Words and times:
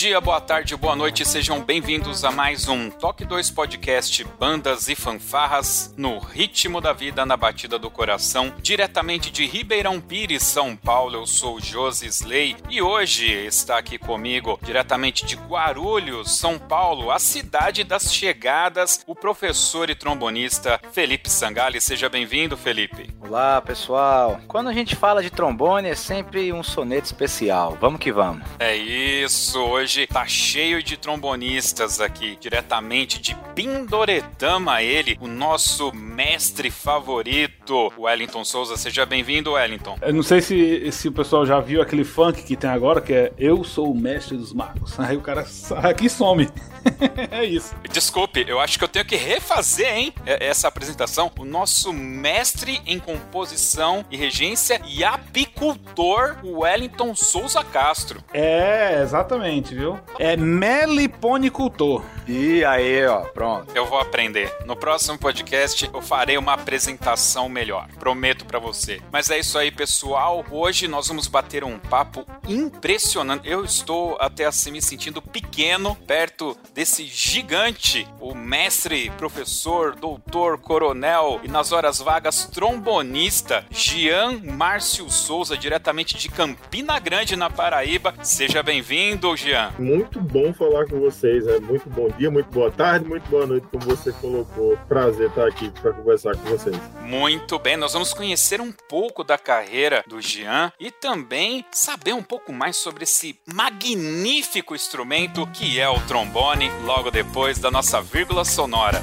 Dia, 0.00 0.18
boa 0.18 0.40
tarde, 0.40 0.74
boa 0.76 0.96
noite, 0.96 1.26
sejam 1.26 1.60
bem-vindos 1.60 2.24
a 2.24 2.30
mais 2.30 2.66
um 2.68 2.88
Toque 2.88 3.22
2 3.22 3.50
Podcast 3.50 4.24
Bandas 4.38 4.88
e 4.88 4.94
Fanfarras 4.94 5.92
no 5.94 6.18
ritmo 6.18 6.80
da 6.80 6.94
vida 6.94 7.26
na 7.26 7.36
batida 7.36 7.78
do 7.78 7.90
coração, 7.90 8.50
diretamente 8.62 9.30
de 9.30 9.44
Ribeirão 9.44 10.00
Pires, 10.00 10.42
São 10.42 10.74
Paulo. 10.74 11.16
Eu 11.16 11.26
sou 11.26 11.60
Josi 11.60 12.06
Slay 12.06 12.56
e 12.70 12.80
hoje 12.80 13.26
está 13.30 13.76
aqui 13.76 13.98
comigo, 13.98 14.58
diretamente 14.62 15.26
de 15.26 15.36
Guarulhos, 15.36 16.38
São 16.38 16.58
Paulo, 16.58 17.10
a 17.10 17.18
cidade 17.18 17.84
das 17.84 18.10
chegadas, 18.10 19.04
o 19.06 19.14
professor 19.14 19.90
e 19.90 19.94
trombonista 19.94 20.80
Felipe 20.92 21.28
Sangali. 21.28 21.78
Seja 21.78 22.08
bem-vindo, 22.08 22.56
Felipe. 22.56 23.10
Olá, 23.20 23.60
pessoal. 23.60 24.40
Quando 24.48 24.70
a 24.70 24.72
gente 24.72 24.96
fala 24.96 25.22
de 25.22 25.28
trombone 25.28 25.90
é 25.90 25.94
sempre 25.94 26.54
um 26.54 26.62
soneto 26.62 27.04
especial. 27.04 27.76
Vamos 27.78 28.00
que 28.00 28.10
vamos. 28.10 28.48
É 28.58 28.74
isso 28.74 29.60
hoje 29.60 29.89
tá 30.06 30.24
cheio 30.26 30.82
de 30.82 30.96
trombonistas 30.96 32.00
aqui, 32.00 32.36
diretamente 32.40 33.20
de 33.20 33.34
Pindoretama, 33.54 34.82
ele, 34.82 35.18
o 35.20 35.26
nosso 35.26 35.92
mestre 35.92 36.70
favorito, 36.70 37.92
Wellington 37.98 38.44
Souza. 38.44 38.76
Seja 38.76 39.04
bem-vindo, 39.04 39.52
Wellington. 39.52 39.98
Eu 40.00 40.14
não 40.14 40.22
sei 40.22 40.40
se, 40.40 40.92
se 40.92 41.08
o 41.08 41.12
pessoal 41.12 41.44
já 41.44 41.58
viu 41.58 41.82
aquele 41.82 42.04
funk 42.04 42.42
que 42.42 42.56
tem 42.56 42.70
agora, 42.70 43.00
que 43.00 43.12
é 43.12 43.32
Eu 43.36 43.64
sou 43.64 43.90
o 43.90 43.96
mestre 43.96 44.36
dos 44.36 44.52
magos. 44.52 44.98
Aí 45.00 45.16
o 45.16 45.20
cara 45.20 45.44
aqui 45.82 46.08
some. 46.08 46.48
é 47.30 47.44
isso. 47.44 47.74
Desculpe, 47.90 48.44
eu 48.46 48.60
acho 48.60 48.78
que 48.78 48.84
eu 48.84 48.88
tenho 48.88 49.04
que 49.04 49.16
refazer, 49.16 49.92
hein, 49.92 50.14
essa 50.24 50.68
apresentação. 50.68 51.30
O 51.38 51.44
nosso 51.44 51.92
mestre 51.92 52.80
em 52.86 52.98
composição 52.98 54.04
e 54.10 54.16
regência 54.16 54.80
e 54.86 55.04
apicultor, 55.04 56.36
Wellington 56.44 57.14
Souza 57.14 57.62
Castro. 57.64 58.22
É, 58.32 59.02
exatamente, 59.02 59.74
viu? 59.80 59.98
É 60.18 60.36
meliponicultor. 60.36 62.04
E 62.28 62.64
aí, 62.64 63.04
ó, 63.06 63.22
pronto. 63.22 63.72
Eu 63.74 63.86
vou 63.86 63.98
aprender. 63.98 64.54
No 64.64 64.76
próximo 64.76 65.18
podcast 65.18 65.90
eu 65.92 66.02
farei 66.02 66.36
uma 66.36 66.52
apresentação 66.52 67.48
melhor. 67.48 67.88
Prometo 67.98 68.44
para 68.44 68.58
você. 68.58 69.00
Mas 69.10 69.30
é 69.30 69.38
isso 69.38 69.58
aí, 69.58 69.70
pessoal. 69.70 70.44
Hoje 70.50 70.86
nós 70.86 71.08
vamos 71.08 71.26
bater 71.26 71.64
um 71.64 71.78
papo 71.78 72.24
impressionante. 72.46 73.48
Eu 73.48 73.64
estou 73.64 74.16
até 74.20 74.44
assim 74.44 74.70
me 74.70 74.82
sentindo 74.82 75.20
pequeno 75.20 75.96
perto 76.06 76.56
desse 76.74 77.06
gigante, 77.06 78.06
o 78.20 78.34
mestre, 78.34 79.10
professor, 79.16 79.96
doutor, 79.96 80.58
coronel 80.58 81.40
e 81.42 81.48
nas 81.48 81.72
horas 81.72 81.98
vagas 81.98 82.44
trombonista 82.44 83.64
Jean 83.70 84.40
Márcio 84.44 85.10
Souza, 85.10 85.56
diretamente 85.56 86.16
de 86.16 86.28
Campina 86.28 86.98
Grande, 86.98 87.34
na 87.34 87.48
Paraíba. 87.48 88.14
Seja 88.22 88.62
bem-vindo, 88.62 89.36
Jean. 89.36 89.69
Muito 89.78 90.20
bom 90.20 90.52
falar 90.52 90.86
com 90.86 91.00
vocês, 91.00 91.46
é 91.46 91.58
muito 91.58 91.88
bom 91.88 92.08
dia, 92.18 92.30
muito 92.30 92.50
boa 92.50 92.70
tarde, 92.70 93.08
muito 93.08 93.28
boa 93.30 93.46
noite, 93.46 93.66
como 93.70 93.84
você 93.84 94.12
colocou. 94.12 94.76
Prazer 94.88 95.28
estar 95.28 95.46
aqui 95.46 95.70
para 95.70 95.92
conversar 95.92 96.36
com 96.36 96.48
vocês. 96.50 96.76
Muito 97.02 97.58
bem, 97.58 97.76
nós 97.76 97.92
vamos 97.92 98.12
conhecer 98.12 98.60
um 98.60 98.72
pouco 98.88 99.24
da 99.24 99.38
carreira 99.38 100.04
do 100.06 100.20
Jean 100.20 100.72
e 100.78 100.90
também 100.90 101.64
saber 101.72 102.12
um 102.12 102.22
pouco 102.22 102.52
mais 102.52 102.76
sobre 102.76 103.04
esse 103.04 103.38
magnífico 103.52 104.74
instrumento 104.74 105.46
que 105.48 105.80
é 105.80 105.88
o 105.88 106.00
trombone, 106.06 106.70
logo 106.84 107.10
depois 107.10 107.58
da 107.58 107.70
nossa 107.70 108.00
vírgula 108.00 108.44
sonora. 108.44 109.02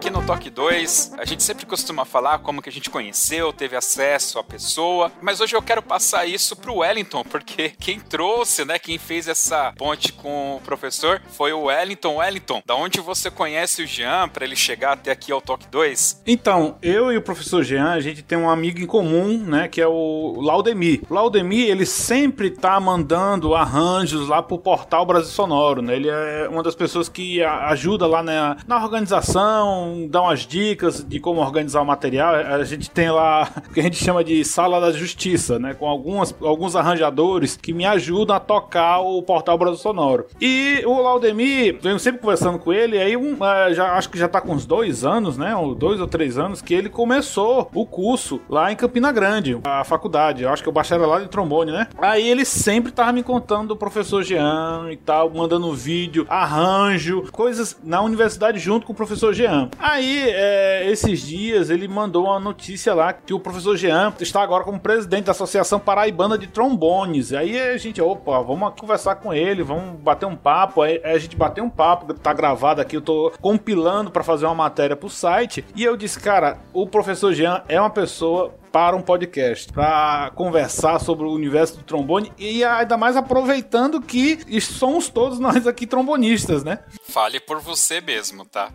Aqui 0.00 0.08
no 0.08 0.19
Toque 0.30 0.48
2, 0.48 1.14
a 1.18 1.24
gente 1.24 1.42
sempre 1.42 1.66
costuma 1.66 2.04
falar 2.04 2.38
como 2.38 2.62
que 2.62 2.68
a 2.68 2.72
gente 2.72 2.88
conheceu, 2.88 3.52
teve 3.52 3.74
acesso 3.74 4.38
à 4.38 4.44
pessoa, 4.44 5.10
mas 5.20 5.40
hoje 5.40 5.56
eu 5.56 5.60
quero 5.60 5.82
passar 5.82 6.24
isso 6.24 6.54
pro 6.54 6.76
Wellington, 6.76 7.24
porque 7.24 7.70
quem 7.80 7.98
trouxe, 7.98 8.64
né, 8.64 8.78
quem 8.78 8.96
fez 8.96 9.26
essa 9.26 9.72
ponte 9.76 10.12
com 10.12 10.54
o 10.54 10.60
professor 10.60 11.20
foi 11.32 11.52
o 11.52 11.62
Wellington. 11.62 12.18
Wellington, 12.18 12.62
da 12.64 12.76
onde 12.76 13.00
você 13.00 13.28
conhece 13.28 13.82
o 13.82 13.86
Jean 13.88 14.28
para 14.28 14.44
ele 14.44 14.54
chegar 14.54 14.92
até 14.92 15.10
aqui 15.10 15.32
ao 15.32 15.40
Toque 15.40 15.66
2? 15.66 16.22
Então, 16.24 16.76
eu 16.80 17.12
e 17.12 17.16
o 17.16 17.22
professor 17.22 17.64
Jean, 17.64 17.90
a 17.90 18.00
gente 18.00 18.22
tem 18.22 18.38
um 18.38 18.48
amigo 18.48 18.78
em 18.78 18.86
comum, 18.86 19.36
né, 19.36 19.66
que 19.66 19.80
é 19.80 19.88
o 19.88 20.40
Laudemir. 20.40 21.02
O 21.10 21.14
Laudemir, 21.14 21.68
ele 21.68 21.84
sempre 21.84 22.50
tá 22.52 22.78
mandando 22.78 23.52
arranjos 23.52 24.28
lá 24.28 24.40
pro 24.40 24.58
portal 24.58 25.04
Brasil 25.04 25.32
Sonoro, 25.32 25.82
né? 25.82 25.96
Ele 25.96 26.08
é 26.08 26.48
uma 26.48 26.62
das 26.62 26.76
pessoas 26.76 27.08
que 27.08 27.42
ajuda 27.42 28.06
lá 28.06 28.22
na, 28.22 28.58
na 28.64 28.80
organização, 28.80 30.06
dá 30.08 30.19
umas 30.22 30.40
dicas 30.40 31.04
de 31.06 31.20
como 31.20 31.40
organizar 31.40 31.80
o 31.80 31.86
material. 31.86 32.34
A 32.34 32.64
gente 32.64 32.90
tem 32.90 33.10
lá 33.10 33.48
o 33.68 33.72
que 33.72 33.80
a 33.80 33.82
gente 33.82 33.96
chama 33.96 34.22
de 34.22 34.44
sala 34.44 34.80
da 34.80 34.92
justiça, 34.92 35.58
né? 35.58 35.74
Com 35.74 35.86
algumas, 35.86 36.34
alguns 36.42 36.76
arranjadores 36.76 37.56
que 37.56 37.72
me 37.72 37.86
ajudam 37.86 38.36
a 38.36 38.40
tocar 38.40 39.00
o 39.00 39.22
portal 39.22 39.58
Brasil 39.58 39.78
Sonoro. 39.78 40.26
E 40.40 40.82
o 40.86 41.00
Laudemir, 41.00 41.78
venho 41.80 41.98
sempre 41.98 42.20
conversando 42.20 42.58
com 42.58 42.72
ele, 42.72 42.98
aí 42.98 43.16
um, 43.16 43.34
uh, 43.34 43.74
já, 43.74 43.94
acho 43.94 44.10
que 44.10 44.18
já 44.18 44.28
tá 44.28 44.40
com 44.40 44.52
uns 44.52 44.66
dois 44.66 45.04
anos, 45.04 45.36
né? 45.36 45.54
Ou 45.56 45.74
dois 45.74 46.00
ou 46.00 46.06
três 46.06 46.38
anos, 46.38 46.62
que 46.62 46.74
ele 46.74 46.88
começou 46.88 47.70
o 47.74 47.86
curso 47.86 48.40
lá 48.48 48.72
em 48.72 48.76
Campina 48.76 49.12
Grande, 49.12 49.58
a 49.64 49.84
faculdade. 49.84 50.42
Eu 50.42 50.50
acho 50.50 50.62
que 50.62 50.68
é 50.68 50.70
o 50.70 50.74
bacharelado 50.74 51.24
em 51.24 51.28
trombone, 51.28 51.72
né? 51.72 51.88
Aí 51.98 52.28
ele 52.28 52.44
sempre 52.44 52.92
tava 52.92 53.12
me 53.12 53.22
contando 53.22 53.68
do 53.68 53.76
professor 53.76 54.22
Jean 54.22 54.88
e 54.90 54.96
tal, 54.96 55.30
mandando 55.30 55.72
vídeo, 55.72 56.26
arranjo, 56.28 57.30
coisas 57.32 57.78
na 57.82 58.00
universidade 58.00 58.58
junto 58.58 58.86
com 58.86 58.92
o 58.92 58.96
professor 58.96 59.32
Jean. 59.32 59.70
Aí, 59.78 59.99
é, 60.06 60.90
esses 60.90 61.20
dias, 61.20 61.70
ele 61.70 61.88
mandou 61.88 62.24
uma 62.26 62.38
notícia 62.38 62.94
lá 62.94 63.12
que 63.12 63.34
o 63.34 63.40
professor 63.40 63.76
Jean 63.76 64.12
está 64.20 64.42
agora 64.42 64.64
como 64.64 64.78
presidente 64.78 65.24
da 65.24 65.32
Associação 65.32 65.78
Paraibana 65.78 66.38
de 66.38 66.46
Trombones. 66.46 67.32
Aí 67.32 67.58
a 67.58 67.76
gente, 67.76 68.00
opa, 68.00 68.40
vamos 68.42 68.72
conversar 68.78 69.16
com 69.16 69.32
ele, 69.32 69.62
vamos 69.62 70.00
bater 70.00 70.26
um 70.26 70.36
papo. 70.36 70.82
Aí 70.82 71.00
a 71.04 71.18
gente 71.18 71.36
bateu 71.36 71.64
um 71.64 71.70
papo, 71.70 72.12
tá 72.14 72.32
gravado 72.32 72.80
aqui, 72.80 72.96
eu 72.96 73.02
tô 73.02 73.32
compilando 73.40 74.10
para 74.10 74.22
fazer 74.22 74.46
uma 74.46 74.54
matéria 74.54 74.96
pro 74.96 75.08
site. 75.08 75.64
E 75.74 75.84
eu 75.84 75.96
disse, 75.96 76.20
cara, 76.20 76.58
o 76.72 76.86
professor 76.86 77.32
Jean 77.32 77.62
é 77.68 77.80
uma 77.80 77.90
pessoa 77.90 78.54
para 78.72 78.96
um 78.96 79.02
podcast, 79.02 79.72
para 79.72 80.30
conversar 80.34 80.98
sobre 81.00 81.26
o 81.26 81.32
universo 81.32 81.78
do 81.78 81.82
trombone 81.82 82.32
e 82.38 82.64
ainda 82.64 82.96
mais 82.96 83.16
aproveitando 83.16 84.00
que 84.00 84.38
somos 84.60 85.08
todos 85.08 85.38
nós 85.38 85.66
aqui 85.66 85.86
trombonistas, 85.86 86.62
né? 86.62 86.80
Fale 87.08 87.40
por 87.40 87.60
você 87.60 88.00
mesmo, 88.00 88.44
tá? 88.44 88.72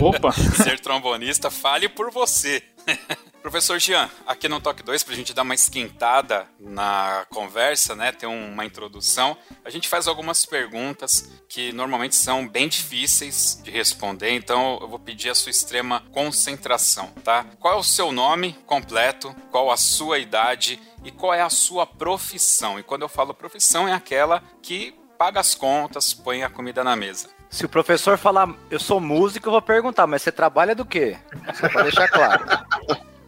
Opa! 0.00 0.32
Ser 0.62 0.78
trombonista, 0.80 1.50
fale 1.50 1.88
por 1.88 2.10
você. 2.10 2.62
Professor 3.42 3.78
Jean, 3.78 4.10
aqui 4.26 4.48
no 4.48 4.60
Toque 4.60 4.82
2, 4.82 5.02
para 5.02 5.14
a 5.14 5.16
gente 5.16 5.32
dar 5.32 5.42
uma 5.42 5.54
esquentada 5.54 6.46
na 6.58 7.26
conversa, 7.30 7.94
né, 7.94 8.12
ter 8.12 8.26
uma 8.26 8.66
introdução, 8.66 9.36
a 9.64 9.70
gente 9.70 9.88
faz 9.88 10.06
algumas 10.06 10.44
perguntas 10.44 11.30
que 11.48 11.72
normalmente 11.72 12.14
são 12.14 12.46
bem 12.46 12.68
difíceis 12.68 13.58
de 13.64 13.70
responder, 13.70 14.32
então 14.32 14.78
eu 14.80 14.88
vou 14.88 14.98
pedir 14.98 15.30
a 15.30 15.34
sua 15.34 15.50
extrema 15.50 16.02
concentração, 16.12 17.08
tá? 17.24 17.46
Qual 17.58 17.74
é 17.74 17.76
o 17.78 17.82
seu 17.82 18.12
nome 18.12 18.52
completo, 18.66 19.34
qual 19.50 19.70
a 19.70 19.76
sua 19.76 20.18
idade 20.18 20.78
e 21.02 21.10
qual 21.10 21.32
é 21.32 21.40
a 21.40 21.50
sua 21.50 21.86
profissão? 21.86 22.78
E 22.78 22.82
quando 22.82 23.02
eu 23.02 23.08
falo 23.08 23.32
profissão, 23.32 23.88
é 23.88 23.92
aquela 23.92 24.42
que 24.62 24.94
paga 25.18 25.40
as 25.40 25.54
contas, 25.54 26.12
põe 26.12 26.42
a 26.42 26.50
comida 26.50 26.84
na 26.84 26.94
mesa. 26.94 27.39
Se 27.50 27.66
o 27.66 27.68
professor 27.68 28.16
falar, 28.16 28.48
eu 28.70 28.78
sou 28.78 29.00
músico, 29.00 29.48
eu 29.48 29.52
vou 29.52 29.60
perguntar, 29.60 30.06
mas 30.06 30.22
você 30.22 30.30
trabalha 30.30 30.72
do 30.72 30.84
quê? 30.84 31.16
Só 31.54 31.68
pra 31.68 31.82
deixar 31.82 32.08
claro. 32.08 32.44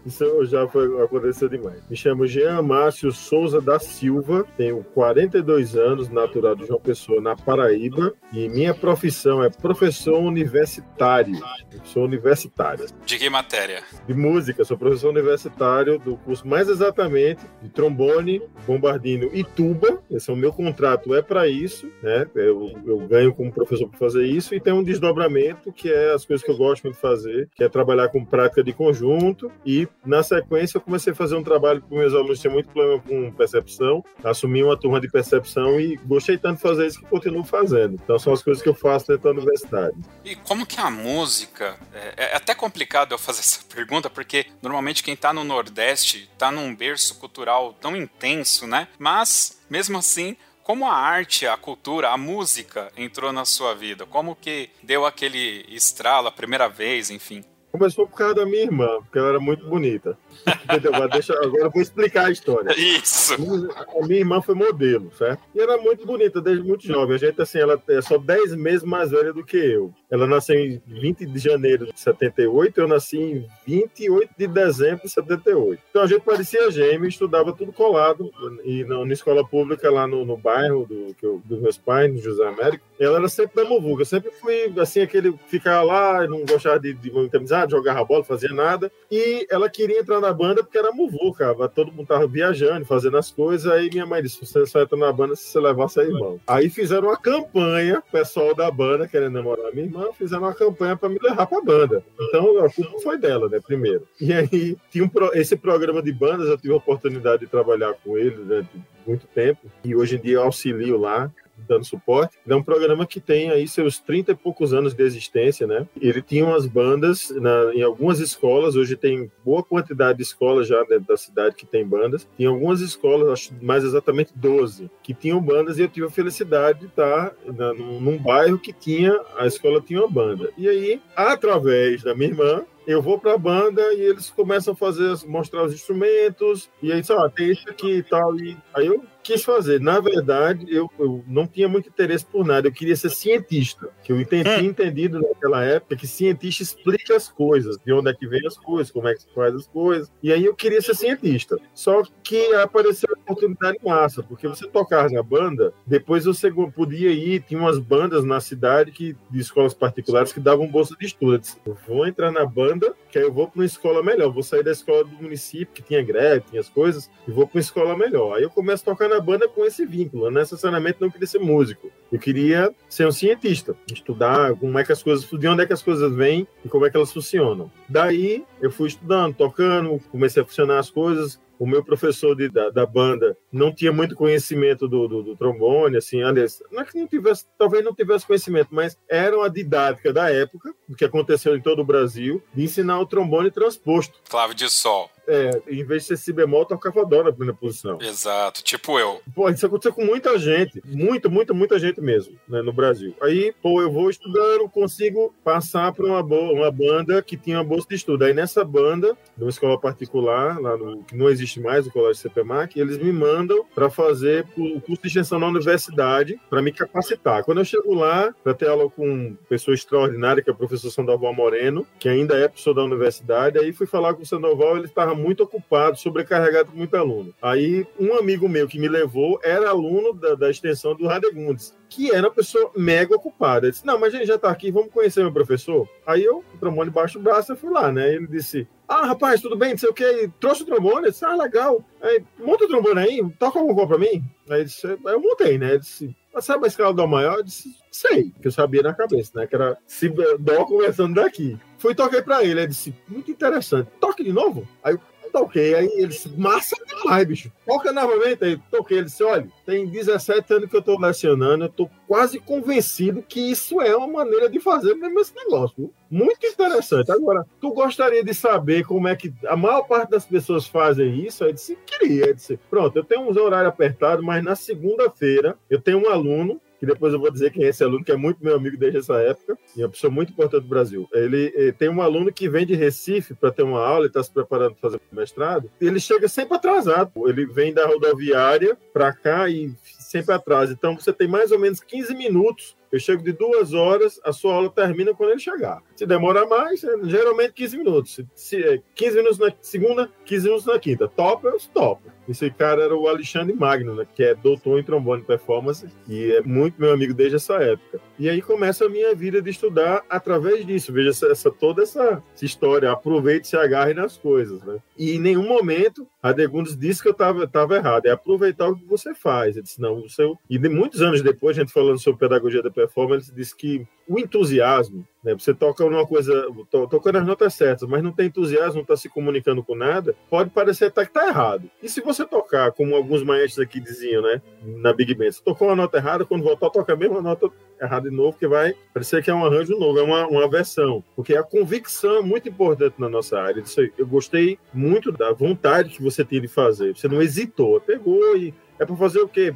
Isso 0.04 0.44
já 0.46 0.66
foi, 0.68 1.02
aconteceu 1.02 1.48
demais. 1.48 1.82
Me 1.88 1.96
chamo 1.96 2.26
Jean 2.26 2.60
Márcio 2.62 3.12
Souza 3.12 3.60
da 3.60 3.78
Silva, 3.78 4.44
tenho 4.56 4.82
42 4.94 5.76
anos, 5.76 6.08
natural 6.08 6.56
de 6.56 6.66
João 6.66 6.80
Pessoa, 6.80 7.20
na 7.20 7.36
Paraíba, 7.36 8.12
e 8.32 8.48
minha 8.48 8.74
profissão 8.74 9.42
é 9.42 9.48
professor 9.48 10.18
universitário. 10.18 11.40
Sou 11.84 12.04
universitário. 12.04 12.86
De 13.06 13.18
que 13.18 13.30
matéria? 13.30 13.82
De 14.06 14.14
música, 14.14 14.64
sou 14.64 14.76
professor 14.76 15.10
universitário 15.10 15.98
do 15.98 16.16
curso 16.16 16.46
mais 16.46 16.68
exatamente 16.68 17.42
de 17.62 17.68
trombone, 17.68 18.42
bombardino 18.66 19.30
e 19.32 19.44
tuba. 19.44 20.02
Esse 20.10 20.30
é 20.30 20.32
o 20.32 20.36
meu 20.36 20.52
contrato, 20.52 21.14
é 21.14 21.22
para 21.22 21.46
isso, 21.46 21.90
né? 22.02 22.26
Eu, 22.34 22.72
eu 22.84 22.98
ganho 23.06 23.32
como 23.34 23.52
professor 23.52 23.88
para 23.88 23.98
fazer 23.98 24.26
isso, 24.26 24.54
e 24.54 24.60
tem 24.60 24.72
um 24.72 24.82
desdobramento 24.82 25.72
que 25.72 25.90
é 25.90 26.12
as 26.12 26.24
coisas 26.24 26.44
que 26.44 26.50
eu 26.50 26.56
gosto 26.56 26.84
muito 26.84 26.96
de 26.96 27.00
fazer, 27.00 27.48
que 27.54 27.62
é 27.62 27.68
trabalhar 27.68 28.08
com 28.08 28.24
prática 28.24 28.62
de 28.62 28.72
conjunto 28.72 29.50
e 29.64 29.86
na 30.04 30.22
sequência, 30.22 30.76
eu 30.76 30.80
comecei 30.80 31.12
a 31.12 31.16
fazer 31.16 31.36
um 31.36 31.42
trabalho 31.42 31.80
com 31.82 31.96
meus 31.96 32.12
alunos 32.12 32.38
que 32.38 32.42
tinham 32.42 32.54
muito 32.54 32.70
problema 32.70 33.00
com 33.00 33.32
percepção, 33.32 34.04
assumi 34.24 34.62
uma 34.62 34.76
turma 34.76 35.00
de 35.00 35.08
percepção 35.08 35.78
e 35.78 35.96
gostei 36.04 36.36
tanto 36.36 36.56
de 36.56 36.62
fazer 36.62 36.86
isso 36.86 37.00
que 37.00 37.06
continuo 37.06 37.44
fazendo. 37.44 37.94
Então, 38.02 38.18
são 38.18 38.32
as 38.32 38.42
coisas 38.42 38.62
que 38.62 38.68
eu 38.68 38.74
faço 38.74 39.08
dentro 39.08 39.24
da 39.24 39.30
universidade. 39.30 39.96
E 40.24 40.34
como 40.36 40.66
que 40.66 40.80
a 40.80 40.90
música. 40.90 41.76
É, 41.92 42.32
é 42.32 42.36
até 42.36 42.54
complicado 42.54 43.12
eu 43.12 43.18
fazer 43.18 43.40
essa 43.42 43.62
pergunta, 43.64 44.10
porque 44.10 44.46
normalmente 44.60 45.02
quem 45.02 45.14
está 45.14 45.32
no 45.32 45.44
Nordeste 45.44 46.28
está 46.32 46.50
num 46.50 46.74
berço 46.74 47.16
cultural 47.16 47.74
tão 47.74 47.96
intenso, 47.96 48.66
né? 48.66 48.88
Mas, 48.98 49.60
mesmo 49.70 49.98
assim, 49.98 50.36
como 50.62 50.86
a 50.86 50.94
arte, 50.94 51.46
a 51.46 51.56
cultura, 51.56 52.10
a 52.10 52.16
música 52.16 52.92
entrou 52.96 53.32
na 53.32 53.44
sua 53.44 53.74
vida? 53.74 54.06
Como 54.06 54.36
que 54.36 54.70
deu 54.82 55.04
aquele 55.04 55.64
estralo 55.68 56.28
a 56.28 56.32
primeira 56.32 56.68
vez, 56.68 57.10
enfim? 57.10 57.44
Começou 57.72 58.06
por 58.06 58.16
causa 58.16 58.34
da 58.34 58.44
minha 58.44 58.62
irmã, 58.62 58.98
porque 59.00 59.18
ela 59.18 59.30
era 59.30 59.40
muito 59.40 59.66
bonita. 59.66 60.16
Entendeu? 60.64 60.92
Mas 60.92 61.10
deixa, 61.10 61.32
agora 61.32 61.64
eu 61.64 61.70
vou 61.70 61.80
explicar 61.80 62.26
a 62.26 62.30
história. 62.30 62.70
Isso! 62.78 63.34
A 63.34 64.06
minha 64.06 64.20
irmã 64.20 64.42
foi 64.42 64.54
modelo, 64.54 65.10
certo? 65.16 65.42
E 65.54 65.60
era 65.60 65.78
muito 65.78 66.06
bonita 66.06 66.40
desde 66.40 66.62
muito 66.62 66.86
jovem. 66.86 67.16
A 67.16 67.18
gente, 67.18 67.40
assim, 67.40 67.58
ela 67.58 67.80
é 67.88 68.00
só 68.02 68.18
10 68.18 68.54
meses 68.56 68.82
mais 68.82 69.10
velha 69.10 69.32
do 69.32 69.44
que 69.44 69.56
eu. 69.56 69.92
Ela 70.10 70.26
nasceu 70.26 70.56
em 70.56 70.82
20 70.86 71.24
de 71.24 71.38
janeiro 71.38 71.86
de 71.86 71.98
78, 71.98 72.78
eu 72.78 72.88
nasci 72.88 73.18
em 73.18 73.46
28 73.66 74.30
de 74.36 74.46
dezembro 74.46 75.04
de 75.04 75.08
78. 75.08 75.82
Então 75.88 76.02
a 76.02 76.06
gente 76.06 76.20
parecia 76.20 76.70
gêmeo, 76.70 77.08
estudava 77.08 77.52
tudo 77.52 77.72
colado. 77.72 78.30
E 78.64 78.84
na, 78.84 79.04
na 79.04 79.12
escola 79.12 79.46
pública 79.46 79.90
lá 79.90 80.06
no, 80.06 80.24
no 80.24 80.36
bairro 80.36 80.86
do, 80.86 81.14
que 81.14 81.24
eu, 81.24 81.40
dos 81.44 81.60
meus 81.60 81.78
pais, 81.78 82.12
no 82.12 82.20
José 82.20 82.46
Américo, 82.46 82.84
ela 82.98 83.18
era 83.18 83.28
sempre 83.28 83.62
da 83.62 83.68
Muvuca. 83.68 84.02
Eu 84.02 84.06
sempre 84.06 84.30
fui, 84.32 84.72
assim, 84.78 85.00
aquele 85.00 85.34
ficar 85.46 85.82
lá, 85.82 86.26
não 86.26 86.44
gostava 86.44 86.78
de, 86.78 86.92
de 86.92 87.10
muita 87.10 87.38
amizade, 87.38 87.61
jogava 87.68 88.04
bola, 88.04 88.24
fazia 88.24 88.52
nada. 88.52 88.90
E 89.10 89.46
ela 89.50 89.68
queria 89.68 90.00
entrar 90.00 90.20
na 90.20 90.32
banda 90.32 90.62
porque 90.62 90.78
era 90.78 90.92
Muvuca. 90.92 91.54
Todo 91.68 91.92
mundo 91.92 92.06
tava 92.06 92.26
viajando, 92.26 92.84
fazendo 92.84 93.16
as 93.16 93.30
coisas. 93.30 93.70
Aí 93.70 93.90
minha 93.90 94.06
mãe 94.06 94.22
disse: 94.22 94.44
você 94.44 94.66
só 94.66 94.80
entra 94.82 94.96
na 94.96 95.12
banda 95.12 95.36
se 95.36 95.44
você 95.44 95.60
levar 95.60 95.88
seu 95.88 96.04
irmão. 96.04 96.40
Aí 96.46 96.68
fizeram 96.68 97.08
uma 97.08 97.16
campanha, 97.16 97.98
o 97.98 98.12
pessoal 98.12 98.54
da 98.54 98.70
banda, 98.70 99.08
querendo 99.08 99.34
namorar 99.34 99.72
minha 99.72 99.86
irmã, 99.86 100.08
fizeram 100.16 100.42
uma 100.42 100.54
campanha 100.54 100.96
para 100.96 101.08
me 101.08 101.18
levar 101.20 101.46
pra 101.46 101.60
banda. 101.60 102.04
Então 102.20 102.64
a 102.64 102.70
culpa 102.70 102.98
foi 103.00 103.18
dela, 103.18 103.48
né? 103.48 103.60
Primeiro. 103.60 104.06
E 104.20 104.32
aí 104.32 104.76
tinha 104.90 105.04
um 105.04 105.08
pro... 105.08 105.30
esse 105.34 105.56
programa 105.56 106.02
de 106.02 106.12
bandas, 106.12 106.48
eu 106.48 106.58
tive 106.58 106.72
a 106.72 106.76
oportunidade 106.76 107.40
de 107.40 107.46
trabalhar 107.46 107.94
com 108.04 108.16
ele 108.16 108.30
durante 108.30 108.68
muito 109.06 109.26
tempo. 109.28 109.60
E 109.84 109.94
hoje 109.94 110.16
em 110.16 110.20
dia 110.20 110.34
eu 110.34 110.42
auxilio 110.42 110.96
lá 110.96 111.30
dando 111.66 111.84
suporte. 111.84 112.38
É 112.46 112.54
um 112.54 112.62
programa 112.62 113.06
que 113.06 113.20
tem 113.20 113.50
aí 113.50 113.66
seus 113.66 113.98
30 113.98 114.32
e 114.32 114.34
poucos 114.34 114.72
anos 114.72 114.94
de 114.94 115.02
existência, 115.02 115.66
né? 115.66 115.86
Ele 116.00 116.22
tinha 116.22 116.44
umas 116.44 116.66
bandas 116.66 117.30
na, 117.30 117.74
em 117.74 117.82
algumas 117.82 118.20
escolas, 118.20 118.76
hoje 118.76 118.96
tem 118.96 119.30
boa 119.44 119.62
quantidade 119.62 120.18
de 120.18 120.24
escolas 120.24 120.68
já 120.68 120.82
dentro 120.84 121.06
da 121.06 121.16
cidade 121.16 121.56
que 121.56 121.66
tem 121.66 121.86
bandas. 121.86 122.26
Tem 122.36 122.46
algumas 122.46 122.80
escolas, 122.80 123.28
acho 123.28 123.54
mais 123.62 123.84
exatamente 123.84 124.32
12, 124.34 124.90
que 125.02 125.14
tinham 125.14 125.40
bandas 125.40 125.78
e 125.78 125.82
eu 125.82 125.88
tive 125.88 126.06
a 126.06 126.10
felicidade 126.10 126.80
de 126.80 126.86
estar 126.86 127.32
na, 127.46 127.72
num, 127.72 128.00
num 128.00 128.18
bairro 128.18 128.58
que 128.58 128.72
tinha, 128.72 129.18
a 129.36 129.46
escola 129.46 129.80
tinha 129.80 130.00
uma 130.00 130.08
banda. 130.08 130.50
E 130.56 130.68
aí, 130.68 131.00
através 131.16 132.02
da 132.02 132.14
minha 132.14 132.30
irmã, 132.30 132.64
eu 132.86 133.00
vou 133.00 133.18
para 133.18 133.34
a 133.34 133.38
banda 133.38 133.80
e 133.94 134.00
eles 134.00 134.30
começam 134.30 134.74
a 134.74 134.76
fazer, 134.76 135.16
mostrar 135.26 135.64
os 135.64 135.72
instrumentos, 135.72 136.68
e 136.82 136.92
aí, 136.92 137.02
sei 137.02 137.14
lá, 137.14 137.28
tem 137.30 137.50
isso 137.50 137.68
aqui 137.68 137.98
e 137.98 138.02
tal. 138.02 138.36
E 138.36 138.56
aí 138.74 138.86
eu 138.86 139.04
quis 139.22 139.44
fazer. 139.44 139.80
Na 139.80 140.00
verdade, 140.00 140.66
eu, 140.68 140.90
eu, 140.98 141.24
não 141.26 141.46
tinha 141.46 141.68
muito 141.68 141.88
interesse 141.88 142.24
por 142.24 142.44
nada. 142.44 142.68
Eu 142.68 142.72
queria 142.72 142.96
ser 142.96 143.10
cientista. 143.10 143.88
Que 144.02 144.12
eu 144.12 144.20
entendi, 144.20 144.48
hum. 144.48 144.60
entendido 144.60 145.20
naquela 145.20 145.64
época 145.64 145.96
que 145.96 146.06
cientista 146.06 146.62
explica 146.62 147.16
as 147.16 147.28
coisas, 147.28 147.76
de 147.78 147.92
onde 147.92 148.10
é 148.10 148.14
que 148.14 148.26
vem 148.26 148.46
as 148.46 148.56
coisas, 148.56 148.90
como 148.90 149.08
é 149.08 149.14
que 149.14 149.22
se 149.22 149.34
faz 149.34 149.54
as 149.54 149.66
coisas. 149.66 150.10
E 150.22 150.32
aí 150.32 150.44
eu 150.44 150.54
queria 150.54 150.80
ser 150.82 150.94
cientista. 150.94 151.58
Só 151.74 152.02
que 152.22 152.54
apareceu 152.54 153.08
uma 153.10 153.22
oportunidade 153.22 153.78
massa, 153.84 154.22
porque 154.22 154.48
você 154.48 154.66
tocar 154.68 155.10
na 155.10 155.22
banda, 155.22 155.72
depois 155.86 156.24
você 156.24 156.50
podia 156.50 157.10
ir, 157.10 157.42
tinha 157.42 157.60
umas 157.60 157.78
bandas 157.78 158.24
na 158.24 158.40
cidade 158.40 158.90
que, 158.90 159.16
de 159.30 159.40
escolas 159.40 159.74
particulares 159.74 160.32
que 160.32 160.40
davam 160.40 160.66
bolsa 160.66 160.96
de 160.98 161.06
estudo. 161.06 161.34
Eu 161.34 161.38
disse, 161.38 161.56
eu 161.64 161.76
vou 161.86 162.06
entrar 162.06 162.30
na 162.30 162.44
banda, 162.44 162.94
que 163.10 163.18
aí 163.18 163.24
eu 163.24 163.32
vou 163.32 163.48
para 163.48 163.60
uma 163.60 163.66
escola 163.66 164.02
melhor. 164.02 164.32
vou 164.32 164.42
sair 164.42 164.62
da 164.62 164.72
escola 164.72 165.04
do 165.04 165.22
município, 165.22 165.74
que 165.74 165.82
tinha 165.82 166.02
greve, 166.02 166.46
tinha 166.50 166.60
as 166.60 166.68
coisas, 166.68 167.10
e 167.26 167.30
vou 167.30 167.46
para 167.46 167.58
uma 167.58 167.60
escola 167.60 167.96
melhor. 167.96 168.36
Aí 168.36 168.42
eu 168.42 168.50
começo 168.50 168.82
a 168.82 168.92
tocar 168.92 169.11
na 169.12 169.20
banda 169.20 169.48
com 169.48 169.64
esse 169.64 169.84
vínculo. 169.84 170.26
Eu 170.26 170.30
necessariamente 170.30 171.00
não 171.00 171.10
queria 171.10 171.26
ser 171.26 171.38
músico. 171.38 171.90
Eu 172.12 172.18
queria 172.18 172.74
ser 172.90 173.06
um 173.06 173.10
cientista, 173.10 173.74
estudar 173.90 174.54
como 174.56 174.78
é 174.78 174.84
que 174.84 174.92
as 174.92 175.02
coisas, 175.02 175.26
de 175.26 175.48
onde 175.48 175.62
é 175.62 175.66
que 175.66 175.72
as 175.72 175.82
coisas 175.82 176.14
vêm 176.14 176.46
e 176.62 176.68
como 176.68 176.84
é 176.84 176.90
que 176.90 176.96
elas 176.96 177.10
funcionam. 177.10 177.72
Daí 177.88 178.44
eu 178.60 178.70
fui 178.70 178.88
estudando, 178.88 179.34
tocando, 179.34 179.98
comecei 180.10 180.42
a 180.42 180.44
funcionar 180.44 180.78
as 180.78 180.90
coisas 180.90 181.40
o 181.62 181.66
meu 181.66 181.84
professor 181.84 182.34
de, 182.34 182.48
da, 182.48 182.70
da, 182.70 182.84
banda 182.84 183.38
não 183.52 183.72
tinha 183.72 183.92
muito 183.92 184.16
conhecimento 184.16 184.88
do, 184.88 185.06
do, 185.06 185.22
do, 185.22 185.36
trombone, 185.36 185.96
assim, 185.96 186.20
aliás, 186.20 186.60
não 186.72 186.82
é 186.82 186.84
que 186.84 186.98
não 186.98 187.06
tivesse, 187.06 187.46
talvez 187.56 187.84
não 187.84 187.94
tivesse 187.94 188.26
conhecimento, 188.26 188.70
mas 188.72 188.98
era 189.08 189.38
uma 189.38 189.48
didática 189.48 190.12
da 190.12 190.28
época, 190.28 190.74
o 190.88 190.96
que 190.96 191.04
aconteceu 191.04 191.56
em 191.56 191.60
todo 191.60 191.80
o 191.80 191.84
Brasil, 191.84 192.42
de 192.52 192.64
ensinar 192.64 192.98
o 192.98 193.06
trombone 193.06 193.48
transposto. 193.48 194.18
Clave 194.28 194.54
de 194.54 194.68
sol. 194.68 195.08
É, 195.24 195.62
em 195.68 195.84
vez 195.84 196.02
de 196.02 196.08
ser 196.08 196.16
si 196.16 196.32
bemol, 196.32 196.66
tocava 196.66 197.06
dó 197.06 197.22
na 197.22 197.30
primeira 197.30 197.54
posição. 197.54 197.96
Exato, 198.02 198.60
tipo 198.64 198.98
eu. 198.98 199.22
Pô, 199.32 199.48
isso 199.48 199.64
aconteceu 199.64 199.94
com 199.94 200.04
muita 200.04 200.36
gente, 200.40 200.82
muita, 200.84 201.28
muita, 201.28 201.54
muita 201.54 201.78
gente 201.78 202.00
mesmo, 202.02 202.36
né, 202.48 202.62
no 202.62 202.72
Brasil. 202.72 203.14
Aí, 203.22 203.54
pô, 203.62 203.80
eu 203.80 203.90
vou 203.90 204.10
estudando, 204.10 204.68
consigo 204.68 205.34
passar 205.44 205.92
para 205.92 206.06
uma, 206.06 206.20
uma 206.22 206.70
banda 206.70 207.22
que 207.22 207.36
tinha 207.36 207.58
uma 207.58 207.64
bolsa 207.64 207.88
de 207.88 207.94
estudo. 207.96 208.24
Aí 208.24 208.34
nessa 208.34 208.64
banda, 208.64 209.16
numa 209.36 209.50
escola 209.50 209.78
particular, 209.78 210.60
lá 210.60 210.76
no, 210.76 211.04
que 211.04 211.16
não 211.16 211.28
existe 211.28 211.60
mais, 211.60 211.86
o 211.86 211.90
Colégio 211.90 212.22
CPMAC, 212.22 212.78
eles 212.78 212.98
me 212.98 213.12
mandam 213.12 213.64
para 213.74 213.88
fazer 213.90 214.46
o 214.56 214.80
curso 214.80 215.02
de 215.02 215.08
extensão 215.08 215.38
na 215.38 215.46
universidade 215.46 216.40
para 216.50 216.62
me 216.62 216.72
capacitar. 216.72 217.44
Quando 217.44 217.58
eu 217.58 217.64
chego 217.64 217.94
lá, 217.94 218.34
para 218.42 218.54
ter 218.54 218.68
aula 218.68 218.88
com 218.90 219.36
pessoa 219.48 219.74
extraordinária, 219.74 220.42
que 220.42 220.50
é 220.50 220.52
o 220.52 220.56
professor 220.56 220.90
Sandoval 220.90 221.34
Moreno, 221.34 221.86
que 221.98 222.08
ainda 222.08 222.36
é 222.36 222.48
professor 222.48 222.74
da 222.74 222.84
universidade, 222.84 223.58
aí 223.58 223.72
fui 223.72 223.86
falar 223.86 224.14
com 224.14 224.22
o 224.22 224.26
Sandoval, 224.26 224.76
ele 224.76 224.86
estava 224.86 225.14
muito 225.14 225.42
ocupado, 225.42 225.98
sobrecarregado 225.98 226.70
com 226.70 226.78
muito 226.78 226.96
aluno. 226.96 227.34
Aí 227.40 227.86
um 227.98 228.14
amigo 228.14 228.48
meu 228.48 228.66
que 228.66 228.78
me 228.78 228.88
levou 228.88 229.40
era 229.42 229.68
aluno 229.68 230.12
da, 230.12 230.34
da 230.34 230.50
extensão 230.50 230.94
do 230.94 231.06
Radegundes, 231.06 231.74
que 231.92 232.10
era 232.10 232.26
uma 232.26 232.34
pessoa 232.34 232.70
mega 232.74 233.14
ocupada. 233.14 233.66
Ele 233.66 233.72
disse, 233.72 233.84
não, 233.84 233.98
mas 233.98 234.14
a 234.14 234.18
gente 234.18 234.26
já 234.26 234.36
está 234.36 234.50
aqui, 234.50 234.70
vamos 234.70 234.90
conhecer 234.90 235.20
meu 235.20 235.32
professor? 235.32 235.86
Aí 236.06 236.24
eu, 236.24 236.42
o 236.54 236.58
trombone 236.58 236.88
debaixo 236.88 237.18
do 237.18 237.22
braço, 237.22 237.52
eu 237.52 237.56
fui 237.56 237.70
lá, 237.70 237.92
né? 237.92 238.14
Ele 238.14 238.26
disse, 238.26 238.66
ah, 238.88 239.04
rapaz, 239.04 239.42
tudo 239.42 239.56
bem, 239.56 239.72
não 239.72 239.78
sei 239.78 239.90
o 239.90 239.94
que, 239.94 240.30
trouxe 240.40 240.62
o 240.62 240.66
trombone? 240.66 241.06
Eu 241.06 241.10
disse, 241.12 241.24
ah, 241.24 241.34
legal. 241.34 241.84
Aí, 242.00 242.24
monta 242.38 242.64
o 242.64 242.68
trombone 242.68 242.98
aí, 242.98 243.30
toca 243.38 243.58
alguma 243.58 243.74
coisa 243.74 243.88
pra 243.90 243.98
mim? 243.98 244.24
Aí, 244.48 244.64
disse, 244.64 244.86
aí 244.86 244.96
eu 245.04 245.20
montei, 245.20 245.58
né? 245.58 245.70
Ele 245.70 245.78
disse, 245.80 246.16
sabe 246.40 246.64
a 246.64 246.68
escala 246.68 246.94
do 246.94 247.06
maior? 247.06 247.36
Eu 247.36 247.42
disse, 247.42 247.76
sei, 247.90 248.32
que 248.40 248.48
eu 248.48 248.52
sabia 248.52 248.82
na 248.82 248.94
cabeça, 248.94 249.32
né? 249.34 249.46
Que 249.46 249.54
era 249.54 249.76
si, 249.86 250.08
dó 250.38 250.64
conversando 250.64 251.14
daqui. 251.14 251.58
Fui 251.76 251.94
toquei 251.94 252.22
pra 252.22 252.42
ele, 252.42 252.60
ele 252.60 252.66
disse, 252.68 252.94
muito 253.06 253.30
interessante, 253.30 253.90
toque 254.00 254.24
de 254.24 254.32
novo? 254.32 254.66
Aí 254.82 254.94
eu 254.94 255.00
toquei. 255.32 255.74
Aí 255.74 255.86
ele 255.96 256.08
disse, 256.08 256.28
massa 256.36 256.76
demais, 256.86 257.26
bicho. 257.26 257.52
Toca 257.66 257.92
novamente. 257.92 258.44
Aí 258.44 258.60
toquei. 258.70 258.98
Ele 258.98 259.06
disse, 259.06 259.24
olha, 259.24 259.48
tem 259.66 259.86
17 259.86 260.52
anos 260.54 260.70
que 260.70 260.76
eu 260.76 260.82
tô 260.82 260.98
lecionando, 260.98 261.64
eu 261.64 261.68
tô 261.68 261.88
quase 262.06 262.38
convencido 262.38 263.22
que 263.22 263.40
isso 263.50 263.80
é 263.80 263.96
uma 263.96 264.06
maneira 264.06 264.48
de 264.48 264.60
fazer 264.60 264.94
mesmo 264.94 265.18
esse 265.20 265.34
negócio. 265.34 265.90
Muito 266.10 266.46
interessante. 266.46 267.10
Agora, 267.10 267.46
tu 267.60 267.72
gostaria 267.72 268.22
de 268.22 268.34
saber 268.34 268.84
como 268.84 269.08
é 269.08 269.16
que 269.16 269.32
a 269.46 269.56
maior 269.56 269.82
parte 269.82 270.10
das 270.10 270.26
pessoas 270.26 270.66
fazem 270.66 271.24
isso? 271.24 271.42
Eu 271.44 271.52
disse, 271.52 271.78
queria. 271.86 272.26
Eu 272.26 272.34
disse, 272.34 272.58
pronto, 272.68 272.96
eu 272.96 273.04
tenho 273.04 273.22
uns 273.22 273.36
horários 273.36 273.68
apertados, 273.68 274.24
mas 274.24 274.44
na 274.44 274.54
segunda-feira 274.54 275.56
eu 275.70 275.80
tenho 275.80 275.98
um 275.98 276.08
aluno 276.08 276.60
que 276.82 276.86
depois 276.86 277.12
eu 277.12 277.20
vou 277.20 277.30
dizer 277.30 277.52
quem 277.52 277.62
é 277.62 277.68
esse 277.68 277.84
aluno, 277.84 278.04
que 278.04 278.10
é 278.10 278.16
muito 278.16 278.42
meu 278.42 278.56
amigo 278.56 278.76
desde 278.76 278.98
essa 278.98 279.14
época, 279.20 279.56
e 279.76 279.82
é 279.82 279.84
uma 279.84 279.92
pessoa 279.92 280.12
muito 280.12 280.32
importante 280.32 280.64
do 280.64 280.68
Brasil. 280.68 281.08
Ele, 281.12 281.52
ele 281.54 281.70
tem 281.70 281.88
um 281.88 282.02
aluno 282.02 282.32
que 282.32 282.48
vem 282.48 282.66
de 282.66 282.74
Recife 282.74 283.34
para 283.34 283.52
ter 283.52 283.62
uma 283.62 283.78
aula, 283.78 284.06
e 284.06 284.08
está 284.08 284.20
se 284.20 284.32
preparando 284.32 284.74
para 284.74 284.90
fazer 284.90 285.00
mestrado, 285.12 285.70
ele 285.80 286.00
chega 286.00 286.26
sempre 286.26 286.56
atrasado. 286.56 287.12
Ele 287.28 287.46
vem 287.46 287.72
da 287.72 287.86
rodoviária 287.86 288.76
para 288.92 289.12
cá 289.12 289.48
e 289.48 289.72
sempre 289.80 290.34
atrasa. 290.34 290.72
Então 290.72 290.96
você 290.96 291.12
tem 291.12 291.28
mais 291.28 291.52
ou 291.52 291.58
menos 291.60 291.78
15 291.78 292.16
minutos 292.16 292.76
eu 292.92 293.00
chego 293.00 293.22
de 293.22 293.32
duas 293.32 293.72
horas, 293.72 294.20
a 294.22 294.32
sua 294.32 294.54
aula 294.54 294.68
termina 294.68 295.14
quando 295.14 295.30
ele 295.30 295.40
chegar. 295.40 295.82
Se 295.96 296.04
demora 296.04 296.46
mais, 296.46 296.84
é 296.84 296.92
geralmente 297.04 297.54
15 297.54 297.78
minutos. 297.78 298.20
Se, 298.34 298.82
15 298.94 299.16
minutos 299.16 299.38
na 299.38 299.52
segunda, 299.62 300.10
15 300.26 300.44
minutos 300.44 300.66
na 300.66 300.78
quinta. 300.78 301.08
Topa, 301.08 301.48
eu 301.48 301.58
topo. 301.72 302.12
Esse 302.28 302.50
cara 302.50 302.82
era 302.82 302.94
o 302.94 303.08
Alexandre 303.08 303.54
Magno, 303.54 303.94
né, 303.94 304.06
que 304.14 304.22
é 304.22 304.34
doutor 304.34 304.78
em 304.78 304.84
trombone 304.84 305.22
performance 305.22 305.86
e 306.08 306.32
é 306.32 306.40
muito 306.42 306.80
meu 306.80 306.92
amigo 306.92 307.12
desde 307.12 307.36
essa 307.36 307.54
época. 307.54 308.00
E 308.18 308.28
aí 308.28 308.40
começa 308.40 308.84
a 308.84 308.88
minha 308.88 309.14
vida 309.14 309.42
de 309.42 309.50
estudar 309.50 310.04
através 310.08 310.64
disso. 310.64 310.92
Veja 310.92 311.10
essa, 311.10 311.26
essa 311.26 311.50
toda 311.50 311.82
essa, 311.82 312.22
essa, 312.34 312.44
história. 312.44 312.92
Aproveite 312.92 313.48
se 313.48 313.56
agarre 313.56 313.94
nas 313.94 314.16
coisas, 314.16 314.62
né? 314.62 314.78
E 314.96 315.16
em 315.16 315.18
nenhum 315.18 315.48
momento 315.48 316.06
a 316.22 316.30
Degundes 316.30 316.76
disse 316.76 317.02
que 317.02 317.08
eu 317.08 317.12
estava 317.12 317.76
errado. 317.76 318.06
É 318.06 318.10
aproveitar 318.10 318.68
o 318.68 318.76
que 318.76 318.84
você 318.84 319.14
faz. 319.14 319.56
Ele 319.56 319.64
disse, 319.64 319.80
não, 319.80 319.98
o 319.98 320.08
seu... 320.08 320.38
E 320.48 320.58
de 320.58 320.68
muitos 320.68 321.02
anos 321.02 321.22
depois, 321.22 321.56
a 321.56 321.60
gente 321.60 321.72
falando 321.72 321.98
sobre 321.98 322.20
pedagogia 322.20 322.62
da 322.62 322.70
performance, 322.86 323.32
disse 323.32 323.56
que 323.56 323.86
o 324.08 324.18
entusiasmo, 324.18 325.06
né? 325.22 325.32
Você 325.34 325.54
toca 325.54 325.84
uma 325.84 326.06
coisa, 326.06 326.46
to, 326.70 326.88
tocando 326.88 327.18
as 327.18 327.26
notas 327.26 327.54
certas, 327.54 327.88
mas 327.88 328.02
não 328.02 328.12
tem 328.12 328.26
entusiasmo, 328.26 328.74
não 328.74 328.82
está 328.82 328.96
se 328.96 329.08
comunicando 329.08 329.62
com 329.62 329.74
nada, 329.74 330.14
pode 330.28 330.50
parecer 330.50 330.86
até 330.86 331.04
que 331.04 331.10
está 331.10 331.28
errado. 331.28 331.70
E 331.82 331.88
se 331.88 332.00
você 332.00 332.24
tocar, 332.24 332.72
como 332.72 332.94
alguns 332.94 333.22
maestros 333.22 333.64
aqui 333.64 333.80
diziam, 333.80 334.22
né? 334.22 334.42
Na 334.62 334.92
Big 334.92 335.14
Band, 335.14 335.30
você 335.30 335.42
tocou 335.42 335.68
uma 335.68 335.76
nota 335.76 335.98
errada, 335.98 336.24
quando 336.24 336.42
voltar, 336.42 336.70
toca 336.70 336.92
a 336.92 336.96
mesma 336.96 337.22
nota 337.22 337.48
errada 337.80 338.10
de 338.10 338.14
novo, 338.14 338.36
que 338.36 338.46
vai 338.46 338.74
parecer 338.92 339.22
que 339.22 339.30
é 339.30 339.34
um 339.34 339.44
arranjo 339.44 339.78
novo, 339.78 339.98
é 339.98 340.02
uma, 340.02 340.26
uma 340.26 340.48
versão. 340.48 341.02
Porque 341.14 341.34
a 341.34 341.42
convicção 341.42 342.18
é 342.18 342.22
muito 342.22 342.48
importante 342.48 342.94
na 342.98 343.08
nossa 343.08 343.40
área. 343.40 343.62
Eu 343.96 344.06
gostei 344.06 344.58
muito 344.74 345.10
da 345.12 345.32
vontade 345.32 345.90
que 345.90 346.02
você 346.02 346.24
tinha 346.24 346.40
de 346.40 346.48
fazer. 346.48 346.96
Você 346.96 347.08
não 347.08 347.22
hesitou, 347.22 347.80
pegou 347.80 348.36
e 348.36 348.52
é 348.78 348.84
para 348.84 348.96
fazer 348.96 349.20
o 349.20 349.28
quê? 349.28 349.52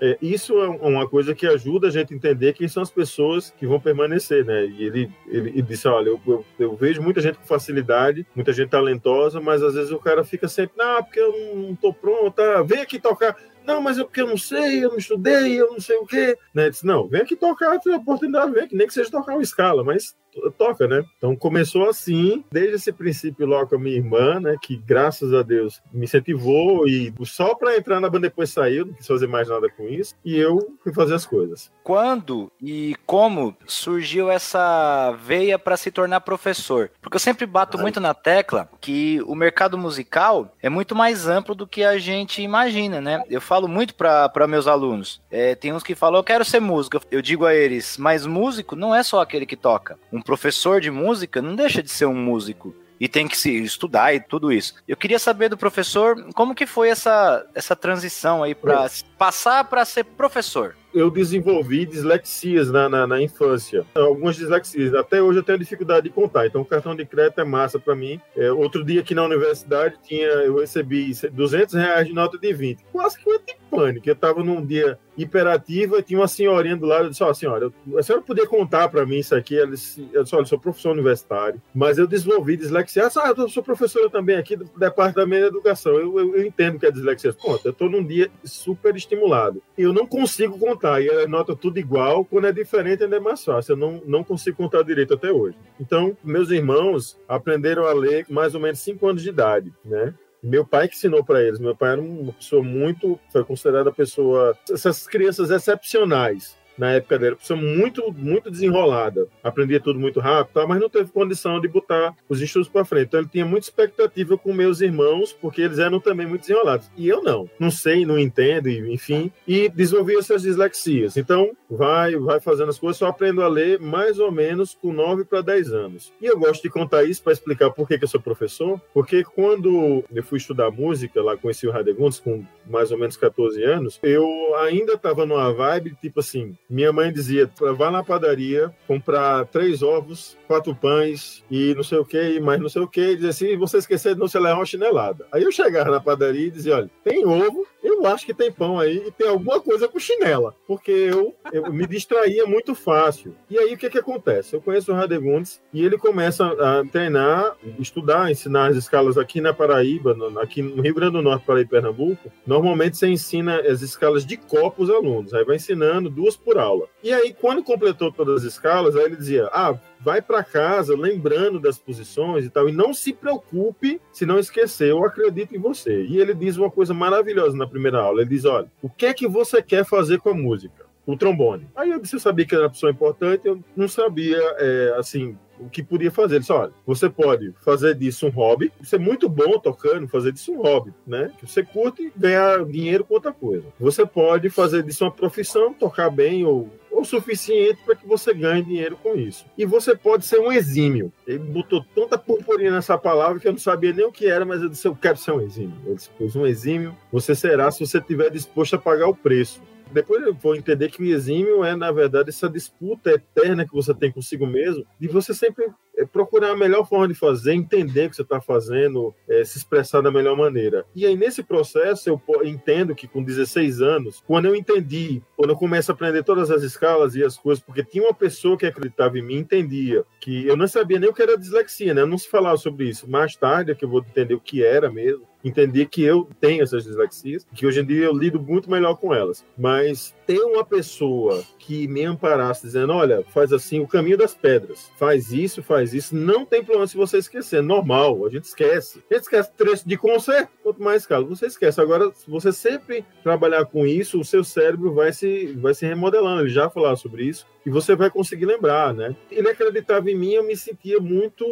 É, 0.00 0.18
isso 0.22 0.58
é 0.60 0.68
uma 0.68 1.08
coisa 1.08 1.34
que 1.34 1.46
ajuda 1.46 1.88
a 1.88 1.90
gente 1.90 2.12
a 2.12 2.16
entender 2.16 2.52
quem 2.52 2.68
são 2.68 2.82
as 2.82 2.90
pessoas 2.90 3.52
que 3.58 3.66
vão 3.66 3.80
permanecer, 3.80 4.44
né? 4.44 4.64
E 4.64 4.84
ele, 4.84 5.10
ele, 5.26 5.50
ele 5.50 5.62
disse: 5.62 5.86
olha, 5.88 6.08
eu, 6.08 6.20
eu, 6.26 6.44
eu, 6.58 6.76
vejo 6.76 7.02
muita 7.02 7.20
gente 7.20 7.38
com 7.38 7.44
facilidade, 7.44 8.26
muita 8.34 8.52
gente 8.52 8.70
talentosa, 8.70 9.40
mas 9.40 9.62
às 9.62 9.74
vezes 9.74 9.90
o 9.90 9.98
cara 9.98 10.24
fica 10.24 10.48
sempre, 10.48 10.76
não, 10.76 11.02
porque 11.02 11.20
eu 11.20 11.32
não, 11.32 11.62
não 11.68 11.76
tô 11.76 11.92
pronto, 11.92 12.30
tá? 12.30 12.62
vem 12.62 12.80
aqui 12.80 12.98
tocar. 12.98 13.36
Não, 13.66 13.80
mas 13.80 13.98
é 13.98 14.04
porque 14.04 14.22
eu 14.22 14.26
não 14.26 14.38
sei, 14.38 14.84
eu 14.84 14.90
não 14.90 14.96
estudei, 14.96 15.60
eu 15.60 15.70
não 15.70 15.80
sei 15.80 15.96
o 15.98 16.06
quê. 16.06 16.36
Né? 16.54 16.70
Disse, 16.70 16.86
não, 16.86 17.06
vem 17.06 17.20
aqui 17.20 17.36
tocar, 17.36 17.78
tem 17.78 17.92
a 17.92 17.98
oportunidade, 17.98 18.52
vem 18.52 18.64
aqui, 18.64 18.74
nem 18.74 18.86
que 18.86 18.94
seja 18.94 19.10
tocar 19.10 19.34
uma 19.34 19.42
escala, 19.42 19.84
mas 19.84 20.16
toca, 20.56 20.86
né? 20.86 21.04
Então 21.16 21.34
começou 21.36 21.88
assim, 21.88 22.44
desde 22.50 22.76
esse 22.76 22.92
princípio 22.92 23.46
logo 23.46 23.70
com 23.70 23.76
a 23.76 23.78
minha 23.78 23.96
irmã, 23.96 24.40
né? 24.40 24.56
Que 24.60 24.76
graças 24.76 25.32
a 25.32 25.42
Deus 25.42 25.80
me 25.92 26.04
incentivou 26.04 26.86
e 26.86 27.12
só 27.24 27.54
para 27.54 27.76
entrar 27.76 28.00
na 28.00 28.08
banda 28.08 28.28
depois 28.28 28.50
saiu, 28.50 28.86
não 28.86 28.94
quis 28.94 29.06
fazer 29.06 29.26
mais 29.26 29.48
nada 29.48 29.68
com 29.68 29.88
isso, 29.88 30.14
e 30.24 30.36
eu 30.36 30.76
fui 30.82 30.92
fazer 30.92 31.14
as 31.14 31.26
coisas. 31.26 31.70
Quando 31.82 32.50
e 32.60 32.94
como 33.06 33.56
surgiu 33.66 34.30
essa 34.30 35.12
veia 35.12 35.58
para 35.58 35.76
se 35.76 35.90
tornar 35.90 36.20
professor? 36.20 36.90
Porque 37.00 37.16
eu 37.16 37.20
sempre 37.20 37.46
bato 37.46 37.76
Ai. 37.76 37.82
muito 37.82 38.00
na 38.00 38.14
tecla 38.14 38.68
que 38.80 39.20
o 39.26 39.34
mercado 39.34 39.76
musical 39.76 40.54
é 40.62 40.68
muito 40.68 40.94
mais 40.94 41.26
amplo 41.26 41.54
do 41.54 41.66
que 41.66 41.82
a 41.82 41.98
gente 41.98 42.42
imagina, 42.42 43.00
né? 43.00 43.22
Eu 43.28 43.40
falo 43.40 43.66
muito 43.66 43.94
para 43.94 44.46
meus 44.48 44.66
alunos. 44.66 45.20
É, 45.30 45.54
tem 45.54 45.72
uns 45.72 45.82
que 45.82 45.94
falam, 45.94 46.20
eu 46.20 46.24
quero 46.24 46.44
ser 46.44 46.60
músico. 46.60 47.00
Eu 47.10 47.22
digo 47.22 47.44
a 47.44 47.54
eles, 47.54 47.96
mas 47.96 48.26
músico 48.26 48.76
não 48.76 48.94
é 48.94 49.02
só 49.02 49.20
aquele 49.20 49.46
que 49.46 49.56
toca. 49.56 49.98
Um 50.12 50.19
um 50.20 50.22
professor 50.22 50.80
de 50.80 50.90
música 50.90 51.40
não 51.40 51.56
deixa 51.56 51.82
de 51.82 51.90
ser 51.90 52.04
um 52.04 52.14
músico 52.14 52.74
e 53.00 53.08
tem 53.08 53.26
que 53.26 53.36
se 53.36 53.50
estudar 53.64 54.14
e 54.14 54.20
tudo 54.20 54.52
isso. 54.52 54.74
Eu 54.86 54.96
queria 54.96 55.18
saber 55.18 55.48
do 55.48 55.56
professor 55.56 56.22
como 56.34 56.54
que 56.54 56.66
foi 56.66 56.90
essa, 56.90 57.46
essa 57.54 57.74
transição 57.74 58.42
aí 58.42 58.54
para 58.54 58.90
passar 59.16 59.64
para 59.64 59.84
ser 59.86 60.04
professor 60.04 60.76
eu 60.92 61.10
desenvolvi 61.10 61.86
dislexias 61.86 62.70
na, 62.70 62.88
na, 62.88 63.06
na, 63.06 63.22
infância. 63.22 63.86
Algumas 63.94 64.36
dislexias. 64.36 64.92
Até 64.94 65.22
hoje 65.22 65.38
eu 65.38 65.42
tenho 65.42 65.58
dificuldade 65.58 66.08
de 66.08 66.10
contar. 66.10 66.46
Então, 66.46 66.62
o 66.62 66.64
cartão 66.64 66.96
de 66.96 67.06
crédito 67.06 67.40
é 67.40 67.44
massa 67.44 67.78
para 67.78 67.94
mim. 67.94 68.20
É, 68.36 68.50
outro 68.50 68.84
dia 68.84 69.00
aqui 69.00 69.14
na 69.14 69.24
universidade, 69.24 69.96
tinha, 70.02 70.26
eu 70.26 70.58
recebi 70.58 71.12
200 71.32 71.74
reais 71.74 72.06
de 72.06 72.12
nota 72.12 72.36
de 72.36 72.52
20. 72.52 72.84
Quase 72.90 73.18
que 73.18 73.30
eu 73.30 73.38
de 73.38 73.59
pânico. 73.70 74.08
Eu 74.08 74.14
estava 74.14 74.42
num 74.42 74.64
dia 74.64 74.98
hiperativa 75.22 76.02
tinha 76.02 76.18
uma 76.18 76.28
senhorinha 76.28 76.76
do 76.76 76.86
lado. 76.86 77.04
Eu 77.04 77.10
disse: 77.10 77.22
Ó, 77.22 77.30
oh, 77.30 77.34
senhora, 77.34 77.70
a 77.96 78.02
senhora 78.02 78.24
podia 78.24 78.46
contar 78.46 78.88
para 78.88 79.04
mim 79.06 79.18
isso 79.18 79.34
aqui? 79.34 79.56
Ela 79.58 79.70
disse: 79.70 80.08
Eu 80.12 80.22
disse, 80.22 80.34
olha, 80.34 80.42
eu 80.42 80.46
sou 80.46 80.58
professor 80.58 80.92
universitário, 80.92 81.60
mas 81.74 81.98
eu 81.98 82.06
desenvolvi 82.06 82.56
dislexia. 82.56 83.06
Ah, 83.06 83.34
eu 83.36 83.48
sou 83.48 83.62
professora 83.62 84.08
também 84.08 84.36
aqui 84.36 84.56
do 84.56 84.64
Departamento 84.76 85.42
de 85.42 85.48
Educação. 85.48 85.92
Eu, 85.92 86.18
eu, 86.18 86.36
eu 86.36 86.46
entendo 86.46 86.78
que 86.78 86.86
é 86.86 86.90
dislexia. 86.90 87.32
Ponto, 87.32 87.66
eu 87.66 87.72
estou 87.72 87.88
num 87.88 88.04
dia 88.04 88.30
super 88.44 88.94
estimulado. 88.96 89.62
Eu 89.76 89.92
não 89.92 90.06
consigo 90.06 90.58
contar 90.58 91.00
e 91.00 91.08
ela 91.08 91.26
nota 91.26 91.54
tudo 91.54 91.78
igual, 91.78 92.24
quando 92.24 92.46
é 92.46 92.52
diferente 92.52 93.02
ainda 93.02 93.16
é 93.16 93.20
mais 93.20 93.44
fácil. 93.44 93.72
Eu 93.72 93.76
não, 93.76 94.02
não 94.06 94.24
consigo 94.24 94.56
contar 94.56 94.82
direito 94.82 95.14
até 95.14 95.30
hoje. 95.30 95.56
Então, 95.78 96.16
meus 96.24 96.50
irmãos 96.50 97.18
aprenderam 97.28 97.86
a 97.86 97.92
ler 97.92 98.26
mais 98.28 98.54
ou 98.54 98.60
menos 98.60 98.78
5 98.80 99.06
anos 99.06 99.22
de 99.22 99.28
idade, 99.28 99.72
né? 99.84 100.14
Meu 100.42 100.64
pai 100.64 100.88
que 100.88 100.96
ensinou 100.96 101.24
para 101.24 101.42
eles. 101.42 101.58
Meu 101.58 101.76
pai 101.76 101.92
era 101.92 102.00
uma 102.00 102.32
pessoa 102.32 102.62
muito, 102.62 103.18
foi 103.30 103.44
considerada 103.44 103.92
pessoa, 103.92 104.56
essas 104.70 105.06
crianças 105.06 105.50
excepcionais 105.50 106.59
na 106.80 106.92
época 106.92 107.18
dela, 107.18 107.36
pessoa 107.36 107.60
muito, 107.60 108.10
muito 108.10 108.50
desenrolada, 108.50 109.28
aprendia 109.44 109.78
tudo 109.78 110.00
muito 110.00 110.18
rápido, 110.18 110.54
tá? 110.54 110.66
mas 110.66 110.80
não 110.80 110.88
teve 110.88 111.12
condição 111.12 111.60
de 111.60 111.68
botar 111.68 112.14
os 112.26 112.40
estudos 112.40 112.70
para 112.70 112.86
frente. 112.86 113.08
Então 113.08 113.20
ele 113.20 113.28
tinha 113.28 113.44
muita 113.44 113.66
expectativa 113.66 114.38
com 114.38 114.54
meus 114.54 114.80
irmãos, 114.80 115.30
porque 115.30 115.60
eles 115.60 115.78
eram 115.78 116.00
também 116.00 116.26
muito 116.26 116.40
desenrolados. 116.40 116.90
E 116.96 117.06
eu 117.06 117.22
não, 117.22 117.50
não 117.58 117.70
sei, 117.70 118.06
não 118.06 118.18
entendo, 118.18 118.70
enfim, 118.70 119.30
e 119.46 119.68
desenvolvi 119.68 120.16
essas 120.16 120.40
dislexias. 120.40 121.18
Então 121.18 121.54
vai, 121.68 122.16
vai 122.16 122.40
fazendo 122.40 122.70
as 122.70 122.78
coisas, 122.78 122.96
só 122.96 123.08
aprendo 123.08 123.42
a 123.42 123.48
ler 123.48 123.78
mais 123.78 124.18
ou 124.18 124.32
menos 124.32 124.74
com 124.80 124.90
9 124.90 125.26
para 125.26 125.42
10 125.42 125.74
anos. 125.74 126.12
E 126.18 126.24
eu 126.24 126.38
gosto 126.38 126.62
de 126.62 126.70
contar 126.70 127.04
isso 127.04 127.22
para 127.22 127.34
explicar 127.34 127.70
por 127.70 127.86
que, 127.86 127.98
que 127.98 128.04
eu 128.04 128.08
sou 128.08 128.22
professor, 128.22 128.80
porque 128.94 129.22
quando 129.22 130.02
eu 130.10 130.22
fui 130.22 130.38
estudar 130.38 130.70
música, 130.70 131.22
lá 131.22 131.36
conheci 131.36 131.66
o 131.66 131.70
Radegundes 131.70 132.18
com 132.18 132.42
mais 132.66 132.90
ou 132.90 132.96
menos 132.96 133.18
14 133.18 133.62
anos, 133.64 134.00
eu 134.02 134.26
ainda 134.56 134.94
estava 134.94 135.26
numa 135.26 135.52
vibe 135.52 135.94
tipo 136.00 136.20
assim, 136.20 136.56
minha 136.70 136.92
mãe 136.92 137.12
dizia: 137.12 137.50
vá 137.76 137.90
na 137.90 138.04
padaria, 138.04 138.72
comprar 138.86 139.44
três 139.46 139.82
ovos, 139.82 140.38
quatro 140.46 140.74
pães 140.74 141.44
e 141.50 141.74
não 141.74 141.82
sei 141.82 141.98
o 141.98 142.04
que, 142.04 142.38
mais 142.38 142.60
não 142.60 142.68
sei 142.68 142.82
o 142.82 142.88
que. 142.88 143.16
Dizia 143.16 143.30
assim: 143.30 143.56
você 143.56 143.78
esquecer 143.78 144.14
de 144.14 144.20
não 144.20 144.28
se 144.28 144.38
levar 144.38 144.56
uma 144.56 144.64
chinelada. 144.64 145.26
Aí 145.32 145.42
eu 145.42 145.50
chegava 145.50 145.90
na 145.90 146.00
padaria 146.00 146.46
e 146.46 146.50
dizia: 146.50 146.76
olha, 146.76 146.90
tem 147.02 147.26
ovo, 147.26 147.66
eu 147.82 148.06
acho 148.06 148.24
que 148.24 148.32
tem 148.32 148.52
pão 148.52 148.78
aí 148.78 149.02
e 149.08 149.10
tem 149.10 149.28
alguma 149.28 149.60
coisa 149.60 149.88
com 149.88 149.98
chinela, 149.98 150.54
porque 150.66 150.90
eu, 150.90 151.34
eu 151.52 151.72
me 151.72 151.86
distraía 151.86 152.46
muito 152.46 152.74
fácil. 152.74 153.34
E 153.48 153.58
aí 153.58 153.74
o 153.74 153.78
que, 153.78 153.90
que 153.90 153.98
acontece? 153.98 154.54
Eu 154.54 154.60
conheço 154.60 154.92
o 154.92 154.94
Radegundes 154.94 155.60
e 155.72 155.84
ele 155.84 155.98
começa 155.98 156.46
a 156.46 156.84
treinar, 156.84 157.56
estudar, 157.78 158.30
ensinar 158.30 158.68
as 158.68 158.76
escalas 158.76 159.18
aqui 159.18 159.40
na 159.40 159.52
Paraíba, 159.52 160.14
no, 160.14 160.38
aqui 160.38 160.62
no 160.62 160.82
Rio 160.82 160.94
Grande 160.94 161.12
do 161.12 161.22
Norte, 161.22 161.44
Paraíba 161.44 161.66
e 161.66 161.70
Pernambuco. 161.70 162.30
Normalmente 162.46 162.96
você 162.96 163.08
ensina 163.08 163.60
as 163.60 163.82
escalas 163.82 164.24
de 164.24 164.36
copo 164.36 164.82
aos 164.82 164.90
alunos, 164.90 165.34
aí 165.34 165.44
vai 165.44 165.56
ensinando 165.56 166.08
duas 166.08 166.36
por 166.36 166.59
aula. 166.60 166.86
E 167.02 167.12
aí, 167.12 167.32
quando 167.32 167.62
completou 167.62 168.12
todas 168.12 168.44
as 168.44 168.52
escalas, 168.52 168.96
aí 168.96 169.04
ele 169.04 169.16
dizia: 169.16 169.48
Ah, 169.52 169.78
vai 170.00 170.22
para 170.22 170.42
casa 170.42 170.96
lembrando 170.96 171.60
das 171.60 171.78
posições 171.78 172.44
e 172.44 172.50
tal, 172.50 172.68
e 172.68 172.72
não 172.72 172.94
se 172.94 173.12
preocupe 173.12 174.00
se 174.12 174.24
não 174.24 174.38
esquecer, 174.38 174.90
eu 174.90 175.04
acredito 175.04 175.54
em 175.54 175.58
você. 175.58 176.04
E 176.04 176.18
ele 176.18 176.34
diz 176.34 176.56
uma 176.56 176.70
coisa 176.70 176.94
maravilhosa 176.94 177.56
na 177.56 177.66
primeira 177.66 178.00
aula: 178.00 178.20
ele 178.20 178.30
diz, 178.30 178.44
olha, 178.44 178.70
o 178.82 178.88
que 178.88 179.06
é 179.06 179.14
que 179.14 179.28
você 179.28 179.62
quer 179.62 179.84
fazer 179.84 180.18
com 180.18 180.30
a 180.30 180.34
música? 180.34 180.86
O 181.06 181.16
trombone. 181.16 181.66
Aí 181.74 181.90
eu 181.90 181.98
disse, 181.98 182.14
eu 182.14 182.20
sabia 182.20 182.46
que 182.46 182.54
era 182.54 182.64
uma 182.64 182.70
pessoa 182.70 182.92
importante, 182.92 183.46
eu 183.46 183.58
não 183.74 183.88
sabia, 183.88 184.38
é, 184.58 184.94
assim, 184.96 185.36
o 185.60 185.68
que 185.68 185.82
podia 185.82 186.10
fazer. 186.10 186.34
Ele 186.34 186.40
disse, 186.40 186.52
olha, 186.52 186.72
você 186.86 187.08
pode 187.08 187.54
fazer 187.62 187.94
disso 187.94 188.26
um 188.26 188.30
hobby, 188.30 188.72
você 188.80 188.96
é 188.96 188.98
muito 188.98 189.28
bom 189.28 189.58
tocando, 189.58 190.08
fazer 190.08 190.32
disso 190.32 190.52
um 190.52 190.62
hobby, 190.62 190.92
né? 191.06 191.30
Que 191.38 191.46
você 191.46 191.62
curte 191.62 192.02
e 192.02 192.12
ganhar 192.16 192.64
dinheiro 192.64 193.04
com 193.04 193.14
outra 193.14 193.32
coisa. 193.32 193.64
Você 193.78 194.04
pode 194.06 194.48
fazer 194.50 194.82
disso 194.82 195.04
uma 195.04 195.10
profissão, 195.10 195.72
tocar 195.72 196.10
bem 196.10 196.44
ou 196.44 196.68
o 196.90 197.04
suficiente 197.04 197.80
para 197.84 197.94
que 197.94 198.06
você 198.06 198.34
ganhe 198.34 198.62
dinheiro 198.62 198.96
com 199.02 199.14
isso. 199.14 199.46
E 199.56 199.64
você 199.64 199.96
pode 199.96 200.26
ser 200.26 200.38
um 200.40 200.52
exímio. 200.52 201.12
Ele 201.26 201.38
botou 201.38 201.84
tanta 201.94 202.18
purpurina 202.18 202.72
nessa 202.72 202.98
palavra 202.98 203.38
que 203.38 203.48
eu 203.48 203.52
não 203.52 203.58
sabia 203.58 203.92
nem 203.92 204.04
o 204.04 204.12
que 204.12 204.26
era, 204.26 204.44
mas 204.44 204.60
eu 204.60 204.68
disse: 204.68 204.86
Eu 204.86 204.94
quero 204.94 205.16
ser 205.16 205.32
um 205.32 205.40
exímio. 205.40 205.76
Eu 205.86 205.94
disse: 205.94 206.10
Pois 206.18 206.36
um 206.36 206.46
exímio 206.46 206.94
você 207.10 207.34
será 207.34 207.70
se 207.70 207.84
você 207.84 207.98
estiver 207.98 208.30
disposto 208.30 208.74
a 208.74 208.78
pagar 208.78 209.08
o 209.08 209.14
preço. 209.14 209.62
Depois 209.92 210.22
eu 210.24 210.34
vou 210.34 210.54
entender 210.54 210.90
que 210.90 211.02
o 211.02 211.06
exímio 211.06 211.64
é, 211.64 211.74
na 211.74 211.90
verdade, 211.90 212.30
essa 212.30 212.48
disputa 212.48 213.10
eterna 213.10 213.66
que 213.66 213.72
você 213.72 213.92
tem 213.94 214.10
consigo 214.10 214.46
mesmo, 214.46 214.86
de 214.98 215.08
você 215.08 215.34
sempre 215.34 215.66
é 215.96 216.06
procurar 216.06 216.52
a 216.52 216.56
melhor 216.56 216.88
forma 216.88 217.08
de 217.08 217.14
fazer, 217.14 217.52
entender 217.52 218.06
o 218.06 218.10
que 218.10 218.16
você 218.16 218.22
está 218.22 218.40
fazendo, 218.40 219.14
é, 219.28 219.44
se 219.44 219.58
expressar 219.58 220.00
da 220.00 220.10
melhor 220.10 220.36
maneira. 220.36 220.86
E 220.94 221.04
aí, 221.04 221.14
nesse 221.14 221.42
processo, 221.42 222.08
eu 222.08 222.20
entendo 222.44 222.94
que 222.94 223.06
com 223.06 223.22
16 223.22 223.82
anos, 223.82 224.22
quando 224.26 224.46
eu 224.46 224.56
entendi, 224.56 225.22
quando 225.36 225.50
eu 225.50 225.56
começo 225.56 225.90
a 225.90 225.94
aprender 225.94 226.22
todas 226.22 226.50
as 226.50 226.62
escalas 226.62 227.14
e 227.14 227.22
as 227.22 227.36
coisas, 227.36 227.62
porque 227.62 227.84
tinha 227.84 228.04
uma 228.04 228.14
pessoa 228.14 228.56
que 228.56 228.64
acreditava 228.64 229.18
em 229.18 229.22
mim, 229.22 229.36
entendia 229.36 230.04
que 230.20 230.46
eu 230.46 230.56
não 230.56 230.66
sabia 230.66 230.98
nem 230.98 231.10
o 231.10 231.12
que 231.12 231.22
era 231.22 231.36
dislexia, 231.36 231.92
né? 231.92 232.00
Eu 232.00 232.06
não 232.06 232.18
se 232.18 232.28
falava 232.28 232.56
sobre 232.56 232.88
isso. 232.88 233.10
Mais 233.10 233.36
tarde 233.36 233.72
é 233.72 233.74
que 233.74 233.84
eu 233.84 233.88
vou 233.88 234.00
entender 234.00 234.34
o 234.34 234.40
que 234.40 234.64
era 234.64 234.90
mesmo 234.90 235.29
entender 235.44 235.86
que 235.86 236.02
eu 236.02 236.28
tenho 236.40 236.62
essas 236.62 236.84
dislexias, 236.84 237.46
que 237.54 237.66
hoje 237.66 237.80
em 237.80 237.84
dia 237.84 238.04
eu 238.04 238.16
lido 238.16 238.40
muito 238.40 238.70
melhor 238.70 238.94
com 238.96 239.14
elas. 239.14 239.44
Mas 239.56 240.14
ter 240.30 240.38
uma 240.42 240.64
pessoa 240.64 241.42
que 241.58 241.88
me 241.88 242.04
amparasse 242.04 242.62
dizendo, 242.62 242.92
olha, 242.92 243.24
faz 243.30 243.52
assim 243.52 243.80
o 243.80 243.88
caminho 243.88 244.16
das 244.16 244.32
pedras, 244.32 244.88
faz 244.96 245.32
isso, 245.32 245.60
faz 245.60 245.92
isso, 245.92 246.14
não 246.14 246.46
tem 246.46 246.62
problema 246.62 246.86
se 246.86 246.96
você 246.96 247.18
esquecer, 247.18 247.56
é 247.58 247.60
normal, 247.62 248.24
a 248.24 248.30
gente 248.30 248.44
esquece. 248.44 249.02
A 249.10 249.14
gente 249.14 249.24
esquece 249.24 249.50
trecho 249.56 249.88
de 249.88 249.96
concerto, 249.96 250.52
quanto 250.62 250.80
mais 250.80 251.04
calo, 251.04 251.26
você 251.26 251.46
esquece. 251.46 251.80
Agora, 251.80 252.12
se 252.14 252.30
você 252.30 252.52
sempre 252.52 253.04
trabalhar 253.24 253.64
com 253.64 253.84
isso, 253.84 254.20
o 254.20 254.24
seu 254.24 254.44
cérebro 254.44 254.94
vai 254.94 255.12
se, 255.12 255.46
vai 255.60 255.74
se 255.74 255.84
remodelando, 255.84 256.42
ele 256.42 256.48
já 256.48 256.70
falava 256.70 256.94
sobre 256.94 257.24
isso, 257.24 257.44
e 257.64 257.70
você 257.70 257.94
vai 257.94 258.10
conseguir 258.10 258.46
lembrar, 258.46 258.94
né? 258.94 259.14
Ele 259.30 259.48
acreditava 259.48 260.10
em 260.10 260.14
mim, 260.14 260.32
eu 260.32 260.44
me 260.44 260.56
sentia 260.56 260.98
muito 260.98 261.44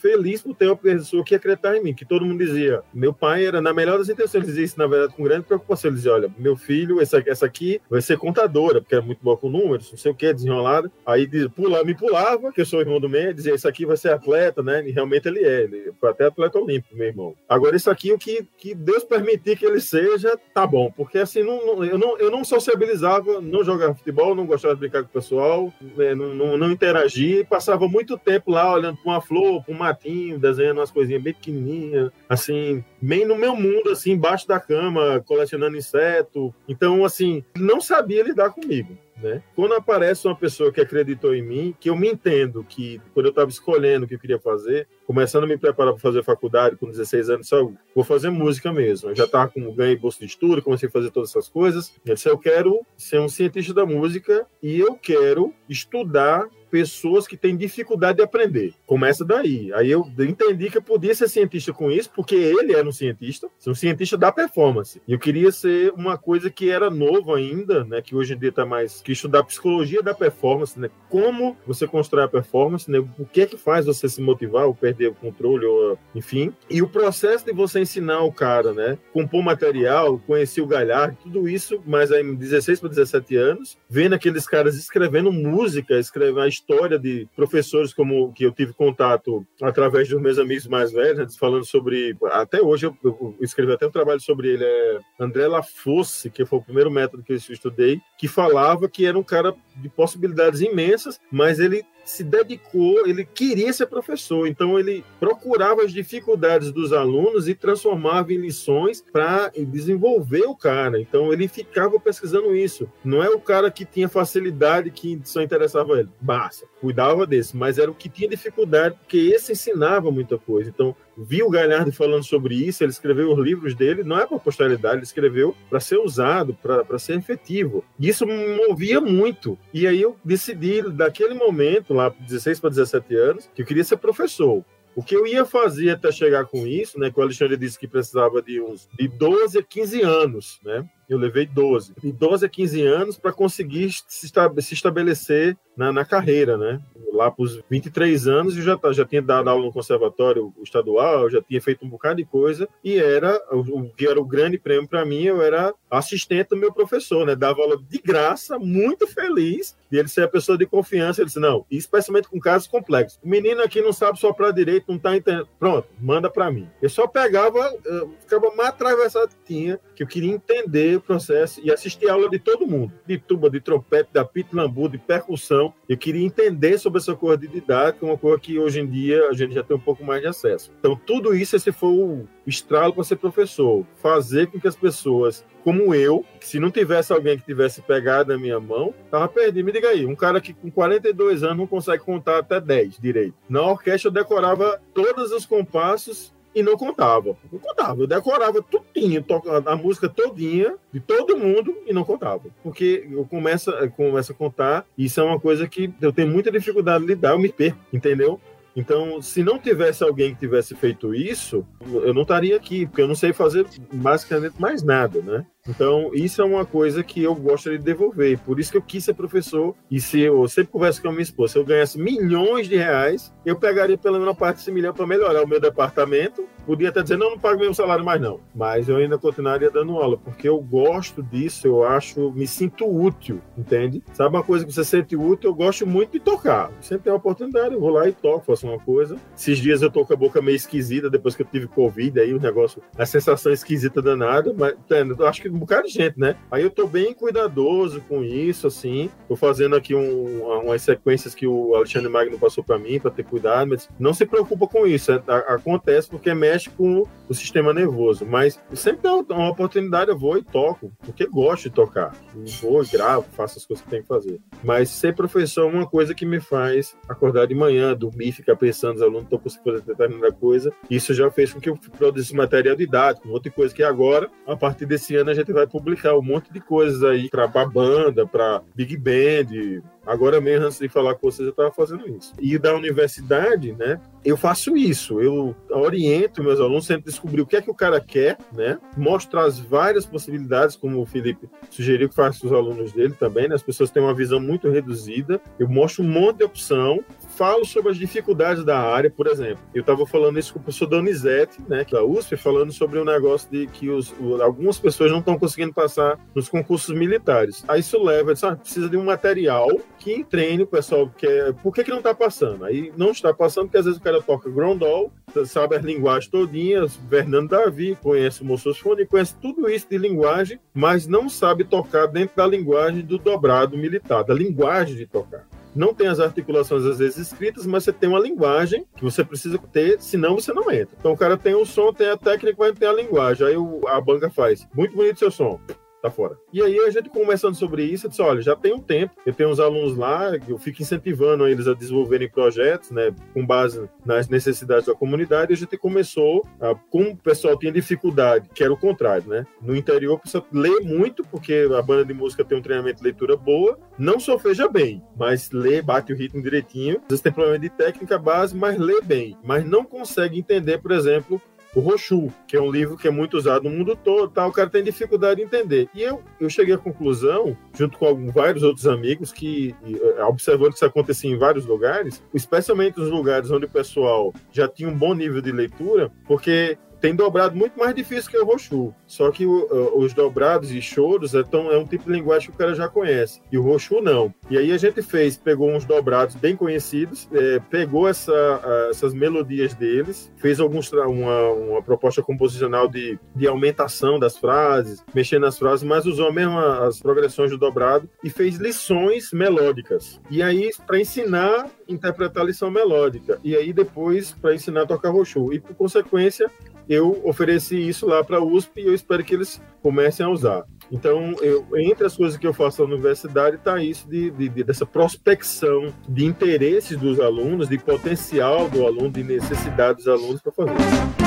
feliz 0.00 0.42
por 0.42 0.54
ter 0.54 0.66
uma 0.66 0.76
pessoa 0.76 1.24
que 1.24 1.34
acreditava 1.34 1.76
em 1.76 1.82
mim, 1.82 1.94
que 1.94 2.04
todo 2.04 2.24
mundo 2.24 2.44
dizia. 2.44 2.82
Meu 2.92 3.12
pai 3.12 3.46
era, 3.46 3.60
na 3.60 3.72
melhor 3.72 3.98
das 3.98 4.08
intenções, 4.08 4.34
ele 4.42 4.46
dizia 4.46 4.64
isso, 4.64 4.78
na 4.78 4.86
verdade, 4.86 5.14
com 5.14 5.24
grande 5.24 5.46
preocupação. 5.46 5.88
Ele 5.88 5.96
dizia: 5.96 6.12
olha, 6.12 6.34
meu 6.36 6.56
filho, 6.56 7.00
essa, 7.00 7.22
essa 7.26 7.46
aqui 7.46 7.80
vai 7.88 8.02
ser 8.02 8.18
contadora, 8.24 8.80
porque 8.80 8.94
era 8.94 9.04
muito 9.04 9.22
boa 9.22 9.36
com 9.36 9.48
números, 9.48 9.90
não 9.90 9.98
sei 9.98 10.12
o 10.12 10.14
que, 10.14 10.32
desenrolada. 10.32 10.90
Aí 11.04 11.28
pula, 11.50 11.84
me 11.84 11.94
pulava, 11.94 12.52
que 12.52 12.60
eu 12.60 12.66
sou 12.66 12.80
irmão 12.80 13.00
do 13.00 13.08
meio, 13.08 13.34
dizia: 13.34 13.54
isso 13.54 13.68
aqui 13.68 13.84
vai 13.84 13.96
ser 13.96 14.12
atleta, 14.12 14.62
né? 14.62 14.86
E 14.86 14.90
realmente 14.90 15.28
ele 15.28 15.44
é, 15.44 15.62
ele 15.62 15.92
foi 16.00 16.10
até 16.10 16.26
atleta 16.26 16.58
olímpico, 16.58 16.96
meu 16.96 17.08
irmão. 17.08 17.34
Agora, 17.48 17.76
isso 17.76 17.90
aqui, 17.90 18.12
o 18.12 18.18
que, 18.18 18.46
que 18.56 18.74
Deus 18.74 19.04
permitir 19.04 19.58
que 19.58 19.66
ele 19.66 19.80
seja, 19.80 20.38
tá 20.52 20.66
bom, 20.66 20.90
porque 20.90 21.18
assim, 21.18 21.42
não, 21.42 21.66
não, 21.66 21.84
eu, 21.84 21.98
não, 21.98 22.18
eu 22.18 22.30
não 22.30 22.44
sociabilizava, 22.44 23.40
não 23.40 23.62
jogava 23.62 23.94
futebol, 23.94 24.34
não 24.34 24.46
gostava 24.46 24.74
de 24.74 24.80
brincar 24.80 25.02
com 25.02 25.08
o 25.08 25.12
pessoal 25.12 25.34
pessoal, 25.34 25.72
né, 25.96 26.14
não, 26.14 26.34
não, 26.34 26.58
não 26.58 26.70
interagia 26.70 27.40
e 27.40 27.44
passava 27.44 27.88
muito 27.88 28.16
tempo 28.16 28.50
lá 28.50 28.72
olhando 28.72 28.96
para 28.98 29.12
uma 29.12 29.20
flor, 29.20 29.62
para 29.64 29.74
um 29.74 29.78
matinho, 29.78 30.38
desenhando 30.38 30.78
umas 30.78 30.90
coisinhas 30.90 31.22
bem 31.22 31.34
pequenininhas, 31.34 32.10
assim, 32.34 32.84
bem 33.00 33.26
no 33.26 33.36
meu 33.36 33.56
mundo, 33.56 33.90
assim, 33.90 34.12
embaixo 34.12 34.46
da 34.46 34.60
cama, 34.60 35.22
colecionando 35.26 35.76
inseto. 35.76 36.54
Então, 36.68 37.04
assim, 37.04 37.44
não 37.56 37.80
sabia 37.80 38.22
lidar 38.22 38.50
comigo. 38.50 38.96
Né? 39.16 39.42
Quando 39.54 39.74
aparece 39.74 40.26
uma 40.26 40.36
pessoa 40.36 40.72
que 40.72 40.80
acreditou 40.80 41.34
em 41.34 41.42
mim, 41.42 41.74
que 41.78 41.88
eu 41.88 41.96
me 41.96 42.08
entendo 42.08 42.64
que 42.64 43.00
quando 43.12 43.26
eu 43.26 43.30
estava 43.30 43.48
escolhendo 43.48 44.04
o 44.04 44.08
que 44.08 44.14
eu 44.14 44.18
queria 44.18 44.38
fazer, 44.38 44.86
começando 45.06 45.44
a 45.44 45.46
me 45.46 45.56
preparar 45.56 45.92
para 45.92 46.00
fazer 46.00 46.22
faculdade 46.22 46.76
com 46.76 46.86
16 46.86 47.30
anos, 47.30 47.48
só 47.48 47.70
vou 47.94 48.04
fazer 48.04 48.30
música 48.30 48.72
mesmo. 48.72 49.10
Eu 49.10 49.16
já 49.16 49.24
estava 49.24 49.48
com 49.48 49.74
ganhei 49.74 49.96
bolsa 49.96 50.20
de 50.20 50.26
estudo, 50.26 50.62
comecei 50.62 50.88
a 50.88 50.92
fazer 50.92 51.10
todas 51.10 51.30
essas 51.30 51.48
coisas. 51.48 51.92
Eu 52.04 52.14
disse, 52.14 52.28
eu 52.28 52.38
quero 52.38 52.80
ser 52.96 53.20
um 53.20 53.28
cientista 53.28 53.72
da 53.72 53.86
música 53.86 54.46
e 54.62 54.78
eu 54.78 54.94
quero 54.94 55.52
estudar 55.68 56.48
pessoas 56.74 57.24
que 57.24 57.36
têm 57.36 57.56
dificuldade 57.56 58.16
de 58.16 58.24
aprender. 58.24 58.74
Começa 58.84 59.24
daí. 59.24 59.72
Aí 59.74 59.88
eu 59.88 60.04
entendi 60.18 60.68
que 60.68 60.78
eu 60.78 60.82
podia 60.82 61.14
ser 61.14 61.28
cientista 61.28 61.72
com 61.72 61.88
isso, 61.88 62.10
porque 62.12 62.34
ele 62.34 62.72
era 62.72 62.88
um 62.88 62.90
cientista, 62.90 63.48
um 63.64 63.76
cientista 63.76 64.18
da 64.18 64.32
performance. 64.32 65.00
E 65.06 65.12
eu 65.12 65.18
queria 65.20 65.52
ser 65.52 65.92
uma 65.92 66.18
coisa 66.18 66.50
que 66.50 66.68
era 66.68 66.90
novo 66.90 67.32
ainda, 67.32 67.84
né, 67.84 68.02
que 68.02 68.16
hoje 68.16 68.34
em 68.34 68.38
dia 68.38 68.48
está 68.48 68.66
mais 68.66 69.00
que 69.00 69.12
estudar 69.12 69.44
psicologia 69.44 70.02
da 70.02 70.12
performance, 70.12 70.76
né? 70.76 70.90
Como 71.08 71.56
você 71.64 71.86
constrói 71.86 72.24
a 72.24 72.28
performance, 72.28 72.90
né? 72.90 72.98
O 72.98 73.24
que 73.24 73.42
é 73.42 73.46
que 73.46 73.56
faz 73.56 73.86
você 73.86 74.08
se 74.08 74.20
motivar 74.20 74.66
ou 74.66 74.74
perder 74.94 75.08
o 75.08 75.14
controle 75.14 75.66
ou 75.66 75.98
enfim. 76.14 76.54
E 76.70 76.80
o 76.80 76.88
processo 76.88 77.44
de 77.44 77.52
você 77.52 77.80
ensinar 77.80 78.22
o 78.22 78.32
cara, 78.32 78.72
né, 78.72 78.96
compor 79.12 79.42
material, 79.42 80.18
conhecer 80.26 80.60
o 80.60 80.66
Galhardo, 80.66 81.18
tudo 81.22 81.48
isso, 81.48 81.82
mas 81.84 82.12
aí 82.12 82.24
16 82.24 82.80
para 82.80 82.88
17 82.88 83.36
anos, 83.36 83.76
vendo 83.88 84.14
aqueles 84.14 84.46
caras 84.46 84.76
escrevendo 84.76 85.32
música, 85.32 85.98
escrevendo 85.98 86.40
a 86.40 86.48
história 86.48 86.98
de 86.98 87.28
professores 87.34 87.92
como 87.92 88.32
que 88.32 88.44
eu 88.44 88.52
tive 88.52 88.72
contato 88.72 89.46
através 89.60 90.08
dos 90.08 90.20
meus 90.20 90.38
amigos 90.38 90.66
mais 90.66 90.92
velhos, 90.92 91.36
falando 91.36 91.64
sobre. 91.64 92.16
Até 92.24 92.62
hoje 92.62 92.86
eu, 92.86 92.96
eu 93.02 93.36
escrevi 93.40 93.72
até 93.72 93.86
um 93.86 93.90
trabalho 93.90 94.20
sobre 94.20 94.48
ele, 94.48 94.64
é 94.64 94.98
André 95.18 95.46
Lafosse, 95.46 96.30
que 96.30 96.44
foi 96.44 96.58
o 96.58 96.62
primeiro 96.62 96.90
método 96.90 97.22
que 97.22 97.32
eu 97.32 97.36
estudei, 97.36 98.00
que 98.18 98.28
falava 98.28 98.88
que 98.88 99.06
era 99.06 99.18
um 99.18 99.22
cara 99.22 99.54
de 99.76 99.88
possibilidades 99.88 100.60
imensas, 100.60 101.20
mas 101.30 101.58
ele 101.58 101.84
se 102.04 102.22
dedicou, 102.22 103.06
ele 103.06 103.24
queria 103.24 103.72
ser 103.72 103.86
professor, 103.86 104.46
então 104.46 104.78
ele 104.78 105.04
procurava 105.18 105.82
as 105.82 105.92
dificuldades 105.92 106.70
dos 106.70 106.92
alunos 106.92 107.48
e 107.48 107.54
transformava 107.54 108.32
em 108.32 108.38
lições 108.38 109.02
para 109.12 109.50
desenvolver 109.56 110.44
o 110.46 110.54
cara. 110.54 111.00
Então 111.00 111.32
ele 111.32 111.48
ficava 111.48 111.98
pesquisando 111.98 112.54
isso. 112.54 112.88
Não 113.04 113.22
é 113.22 113.28
o 113.30 113.40
cara 113.40 113.70
que 113.70 113.84
tinha 113.84 114.08
facilidade 114.08 114.90
que 114.90 115.20
só 115.24 115.42
interessava 115.42 115.98
ele. 115.98 116.08
Basta, 116.20 116.66
cuidava 116.80 117.26
desse, 117.26 117.56
mas 117.56 117.78
era 117.78 117.90
o 117.90 117.94
que 117.94 118.08
tinha 118.08 118.28
dificuldade, 118.28 118.96
porque 118.96 119.18
esse 119.18 119.52
ensinava 119.52 120.10
muita 120.10 120.38
coisa. 120.38 120.70
Então 120.70 120.94
vi 121.16 121.42
o 121.42 121.50
Galhardo 121.50 121.92
falando 121.92 122.24
sobre 122.24 122.54
isso, 122.54 122.82
ele 122.82 122.90
escreveu 122.90 123.32
os 123.32 123.38
livros 123.38 123.74
dele, 123.74 124.02
não 124.02 124.18
é 124.18 124.26
para 124.26 124.38
posteridade, 124.38 124.96
ele 124.96 125.04
escreveu 125.04 125.54
para 125.68 125.80
ser 125.80 125.98
usado, 125.98 126.54
para 126.54 126.98
ser 126.98 127.18
efetivo. 127.18 127.84
Isso 127.98 128.26
me 128.26 128.56
movia 128.68 129.00
muito. 129.00 129.58
E 129.72 129.86
aí 129.86 130.00
eu 130.00 130.16
decidi, 130.24 130.82
daquele 130.82 131.34
momento, 131.34 131.94
lá 131.94 132.08
16 132.08 132.60
para 132.60 132.70
17 132.70 133.14
anos, 133.16 133.50
que 133.54 133.62
eu 133.62 133.66
queria 133.66 133.84
ser 133.84 133.96
professor. 133.96 134.64
O 134.96 135.02
que 135.02 135.16
eu 135.16 135.26
ia 135.26 135.44
fazer 135.44 135.90
até 135.90 136.12
chegar 136.12 136.44
com 136.44 136.66
isso, 136.66 137.00
né? 137.00 137.10
Que 137.10 137.18
o 137.18 137.22
Alexandre 137.22 137.56
disse 137.56 137.78
que 137.78 137.88
precisava 137.88 138.40
de 138.40 138.60
uns 138.60 138.88
de 138.96 139.08
12 139.08 139.58
a 139.58 139.62
15 139.62 140.02
anos, 140.02 140.60
né? 140.64 140.88
Eu 141.08 141.18
levei 141.18 141.46
12. 141.46 141.94
De 142.00 142.12
12 142.12 142.46
a 142.46 142.48
15 142.48 142.82
anos 142.82 143.18
para 143.18 143.32
conseguir 143.32 143.90
se 144.08 144.30
estabelecer 144.72 145.56
na, 145.76 145.92
na 145.92 146.04
carreira, 146.04 146.56
né? 146.56 146.80
Lá 147.12 147.30
para 147.30 147.44
os 147.44 147.60
23 147.70 148.26
anos, 148.26 148.56
eu 148.56 148.62
já, 148.62 148.78
já 148.92 149.04
tinha 149.04 149.22
dado 149.22 149.48
aula 149.48 149.64
no 149.64 149.72
conservatório 149.72 150.52
estadual, 150.62 151.30
já 151.30 151.40
tinha 151.42 151.60
feito 151.60 151.84
um 151.84 151.88
bocado 151.88 152.16
de 152.16 152.24
coisa, 152.24 152.68
e 152.82 152.96
era 152.98 153.40
o 153.52 153.88
que 153.90 154.06
era 154.06 154.20
o 154.20 154.24
grande 154.24 154.58
prêmio 154.58 154.88
para 154.88 155.04
mim, 155.04 155.22
eu 155.22 155.40
era 155.40 155.72
assistente 155.90 156.50
do 156.50 156.56
meu 156.56 156.72
professor, 156.72 157.24
né? 157.26 157.36
Dava 157.36 157.60
aula 157.60 157.76
de 157.76 157.98
graça, 157.98 158.58
muito 158.58 159.06
feliz, 159.06 159.76
e 159.90 159.98
ele 159.98 160.08
ser 160.08 160.22
a 160.22 160.28
pessoa 160.28 160.58
de 160.58 160.66
confiança. 160.66 161.20
Ele 161.20 161.26
disse: 161.26 161.38
Não, 161.38 161.64
especialmente 161.70 162.28
com 162.28 162.40
casos 162.40 162.66
complexos. 162.66 163.20
O 163.22 163.28
menino 163.28 163.62
aqui 163.62 163.80
não 163.80 163.92
sabe 163.92 164.18
soprar 164.18 164.52
direito, 164.52 164.86
não 164.88 164.98
tá 164.98 165.16
entendendo. 165.16 165.48
Pronto, 165.58 165.88
manda 166.00 166.28
para 166.28 166.50
mim. 166.50 166.68
Eu 166.82 166.88
só 166.88 167.06
pegava, 167.06 167.72
ficava 168.20 168.54
mais 168.56 168.70
atravessado 168.70 169.28
que 169.28 169.54
tinha, 169.54 169.80
que 169.94 170.02
eu 170.02 170.06
queria 170.06 170.32
entender 170.32 170.93
o 170.96 171.00
processo 171.00 171.60
e 171.62 171.70
assistir 171.70 172.08
a 172.08 172.14
aula 172.14 172.28
de 172.28 172.38
todo 172.38 172.66
mundo, 172.66 172.92
de 173.06 173.18
tuba, 173.18 173.50
de 173.50 173.60
trompete, 173.60 174.10
da 174.12 174.24
pitlambu, 174.24 174.88
de 174.88 174.98
percussão. 174.98 175.72
Eu 175.88 175.96
queria 175.96 176.24
entender 176.24 176.78
sobre 176.78 177.00
essa 177.00 177.14
coisa 177.14 177.38
de 177.38 177.48
didática, 177.48 178.04
uma 178.04 178.18
coisa 178.18 178.38
que 178.38 178.58
hoje 178.58 178.80
em 178.80 178.86
dia 178.86 179.28
a 179.28 179.32
gente 179.32 179.54
já 179.54 179.62
tem 179.62 179.76
um 179.76 179.80
pouco 179.80 180.04
mais 180.04 180.20
de 180.20 180.28
acesso. 180.28 180.72
Então, 180.78 180.96
tudo 180.96 181.34
isso, 181.34 181.56
esse 181.56 181.72
foi 181.72 181.92
o 181.92 182.28
estralo 182.46 182.92
para 182.92 183.04
ser 183.04 183.16
professor, 183.16 183.86
fazer 184.02 184.48
com 184.48 184.60
que 184.60 184.68
as 184.68 184.76
pessoas, 184.76 185.44
como 185.62 185.94
eu, 185.94 186.24
se 186.40 186.60
não 186.60 186.70
tivesse 186.70 187.12
alguém 187.12 187.38
que 187.38 187.44
tivesse 187.44 187.80
pegado 187.80 188.32
a 188.32 188.38
minha 188.38 188.60
mão, 188.60 188.92
tava 189.10 189.28
perdido. 189.28 189.64
Me 189.64 189.72
diga 189.72 189.88
aí, 189.88 190.04
um 190.04 190.14
cara 190.14 190.40
que 190.40 190.52
com 190.52 190.70
42 190.70 191.42
anos 191.42 191.56
não 191.56 191.66
consegue 191.66 192.02
contar 192.02 192.38
até 192.38 192.60
10 192.60 192.98
direito. 192.98 193.34
Na 193.48 193.62
orquestra 193.62 194.08
eu 194.08 194.12
decorava 194.12 194.80
todos 194.92 195.32
os 195.32 195.46
compassos 195.46 196.33
e 196.54 196.62
não 196.62 196.76
contava. 196.76 197.36
Não 197.52 197.58
contava, 197.58 198.02
eu 198.02 198.06
decorava 198.06 198.62
tudinho, 198.62 199.24
a 199.66 199.76
música 199.76 200.08
todinha, 200.08 200.74
de 200.92 201.00
todo 201.00 201.36
mundo, 201.36 201.74
e 201.86 201.92
não 201.92 202.04
contava. 202.04 202.42
Porque 202.62 203.06
eu 203.10 203.24
começo, 203.24 203.70
eu 203.70 203.90
começo 203.90 204.32
a 204.32 204.34
contar, 204.34 204.86
e 204.96 205.06
isso 205.06 205.20
é 205.20 205.24
uma 205.24 205.40
coisa 205.40 205.66
que 205.66 205.92
eu 206.00 206.12
tenho 206.12 206.28
muita 206.30 206.50
dificuldade 206.50 207.04
de 207.04 207.14
lidar, 207.14 207.32
eu 207.32 207.38
me 207.38 207.48
perco, 207.48 207.78
entendeu? 207.92 208.40
Então, 208.76 209.22
se 209.22 209.42
não 209.44 209.58
tivesse 209.58 210.02
alguém 210.02 210.34
que 210.34 210.40
tivesse 210.40 210.74
feito 210.74 211.14
isso, 211.14 211.64
eu 211.88 212.12
não 212.12 212.22
estaria 212.22 212.56
aqui, 212.56 212.86
porque 212.86 213.02
eu 213.02 213.08
não 213.08 213.14
sei 213.14 213.32
fazer 213.32 213.66
basicamente 213.92 214.60
mais 214.60 214.82
nada, 214.82 215.20
né? 215.22 215.46
Então, 215.66 216.10
isso 216.12 216.42
é 216.42 216.44
uma 216.44 216.66
coisa 216.66 217.02
que 217.02 217.22
eu 217.22 217.34
gostaria 217.34 217.78
de 217.78 217.84
devolver. 217.84 218.38
Por 218.40 218.60
isso 218.60 218.70
que 218.70 218.76
eu 218.76 218.82
quis 218.82 219.02
ser 219.02 219.14
professor. 219.14 219.74
E 219.90 219.98
se 219.98 220.20
eu 220.20 220.46
sempre 220.46 220.70
converso 220.70 221.00
com 221.00 221.08
a 221.08 221.10
minha 221.10 221.22
esposa, 221.22 221.54
se 221.54 221.58
eu 221.58 221.64
ganhasse 221.64 221.98
milhões 221.98 222.68
de 222.68 222.76
reais, 222.76 223.32
eu 223.46 223.56
pegaria 223.56 223.96
pelo 223.96 224.14
menos 224.14 224.28
uma 224.28 224.34
parte 224.34 224.56
desse 224.56 224.70
milhão 224.70 224.92
para 224.92 225.06
melhorar 225.06 225.42
o 225.42 225.48
meu 225.48 225.58
departamento 225.58 226.46
podia 226.64 226.88
até 226.88 227.02
dizer, 227.02 227.16
não, 227.16 227.30
não 227.30 227.38
pago 227.38 227.60
meu 227.60 227.74
salário 227.74 228.04
mais 228.04 228.20
não. 228.20 228.40
Mas 228.54 228.88
eu 228.88 228.96
ainda 228.96 229.18
continuaria 229.18 229.70
dando 229.70 229.96
aula, 229.96 230.16
porque 230.16 230.48
eu 230.48 230.58
gosto 230.60 231.22
disso, 231.22 231.66
eu 231.66 231.84
acho, 231.84 232.32
me 232.32 232.46
sinto 232.46 232.86
útil, 232.86 233.40
entende? 233.56 234.02
Sabe 234.12 234.36
uma 234.36 234.42
coisa 234.42 234.64
que 234.64 234.72
você 234.72 234.84
sente 234.84 235.16
útil? 235.16 235.50
Eu 235.50 235.54
gosto 235.54 235.86
muito 235.86 236.12
de 236.12 236.20
tocar. 236.20 236.70
Sempre 236.80 237.04
tem 237.04 237.12
uma 237.12 237.18
oportunidade, 237.18 237.74
eu 237.74 237.80
vou 237.80 237.90
lá 237.90 238.08
e 238.08 238.12
toco, 238.12 238.46
faço 238.46 238.66
uma 238.66 238.78
coisa. 238.78 239.16
Esses 239.36 239.58
dias 239.58 239.82
eu 239.82 239.90
tô 239.90 240.04
com 240.04 240.12
a 240.12 240.16
boca 240.16 240.40
meio 240.40 240.56
esquisita, 240.56 241.10
depois 241.10 241.34
que 241.34 241.42
eu 241.42 241.46
tive 241.46 241.66
Covid, 241.66 242.18
aí 242.20 242.32
o 242.32 242.40
negócio, 242.40 242.82
a 242.96 243.06
sensação 243.06 243.52
esquisita 243.52 244.00
danada, 244.00 244.54
mas 244.56 244.74
eu 244.90 245.26
acho 245.26 245.42
que 245.42 245.48
um 245.48 245.58
bocado 245.58 245.86
de 245.86 245.92
gente, 245.92 246.18
né? 246.18 246.36
Aí 246.50 246.62
eu 246.62 246.70
tô 246.70 246.86
bem 246.86 247.12
cuidadoso 247.12 248.00
com 248.08 248.22
isso, 248.22 248.66
assim. 248.66 249.10
Tô 249.28 249.36
fazendo 249.36 249.76
aqui 249.76 249.94
um, 249.94 250.42
umas 250.62 250.82
sequências 250.82 251.34
que 251.34 251.46
o 251.46 251.74
Alexandre 251.74 252.08
Magno 252.08 252.38
passou 252.38 252.62
para 252.62 252.78
mim, 252.78 252.98
para 253.00 253.10
ter 253.10 253.24
cuidado, 253.24 253.68
mas 253.68 253.88
não 253.98 254.14
se 254.14 254.26
preocupa 254.26 254.66
com 254.66 254.86
isso. 254.86 255.12
É, 255.12 255.22
acontece 255.48 256.08
porque 256.08 256.32
mexe 256.54 256.70
com 256.70 257.04
o 257.28 257.34
sistema 257.34 257.72
nervoso. 257.72 258.24
Mas 258.24 258.60
sempre 258.72 259.02
dá 259.02 259.14
uma 259.34 259.50
oportunidade, 259.50 260.10
eu 260.10 260.18
vou 260.18 260.38
e 260.38 260.42
toco, 260.42 260.92
porque 261.04 261.26
gosto 261.26 261.64
de 261.64 261.70
tocar. 261.70 262.14
vou 262.60 262.82
e 262.82 262.86
gravo, 262.86 263.26
faço 263.32 263.58
as 263.58 263.66
coisas 263.66 263.84
que 263.84 263.90
tem 263.90 264.02
que 264.02 264.08
fazer. 264.08 264.40
Mas 264.62 264.88
ser 264.90 265.14
professor 265.14 265.68
é 265.68 265.76
uma 265.76 265.86
coisa 265.86 266.14
que 266.14 266.24
me 266.24 266.40
faz 266.40 266.96
acordar 267.08 267.46
de 267.46 267.54
manhã, 267.54 267.94
dormir, 267.94 268.32
ficar 268.32 268.56
pensando, 268.56 268.96
os 268.96 269.02
alunos 269.02 269.24
estão 269.24 269.38
conseguindo 269.38 269.78
fazer 269.78 269.86
determinada 269.86 270.32
coisa. 270.32 270.72
Isso 270.88 271.12
já 271.12 271.30
fez 271.30 271.52
com 271.52 271.60
que 271.60 271.68
eu 271.68 271.76
produzisse 271.98 272.34
material 272.34 272.76
didático, 272.76 273.28
outra 273.28 273.50
coisa 273.50 273.74
que 273.74 273.82
agora, 273.82 274.30
a 274.46 274.56
partir 274.56 274.86
desse 274.86 275.16
ano, 275.16 275.30
a 275.30 275.34
gente 275.34 275.52
vai 275.52 275.66
publicar 275.66 276.16
um 276.16 276.22
monte 276.22 276.52
de 276.52 276.60
coisas 276.60 277.02
aí 277.02 277.28
para 277.28 277.48
banda, 277.66 278.26
para 278.26 278.62
big 278.74 278.96
band, 278.96 279.82
Agora 280.06 280.40
mesmo, 280.40 280.66
antes 280.66 280.78
de 280.78 280.88
falar 280.88 281.14
com 281.14 281.30
vocês, 281.30 281.46
eu 281.46 281.50
estava 281.50 281.72
fazendo 281.72 282.08
isso. 282.08 282.32
E 282.38 282.58
da 282.58 282.74
universidade, 282.74 283.72
né, 283.72 284.00
eu 284.24 284.36
faço 284.36 284.76
isso. 284.76 285.20
Eu 285.20 285.54
oriento 285.70 286.42
meus 286.42 286.60
alunos 286.60 286.86
sempre 286.86 287.10
descobrir 287.10 287.40
o 287.40 287.46
que 287.46 287.56
é 287.56 287.62
que 287.62 287.70
o 287.70 287.74
cara 287.74 288.00
quer, 288.00 288.38
né, 288.52 288.78
mostrar 288.96 289.44
as 289.44 289.58
várias 289.58 290.04
possibilidades, 290.06 290.76
como 290.76 291.00
o 291.00 291.06
Felipe 291.06 291.48
sugeriu 291.70 292.08
que 292.08 292.14
faça 292.14 292.46
os 292.46 292.52
alunos 292.52 292.92
dele 292.92 293.14
também, 293.18 293.48
né, 293.48 293.54
as 293.54 293.62
pessoas 293.62 293.90
têm 293.90 294.02
uma 294.02 294.14
visão 294.14 294.40
muito 294.40 294.68
reduzida. 294.68 295.40
Eu 295.58 295.68
mostro 295.68 296.02
um 296.02 296.08
monte 296.08 296.38
de 296.38 296.44
opção, 296.44 297.02
falo 297.36 297.64
sobre 297.64 297.92
as 297.92 297.96
dificuldades 297.96 298.64
da 298.64 298.78
área, 298.78 299.10
por 299.10 299.26
exemplo. 299.26 299.64
Eu 299.74 299.80
estava 299.80 300.06
falando 300.06 300.38
isso 300.38 300.52
com 300.52 300.58
o 300.58 300.62
professor 300.62 300.86
Donizete, 300.86 301.60
né, 301.68 301.84
da 301.90 302.04
USP, 302.04 302.36
falando 302.36 302.72
sobre 302.72 302.98
o 302.98 303.04
negócio 303.04 303.50
de 303.50 303.66
que 303.66 303.88
os, 303.88 304.12
algumas 304.40 304.78
pessoas 304.78 305.10
não 305.10 305.18
estão 305.18 305.38
conseguindo 305.38 305.72
passar 305.72 306.18
nos 306.34 306.48
concursos 306.48 306.94
militares. 306.94 307.64
Aí 307.68 307.80
isso 307.80 308.02
leva, 308.02 308.32
ah, 308.42 308.56
precisa 308.56 308.88
de 308.88 308.96
um 308.96 309.04
material 309.04 309.68
que 309.98 310.24
treine 310.24 310.62
o 310.62 310.66
pessoal, 310.66 311.08
que 311.08 311.26
é, 311.26 311.52
por 311.52 311.72
que, 311.74 311.84
que 311.84 311.90
não 311.90 311.98
está 311.98 312.14
passando? 312.14 312.64
Aí 312.64 312.92
não 312.96 313.10
está 313.10 313.32
passando 313.32 313.66
porque 313.66 313.78
às 313.78 313.84
vezes 313.84 314.00
o 314.00 314.02
cara 314.02 314.20
toca 314.22 314.50
Grondol, 314.50 315.12
sabe 315.46 315.76
as 315.76 315.84
linguagens 315.84 316.30
todinhas, 316.30 316.98
Fernando 317.08 317.50
Davi, 317.50 317.96
conhece 318.02 318.42
o 318.42 318.44
Mossosfone, 318.44 319.06
conhece 319.06 319.34
tudo 319.40 319.68
isso 319.68 319.86
de 319.88 319.98
linguagem, 319.98 320.58
mas 320.72 321.06
não 321.06 321.28
sabe 321.28 321.64
tocar 321.64 322.06
dentro 322.06 322.36
da 322.36 322.46
linguagem 322.46 323.02
do 323.02 323.18
dobrado 323.18 323.76
militar, 323.76 324.22
da 324.24 324.34
linguagem 324.34 324.96
de 324.96 325.06
tocar 325.06 325.46
não 325.74 325.92
tem 325.92 326.06
as 326.06 326.20
articulações 326.20 326.84
às 326.84 326.98
vezes 326.98 327.18
escritas, 327.18 327.66
mas 327.66 327.84
você 327.84 327.92
tem 327.92 328.08
uma 328.08 328.20
linguagem 328.20 328.86
que 328.96 329.02
você 329.02 329.24
precisa 329.24 329.58
ter, 329.72 330.00
senão 330.00 330.36
você 330.36 330.52
não 330.52 330.70
entra. 330.70 330.94
Então 330.98 331.12
o 331.12 331.16
cara 331.16 331.36
tem 331.36 331.54
o 331.54 331.66
som, 331.66 331.92
tem 331.92 332.08
a 332.08 332.16
técnica, 332.16 332.56
mas 332.58 332.78
tem 332.78 332.88
a 332.88 332.92
linguagem. 332.92 333.46
Aí 333.46 333.56
o, 333.56 333.80
a 333.88 334.00
banca 334.00 334.30
faz. 334.30 334.66
Muito 334.72 334.94
bonito 334.94 335.18
seu 335.18 335.30
som 335.30 335.58
tá 336.04 336.10
fora. 336.10 336.36
E 336.52 336.62
aí 336.62 336.78
a 336.80 336.90
gente 336.90 337.08
conversando 337.08 337.54
sobre 337.54 337.82
isso, 337.82 338.06
eu 338.06 338.10
disse, 338.10 338.20
olha, 338.20 338.42
já 338.42 338.54
tem 338.54 338.74
um 338.74 338.80
tempo, 338.80 339.14
eu 339.24 339.32
tenho 339.32 339.48
uns 339.48 339.58
alunos 339.58 339.96
lá, 339.96 340.32
eu 340.46 340.58
fico 340.58 340.82
incentivando 340.82 341.48
eles 341.48 341.66
a 341.66 341.72
desenvolverem 341.72 342.28
projetos, 342.28 342.90
né, 342.90 343.14
com 343.32 343.44
base 343.44 343.88
nas 344.04 344.28
necessidades 344.28 344.86
da 344.86 344.94
comunidade, 344.94 345.52
e 345.52 345.54
a 345.54 345.56
gente 345.56 345.78
começou, 345.78 346.46
a, 346.60 346.74
como 346.90 347.10
o 347.10 347.16
pessoal 347.16 347.58
tinha 347.58 347.72
dificuldade, 347.72 348.50
que 348.54 348.62
era 348.62 348.72
o 348.72 348.76
contrário, 348.76 349.26
né, 349.28 349.46
no 349.62 349.74
interior 349.74 350.18
precisa 350.18 350.44
ler 350.52 350.80
muito, 350.80 351.24
porque 351.24 351.66
a 351.74 351.80
banda 351.80 352.04
de 352.04 352.12
música 352.12 352.44
tem 352.44 352.58
um 352.58 352.62
treinamento 352.62 352.98
de 352.98 353.04
leitura 353.04 353.34
boa, 353.34 353.78
não 353.98 354.20
só 354.20 354.38
feja 354.38 354.68
bem, 354.68 355.02
mas 355.16 355.50
lê, 355.52 355.80
bate 355.80 356.12
o 356.12 356.16
ritmo 356.16 356.42
direitinho, 356.42 356.96
às 356.96 357.08
vezes 357.08 357.22
tem 357.22 357.32
problema 357.32 357.58
de 357.58 357.70
técnica 357.70 358.18
base, 358.18 358.54
mas 358.54 358.78
lê 358.78 359.00
bem, 359.00 359.38
mas 359.42 359.64
não 359.64 359.84
consegue 359.84 360.38
entender, 360.38 360.78
por 360.78 360.92
exemplo, 360.92 361.40
o 361.74 361.80
Rochu, 361.80 362.32
que 362.46 362.56
é 362.56 362.60
um 362.60 362.70
livro 362.70 362.96
que 362.96 363.08
é 363.08 363.10
muito 363.10 363.36
usado 363.36 363.64
no 363.64 363.70
mundo 363.70 363.96
todo, 363.96 364.30
tá? 364.30 364.46
o 364.46 364.52
cara 364.52 364.70
tem 364.70 364.82
dificuldade 364.82 365.36
de 365.36 365.46
entender. 365.46 365.88
E 365.94 366.02
eu, 366.02 366.22
eu 366.40 366.48
cheguei 366.48 366.74
à 366.74 366.78
conclusão, 366.78 367.56
junto 367.76 367.98
com 367.98 368.30
vários 368.30 368.62
outros 368.62 368.86
amigos, 368.86 369.32
que 369.32 369.74
é, 370.16 370.24
observando 370.24 370.70
que 370.70 370.76
isso 370.76 370.84
acontecia 370.84 371.30
em 371.30 371.38
vários 371.38 371.66
lugares, 371.66 372.22
especialmente 372.32 372.98
nos 372.98 373.10
lugares 373.10 373.50
onde 373.50 373.66
o 373.66 373.70
pessoal 373.70 374.32
já 374.52 374.68
tinha 374.68 374.88
um 374.88 374.96
bom 374.96 375.14
nível 375.14 375.40
de 375.40 375.52
leitura, 375.52 376.10
porque 376.26 376.78
tem 377.04 377.14
dobrado 377.14 377.54
muito 377.54 377.78
mais 377.78 377.94
difícil 377.94 378.30
que 378.30 378.38
o 378.38 378.46
Rochu. 378.46 378.94
Só 379.06 379.30
que 379.30 379.44
os 379.44 380.14
dobrados 380.14 380.72
e 380.72 380.80
choros 380.80 381.34
é, 381.34 381.42
tão, 381.42 381.70
é 381.70 381.76
um 381.76 381.84
tipo 381.84 382.04
de 382.04 382.12
linguagem 382.12 382.48
que 382.48 382.54
o 382.54 382.58
cara 382.58 382.74
já 382.74 382.88
conhece. 382.88 383.42
E 383.52 383.58
o 383.58 383.62
Rochu 383.62 384.00
não. 384.00 384.32
E 384.48 384.56
aí 384.56 384.72
a 384.72 384.78
gente 384.78 385.02
fez, 385.02 385.36
pegou 385.36 385.70
uns 385.70 385.84
dobrados 385.84 386.34
bem 386.34 386.56
conhecidos, 386.56 387.28
é, 387.30 387.60
pegou 387.68 388.08
essa, 388.08 388.88
essas 388.88 389.12
melodias 389.12 389.74
deles, 389.74 390.32
fez 390.38 390.58
alguns, 390.58 390.90
uma, 390.94 391.50
uma 391.50 391.82
proposta 391.82 392.22
composicional 392.22 392.88
de, 392.88 393.18
de 393.36 393.46
aumentação 393.46 394.18
das 394.18 394.38
frases, 394.38 395.04
mexendo 395.14 395.42
nas 395.42 395.58
frases, 395.58 395.86
mas 395.86 396.06
usou 396.06 396.32
mesmo 396.32 396.58
as 396.58 397.00
progressões 397.00 397.50
do 397.50 397.58
dobrado 397.58 398.08
e 398.22 398.30
fez 398.30 398.56
lições 398.56 399.30
melódicas. 399.30 400.18
E 400.30 400.42
aí, 400.42 400.70
para 400.86 400.98
ensinar, 400.98 401.66
interpretar 401.86 402.46
lição 402.46 402.70
melódica. 402.70 403.38
E 403.44 403.54
aí, 403.54 403.74
depois, 403.74 404.32
para 404.32 404.54
ensinar 404.54 404.84
a 404.84 404.86
tocar 404.86 405.10
Rochu. 405.10 405.52
E, 405.52 405.60
por 405.60 405.74
consequência, 405.74 406.50
eu 406.88 407.20
ofereci 407.24 407.76
isso 407.76 408.06
lá 408.06 408.22
para 408.22 408.38
a 408.38 408.44
USP 408.44 408.80
e 408.80 408.86
eu 408.86 408.94
espero 408.94 409.24
que 409.24 409.34
eles 409.34 409.60
comecem 409.82 410.24
a 410.24 410.28
usar. 410.28 410.64
Então, 410.90 411.34
eu, 411.40 411.66
entre 411.76 412.06
as 412.06 412.16
coisas 412.16 412.38
que 412.38 412.46
eu 412.46 412.52
faço 412.52 412.82
na 412.82 412.94
universidade, 412.94 413.56
está 413.56 413.82
isso 413.82 414.08
de, 414.08 414.30
de, 414.30 414.48
de, 414.48 414.64
dessa 414.64 414.84
prospecção 414.84 415.92
de 416.08 416.24
interesses 416.24 416.96
dos 416.96 417.18
alunos, 417.18 417.68
de 417.68 417.78
potencial 417.78 418.68
do 418.68 418.86
aluno, 418.86 419.10
de 419.10 419.24
necessidade 419.24 419.98
dos 419.98 420.08
alunos 420.08 420.40
para 420.42 420.52
fazer 420.52 421.23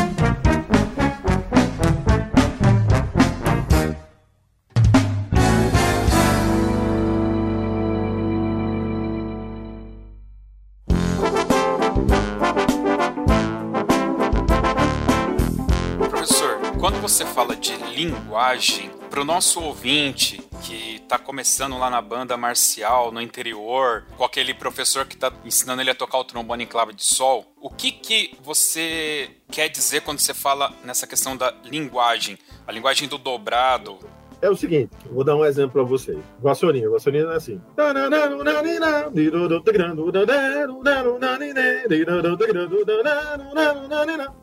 linguagem 18.08 18.90
para 19.10 19.22
o 19.22 19.26
nosso 19.26 19.62
ouvinte 19.62 20.42
que 20.64 20.96
está 20.96 21.20
começando 21.20 21.78
lá 21.78 21.90
na 21.90 22.02
banda 22.02 22.38
marcial 22.38 23.12
no 23.12 23.22
interior, 23.22 24.06
com 24.18 24.24
aquele 24.24 24.54
professor 24.54 25.06
que 25.06 25.16
está 25.16 25.32
ensinando 25.44 25.82
ele 25.82 25.92
a 25.92 25.96
tocar 25.96 26.18
o 26.18 26.24
trombone 26.24 26.64
em 26.64 26.68
clave 26.68 26.94
de 26.94 27.04
sol. 27.04 27.46
O 27.62 27.70
que 27.70 27.92
que 27.92 28.36
você 28.42 29.30
quer 29.52 29.70
dizer 29.70 30.02
quando 30.02 30.20
você 30.20 30.34
fala 30.34 30.74
nessa 30.84 31.06
questão 31.06 31.36
da 31.36 31.54
linguagem, 31.66 32.38
a 32.66 32.72
linguagem 32.72 33.08
do 33.08 33.18
dobrado? 33.18 33.98
É 34.40 34.50
o 34.50 34.56
seguinte, 34.56 34.92
vou 35.12 35.24
dar 35.24 35.36
um 35.36 35.44
exemplo 35.44 35.72
para 35.72 35.84
vocês. 35.84 36.20
Vassourinha, 36.40 36.90
vassourinha 36.90 37.26
é 37.26 37.36
assim. 37.36 37.60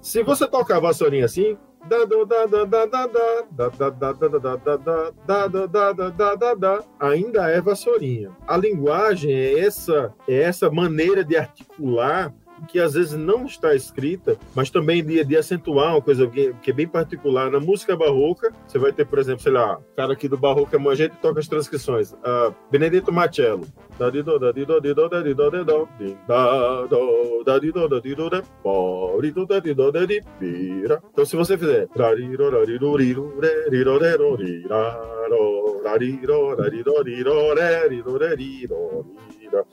Se 0.01 0.23
você 0.25 0.49
tocar 0.49 0.81
vassourinha 0.81 1.25
assim, 1.25 1.57
ainda 6.99 7.49
é 7.51 7.61
vassourinha. 7.61 8.31
A 8.47 8.57
linguagem 8.57 9.33
é 9.33 9.61
essa, 9.61 10.15
é 10.29 10.43
essa 10.43 10.71
maneira 10.71 11.25
de 11.25 11.37
articular 11.37 12.33
que 12.69 12.79
às 12.79 12.95
vezes 12.95 13.13
não 13.13 13.47
está 13.47 13.75
escrita, 13.75 14.37
mas 14.55 14.71
também 14.71 15.05
de, 15.05 15.25
de 15.25 15.37
acentuar 15.37 15.93
uma 15.93 16.03
coisa 16.03 16.27
que, 16.27 16.55
que, 16.63 16.71
é 16.71 16.75
bem 16.75 16.89
particular. 16.89 17.51
Na 17.51 17.61
música 17.61 17.97
barroca, 17.97 18.53
você 18.67 18.79
vai 18.79 18.93
ter, 18.93 19.05
por 19.07 19.19
exemplo, 19.19 19.43
sei 19.43 19.53
lá, 19.53 19.79
o 19.79 19.97
cara 19.97 20.13
aqui 20.13 20.29
do 20.29 20.37
barroco 20.37 20.75
é 20.75 20.85
a 20.91 20.95
gente 20.95 21.17
toca 21.17 21.41
as 21.41 21.49
transcrições. 21.49 22.13
Uh, 22.13 22.55
Benedetto 22.71 23.13
Marcello. 23.13 23.67
Então, 31.13 31.25
se 31.25 31.37
você 31.37 31.57
fizer. 31.57 31.89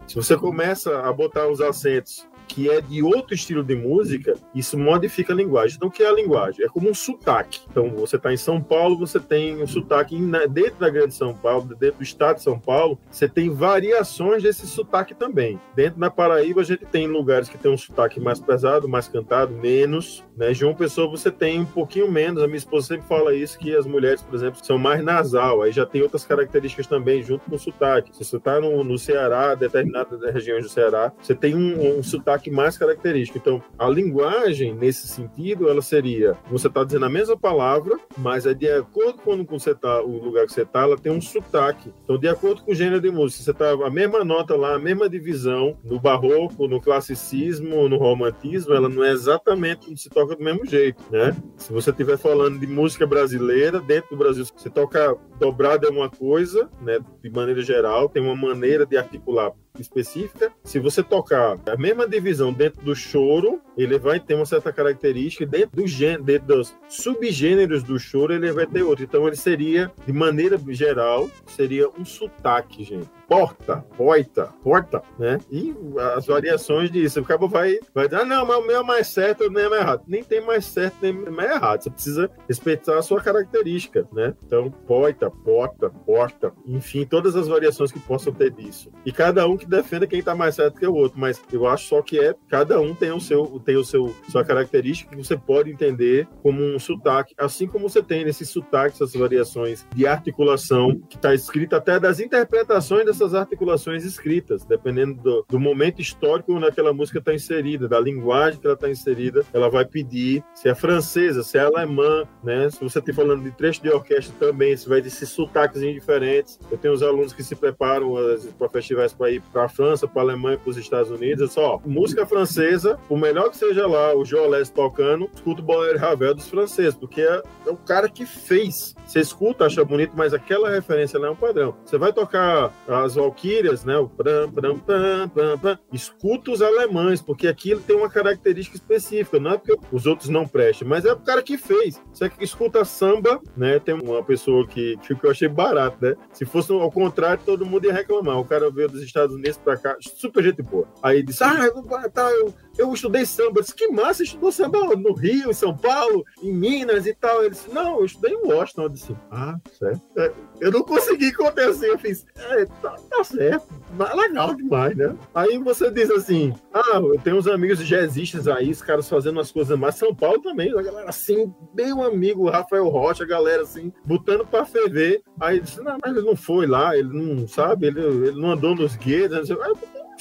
Se 0.07 0.15
você 0.15 0.37
começa 0.37 0.99
a 1.01 1.11
botar 1.11 1.47
os 1.47 1.61
acentos 1.61 2.27
que 2.51 2.69
é 2.69 2.81
de 2.81 3.01
outro 3.01 3.33
estilo 3.33 3.63
de 3.63 3.75
música, 3.75 4.33
isso 4.53 4.77
modifica 4.77 5.31
a 5.31 5.35
linguagem. 5.35 5.77
Então, 5.77 5.87
o 5.87 5.91
que 5.91 6.03
é 6.03 6.09
a 6.09 6.13
linguagem? 6.13 6.65
É 6.65 6.67
como 6.67 6.89
um 6.89 6.93
sotaque. 6.93 7.61
Então, 7.69 7.89
você 7.91 8.17
está 8.17 8.33
em 8.33 8.37
São 8.37 8.61
Paulo, 8.61 8.97
você 8.97 9.21
tem 9.21 9.63
um 9.63 9.67
sotaque 9.67 10.19
dentro 10.49 10.79
da 10.79 10.89
grande 10.89 11.13
São 11.13 11.33
Paulo, 11.33 11.73
dentro 11.75 11.99
do 11.99 12.03
estado 12.03 12.37
de 12.37 12.43
São 12.43 12.59
Paulo, 12.59 12.99
você 13.09 13.29
tem 13.29 13.49
variações 13.49 14.43
desse 14.43 14.67
sotaque 14.67 15.15
também. 15.15 15.59
Dentro 15.73 15.99
da 15.99 16.11
Paraíba, 16.11 16.59
a 16.59 16.63
gente 16.65 16.85
tem 16.85 17.07
lugares 17.07 17.47
que 17.47 17.57
tem 17.57 17.71
um 17.71 17.77
sotaque 17.77 18.19
mais 18.19 18.39
pesado, 18.39 18.87
mais 18.89 19.07
cantado, 19.07 19.53
menos. 19.53 20.23
Né? 20.35 20.53
João 20.53 20.75
Pessoa, 20.75 21.09
você 21.09 21.31
tem 21.31 21.61
um 21.61 21.65
pouquinho 21.65 22.11
menos. 22.11 22.43
A 22.43 22.47
minha 22.47 22.57
esposa 22.57 22.87
sempre 22.87 23.07
fala 23.07 23.33
isso, 23.33 23.57
que 23.57 23.73
as 23.73 23.85
mulheres, 23.85 24.21
por 24.21 24.35
exemplo, 24.35 24.63
são 24.63 24.77
mais 24.77 25.01
nasal. 25.03 25.61
Aí 25.61 25.71
já 25.71 25.85
tem 25.85 26.01
outras 26.01 26.25
características 26.25 26.87
também, 26.87 27.23
junto 27.23 27.49
com 27.49 27.55
o 27.55 27.59
sotaque. 27.59 28.15
Se 28.15 28.25
você 28.25 28.35
está 28.35 28.59
no, 28.59 28.83
no 28.83 28.97
Ceará, 28.97 29.55
determinadas 29.55 30.21
regiões 30.33 30.63
do 30.63 30.69
Ceará, 30.69 31.13
você 31.21 31.33
tem 31.33 31.55
um, 31.55 31.99
um 31.99 32.03
sotaque 32.03 32.40
mais 32.49 32.77
característico. 32.77 33.37
Então, 33.37 33.61
a 33.77 33.87
linguagem, 33.89 34.73
nesse 34.73 35.07
sentido, 35.07 35.69
ela 35.69 35.81
seria: 35.81 36.37
você 36.49 36.67
está 36.67 36.83
dizendo 36.83 37.05
a 37.05 37.09
mesma 37.09 37.37
palavra, 37.37 37.99
mas 38.17 38.45
é 38.45 38.53
de 38.53 38.69
acordo 38.69 39.19
com 39.19 39.59
você 39.59 39.75
tá, 39.75 40.01
o 40.01 40.23
lugar 40.23 40.45
que 40.45 40.53
você 40.53 40.61
está, 40.63 40.81
ela 40.81 40.97
tem 40.97 41.11
um 41.11 41.21
sotaque. 41.21 41.93
Então, 42.03 42.17
de 42.17 42.27
acordo 42.27 42.63
com 42.63 42.71
o 42.71 42.75
gênero 42.75 43.01
de 43.01 43.11
música, 43.11 43.43
você 43.43 43.51
está 43.51 43.71
a 43.71 43.89
mesma 43.89 44.23
nota 44.23 44.55
lá, 44.55 44.75
a 44.75 44.79
mesma 44.79 45.09
divisão 45.09 45.77
no 45.83 45.99
barroco, 45.99 46.67
no 46.67 46.81
classicismo, 46.81 47.87
no 47.89 47.97
romantismo, 47.97 48.73
ela 48.73 48.89
não 48.89 49.03
é 49.03 49.11
exatamente 49.11 49.95
se 49.97 50.09
toca 50.09 50.35
do 50.35 50.43
mesmo 50.43 50.65
jeito, 50.65 51.03
né? 51.11 51.35
Se 51.57 51.71
você 51.71 51.91
estiver 51.91 52.17
falando 52.17 52.59
de 52.59 52.67
música 52.67 53.05
brasileira, 53.05 53.79
dentro 53.79 54.11
do 54.11 54.17
Brasil, 54.17 54.45
você 54.45 54.69
toca 54.69 55.15
dobrado 55.39 55.87
é 55.87 55.89
uma 55.89 56.09
coisa, 56.09 56.69
né? 56.81 56.99
De 57.21 57.29
maneira 57.29 57.61
geral, 57.61 58.07
tem 58.09 58.21
uma 58.21 58.35
maneira 58.35 58.85
de 58.85 58.97
articular 58.97 59.51
específica. 59.79 60.51
Se 60.63 60.79
você 60.79 61.01
tocar 61.03 61.57
a 61.67 61.77
mesma 61.77 62.07
divisão 62.07 62.51
dentro 62.51 62.81
do 62.83 62.95
choro, 62.95 63.61
ele 63.77 63.97
vai 63.97 64.19
ter 64.19 64.35
uma 64.35 64.45
certa 64.45 64.71
característica. 64.71 65.45
Dentro, 65.45 65.81
do 65.81 65.87
gênero, 65.87 66.23
dentro 66.23 66.47
dos 66.47 66.75
subgêneros 66.87 67.83
do 67.83 67.99
choro, 67.99 68.33
ele 68.33 68.51
vai 68.51 68.65
ter 68.65 68.83
outra. 68.83 69.03
Então, 69.03 69.27
ele 69.27 69.35
seria, 69.35 69.91
de 70.05 70.13
maneira 70.13 70.59
geral, 70.69 71.29
seria 71.47 71.89
um 71.89 72.05
sotaque, 72.05 72.83
gente 72.83 73.09
porta, 73.31 73.77
poita, 73.95 74.47
porta, 74.61 75.01
né? 75.17 75.39
E 75.49 75.73
as 76.17 76.25
variações 76.25 76.91
disso. 76.91 77.21
O 77.21 77.23
cabo 77.23 77.47
vai, 77.47 77.79
vai 77.95 78.05
dizer, 78.05 78.23
ah, 78.23 78.25
não, 78.25 78.45
mas 78.45 78.57
o 78.57 78.67
meu 78.67 78.81
é 78.81 78.83
mais 78.83 79.07
certo, 79.07 79.49
meu 79.49 79.67
é 79.67 79.69
mais 79.69 79.81
errado. 79.81 80.03
Nem 80.05 80.21
tem 80.21 80.41
mais 80.41 80.65
certo, 80.65 80.97
nem 81.01 81.13
mais 81.13 81.49
errado. 81.49 81.81
Você 81.81 81.89
precisa 81.89 82.29
respeitar 82.45 82.97
a 82.97 83.01
sua 83.01 83.21
característica, 83.21 84.05
né? 84.11 84.33
Então, 84.45 84.69
poita, 84.69 85.31
porta, 85.31 85.89
porta, 86.05 86.51
enfim, 86.67 87.05
todas 87.05 87.33
as 87.37 87.47
variações 87.47 87.89
que 87.89 88.01
possam 88.01 88.33
ter 88.33 88.51
disso. 88.51 88.91
E 89.05 89.13
cada 89.13 89.47
um 89.47 89.55
que 89.55 89.65
defenda 89.65 90.05
quem 90.05 90.21
tá 90.21 90.35
mais 90.35 90.55
certo 90.55 90.77
que 90.77 90.85
o 90.85 90.93
outro, 90.93 91.17
mas 91.17 91.41
eu 91.53 91.65
acho 91.65 91.87
só 91.87 92.01
que 92.01 92.19
é, 92.19 92.35
cada 92.49 92.81
um 92.81 92.93
tem 92.93 93.13
o 93.13 93.21
seu, 93.21 93.43
tem 93.61 93.77
o 93.77 93.83
seu, 93.83 94.13
sua 94.29 94.43
característica 94.43 95.15
que 95.15 95.23
você 95.23 95.37
pode 95.37 95.71
entender 95.71 96.27
como 96.43 96.61
um 96.63 96.77
sotaque, 96.79 97.33
assim 97.37 97.67
como 97.67 97.89
você 97.89 98.03
tem 98.03 98.25
nesses 98.25 98.49
sotaques, 98.49 99.01
essas 99.01 99.13
variações 99.13 99.85
de 99.95 100.05
articulação, 100.05 100.99
que 101.09 101.15
está 101.15 101.33
escrito 101.33 101.75
até 101.75 101.99
das 101.99 102.19
interpretações 102.19 103.05
dessas 103.05 103.21
essas 103.21 103.35
articulações 103.35 104.03
escritas, 104.03 104.65
dependendo 104.65 105.13
do, 105.15 105.45
do 105.47 105.59
momento 105.59 106.01
histórico 106.01 106.53
onde 106.53 106.65
aquela 106.65 106.93
música 106.93 107.19
está 107.19 107.33
inserida, 107.33 107.87
da 107.87 107.99
linguagem 107.99 108.59
que 108.59 108.65
ela 108.65 108.73
está 108.73 108.89
inserida, 108.89 109.45
ela 109.53 109.69
vai 109.69 109.85
pedir 109.85 110.43
se 110.53 110.67
é 110.67 110.75
francesa, 110.75 111.43
se 111.43 111.57
é 111.57 111.61
alemã, 111.61 112.25
né? 112.43 112.69
Se 112.69 112.81
você 112.83 112.99
está 112.99 113.13
falando 113.13 113.43
de 113.43 113.51
trecho 113.51 113.81
de 113.81 113.89
orquestra 113.89 114.33
também, 114.39 114.75
se 114.75 114.89
vai 114.89 115.01
ter 115.01 115.07
esses 115.07 115.29
sotaques 115.29 115.81
diferentes. 115.81 116.59
Eu 116.69 116.77
tenho 116.77 116.93
os 116.93 117.03
alunos 117.03 117.33
que 117.33 117.43
se 117.43 117.55
preparam 117.55 118.13
para 118.57 118.69
festivais 118.69 119.13
para 119.13 119.31
ir 119.31 119.41
para 119.41 119.65
a 119.65 119.69
França, 119.69 120.07
para 120.07 120.21
a 120.21 120.25
Alemanha, 120.25 120.57
para 120.57 120.69
os 120.69 120.77
Estados 120.77 121.11
Unidos. 121.11 121.53
Só, 121.53 121.79
música 121.85 122.25
francesa, 122.25 122.99
por 123.07 123.17
melhor 123.17 123.49
que 123.51 123.57
seja 123.57 123.85
lá 123.85 124.15
o 124.15 124.25
Joles 124.25 124.69
tocando, 124.69 125.29
escuta 125.33 125.61
o 125.61 125.65
Bonner 125.65 125.97
Ravel 125.99 126.33
dos 126.33 126.47
franceses, 126.47 126.95
porque 126.95 127.21
é, 127.21 127.43
é 127.67 127.69
o 127.69 127.77
cara 127.77 128.09
que 128.09 128.25
fez. 128.25 128.95
Você 129.05 129.19
escuta, 129.19 129.65
acha 129.65 129.85
bonito, 129.85 130.13
mas 130.15 130.33
aquela 130.33 130.69
referência 130.69 131.19
não 131.19 131.27
é 131.27 131.31
um 131.31 131.35
padrão. 131.35 131.75
Você 131.85 131.97
vai 131.97 132.11
tocar 132.11 132.73
as 132.87 133.11
as 133.11 133.15
Valquírias, 133.15 133.83
né? 133.83 133.97
O 133.97 134.07
pram, 134.07 134.51
pram, 134.51 134.79
pram, 134.79 135.29
pram, 135.29 135.57
pram, 135.57 135.79
escuta 135.91 136.51
os 136.51 136.61
alemães, 136.61 137.21
porque 137.21 137.47
aquilo 137.47 137.81
tem 137.81 137.95
uma 137.95 138.09
característica 138.09 138.77
específica, 138.77 139.39
não 139.39 139.51
é 139.51 139.57
porque 139.57 139.77
os 139.91 140.05
outros 140.05 140.29
não 140.29 140.47
prestam, 140.47 140.87
mas 140.87 141.05
é 141.05 141.13
o 141.13 141.19
cara 141.19 141.43
que 141.43 141.57
fez. 141.57 142.01
Você 142.13 142.31
escuta 142.39 142.85
samba, 142.85 143.39
né? 143.55 143.79
Tem 143.79 143.93
uma 143.93 144.23
pessoa 144.23 144.65
que, 144.67 144.97
que 144.97 145.15
eu 145.21 145.31
achei 145.31 145.47
barato, 145.47 145.97
né? 146.01 146.15
Se 146.31 146.45
fosse 146.45 146.71
ao 146.71 146.91
contrário, 146.91 147.43
todo 147.45 147.65
mundo 147.65 147.85
ia 147.85 147.93
reclamar. 147.93 148.39
O 148.39 148.45
cara 148.45 148.71
veio 148.71 148.89
dos 148.89 149.01
Estados 149.03 149.35
Unidos 149.35 149.57
pra 149.57 149.77
cá, 149.77 149.95
super 149.99 150.43
gente 150.43 150.61
boa. 150.61 150.87
Aí 151.03 151.21
disse: 151.21 151.43
Ah, 151.43 151.69
tá, 152.13 152.29
eu, 152.31 152.53
eu 152.77 152.93
estudei 152.93 153.25
samba. 153.25 153.59
Eu 153.59 153.61
disse, 153.63 153.75
que 153.75 153.87
massa, 153.87 154.23
estudou 154.23 154.51
samba 154.51 154.79
no 154.95 155.13
Rio, 155.13 155.49
em 155.49 155.53
São 155.53 155.75
Paulo, 155.75 156.25
em 156.41 156.53
Minas 156.53 157.05
e 157.05 157.13
tal. 157.13 157.41
Ele 157.41 157.51
disse, 157.51 157.73
não, 157.73 157.99
eu 157.99 158.05
estudei 158.05 158.33
em 158.33 158.47
Washington. 158.47 158.83
Eu 158.83 158.89
disse, 158.89 159.15
ah, 159.31 159.59
certo. 159.77 160.01
É, 160.17 160.31
eu 160.59 160.71
não 160.71 160.83
consegui 160.83 161.27
acontecer. 161.27 161.89
Eu 161.89 161.99
fiz, 161.99 162.25
é, 162.35 162.65
tá, 162.81 162.95
tá 163.09 163.23
certo. 163.23 163.67
Legal 164.15 164.55
demais, 164.55 164.95
né? 164.95 165.15
Aí 165.33 165.57
você 165.57 165.91
diz 165.91 166.09
assim, 166.09 166.53
ah, 166.73 166.99
eu 166.99 167.19
tenho 167.19 167.37
uns 167.37 167.47
amigos 167.47 167.85
jazzistas 167.85 168.47
aí, 168.47 168.71
os 168.71 168.81
caras 168.81 169.09
fazendo 169.09 169.37
umas 169.37 169.51
coisas 169.51 169.77
mais. 169.77 169.95
São 169.95 170.15
Paulo 170.15 170.41
também, 170.41 170.71
a 170.71 170.81
galera 170.81 171.09
assim, 171.09 171.53
bem 171.73 171.91
amigo, 171.91 172.49
Rafael 172.49 172.87
Rocha, 172.87 173.23
a 173.23 173.27
galera 173.27 173.63
assim, 173.63 173.91
botando 174.05 174.45
pra 174.45 174.65
ferver. 174.65 175.21
Aí 175.39 175.59
disse, 175.59 175.81
não, 175.81 175.97
mas 176.01 176.15
ele 176.15 176.25
não 176.25 176.35
foi 176.35 176.65
lá, 176.65 176.95
ele 176.97 177.09
não 177.09 177.47
sabe, 177.47 177.87
ele, 177.87 178.01
ele 178.01 178.39
não 178.39 178.51
andou 178.51 178.75
nos 178.75 178.95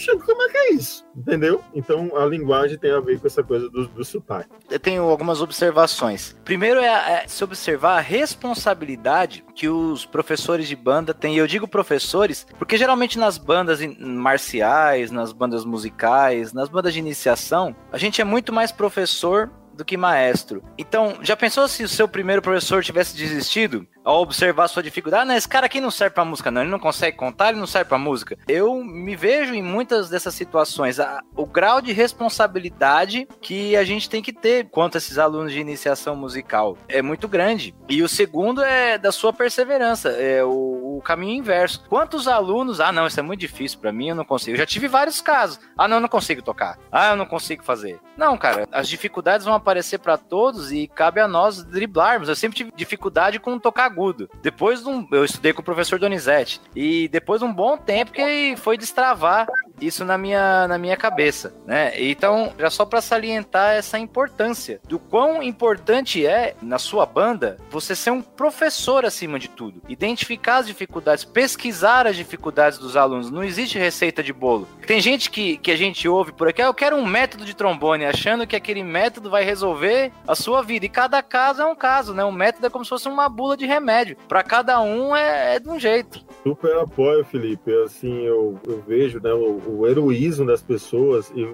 guetos. 0.07 0.25
como 0.25 0.43
é 0.43 0.49
que 0.49 0.57
é 0.57 0.73
isso? 0.73 1.05
Entendeu? 1.17 1.63
Então 1.75 2.17
a 2.17 2.25
linguagem 2.25 2.79
tem 2.79 2.91
a 2.91 3.01
ver 3.01 3.21
com 3.21 3.27
essa 3.27 3.43
coisa 3.43 3.69
do, 3.69 3.89
do 3.89 4.05
sotaque. 4.05 4.51
Eu 4.71 4.79
tenho 4.79 5.03
algumas 5.03 5.41
observações. 5.41 6.37
Primeiro 6.45 6.81
é, 6.81 6.87
é 6.87 7.25
se 7.27 7.43
observar 7.43 7.99
a 7.99 8.01
responsabilidade 8.01 9.45
que 9.55 9.69
os 9.69 10.07
professores 10.07 10.69
de 10.69 10.77
banda 10.77 11.13
têm. 11.13 11.35
E 11.35 11.39
eu 11.39 11.47
digo 11.47 11.69
professores, 11.69 12.47
porque 12.59 12.77
geralmente 12.77 13.19
nas 13.19 13.39
bandas 13.39 13.81
marciais, 13.99 15.11
nas 15.11 15.33
bandas 15.33 15.65
musicais, 15.65 16.53
nas 16.53 16.69
bandas 16.69 16.93
de 16.93 16.99
iniciação, 16.99 17.75
a 17.93 17.99
gente 17.99 18.21
é 18.21 18.25
muito 18.25 18.53
mais 18.53 18.73
professor 18.73 19.51
do 19.81 19.85
que 19.85 19.97
maestro. 19.97 20.63
Então, 20.79 21.19
já 21.23 21.37
pensou 21.37 21.67
se 21.67 21.83
o 21.83 21.89
seu 21.89 22.07
primeiro 22.07 22.43
professor 22.43 22.85
tivesse 22.85 23.17
desistido? 23.17 23.87
ao 24.05 24.23
observar 24.23 24.69
sua 24.69 24.83
dificuldade, 24.83 25.23
ah, 25.23 25.27
não, 25.27 25.35
esse 25.35 25.49
cara 25.49 25.67
aqui 25.67 25.81
não 25.81 25.91
serve 25.91 26.15
pra 26.15 26.25
música, 26.25 26.51
não, 26.51 26.63
ele 26.63 26.71
não 26.71 26.79
consegue 26.79 27.17
contar, 27.17 27.51
ele 27.51 27.61
não 27.61 27.67
serve 27.67 27.89
pra 27.89 27.99
música. 27.99 28.39
Eu 28.49 28.83
me 28.83 29.15
vejo 29.15 29.55
em 29.55 29.63
muitas 29.63 30.09
dessas 30.09 30.35
situações, 30.35 30.99
a, 30.99 31.21
o 31.37 31.47
grau 31.47 31.81
de 31.81 31.93
responsabilidade 31.93 33.29
que 33.41 33.77
a 33.77 33.85
gente 33.85 34.09
tem 34.09 34.23
que 34.23 34.33
ter 34.33 34.69
quanto 34.71 34.97
a 34.97 34.99
esses 34.99 35.19
alunos 35.19 35.53
de 35.53 35.61
iniciação 35.61 36.17
musical 36.17 36.79
é 36.89 37.03
muito 37.03 37.29
grande. 37.29 37.75
E 37.89 38.03
o 38.03 38.09
segundo 38.09 38.63
é 38.63 38.97
da 38.97 39.13
sua 39.13 39.33
perseverança, 39.33 40.11
é 40.11 40.43
o, 40.43 40.97
o 40.99 41.03
caminho 41.03 41.39
inverso. 41.39 41.85
Quantos 41.89 42.27
alunos, 42.27 42.81
ah, 42.81 42.93
não, 42.93 43.07
isso 43.07 43.21
é 43.21 43.23
muito 43.23 43.41
difícil 43.41 43.79
para 43.79 43.93
mim, 43.93 44.09
eu 44.09 44.15
não 44.15 44.25
consigo. 44.25 44.53
Eu 44.53 44.59
já 44.59 44.67
tive 44.67 44.89
vários 44.89 45.21
casos. 45.21 45.61
Ah, 45.77 45.87
não, 45.87 45.99
eu 45.99 46.01
não 46.01 46.09
consigo 46.09 46.43
tocar. 46.43 46.79
Ah, 46.91 47.11
eu 47.11 47.17
não 47.17 47.27
consigo 47.27 47.63
fazer. 47.63 48.01
Não, 48.17 48.37
cara, 48.37 48.67
as 48.73 48.89
dificuldades 48.89 49.45
vão 49.47 49.55
aparecer 49.55 49.70
para 49.99 50.17
todos 50.17 50.73
e 50.73 50.87
cabe 50.87 51.21
a 51.21 51.29
nós 51.29 51.63
driblarmos. 51.63 52.29
Eu 52.29 52.37
sempre 52.37 52.57
tive 52.57 52.73
dificuldade 52.75 53.39
com 53.39 53.59
tocar 53.59 53.85
agudo. 53.85 54.29
Depois 54.43 54.83
de 54.83 54.89
um, 54.89 55.07
eu 55.13 55.25
estudei 55.25 55.53
com 55.53 55.61
o 55.61 55.65
professor 55.65 55.99
Donizete 55.99 56.61
e 56.75 57.09
depois 57.09 57.41
de 57.41 57.47
um 57.47 57.53
bom 57.53 57.77
tempo 57.77 58.13
que 58.13 58.55
foi 58.57 58.77
destravar 58.77 59.47
isso 59.81 60.05
na 60.05 60.17
minha, 60.19 60.67
na 60.69 60.79
minha 60.79 60.97
cabeça, 60.97 61.55
né? 61.67 61.93
Então, 62.01 62.53
já 62.59 62.71
só 62.71 62.85
para 62.85 63.01
salientar 63.01 63.75
essa 63.75 63.99
importância 63.99 64.81
do 64.89 64.99
quão 64.99 65.43
importante 65.43 66.27
é 66.27 66.55
na 66.63 66.79
sua 66.79 67.07
banda 67.07 67.57
você 67.71 67.95
ser 67.95 68.11
um 68.11 68.23
professor 68.23 69.05
acima 69.05 69.39
de 69.39 69.49
tudo, 69.49 69.83
identificar 69.89 70.59
as 70.59 70.67
dificuldades, 70.67 71.25
pesquisar 71.25 72.07
as 72.07 72.17
dificuldades 72.17 72.79
dos 72.79 72.97
alunos. 72.97 73.31
Não 73.31 73.45
existe 73.45 73.79
receita 73.79 74.23
de 74.23 74.33
bolo. 74.33 74.69
Tem 74.87 75.01
gente 75.01 75.31
que, 75.31 75.57
que 75.59 75.71
a 75.71 75.77
gente 75.77 76.09
ouve 76.09 76.33
por 76.33 76.49
aqui, 76.49 76.63
ah, 76.63 76.67
eu 76.67 76.75
quero 76.75 76.97
um 76.97 77.07
método 77.07 77.45
de 77.45 77.55
trombone, 77.55 78.05
achando 78.05 78.47
que 78.47 78.57
aquele 78.57 78.83
método 78.83 79.31
vai 79.31 79.45
resolver 79.45 80.13
a 80.27 80.35
sua 80.35 80.63
vida. 80.63 80.87
E 80.87 80.89
cada 80.89 81.23
caso 81.23 81.63
é 81.63 81.67
um 81.67 81.75
caso, 81.75 82.15
né? 82.15 82.25
Um 82.25 82.33
método 82.33 82.67
é 82.67 82.71
como 82.71 82.85
se 82.85 82.89
fosse 82.89 83.09
uma 83.09 83.29
bula 83.29 83.57
de 83.57 83.67
remédio. 83.67 84.17
Para 84.29 84.43
cada 84.43 84.81
um 84.81 85.15
é, 85.15 85.57
é 85.57 85.59
de 85.59 85.69
um 85.69 85.79
jeito. 85.79 86.25
Super 86.43 86.77
apoio, 86.79 87.25
Felipe. 87.25 87.73
Assim, 87.85 88.23
eu, 88.23 88.59
eu 88.67 88.83
vejo 88.87 89.21
né, 89.21 89.33
o, 89.33 89.61
o, 89.79 89.87
heroísmo 89.87 90.47
das 90.47 90.63
pessoas. 90.63 91.33
E 91.35 91.47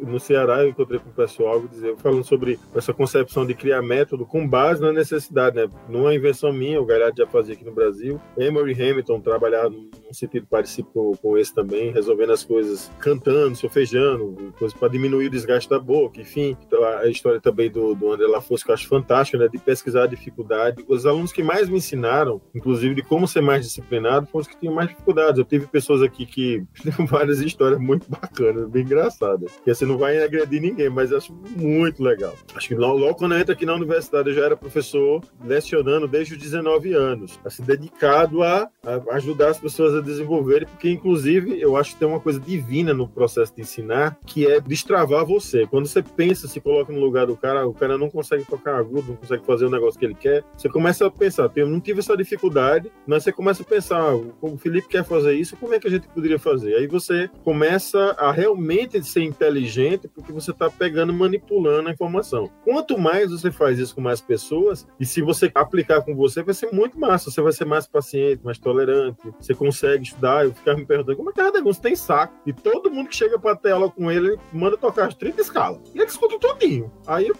no 0.00 0.20
Ceará 0.20 0.62
eu 0.62 0.70
encontrei 0.70 0.98
com 0.98 1.10
o 1.10 1.12
pessoal 1.12 1.60
dizer, 1.66 1.96
falando 1.98 2.24
sobre 2.24 2.58
essa 2.74 2.92
concepção 2.92 3.46
de 3.46 3.54
criar 3.54 3.82
método 3.82 4.26
com 4.26 4.46
base 4.46 4.80
na 4.80 4.92
necessidade, 4.92 5.56
né? 5.56 5.68
Numa 5.88 6.14
invenção 6.14 6.52
minha, 6.52 6.80
o 6.80 6.86
Galhardo 6.86 7.16
já 7.18 7.26
fazia 7.26 7.54
aqui 7.54 7.64
no 7.64 7.72
Brasil. 7.72 8.20
Emory 8.36 8.72
Hamilton 8.72 9.20
trabalhava 9.20 9.70
no 9.70 9.90
um 10.12 10.14
sentido 10.14 10.46
parecido 10.46 10.88
com, 10.92 11.16
com 11.16 11.38
esse 11.38 11.54
também, 11.54 11.90
resolvendo 11.90 12.32
as 12.32 12.44
coisas 12.44 12.90
cantando, 12.98 13.56
sofejando, 13.56 14.52
coisas 14.58 14.78
para 14.78 14.88
diminuir 14.88 15.26
o 15.26 15.30
desgaste 15.30 15.68
da 15.68 15.78
boca, 15.78 16.20
enfim. 16.20 16.56
Então, 16.66 16.84
a 16.84 17.06
história 17.06 17.40
também 17.40 17.70
do, 17.70 17.94
do 17.94 18.12
André 18.12 18.26
Lafosco 18.26 18.66
que 18.66 18.70
eu 18.70 18.74
acho 18.74 18.88
fantástica, 18.88 19.38
né, 19.38 19.48
de 19.48 19.58
pesquisar 19.58 20.04
a 20.04 20.06
dificuldade. 20.06 20.84
Os 20.86 21.06
alunos 21.06 21.32
que 21.32 21.42
mais 21.42 21.68
me 21.68 21.78
ensinaram, 21.78 22.40
inclusive 22.54 22.94
de 22.94 23.02
como 23.02 23.26
ser 23.26 23.40
mais 23.40 23.64
disciplinado, 23.64 24.26
foram 24.26 24.42
os 24.42 24.48
que 24.48 24.58
tinham 24.58 24.74
mais 24.74 24.88
dificuldades. 24.88 25.38
Eu 25.38 25.44
tive 25.44 25.66
pessoas 25.66 26.02
aqui 26.02 26.26
que 26.26 26.64
têm 26.84 27.06
várias 27.06 27.40
histórias 27.40 27.61
muito 27.78 28.08
bacanas, 28.08 28.68
bem 28.68 28.82
engraçadas. 28.82 29.52
E 29.66 29.74
você 29.74 29.84
não 29.84 29.98
vai 29.98 30.22
agredir 30.22 30.60
ninguém, 30.60 30.88
mas 30.88 31.10
eu 31.10 31.18
acho 31.18 31.32
muito 31.56 32.02
legal. 32.02 32.34
Acho 32.54 32.68
que 32.68 32.74
logo, 32.74 32.98
logo 32.98 33.14
quando 33.14 33.32
eu 33.32 33.40
entro 33.40 33.52
aqui 33.52 33.66
na 33.66 33.74
universidade, 33.74 34.30
eu 34.30 34.34
já 34.34 34.44
era 34.44 34.56
professor 34.56 35.22
lecionando 35.44 36.06
desde 36.08 36.34
os 36.34 36.40
19 36.40 36.92
anos, 36.94 37.38
assim, 37.44 37.62
dedicado 37.62 38.42
a, 38.42 38.68
a 38.84 39.14
ajudar 39.14 39.50
as 39.50 39.58
pessoas 39.58 39.94
a 39.94 40.00
desenvolverem, 40.00 40.66
porque 40.66 40.90
inclusive 40.90 41.60
eu 41.60 41.76
acho 41.76 41.92
que 41.92 41.98
tem 41.98 42.08
uma 42.08 42.20
coisa 42.20 42.40
divina 42.40 42.92
no 42.92 43.08
processo 43.08 43.54
de 43.54 43.62
ensinar, 43.62 44.18
que 44.26 44.46
é 44.46 44.60
destravar 44.60 45.24
você. 45.24 45.66
Quando 45.66 45.86
você 45.86 46.02
pensa, 46.02 46.48
se 46.48 46.60
coloca 46.60 46.92
no 46.92 47.00
lugar 47.00 47.26
do 47.26 47.36
cara, 47.36 47.66
o 47.66 47.74
cara 47.74 47.98
não 47.98 48.10
consegue 48.10 48.44
tocar 48.44 48.76
agudo, 48.76 49.12
não 49.12 49.16
consegue 49.16 49.44
fazer 49.44 49.66
o 49.66 49.70
negócio 49.70 49.98
que 49.98 50.04
ele 50.04 50.14
quer, 50.14 50.44
você 50.56 50.68
começa 50.68 51.06
a 51.06 51.10
pensar, 51.10 51.50
eu 51.56 51.68
não 51.68 51.80
tive 51.80 52.00
essa 52.00 52.16
dificuldade, 52.16 52.90
mas 53.06 53.24
você 53.24 53.32
começa 53.32 53.62
a 53.62 53.66
pensar, 53.66 54.14
o 54.14 54.56
Felipe 54.58 54.88
quer 54.88 55.04
fazer 55.04 55.34
isso, 55.34 55.56
como 55.56 55.74
é 55.74 55.78
que 55.78 55.86
a 55.86 55.90
gente 55.90 56.08
poderia 56.08 56.38
fazer? 56.38 56.74
Aí 56.74 56.86
você 56.86 57.30
começa 57.42 58.14
a 58.18 58.32
realmente 58.32 59.02
ser 59.04 59.22
inteligente, 59.22 60.08
porque 60.08 60.32
você 60.32 60.50
está 60.50 60.70
pegando, 60.70 61.12
manipulando 61.12 61.88
a 61.88 61.92
informação. 61.92 62.50
Quanto 62.64 62.98
mais 62.98 63.30
você 63.30 63.50
faz 63.50 63.78
isso 63.78 63.94
com 63.94 64.00
mais 64.00 64.20
pessoas, 64.20 64.86
e 64.98 65.04
se 65.04 65.20
você 65.20 65.50
aplicar 65.54 66.02
com 66.02 66.14
você, 66.14 66.42
vai 66.42 66.54
ser 66.54 66.72
muito 66.72 66.98
massa, 66.98 67.30
você 67.30 67.40
vai 67.40 67.52
ser 67.52 67.64
mais 67.64 67.86
paciente, 67.86 68.44
mais 68.44 68.58
tolerante, 68.58 69.18
você 69.38 69.54
consegue 69.54 70.04
estudar. 70.04 70.44
Eu 70.44 70.54
ficava 70.54 70.78
me 70.78 70.86
perguntando, 70.86 71.16
como 71.16 71.30
é 71.30 71.32
que 71.32 71.40
é 71.40 71.62
Você 71.62 71.80
tem 71.80 71.96
saco? 71.96 72.34
E 72.46 72.52
todo 72.52 72.90
mundo 72.90 73.08
que 73.08 73.16
chega 73.16 73.38
para 73.38 73.56
ter 73.56 73.72
aula 73.72 73.90
com 73.90 74.10
ele, 74.10 74.28
ele 74.28 74.38
manda 74.52 74.76
tocar 74.76 75.08
as 75.08 75.14
30 75.14 75.40
escalas. 75.40 75.80
E 75.94 75.98
ele 75.98 76.06
escuta 76.06 76.38
todinho. 76.38 76.90
Aí 77.06 77.26
eu 77.28 77.36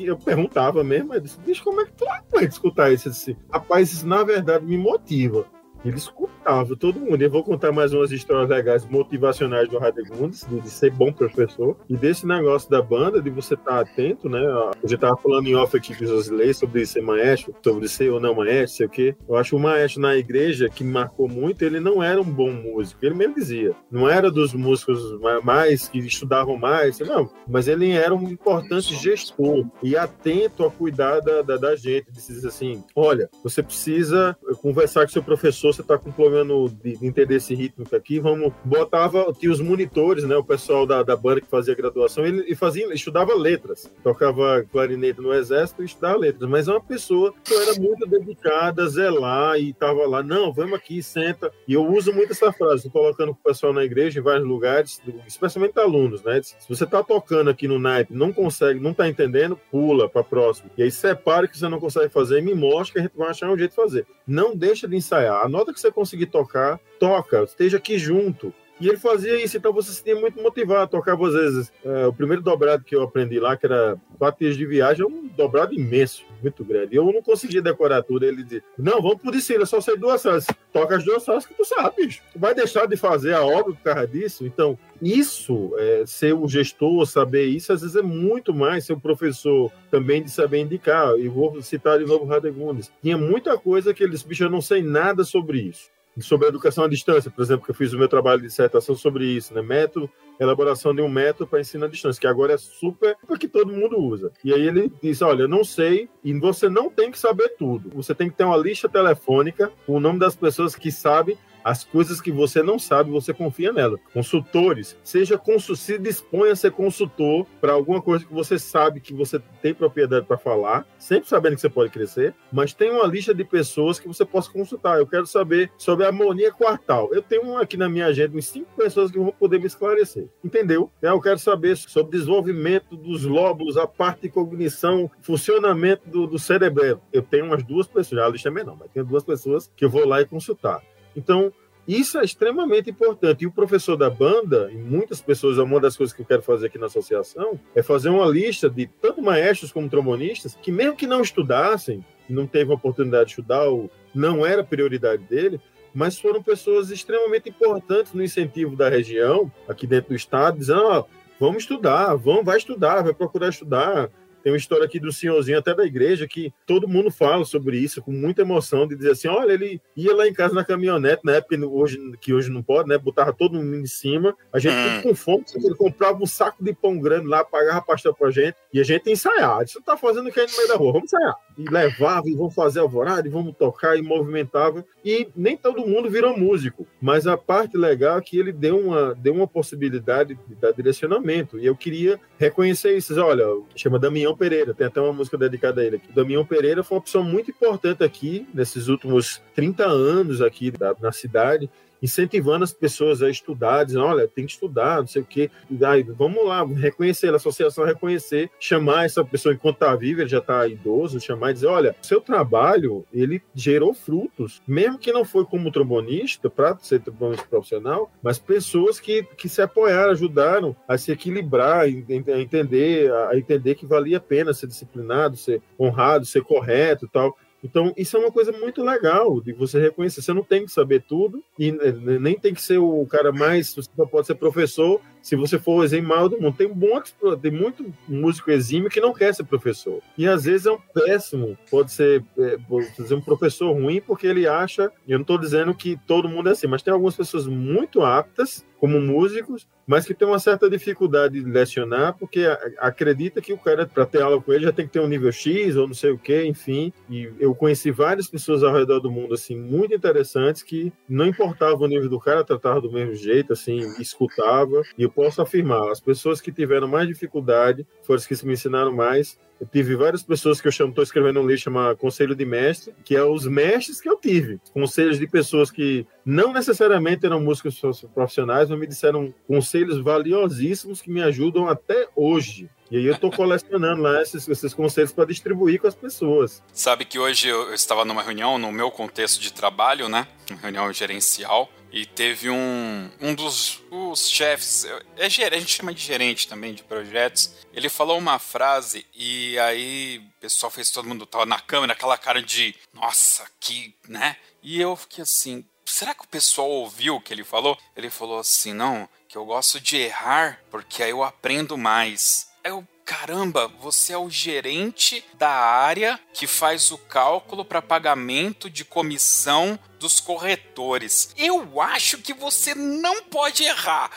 eu 0.00 0.16
perguntava 0.16 0.84
mesmo, 0.84 1.14
eu 1.14 1.20
disse, 1.20 1.40
bicho, 1.40 1.64
como 1.64 1.80
é 1.80 1.84
que 1.84 1.92
tu 1.92 2.04
aguenta 2.08 2.52
escutar 2.52 2.92
isso? 2.92 3.08
Rapaz, 3.50 3.92
isso 3.92 4.06
na 4.06 4.22
verdade 4.22 4.64
me 4.64 4.76
motiva. 4.76 5.46
Ele 5.84 5.96
escutava 5.96 6.76
todo 6.76 7.00
mundo. 7.00 7.20
Eu 7.20 7.30
vou 7.30 7.44
contar 7.44 7.72
mais 7.72 7.92
umas 7.92 8.10
histórias 8.10 8.48
legais, 8.48 8.84
motivacionais 8.86 9.68
do 9.68 9.78
Radegundes, 9.78 10.46
de 10.48 10.70
ser 10.70 10.90
bom 10.90 11.12
professor, 11.12 11.76
e 11.88 11.96
desse 11.96 12.26
negócio 12.26 12.70
da 12.70 12.82
banda, 12.82 13.20
de 13.20 13.30
você 13.30 13.54
estar 13.54 13.72
tá 13.72 13.80
atento, 13.80 14.28
né? 14.28 14.40
Eu 14.82 14.88
já 14.88 14.94
estava 14.94 15.16
falando 15.16 15.46
em 15.46 15.54
off 15.54 15.76
aqui 15.76 15.94
com 15.94 16.04
os 16.04 16.10
Josilei 16.10 16.52
sobre 16.52 16.84
ser 16.86 17.02
maestro, 17.02 17.54
sobre 17.62 17.88
ser 17.88 18.10
ou 18.10 18.20
não 18.20 18.34
maestro, 18.34 18.76
sei 18.76 18.86
o 18.86 18.90
quê. 18.90 19.16
Eu 19.28 19.36
acho 19.36 19.56
o 19.56 19.60
maestro 19.60 20.00
na 20.00 20.16
igreja, 20.16 20.68
que 20.68 20.82
marcou 20.82 21.28
muito, 21.28 21.62
ele 21.62 21.80
não 21.80 22.02
era 22.02 22.20
um 22.20 22.24
bom 22.24 22.50
músico. 22.50 23.04
Ele 23.04 23.14
mesmo 23.14 23.34
dizia. 23.34 23.74
Não 23.90 24.08
era 24.08 24.30
dos 24.30 24.52
músicos 24.52 24.98
mais 25.42 25.88
que 25.88 25.98
estudavam 25.98 26.56
mais, 26.56 26.98
não. 27.00 27.30
Mas 27.46 27.68
ele 27.68 27.90
era 27.90 28.14
um 28.14 28.28
importante 28.28 28.94
gestor 28.94 29.66
e 29.82 29.96
atento 29.96 30.64
a 30.64 30.70
cuidar 30.70 31.20
da, 31.20 31.42
da, 31.42 31.56
da 31.56 31.76
gente. 31.76 32.06
Ele 32.08 32.16
dizer 32.16 32.48
assim: 32.48 32.82
olha, 32.94 33.28
você 33.42 33.62
precisa 33.62 34.36
conversar 34.60 35.02
com 35.02 35.12
seu 35.12 35.22
professor 35.22 35.67
você 35.72 35.82
está 35.82 35.98
com 35.98 36.10
problema 36.10 36.54
de, 36.82 36.96
de 36.96 37.06
entender 37.06 37.36
esse 37.36 37.54
ritmo 37.54 37.84
aqui, 37.92 38.18
vamos. 38.18 38.52
Botava, 38.64 39.32
tinha 39.32 39.52
os 39.52 39.60
monitores, 39.60 40.24
né? 40.24 40.36
O 40.36 40.44
pessoal 40.44 40.86
da, 40.86 41.02
da 41.02 41.16
banda 41.16 41.40
que 41.40 41.46
fazia 41.46 41.74
graduação, 41.74 42.24
ele, 42.24 42.40
ele 42.40 42.54
fazia, 42.54 42.92
estudava 42.92 43.34
letras. 43.34 43.90
Tocava 44.02 44.64
clarinete 44.70 45.20
no 45.20 45.32
exército 45.32 45.82
e 45.82 45.86
estudava 45.86 46.18
letras. 46.18 46.48
Mas 46.48 46.68
é 46.68 46.72
uma 46.72 46.80
pessoa 46.80 47.34
que 47.44 47.54
era 47.54 47.74
muito 47.80 48.06
dedicada 48.06 48.88
zelar 48.88 49.58
e 49.58 49.70
estava 49.70 50.06
lá, 50.06 50.22
não, 50.22 50.52
vamos 50.52 50.74
aqui, 50.74 51.02
senta. 51.02 51.52
E 51.66 51.74
eu 51.74 51.86
uso 51.86 52.12
muito 52.12 52.32
essa 52.32 52.52
frase, 52.52 52.86
estou 52.86 53.02
colocando 53.02 53.34
com 53.34 53.40
o 53.40 53.44
pessoal 53.44 53.72
na 53.72 53.84
igreja, 53.84 54.18
em 54.18 54.22
vários 54.22 54.46
lugares, 54.46 55.00
especialmente 55.26 55.78
alunos, 55.78 56.22
né? 56.22 56.40
Se 56.42 56.68
você 56.68 56.84
está 56.84 57.02
tocando 57.02 57.50
aqui 57.50 57.68
no 57.68 57.78
naipe, 57.78 58.14
não 58.14 58.32
consegue, 58.32 58.80
não 58.80 58.92
está 58.92 59.08
entendendo, 59.08 59.58
pula 59.70 60.08
para 60.08 60.24
próximo. 60.24 60.70
E 60.76 60.82
aí 60.82 60.90
separa 60.90 61.46
o 61.46 61.48
que 61.48 61.58
você 61.58 61.68
não 61.68 61.80
consegue 61.80 62.08
fazer 62.08 62.38
e 62.38 62.42
me 62.42 62.54
mostra 62.54 62.92
que 62.92 62.98
a 62.98 63.02
gente 63.02 63.16
vai 63.16 63.28
achar 63.28 63.50
um 63.50 63.58
jeito 63.58 63.70
de 63.70 63.76
fazer. 63.76 64.06
Não 64.26 64.54
deixa 64.54 64.86
de 64.86 64.96
ensaiar. 64.96 65.44
A 65.44 65.48
nota 65.58 65.72
que 65.72 65.80
você 65.80 65.90
conseguir 65.90 66.26
tocar, 66.26 66.78
toca, 67.00 67.42
esteja 67.42 67.78
aqui 67.78 67.98
junto. 67.98 68.54
E 68.80 68.88
ele 68.88 68.96
fazia 68.96 69.42
isso, 69.42 69.56
então 69.56 69.72
você 69.72 69.92
se 69.92 70.02
tinha 70.02 70.16
muito 70.16 70.40
motivado. 70.40 70.90
Tocava 70.90 71.26
às 71.26 71.34
vezes. 71.34 71.72
É, 71.84 72.06
o 72.06 72.12
primeiro 72.12 72.42
dobrado 72.42 72.84
que 72.84 72.94
eu 72.94 73.02
aprendi 73.02 73.40
lá, 73.40 73.56
que 73.56 73.66
era 73.66 73.96
quatro 74.18 74.44
dias 74.44 74.56
de 74.56 74.66
viagem, 74.66 75.04
é 75.04 75.06
um 75.06 75.26
dobrado 75.26 75.74
imenso, 75.74 76.24
muito 76.42 76.64
grande. 76.64 76.94
Eu 76.94 77.04
não 77.06 77.22
conseguia 77.22 77.60
decorar 77.60 78.02
tudo. 78.02 78.24
Ele 78.24 78.42
dizia: 78.42 78.62
Não, 78.78 79.02
vamos 79.02 79.20
por 79.20 79.34
isso, 79.34 79.66
só 79.66 79.80
sei 79.80 79.96
duas 79.96 80.24
horas. 80.24 80.46
Toca 80.72 80.96
as 80.96 81.04
duas 81.04 81.28
horas 81.28 81.44
que 81.44 81.54
tu 81.54 81.64
sabe, 81.64 82.06
bicho. 82.06 82.22
Vai 82.36 82.54
deixar 82.54 82.86
de 82.86 82.96
fazer 82.96 83.34
a 83.34 83.44
obra 83.44 83.74
por 83.74 83.82
causa 83.82 84.06
disso? 84.06 84.46
Então, 84.46 84.78
isso, 85.02 85.72
é, 85.78 86.04
ser 86.06 86.34
o 86.34 86.46
gestor, 86.46 87.04
saber 87.06 87.46
isso, 87.46 87.72
às 87.72 87.80
vezes 87.80 87.96
é 87.96 88.02
muito 88.02 88.54
mais 88.54 88.84
ser 88.84 88.92
o 88.92 89.00
professor 89.00 89.72
também 89.90 90.22
de 90.22 90.30
saber 90.30 90.60
indicar. 90.60 91.18
E 91.18 91.28
vou 91.28 91.60
citar 91.62 91.98
de 91.98 92.04
novo 92.04 92.24
o 92.24 92.28
Radegundes. 92.28 92.90
Tinha 93.02 93.18
muita 93.18 93.58
coisa 93.58 93.92
que 93.92 94.04
eles, 94.04 94.22
bicho, 94.22 94.44
eu 94.44 94.50
não 94.50 94.60
sei 94.60 94.82
nada 94.82 95.24
sobre 95.24 95.60
isso 95.60 95.88
sobre 96.20 96.48
educação 96.48 96.84
à 96.84 96.88
distância, 96.88 97.30
por 97.30 97.42
exemplo, 97.42 97.64
que 97.64 97.70
eu 97.70 97.74
fiz 97.74 97.92
o 97.92 97.98
meu 97.98 98.08
trabalho 98.08 98.40
de 98.40 98.48
dissertação 98.48 98.94
sobre 98.94 99.24
isso, 99.26 99.54
né? 99.54 99.62
Método, 99.62 100.10
elaboração 100.38 100.94
de 100.94 101.02
um 101.02 101.08
método 101.08 101.46
para 101.46 101.60
ensino 101.60 101.84
à 101.84 101.88
distância, 101.88 102.20
que 102.20 102.26
agora 102.26 102.54
é 102.54 102.58
super, 102.58 103.16
porque 103.26 103.48
todo 103.48 103.72
mundo 103.72 103.98
usa. 103.98 104.32
E 104.44 104.52
aí 104.52 104.66
ele 104.66 104.92
disse, 105.02 105.24
olha, 105.24 105.42
eu 105.42 105.48
não 105.48 105.64
sei, 105.64 106.08
e 106.22 106.32
você 106.38 106.68
não 106.68 106.90
tem 106.90 107.10
que 107.10 107.18
saber 107.18 107.50
tudo. 107.58 107.90
Você 107.94 108.14
tem 108.14 108.30
que 108.30 108.36
ter 108.36 108.44
uma 108.44 108.56
lista 108.56 108.88
telefônica 108.88 109.72
com 109.86 109.94
o 109.94 110.00
nome 110.00 110.18
das 110.18 110.36
pessoas 110.36 110.74
que 110.74 110.90
sabem 110.90 111.36
as 111.68 111.84
coisas 111.84 112.18
que 112.18 112.32
você 112.32 112.62
não 112.62 112.78
sabe, 112.78 113.10
você 113.10 113.34
confia 113.34 113.70
nela. 113.70 113.98
Consultores, 114.14 114.96
seja 115.04 115.38
se 115.76 115.98
disponha 115.98 116.52
a 116.52 116.56
ser 116.56 116.70
consultor 116.70 117.46
para 117.60 117.74
alguma 117.74 118.00
coisa 118.00 118.24
que 118.24 118.32
você 118.32 118.58
sabe 118.58 119.00
que 119.00 119.12
você 119.12 119.38
tem 119.60 119.74
propriedade 119.74 120.24
para 120.24 120.38
falar, 120.38 120.86
sempre 120.98 121.28
sabendo 121.28 121.56
que 121.56 121.60
você 121.60 121.68
pode 121.68 121.90
crescer, 121.90 122.34
mas 122.50 122.72
tem 122.72 122.90
uma 122.90 123.06
lista 123.06 123.34
de 123.34 123.44
pessoas 123.44 123.98
que 123.98 124.08
você 124.08 124.24
possa 124.24 124.50
consultar. 124.50 124.98
Eu 124.98 125.06
quero 125.06 125.26
saber 125.26 125.70
sobre 125.76 126.06
a 126.06 126.08
harmonia 126.08 126.50
quartal. 126.50 127.12
Eu 127.12 127.20
tenho 127.20 127.58
aqui 127.58 127.76
na 127.76 127.88
minha 127.88 128.06
agenda 128.06 128.38
uns 128.38 128.46
cinco 128.46 128.70
pessoas 128.74 129.10
que 129.10 129.18
vão 129.18 129.30
poder 129.30 129.58
me 129.58 129.66
esclarecer. 129.66 130.26
Entendeu? 130.42 130.90
É, 131.02 131.08
eu 131.08 131.20
quero 131.20 131.38
saber 131.38 131.76
sobre 131.76 132.12
desenvolvimento 132.12 132.96
dos 132.96 133.24
lóbulos, 133.24 133.76
a 133.76 133.86
parte 133.86 134.22
de 134.22 134.28
cognição, 134.30 135.10
funcionamento 135.20 136.08
do, 136.08 136.26
do 136.26 136.38
cerebelo. 136.38 137.02
Eu 137.12 137.20
tenho 137.20 137.44
umas 137.44 137.62
duas 137.62 137.86
pessoas, 137.86 138.22
a 138.22 138.28
lista 138.28 138.48
é 138.48 138.52
menor, 138.52 138.76
mas 138.80 138.90
tenho 138.90 139.04
duas 139.04 139.22
pessoas 139.22 139.70
que 139.76 139.84
eu 139.84 139.90
vou 139.90 140.06
lá 140.06 140.22
e 140.22 140.24
consultar. 140.24 140.82
Então, 141.18 141.52
isso 141.86 142.18
é 142.18 142.24
extremamente 142.24 142.90
importante. 142.90 143.42
E 143.42 143.46
o 143.46 143.50
professor 143.50 143.96
da 143.96 144.08
banda, 144.08 144.70
e 144.70 144.76
muitas 144.76 145.20
pessoas, 145.20 145.58
é 145.58 145.62
uma 145.62 145.80
das 145.80 145.96
coisas 145.96 146.14
que 146.14 146.22
eu 146.22 146.26
quero 146.26 146.42
fazer 146.42 146.66
aqui 146.66 146.78
na 146.78 146.86
associação, 146.86 147.58
é 147.74 147.82
fazer 147.82 148.08
uma 148.08 148.26
lista 148.26 148.70
de 148.70 148.86
tanto 148.86 149.20
maestros 149.20 149.72
como 149.72 149.88
trombonistas, 149.88 150.56
que 150.62 150.70
mesmo 150.70 150.96
que 150.96 151.06
não 151.06 151.20
estudassem, 151.20 152.04
não 152.28 152.46
teve 152.46 152.70
a 152.70 152.74
oportunidade 152.74 153.24
de 153.24 153.30
estudar, 153.30 153.64
ou 153.64 153.90
não 154.14 154.46
era 154.46 154.62
prioridade 154.62 155.24
dele, 155.24 155.60
mas 155.92 156.18
foram 156.18 156.42
pessoas 156.42 156.90
extremamente 156.90 157.48
importantes 157.48 158.12
no 158.12 158.22
incentivo 158.22 158.76
da 158.76 158.88
região, 158.88 159.50
aqui 159.66 159.86
dentro 159.86 160.10
do 160.10 160.16
estado, 160.16 160.58
dizendo, 160.58 160.82
oh, 160.82 161.04
vamos 161.40 161.62
estudar, 161.62 162.14
vamos, 162.14 162.44
vai 162.44 162.58
estudar, 162.58 163.02
vai 163.02 163.14
procurar 163.14 163.48
estudar, 163.48 164.10
tem 164.48 164.52
uma 164.52 164.56
história 164.56 164.86
aqui 164.86 164.98
do 164.98 165.12
senhorzinho, 165.12 165.58
até 165.58 165.74
da 165.74 165.84
igreja, 165.84 166.26
que 166.26 166.50
todo 166.66 166.88
mundo 166.88 167.10
fala 167.10 167.44
sobre 167.44 167.76
isso 167.76 168.00
com 168.00 168.10
muita 168.10 168.40
emoção, 168.40 168.88
de 168.88 168.96
dizer 168.96 169.10
assim: 169.10 169.28
olha, 169.28 169.52
ele 169.52 169.78
ia 169.94 170.14
lá 170.14 170.26
em 170.26 170.32
casa 170.32 170.54
na 170.54 170.64
caminhonete, 170.64 171.20
na 171.22 171.32
época 171.32 171.54
hoje, 171.66 171.98
que 172.18 172.32
hoje 172.32 172.50
não 172.50 172.62
pode, 172.62 172.88
né? 172.88 172.96
Botava 172.96 173.30
todo 173.32 173.58
mundo 173.58 173.76
em 173.76 173.86
cima, 173.86 174.34
a 174.50 174.58
gente 174.58 174.74
hum. 174.74 175.02
com 175.02 175.14
fome, 175.14 175.44
ele 175.54 175.74
comprava 175.74 176.18
um 176.22 176.26
saco 176.26 176.64
de 176.64 176.72
pão 176.72 176.98
grande 176.98 177.26
lá, 177.26 177.44
pagava 177.44 177.82
pastel 177.82 178.14
pra 178.14 178.30
gente, 178.30 178.56
e 178.72 178.80
a 178.80 178.84
gente 178.84 179.10
ensaiava. 179.10 179.64
Isso 179.64 179.82
tá 179.82 179.98
fazendo 179.98 180.28
o 180.28 180.32
que 180.32 180.40
aí 180.40 180.46
no 180.46 180.56
meio 180.56 180.68
da 180.68 180.76
rua? 180.76 180.92
Vamos 180.92 181.12
ensaiar. 181.12 181.34
E 181.58 181.64
levava, 181.68 182.28
e 182.28 182.34
vamos 182.34 182.54
fazer 182.54 182.80
alvorada, 182.80 183.26
e 183.26 183.30
vamos 183.30 183.54
tocar, 183.56 183.98
e 183.98 184.02
movimentava. 184.02 184.84
E 185.04 185.28
nem 185.34 185.56
todo 185.56 185.86
mundo 185.86 186.08
virou 186.08 186.38
músico, 186.38 186.86
mas 187.00 187.26
a 187.26 187.36
parte 187.36 187.76
legal 187.76 188.18
é 188.18 188.22
que 188.22 188.38
ele 188.38 188.52
deu 188.52 188.78
uma, 188.78 189.14
deu 189.14 189.34
uma 189.34 189.46
possibilidade 189.46 190.38
de 190.46 190.54
dar 190.54 190.72
direcionamento, 190.72 191.58
e 191.58 191.66
eu 191.66 191.74
queria 191.74 192.20
reconhecer 192.38 192.96
isso. 192.96 193.18
Olha, 193.20 193.44
chama 193.74 193.98
Damião 193.98 194.36
Pereira, 194.36 194.72
tem 194.72 194.86
até 194.86 195.00
uma 195.00 195.12
música 195.12 195.36
dedicada 195.36 195.80
a 195.80 195.84
ele 195.84 195.96
aqui. 195.96 196.12
Damião 196.12 196.44
Pereira 196.44 196.84
foi 196.84 196.96
uma 196.96 197.00
opção 197.00 197.22
muito 197.22 197.50
importante 197.50 198.04
aqui, 198.04 198.46
nesses 198.54 198.88
últimos 198.88 199.42
30 199.54 199.84
anos 199.84 200.40
aqui 200.40 200.70
da, 200.70 200.94
na 201.00 201.12
cidade, 201.12 201.68
incentivando 202.02 202.64
as 202.64 202.72
pessoas 202.72 203.22
a 203.22 203.30
estudar, 203.30 203.84
dizendo, 203.84 204.04
olha, 204.04 204.28
tem 204.28 204.46
que 204.46 204.52
estudar, 204.52 205.00
não 205.00 205.06
sei 205.06 205.22
o 205.22 205.24
quê. 205.24 205.50
E 205.70 206.02
vamos 206.16 206.44
lá, 206.44 206.64
reconhecer, 206.64 207.32
a 207.32 207.36
associação 207.36 207.84
reconhecer, 207.84 208.50
chamar 208.58 209.04
essa 209.04 209.24
pessoa 209.24 209.54
enquanto 209.54 209.76
está 209.76 209.94
viva, 209.94 210.22
ele 210.22 210.28
já 210.28 210.38
está 210.38 210.66
idoso, 210.66 211.20
chamar 211.20 211.50
e 211.50 211.54
dizer, 211.54 211.66
olha, 211.66 211.96
seu 212.02 212.20
trabalho, 212.20 213.04
ele 213.12 213.42
gerou 213.54 213.94
frutos, 213.94 214.62
mesmo 214.66 214.98
que 214.98 215.12
não 215.12 215.24
foi 215.24 215.44
como 215.44 215.70
trombonista, 215.70 216.50
para 216.50 216.76
ser 216.78 217.00
trombonista 217.00 217.46
profissional, 217.48 218.10
mas 218.22 218.38
pessoas 218.38 219.00
que, 219.00 219.22
que 219.36 219.48
se 219.48 219.62
apoiaram, 219.62 220.12
ajudaram 220.12 220.76
a 220.86 220.96
se 220.98 221.12
equilibrar, 221.12 221.80
a 221.80 221.88
entender, 221.88 223.12
a 223.12 223.36
entender 223.36 223.74
que 223.74 223.86
valia 223.86 224.18
a 224.18 224.20
pena 224.20 224.52
ser 224.52 224.66
disciplinado, 224.66 225.36
ser 225.36 225.62
honrado, 225.78 226.24
ser 226.24 226.42
correto 226.42 227.06
e 227.06 227.08
tal. 227.08 227.36
Então, 227.62 227.92
isso 227.96 228.16
é 228.16 228.20
uma 228.20 228.30
coisa 228.30 228.52
muito 228.52 228.82
legal 228.82 229.40
de 229.40 229.52
você 229.52 229.80
reconhecer. 229.80 230.22
Você 230.22 230.32
não 230.32 230.44
tem 230.44 230.64
que 230.64 230.70
saber 230.70 231.02
tudo 231.02 231.42
e 231.58 231.72
nem 231.72 232.38
tem 232.38 232.54
que 232.54 232.62
ser 232.62 232.78
o 232.78 233.04
cara 233.06 233.32
mais. 233.32 233.74
Você 233.74 233.90
só 233.96 234.06
pode 234.06 234.26
ser 234.26 234.36
professor 234.36 235.00
se 235.22 235.36
você 235.36 235.58
for 235.58 235.76
o 235.76 235.84
exemplo 235.84 236.08
maior 236.08 236.28
do 236.28 236.40
mundo. 236.40 236.56
Tem, 236.56 236.66
um 236.66 237.36
tem 237.36 237.50
muito 237.50 237.92
músico 238.08 238.50
exímio 238.50 238.90
que 238.90 239.00
não 239.00 239.12
quer 239.12 239.34
ser 239.34 239.44
professor. 239.44 240.00
E 240.16 240.26
às 240.26 240.44
vezes 240.44 240.66
é 240.66 240.72
um 240.72 240.78
péssimo, 240.78 241.56
pode 241.70 241.92
ser 241.92 242.24
é, 242.38 242.58
dizer, 242.98 243.14
um 243.14 243.20
professor 243.20 243.72
ruim, 243.72 244.00
porque 244.00 244.26
ele 244.26 244.46
acha. 244.46 244.90
Eu 245.06 245.18
não 245.18 245.22
estou 245.22 245.38
dizendo 245.38 245.74
que 245.74 245.98
todo 246.06 246.28
mundo 246.28 246.48
é 246.48 246.52
assim, 246.52 246.66
mas 246.66 246.82
tem 246.82 246.92
algumas 246.92 247.16
pessoas 247.16 247.46
muito 247.46 248.02
aptas 248.02 248.64
como 248.78 249.00
músicos, 249.00 249.66
mas 249.86 250.04
que 250.04 250.14
tem 250.14 250.28
uma 250.28 250.38
certa 250.38 250.68
dificuldade 250.68 251.42
de 251.42 251.50
lecionar, 251.50 252.14
porque 252.18 252.44
acredita 252.78 253.40
que 253.40 253.52
o 253.52 253.58
cara, 253.58 253.86
para 253.86 254.06
ter 254.06 254.20
aula 254.20 254.40
com 254.40 254.52
ele, 254.52 254.66
já 254.66 254.72
tem 254.72 254.86
que 254.86 254.92
ter 254.92 255.00
um 255.00 255.08
nível 255.08 255.32
X 255.32 255.76
ou 255.76 255.86
não 255.86 255.94
sei 255.94 256.10
o 256.10 256.18
que, 256.18 256.44
enfim. 256.44 256.92
E 257.08 257.32
eu 257.40 257.54
conheci 257.54 257.90
várias 257.90 258.28
pessoas 258.28 258.62
ao 258.62 258.72
redor 258.72 259.00
do 259.00 259.10
mundo, 259.10 259.34
assim, 259.34 259.56
muito 259.56 259.94
interessantes, 259.94 260.62
que 260.62 260.92
não 261.08 261.26
importava 261.26 261.82
o 261.82 261.86
nível 261.88 262.08
do 262.08 262.20
cara, 262.20 262.44
tratava 262.44 262.80
do 262.80 262.92
mesmo 262.92 263.14
jeito, 263.14 263.52
assim, 263.52 263.78
escutava. 263.98 264.82
E 264.96 265.07
eu 265.08 265.12
posso 265.12 265.40
afirmar, 265.40 265.90
as 265.90 266.00
pessoas 266.00 266.40
que 266.40 266.52
tiveram 266.52 266.86
mais 266.86 267.08
dificuldade 267.08 267.86
foram 268.02 268.18
as 268.18 268.26
que 268.26 268.46
me 268.46 268.52
ensinaram 268.52 268.92
mais, 268.94 269.38
eu 269.60 269.66
tive 269.66 269.96
várias 269.96 270.22
pessoas 270.22 270.60
que 270.60 270.68
eu 270.68 270.72
chamo, 270.72 270.90
estou 270.90 271.02
escrevendo 271.02 271.40
um 271.40 271.46
livro 271.46 271.62
chamado 271.62 271.96
Conselho 271.96 272.34
de 272.34 272.44
Mestre, 272.44 272.94
que 273.04 273.16
é 273.16 273.24
os 273.24 273.44
mestres 273.46 274.00
que 274.00 274.08
eu 274.08 274.16
tive. 274.16 274.60
Conselhos 274.72 275.18
de 275.18 275.26
pessoas 275.26 275.70
que 275.70 276.06
não 276.24 276.52
necessariamente 276.52 277.26
eram 277.26 277.40
músicos 277.40 277.80
profissionais, 278.14 278.70
mas 278.70 278.78
me 278.78 278.86
disseram 278.86 279.34
conselhos 279.48 279.98
valiosíssimos 279.98 281.02
que 281.02 281.10
me 281.10 281.22
ajudam 281.22 281.68
até 281.68 282.06
hoje. 282.14 282.70
E 282.90 282.96
aí 282.96 283.04
eu 283.04 283.14
estou 283.14 283.30
colecionando 283.30 284.02
lá 284.02 284.22
esses, 284.22 284.48
esses 284.48 284.72
conselhos 284.72 285.12
para 285.12 285.26
distribuir 285.26 285.80
com 285.80 285.86
as 285.86 285.94
pessoas. 285.94 286.62
Sabe 286.72 287.04
que 287.04 287.18
hoje 287.18 287.48
eu 287.48 287.74
estava 287.74 288.04
numa 288.04 288.22
reunião, 288.22 288.58
no 288.58 288.72
meu 288.72 288.90
contexto 288.90 289.40
de 289.40 289.52
trabalho, 289.52 290.08
né? 290.08 290.26
Uma 290.50 290.60
reunião 290.60 290.92
gerencial, 290.92 291.70
e 291.90 292.04
teve 292.04 292.50
um, 292.50 293.10
um 293.20 293.34
dos 293.34 293.82
os 293.90 294.28
chefes, 294.28 294.86
é 295.16 295.28
gerente, 295.28 295.54
a 295.54 295.60
gente 295.60 295.76
chama 295.76 295.94
de 295.94 296.02
gerente 296.02 296.46
também 296.46 296.74
de 296.74 296.82
projetos. 296.82 297.54
Ele 297.72 297.88
falou 297.88 298.18
uma 298.18 298.38
frase 298.38 299.06
e 299.14 299.58
aí 299.58 300.18
o 300.18 300.40
pessoal 300.40 300.70
fez 300.70 300.90
todo 300.90 301.08
mundo 301.08 301.24
tava 301.24 301.46
na 301.46 301.60
câmera, 301.60 301.94
aquela 301.94 302.18
cara 302.18 302.42
de 302.42 302.74
nossa, 302.92 303.46
que, 303.58 303.94
né? 304.06 304.36
E 304.62 304.80
eu 304.80 304.96
fiquei 304.96 305.22
assim, 305.22 305.64
será 305.84 306.14
que 306.14 306.24
o 306.24 306.28
pessoal 306.28 306.68
ouviu 306.68 307.16
o 307.16 307.20
que 307.20 307.32
ele 307.32 307.44
falou? 307.44 307.78
Ele 307.96 308.10
falou 308.10 308.38
assim: 308.38 308.74
"Não, 308.74 309.08
que 309.26 309.36
eu 309.36 309.44
gosto 309.44 309.80
de 309.80 309.96
errar 309.96 310.60
porque 310.70 311.02
aí 311.02 311.10
eu 311.10 311.22
aprendo 311.22 311.78
mais". 311.78 312.47
Aí 312.64 312.70
eu 312.70 312.86
caramba, 313.08 313.68
você 313.80 314.12
é 314.12 314.18
o 314.18 314.28
gerente 314.28 315.24
da 315.38 315.48
área 315.48 316.20
que 316.34 316.46
faz 316.46 316.90
o 316.90 316.98
cálculo 316.98 317.64
para 317.64 317.80
pagamento 317.80 318.68
de 318.68 318.84
comissão 318.84 319.78
dos 319.98 320.20
corretores. 320.20 321.30
Eu 321.34 321.80
acho 321.80 322.18
que 322.18 322.34
você 322.34 322.74
não 322.74 323.24
pode 323.24 323.64
errar. 323.64 324.10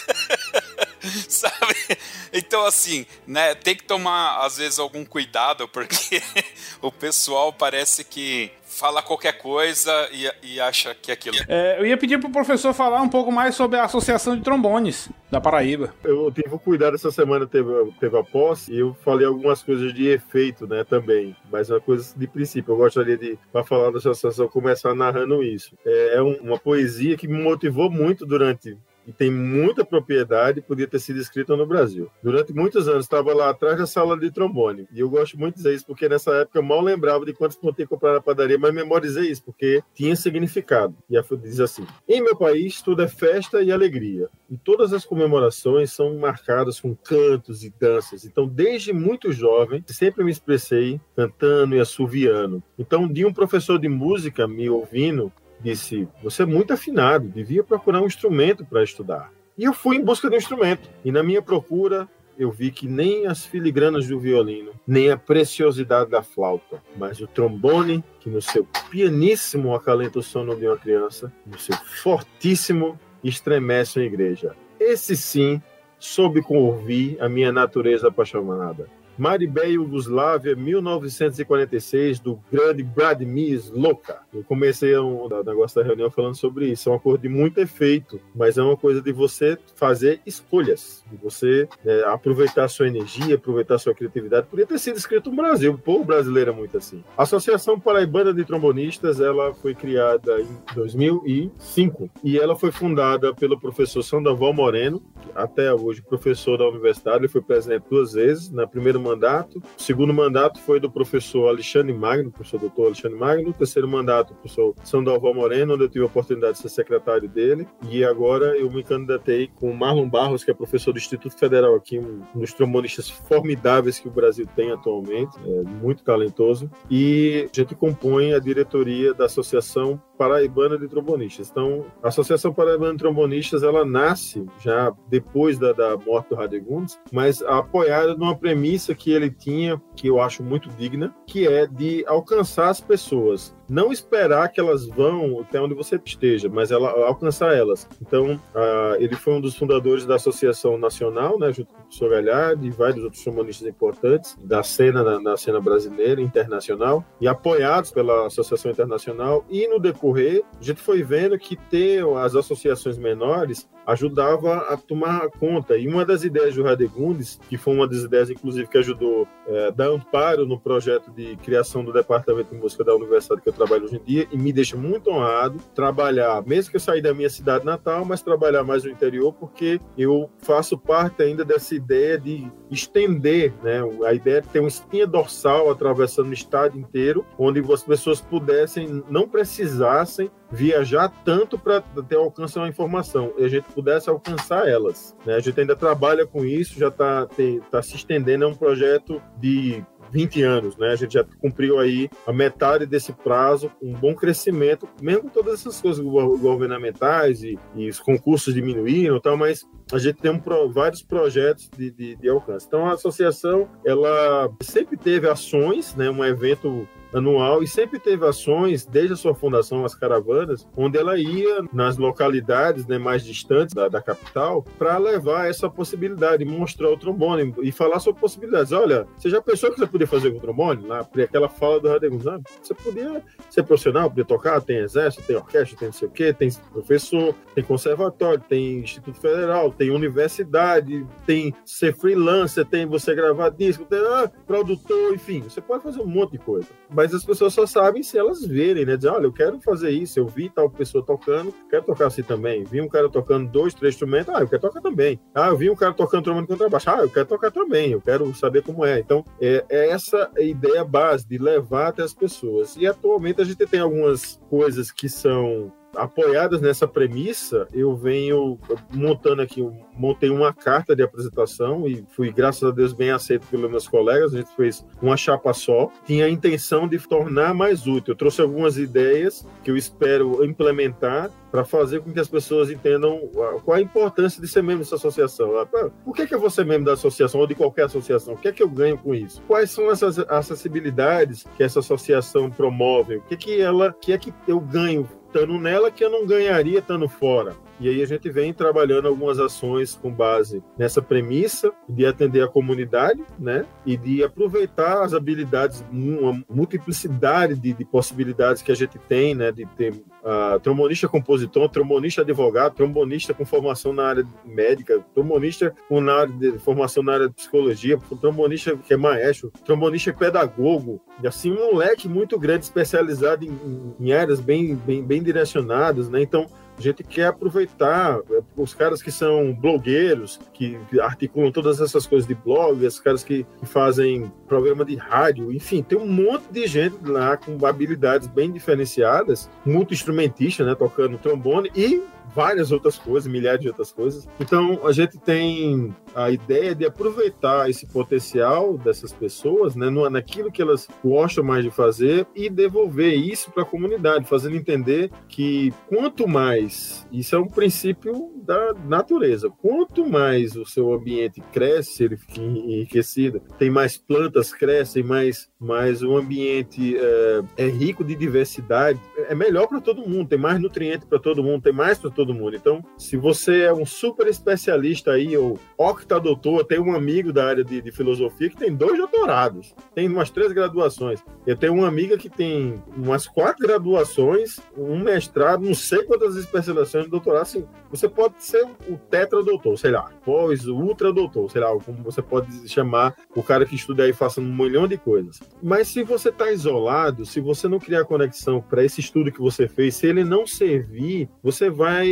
Sabe? 1.28 1.98
Então, 2.32 2.64
assim, 2.64 3.06
né, 3.26 3.54
tem 3.54 3.76
que 3.76 3.84
tomar, 3.84 4.38
às 4.38 4.56
vezes, 4.56 4.78
algum 4.78 5.04
cuidado, 5.04 5.68
porque 5.68 6.22
o 6.80 6.90
pessoal 6.90 7.52
parece 7.52 8.04
que 8.04 8.50
fala 8.76 9.02
qualquer 9.02 9.38
coisa 9.38 9.90
e, 10.12 10.30
e 10.42 10.60
acha 10.60 10.94
que 10.94 11.10
é 11.10 11.14
aquilo. 11.14 11.36
É, 11.48 11.80
eu 11.80 11.86
ia 11.86 11.96
pedir 11.96 12.18
pro 12.18 12.30
professor 12.30 12.74
falar 12.74 13.00
um 13.00 13.08
pouco 13.08 13.32
mais 13.32 13.54
sobre 13.54 13.78
a 13.78 13.84
Associação 13.84 14.36
de 14.36 14.42
Trombones 14.42 15.08
da 15.30 15.40
Paraíba. 15.40 15.94
Eu 16.04 16.30
tive 16.30 16.54
um 16.54 16.58
cuidado 16.58 16.94
essa 16.94 17.10
semana, 17.10 17.46
teve, 17.46 17.70
teve 17.98 18.18
a 18.18 18.22
posse, 18.22 18.72
e 18.72 18.78
eu 18.78 18.94
falei 19.02 19.26
algumas 19.26 19.62
coisas 19.62 19.92
de 19.94 20.08
efeito, 20.08 20.66
né, 20.66 20.84
também. 20.84 21.34
Mas 21.50 21.70
uma 21.70 21.80
coisa 21.80 22.14
de 22.16 22.26
princípio. 22.26 22.72
Eu 22.72 22.76
gostaria 22.76 23.16
de, 23.16 23.38
para 23.50 23.64
falar 23.64 23.90
da 23.90 23.98
associação, 23.98 24.46
começar 24.48 24.94
narrando 24.94 25.42
isso. 25.42 25.76
É, 25.84 26.16
é 26.16 26.22
um, 26.22 26.34
uma 26.36 26.58
poesia 26.58 27.16
que 27.16 27.26
me 27.26 27.42
motivou 27.42 27.90
muito 27.90 28.26
durante 28.26 28.76
e 29.06 29.12
tem 29.12 29.30
muita 29.30 29.84
propriedade, 29.84 30.60
podia 30.60 30.86
ter 30.86 30.98
sido 30.98 31.20
escrita 31.20 31.56
no 31.56 31.66
Brasil. 31.66 32.10
Durante 32.22 32.52
muitos 32.52 32.88
anos 32.88 33.04
estava 33.04 33.32
lá 33.32 33.50
atrás 33.50 33.78
da 33.78 33.86
sala 33.86 34.18
de 34.18 34.30
trombone. 34.30 34.88
E 34.92 35.00
eu 35.00 35.08
gosto 35.08 35.38
muito 35.38 35.54
de 35.54 35.62
dizer 35.62 35.74
isso 35.74 35.86
porque 35.86 36.08
nessa 36.08 36.32
época 36.32 36.58
eu 36.58 36.62
mal 36.62 36.80
lembrava 36.80 37.24
de 37.24 37.32
quantos 37.32 37.56
pontinhos 37.56 37.88
comprar 37.88 38.14
na 38.14 38.20
padaria, 38.20 38.58
mas 38.58 38.74
memorizei 38.74 39.30
isso 39.30 39.44
porque 39.44 39.82
tinha 39.94 40.16
significado. 40.16 40.94
E 41.08 41.16
a 41.16 41.24
diz 41.42 41.60
assim: 41.60 41.86
Em 42.08 42.22
meu 42.22 42.36
país 42.36 42.82
tudo 42.82 43.02
é 43.02 43.08
festa 43.08 43.62
e 43.62 43.70
alegria. 43.70 44.28
E 44.50 44.56
todas 44.56 44.92
as 44.92 45.04
comemorações 45.04 45.92
são 45.92 46.16
marcadas 46.18 46.80
com 46.80 46.94
cantos 46.94 47.64
e 47.64 47.72
danças. 47.78 48.24
Então, 48.24 48.46
desde 48.46 48.92
muito 48.92 49.32
jovem, 49.32 49.84
sempre 49.86 50.24
me 50.24 50.30
expressei 50.30 51.00
cantando 51.14 51.74
e 51.74 51.80
assoviando. 51.80 52.62
Então, 52.78 53.08
dia 53.08 53.26
um 53.26 53.32
professor 53.32 53.78
de 53.78 53.88
música 53.88 54.46
me 54.46 54.68
ouvindo 54.70 55.32
disse: 55.60 56.08
Você 56.22 56.42
é 56.42 56.46
muito 56.46 56.72
afinado, 56.72 57.28
devia 57.28 57.64
procurar 57.64 58.00
um 58.00 58.06
instrumento 58.06 58.64
para 58.64 58.82
estudar. 58.82 59.32
E 59.56 59.64
eu 59.64 59.72
fui 59.72 59.96
em 59.96 60.04
busca 60.04 60.28
um 60.28 60.34
instrumento. 60.34 60.88
E 61.04 61.10
na 61.10 61.22
minha 61.22 61.40
procura, 61.40 62.08
eu 62.38 62.50
vi 62.50 62.70
que 62.70 62.86
nem 62.86 63.26
as 63.26 63.44
filigranas 63.46 64.06
do 64.06 64.20
violino, 64.20 64.72
nem 64.86 65.10
a 65.10 65.16
preciosidade 65.16 66.10
da 66.10 66.22
flauta, 66.22 66.82
mas 66.96 67.20
o 67.20 67.26
trombone, 67.26 68.04
que 68.20 68.28
no 68.28 68.42
seu 68.42 68.66
pianíssimo 68.90 69.74
acalenta 69.74 70.18
o 70.18 70.22
sono 70.22 70.54
de 70.54 70.66
uma 70.66 70.76
criança, 70.76 71.32
no 71.46 71.58
seu 71.58 71.74
fortíssimo 71.76 72.98
estremece 73.24 74.00
a 74.00 74.02
igreja. 74.02 74.54
Esse 74.78 75.16
sim 75.16 75.62
soube 75.98 76.44
ouvir 76.48 77.16
a 77.20 77.28
minha 77.28 77.50
natureza 77.50 78.08
apaixonada. 78.08 78.86
Maribé 79.18 79.68
Yugoslávia, 79.68 80.54
1946, 80.54 82.20
do 82.20 82.38
grande 82.52 82.82
Bradimir 82.82 83.62
Louca. 83.72 84.20
Eu 84.32 84.44
comecei 84.44 84.96
um 84.98 85.28
negócio 85.44 85.80
da 85.80 85.86
reunião 85.86 86.10
falando 86.10 86.34
sobre 86.34 86.66
isso. 86.68 86.88
É 86.88 86.92
uma 86.92 86.98
coisa 86.98 87.18
de 87.18 87.28
muito 87.28 87.58
efeito, 87.58 88.20
mas 88.34 88.58
é 88.58 88.62
uma 88.62 88.76
coisa 88.76 89.00
de 89.00 89.12
você 89.12 89.58
fazer 89.74 90.20
escolhas, 90.26 91.04
de 91.10 91.16
você 91.16 91.68
é, 91.84 92.04
aproveitar 92.04 92.68
sua 92.68 92.88
energia, 92.88 93.36
aproveitar 93.36 93.78
sua 93.78 93.94
criatividade. 93.94 94.46
Podia 94.48 94.66
ter 94.66 94.78
sido 94.78 94.96
escrito 94.96 95.30
no 95.30 95.36
Brasil, 95.36 95.72
o 95.72 95.78
povo 95.78 96.04
brasileiro 96.04 96.50
é 96.50 96.54
muito 96.54 96.76
assim. 96.76 97.02
A 97.16 97.22
Associação 97.22 97.80
Paraibana 97.80 98.34
de 98.34 98.44
Trombonistas, 98.44 99.20
ela 99.20 99.54
foi 99.54 99.74
criada 99.74 100.40
em 100.40 100.74
2005 100.74 102.10
e 102.22 102.38
ela 102.38 102.54
foi 102.54 102.70
fundada 102.70 103.34
pelo 103.34 103.58
professor 103.58 104.02
Sandoval 104.02 104.52
Moreno, 104.52 105.02
até 105.34 105.72
hoje 105.72 106.02
professor 106.02 106.58
da 106.58 106.68
universidade, 106.68 107.18
ele 107.18 107.28
foi 107.28 107.40
presidente 107.40 107.84
duas 107.90 108.12
vezes, 108.12 108.50
na 108.50 108.66
primeira 108.66 108.98
mandato. 109.06 109.58
O 109.58 109.82
segundo 109.82 110.12
mandato 110.12 110.60
foi 110.60 110.80
do 110.80 110.90
professor 110.90 111.48
Alexandre 111.48 111.92
Magno, 111.92 112.30
professor 112.30 112.58
doutor 112.58 112.86
Alexandre 112.86 113.18
Magno. 113.18 113.50
O 113.50 113.52
terceiro 113.52 113.88
mandato, 113.88 114.34
professor 114.34 114.74
Sandoval 114.84 115.34
Moreno, 115.34 115.74
onde 115.74 115.84
eu 115.84 115.88
tive 115.88 116.04
a 116.04 116.06
oportunidade 116.06 116.54
de 116.54 116.62
ser 116.62 116.68
secretário 116.68 117.28
dele. 117.28 117.66
E 117.88 118.04
agora 118.04 118.56
eu 118.56 118.70
me 118.70 118.82
candidatei 118.82 119.50
com 119.54 119.70
o 119.70 119.76
Marlon 119.76 120.08
Barros, 120.08 120.44
que 120.44 120.50
é 120.50 120.54
professor 120.54 120.92
do 120.92 120.98
Instituto 120.98 121.38
Federal 121.38 121.74
aqui, 121.74 121.98
um 121.98 122.40
dos 122.40 122.52
trombonistas 122.52 123.08
formidáveis 123.08 123.98
que 123.98 124.08
o 124.08 124.10
Brasil 124.10 124.46
tem 124.54 124.72
atualmente, 124.72 125.36
é 125.44 125.62
muito 125.62 126.02
talentoso. 126.02 126.70
E 126.90 127.48
a 127.52 127.56
gente 127.56 127.74
compõe 127.74 128.32
a 128.32 128.38
diretoria 128.38 129.14
da 129.14 129.26
Associação 129.26 130.00
Paraibana 130.16 130.78
de 130.78 130.88
Trombonistas. 130.88 131.50
Então, 131.50 131.84
a 132.02 132.08
Associação 132.08 132.52
Paraibana 132.52 132.92
de 132.92 132.98
Trombonistas, 132.98 133.62
ela 133.62 133.84
nasce 133.84 134.46
já 134.60 134.92
depois 135.08 135.58
da, 135.58 135.72
da 135.72 135.96
morte 135.96 136.30
do 136.30 136.34
Radegundes, 136.34 136.98
mas 137.12 137.42
apoiada 137.42 138.14
numa 138.14 138.36
premissa 138.36 138.94
que 138.96 139.12
ele 139.12 139.30
tinha, 139.30 139.80
que 139.94 140.08
eu 140.08 140.20
acho 140.20 140.42
muito 140.42 140.68
digna, 140.70 141.14
que 141.26 141.46
é 141.46 141.66
de 141.66 142.04
alcançar 142.06 142.70
as 142.70 142.80
pessoas 142.80 143.54
não 143.68 143.92
esperar 143.92 144.48
que 144.48 144.60
elas 144.60 144.86
vão 144.86 145.40
até 145.40 145.60
onde 145.60 145.74
você 145.74 146.00
esteja, 146.04 146.48
mas 146.48 146.70
ela 146.70 146.88
alcançar 147.06 147.54
elas. 147.56 147.88
Então, 148.00 148.34
uh, 148.34 148.94
ele 148.98 149.14
foi 149.16 149.34
um 149.34 149.40
dos 149.40 149.56
fundadores 149.56 150.06
da 150.06 150.14
Associação 150.16 150.78
Nacional, 150.78 151.38
né, 151.38 151.52
junto 151.52 151.72
com 151.72 151.80
o 151.80 151.82
professor 151.82 152.10
Galhardo 152.10 152.64
e 152.64 152.70
vários 152.70 153.02
outros 153.02 153.22
tromonistas 153.22 153.66
importantes 153.66 154.36
da 154.42 154.62
cena 154.62 155.02
na, 155.02 155.20
na, 155.20 155.36
cena 155.36 155.60
brasileira 155.60 156.20
internacional, 156.20 157.04
e 157.20 157.26
apoiados 157.26 157.90
pela 157.90 158.26
Associação 158.26 158.70
Internacional. 158.70 159.44
E 159.50 159.66
no 159.68 159.78
decorrer, 159.78 160.42
a 160.58 160.62
gente 160.62 160.80
foi 160.80 161.02
vendo 161.02 161.38
que 161.38 161.56
ter 161.56 162.04
as 162.18 162.34
associações 162.34 162.96
menores 162.96 163.68
ajudava 163.86 164.56
a 164.68 164.76
tomar 164.76 165.28
conta. 165.38 165.76
E 165.76 165.86
uma 165.88 166.04
das 166.04 166.24
ideias 166.24 166.54
do 166.54 166.62
Radegundes, 166.62 167.38
que 167.48 167.56
foi 167.56 167.74
uma 167.74 167.86
das 167.86 168.02
ideias, 168.02 168.30
inclusive, 168.30 168.68
que 168.68 168.78
ajudou 168.78 169.26
é, 169.46 169.70
dar 169.70 169.88
amparo 169.88 170.44
no 170.44 170.58
projeto 170.58 171.10
de 171.10 171.36
criação 171.36 171.84
do 171.84 171.92
Departamento 171.92 172.54
de 172.54 172.60
Música 172.60 172.82
da 172.84 172.94
Universidade 172.94 173.40
que 173.40 173.48
eu 173.48 173.52
trabalho 173.52 173.84
hoje 173.84 173.96
em 173.96 174.04
dia, 174.04 174.28
e 174.32 174.36
me 174.36 174.52
deixa 174.52 174.76
muito 174.76 175.10
honrado 175.10 175.58
trabalhar, 175.74 176.42
mesmo 176.46 176.70
que 176.70 176.76
eu 176.76 176.80
saí 176.80 177.00
da 177.00 177.14
minha 177.14 177.30
cidade 177.30 177.64
natal, 177.64 178.04
mas 178.04 178.22
trabalhar 178.22 178.64
mais 178.64 178.84
no 178.84 178.90
interior, 178.90 179.32
porque 179.32 179.80
eu 179.96 180.28
faço 180.38 180.76
parte 180.76 181.22
ainda 181.22 181.44
dessa 181.44 181.74
ideia 181.74 182.18
de 182.18 182.50
estender, 182.70 183.52
né? 183.62 183.80
A 184.04 184.12
ideia 184.12 184.40
de 184.42 184.48
ter 184.48 184.60
uma 184.60 184.68
espinha 184.68 185.06
dorsal 185.06 185.70
atravessando 185.70 186.30
o 186.30 186.34
estado 186.34 186.78
inteiro, 186.78 187.24
onde 187.38 187.60
as 187.72 187.84
pessoas 187.84 188.20
pudessem, 188.20 189.04
não 189.08 189.28
precisassem 189.28 190.30
viajar 190.56 191.08
tanto 191.22 191.58
para 191.58 191.82
ter 192.08 192.16
alcance 192.16 192.58
uma 192.58 192.68
informação 192.68 193.32
e 193.36 193.44
a 193.44 193.48
gente 193.48 193.64
pudesse 193.72 194.08
alcançar 194.08 194.66
elas. 194.66 195.14
Né? 195.24 195.34
A 195.34 195.40
gente 195.40 195.60
ainda 195.60 195.76
trabalha 195.76 196.26
com 196.26 196.44
isso, 196.44 196.78
já 196.78 196.88
está 196.88 197.28
tá 197.70 197.82
se 197.82 197.96
estendendo, 197.96 198.44
é 198.44 198.48
um 198.48 198.54
projeto 198.54 199.20
de 199.38 199.84
20 200.10 200.42
anos, 200.42 200.76
né? 200.76 200.92
A 200.92 200.96
gente 200.96 201.14
já 201.14 201.24
cumpriu 201.40 201.78
aí 201.78 202.08
a 202.26 202.32
metade 202.32 202.86
desse 202.86 203.12
prazo, 203.12 203.70
um 203.82 203.92
bom 203.92 204.14
crescimento, 204.14 204.88
mesmo 205.02 205.28
todas 205.28 205.60
essas 205.60 205.80
coisas 205.80 206.02
governamentais 206.04 207.42
e, 207.42 207.58
e 207.74 207.88
os 207.88 207.98
concursos 207.98 208.54
diminuíram 208.54 209.16
e 209.16 209.20
tal, 209.20 209.36
mas 209.36 209.66
a 209.92 209.98
gente 209.98 210.16
tem 210.16 210.30
um, 210.30 210.40
vários 210.72 211.02
projetos 211.02 211.70
de, 211.76 211.90
de, 211.90 212.16
de 212.16 212.28
alcance. 212.28 212.66
Então, 212.66 212.86
a 212.86 212.92
associação, 212.92 213.68
ela 213.84 214.50
sempre 214.60 214.96
teve 214.96 215.28
ações, 215.28 215.94
né? 215.94 216.10
Um 216.10 216.24
evento 216.24 216.88
anual 217.12 217.62
e 217.62 217.66
sempre 217.66 217.98
teve 217.98 218.26
ações, 218.26 218.84
desde 218.84 219.14
a 219.14 219.16
sua 219.16 219.34
fundação, 219.34 219.84
as 219.84 219.94
caravanas, 219.94 220.66
onde 220.76 220.98
ela 220.98 221.18
ia 221.18 221.62
nas 221.72 221.96
localidades 221.96 222.86
né, 222.86 222.98
mais 222.98 223.24
distantes 223.24 223.74
da, 223.74 223.88
da 223.88 224.02
capital 224.02 224.62
para 224.78 224.98
levar 224.98 225.48
essa 225.48 225.68
possibilidade, 225.68 226.44
mostrar 226.44 226.90
o 226.90 226.96
trombone 226.96 227.54
e 227.62 227.72
falar 227.72 228.00
sobre 228.00 228.20
possibilidades. 228.20 228.72
Olha, 228.72 229.06
você 229.16 229.30
já 229.30 229.40
pensou 229.40 229.70
que 229.70 229.78
você 229.78 229.86
podia 229.86 230.06
fazer 230.06 230.30
com 230.30 230.38
o 230.38 230.40
trombone? 230.40 230.86
Lá, 230.86 231.00
aquela 231.22 231.48
fala 231.48 231.80
do 231.80 231.88
Radegun, 231.88 232.18
você 232.18 232.74
podia 232.74 233.22
ser 233.50 233.62
profissional, 233.62 234.08
podia 234.08 234.24
tocar, 234.24 234.60
tem 234.60 234.78
exército, 234.78 235.22
tem 235.26 235.36
orquestra, 235.36 235.78
tem 235.78 235.88
não 235.88 235.92
sei 235.92 236.08
o 236.08 236.10
quê, 236.10 236.32
tem 236.32 236.50
professor, 236.72 237.34
tem 237.54 237.64
conservatório, 237.64 238.42
tem 238.48 238.80
Instituto 238.80 239.18
Federal, 239.18 239.70
tem 239.76 239.90
universidade, 239.90 241.06
tem 241.26 241.54
ser 241.64 241.94
freelancer, 241.94 242.64
tem 242.64 242.86
você 242.86 243.14
gravar 243.14 243.50
disco, 243.50 243.84
tem 243.84 243.98
ah, 243.98 244.30
produtor, 244.46 245.14
enfim, 245.14 245.42
você 245.42 245.60
pode 245.60 245.82
fazer 245.82 246.00
um 246.00 246.06
monte 246.06 246.32
de 246.32 246.38
coisa. 246.38 246.68
Mas 246.90 247.14
as 247.14 247.24
pessoas 247.24 247.52
só 247.52 247.66
sabem 247.66 248.02
se 248.02 248.18
elas 248.18 248.44
verem, 248.44 248.84
né? 248.84 248.96
Dizer, 248.96 249.08
olha, 249.08 249.26
eu 249.26 249.32
quero 249.32 249.60
fazer 249.60 249.90
isso, 249.90 250.18
eu 250.18 250.26
vi 250.26 250.48
tal 250.48 250.70
pessoa 250.70 251.04
tocando, 251.04 251.52
quero 251.68 251.84
tocar 251.84 252.06
assim 252.06 252.22
também. 252.22 252.64
Vi 252.64 252.80
um 252.80 252.88
cara 252.88 253.08
tocando 253.08 253.50
dois, 253.50 253.74
três 253.74 253.94
instrumentos, 253.94 254.34
ah, 254.34 254.40
eu 254.40 254.48
quero 254.48 254.62
tocar 254.62 254.80
também. 254.80 255.20
Ah, 255.34 255.48
eu 255.48 255.56
vi 255.56 255.70
um 255.70 255.76
cara 255.76 255.92
tocando 255.92 256.24
trombone 256.24 256.46
contrabaixo, 256.46 256.90
ah, 256.90 257.00
eu 257.00 257.10
quero 257.10 257.26
tocar 257.26 257.50
também, 257.50 257.92
eu 257.92 258.00
quero 258.00 258.34
saber 258.34 258.62
como 258.62 258.84
é. 258.84 258.98
Então, 258.98 259.24
é, 259.40 259.64
é 259.68 259.90
essa 259.90 260.30
ideia 260.38 260.84
base 260.84 261.26
de 261.26 261.38
levar 261.38 261.88
até 261.88 262.02
as 262.02 262.14
pessoas. 262.14 262.76
E 262.76 262.86
atualmente 262.86 263.40
a 263.40 263.44
gente 263.44 263.66
tem 263.66 263.80
algumas 263.80 264.40
coisas 264.48 264.90
que 264.90 265.08
são 265.08 265.72
apoiadas 265.96 266.60
nessa 266.60 266.86
premissa, 266.86 267.66
eu 267.72 267.94
venho 267.96 268.58
montando 268.92 269.42
aqui, 269.42 269.66
montei 269.94 270.30
uma 270.30 270.52
carta 270.52 270.94
de 270.94 271.02
apresentação 271.02 271.88
e 271.88 272.04
fui, 272.10 272.30
graças 272.30 272.62
a 272.62 272.70
Deus, 272.70 272.92
bem 272.92 273.10
aceito 273.10 273.46
pelos 273.46 273.70
meus 273.70 273.88
colegas. 273.88 274.34
A 274.34 274.38
gente 274.38 274.54
fez 274.56 274.84
uma 275.00 275.16
chapa 275.16 275.52
só. 275.52 275.90
Tinha 276.04 276.26
a 276.26 276.30
intenção 276.30 276.86
de 276.86 276.98
tornar 276.98 277.54
mais 277.54 277.86
útil. 277.86 278.12
Eu 278.12 278.16
trouxe 278.16 278.40
algumas 278.40 278.78
ideias 278.78 279.46
que 279.62 279.70
eu 279.70 279.76
espero 279.76 280.44
implementar 280.44 281.30
para 281.50 281.64
fazer 281.64 282.00
com 282.00 282.12
que 282.12 282.20
as 282.20 282.28
pessoas 282.28 282.70
entendam 282.70 283.30
qual 283.64 283.78
a 283.78 283.80
importância 283.80 284.42
de 284.42 284.46
ser 284.46 284.62
membro 284.62 284.84
dessa 284.84 284.96
associação. 284.96 285.58
Ah, 285.58 285.66
por 286.04 286.14
que, 286.14 286.26
que 286.26 286.34
eu 286.34 286.40
vou 286.40 286.50
ser 286.50 286.66
membro 286.66 286.84
da 286.84 286.92
associação 286.92 287.40
ou 287.40 287.46
de 287.46 287.54
qualquer 287.54 287.84
associação? 287.84 288.34
O 288.34 288.36
que 288.36 288.48
é 288.48 288.52
que 288.52 288.62
eu 288.62 288.68
ganho 288.68 288.98
com 288.98 289.14
isso? 289.14 289.40
Quais 289.46 289.70
são 289.70 289.90
essas 289.90 290.18
acessibilidades 290.18 291.46
que 291.56 291.62
essa 291.62 291.78
associação 291.78 292.50
promove? 292.50 293.16
O 293.16 293.22
que, 293.22 293.36
que 293.36 293.60
ela, 293.60 293.94
que 294.00 294.12
é 294.12 294.18
que 294.18 294.34
eu 294.46 294.60
ganho 294.60 295.08
estando 295.26 295.58
nela 295.58 295.90
que 295.90 296.04
eu 296.04 296.10
não 296.10 296.26
ganharia 296.26 296.78
estando 296.78 297.08
fora. 297.08 297.54
E 297.78 297.88
aí 297.88 298.02
a 298.02 298.06
gente 298.06 298.30
vem 298.30 298.54
trabalhando 298.54 299.06
algumas 299.06 299.38
ações 299.38 299.94
com 299.94 300.10
base 300.10 300.62
nessa 300.78 301.02
premissa 301.02 301.72
de 301.88 302.06
atender 302.06 302.42
a 302.42 302.48
comunidade, 302.48 303.22
né? 303.38 303.66
E 303.84 303.96
de 303.96 304.24
aproveitar 304.24 305.02
as 305.02 305.12
habilidades, 305.12 305.84
uma 305.92 306.42
multiplicidade 306.48 307.54
de, 307.54 307.74
de 307.74 307.84
possibilidades 307.84 308.62
que 308.62 308.72
a 308.72 308.74
gente 308.74 308.98
tem, 308.98 309.34
né? 309.34 309.52
De 309.52 309.66
ter 309.66 309.92
uh, 309.92 310.58
trombonista 310.60 311.06
compositor, 311.06 311.68
trombonista 311.68 312.22
advogado, 312.22 312.74
trombonista 312.74 313.34
com 313.34 313.44
formação 313.44 313.92
na 313.92 314.04
área 314.04 314.26
médica, 314.44 315.04
trombonista 315.14 315.74
com 315.86 316.00
na 316.00 316.14
área 316.14 316.32
de 316.32 316.58
formação 316.58 317.02
na 317.02 317.12
área 317.12 317.28
de 317.28 317.34
psicologia, 317.34 317.98
trombonista 318.20 318.76
que 318.76 318.94
é 318.94 318.96
maestro, 318.96 319.52
trombonista 319.64 320.12
pedagogo, 320.14 321.00
e 321.22 321.26
assim 321.26 321.52
um 321.52 321.76
leque 321.76 322.08
muito 322.08 322.38
grande 322.38 322.64
especializado 322.64 323.44
em, 323.44 323.94
em 324.00 324.12
áreas 324.12 324.40
bem, 324.40 324.74
bem, 324.74 325.02
bem 325.02 325.22
direcionadas, 325.26 326.08
né? 326.08 326.22
Então 326.22 326.46
a 326.78 326.80
gente 326.80 327.02
quer 327.02 327.28
aproveitar 327.28 328.18
é, 328.30 328.40
os 328.56 328.74
caras 328.74 329.02
que 329.02 329.10
são 329.10 329.54
blogueiros, 329.54 330.38
que 330.52 330.78
articulam 331.00 331.50
todas 331.50 331.80
essas 331.80 332.06
coisas 332.06 332.28
de 332.28 332.34
blog, 332.34 332.84
os 332.84 333.00
caras 333.00 333.24
que, 333.24 333.46
fazem 333.62 334.30
programa 334.46 334.84
de 334.84 334.94
rádio, 334.94 335.52
enfim, 335.52 335.82
tem 335.82 335.98
um 335.98 336.06
monte 336.06 336.44
de 336.50 336.66
gente 336.66 336.96
lá 337.04 337.36
com 337.36 337.64
habilidades 337.66 338.28
bem 338.28 338.52
diferenciadas, 338.52 339.50
muito 339.64 339.92
instrumentista, 339.92 340.64
né, 340.64 340.74
tocando 340.74 341.18
trombone 341.18 341.70
e 341.74 342.02
várias 342.34 342.72
outras 342.72 342.98
coisas, 342.98 343.30
milhares 343.30 343.60
de 343.60 343.68
outras 343.68 343.92
coisas. 343.92 344.28
Então, 344.40 344.80
a 344.86 344.92
gente 344.92 345.18
tem 345.18 345.94
a 346.14 346.30
ideia 346.30 346.74
de 346.74 346.84
aproveitar 346.84 347.68
esse 347.68 347.86
potencial 347.86 348.78
dessas 348.78 349.12
pessoas, 349.12 349.76
né, 349.76 349.90
naquilo 350.10 350.50
que 350.50 350.62
elas 350.62 350.88
gostam 351.04 351.44
mais 351.44 351.64
de 351.64 351.70
fazer 351.70 352.26
e 352.34 352.48
devolver 352.48 353.14
isso 353.14 353.50
para 353.50 353.62
a 353.62 353.66
comunidade, 353.66 354.28
fazendo 354.28 354.56
entender 354.56 355.10
que 355.28 355.72
quanto 355.88 356.26
mais, 356.26 357.06
isso 357.12 357.34
é 357.36 357.38
um 357.38 357.48
princípio 357.48 358.32
da 358.42 358.74
natureza, 358.86 359.50
quanto 359.50 360.06
mais 360.06 360.56
o 360.56 360.64
seu 360.64 360.92
ambiente 360.92 361.42
cresce, 361.52 362.04
ele 362.04 362.16
fica 362.16 362.40
enriquecido, 362.40 363.42
tem 363.58 363.68
mais 363.68 363.98
plantas 363.98 364.52
crescem, 364.52 365.02
mais, 365.02 365.50
mais 365.60 366.02
o 366.02 366.16
ambiente 366.16 366.96
é, 366.96 367.42
é 367.58 367.68
rico 367.68 368.04
de 368.04 368.14
diversidade, 368.14 369.00
é 369.28 369.34
melhor 369.34 369.66
para 369.66 369.80
todo 369.80 370.08
mundo, 370.08 370.28
tem 370.28 370.38
mais 370.38 370.60
nutriente 370.60 371.06
para 371.06 371.18
todo 371.18 371.42
mundo, 371.42 371.62
tem 371.62 371.72
mais 371.72 371.98
para 371.98 372.10
todo 372.16 372.34
mundo. 372.34 372.56
Então, 372.56 372.82
se 372.98 373.16
você 373.16 373.62
é 373.62 373.72
um 373.72 373.86
super 373.86 374.26
especialista 374.26 375.12
aí, 375.12 375.36
ou 375.36 375.58
octa 375.76 376.18
doutor, 376.18 376.64
tem 376.64 376.80
um 376.80 376.94
amigo 376.94 377.32
da 377.32 377.46
área 377.46 377.62
de, 377.62 377.80
de, 377.80 377.92
filosofia 377.92 378.48
que 378.48 378.56
tem 378.56 378.74
dois 378.74 378.96
doutorados, 378.96 379.74
tem 379.94 380.08
umas 380.08 380.30
três 380.30 380.52
graduações. 380.52 381.22
Eu 381.46 381.56
tenho 381.56 381.74
uma 381.74 381.86
amiga 381.86 382.16
que 382.16 382.28
tem 382.28 382.82
umas 382.96 383.26
quatro 383.26 383.66
graduações, 383.66 384.58
um 384.76 384.98
mestrado, 384.98 385.64
não 385.64 385.74
sei 385.74 386.02
quantas 386.04 386.36
especializações 386.36 387.04
de 387.04 387.10
doutorado. 387.10 387.42
Assim, 387.42 387.66
você 387.90 388.08
pode 388.08 388.42
ser 388.42 388.64
o 388.88 388.96
tetradoutor, 389.10 389.76
sei 389.76 389.90
lá, 389.90 390.10
pós, 390.24 390.66
ultra 390.66 391.12
doutor, 391.12 391.50
sei 391.50 391.60
lá, 391.60 391.68
como 391.78 392.02
você 392.02 392.22
pode 392.22 392.68
chamar 392.68 393.14
o 393.34 393.42
cara 393.42 393.66
que 393.66 393.74
estuda 393.74 394.04
aí 394.04 394.12
façando 394.12 394.48
um 394.48 394.56
milhão 394.56 394.88
de 394.88 394.96
coisas. 394.96 395.40
Mas 395.62 395.88
se 395.88 396.02
você 396.02 396.30
está 396.30 396.50
isolado, 396.50 397.26
se 397.26 397.40
você 397.40 397.68
não 397.68 397.78
criar 397.78 398.04
conexão 398.04 398.60
para 398.60 398.84
esse 398.84 399.00
estudo 399.00 399.30
que 399.30 399.40
você 399.40 399.68
fez, 399.68 399.94
se 399.96 400.06
ele 400.06 400.24
não 400.24 400.46
servir, 400.46 401.28
você 401.42 401.68
vai 401.70 402.05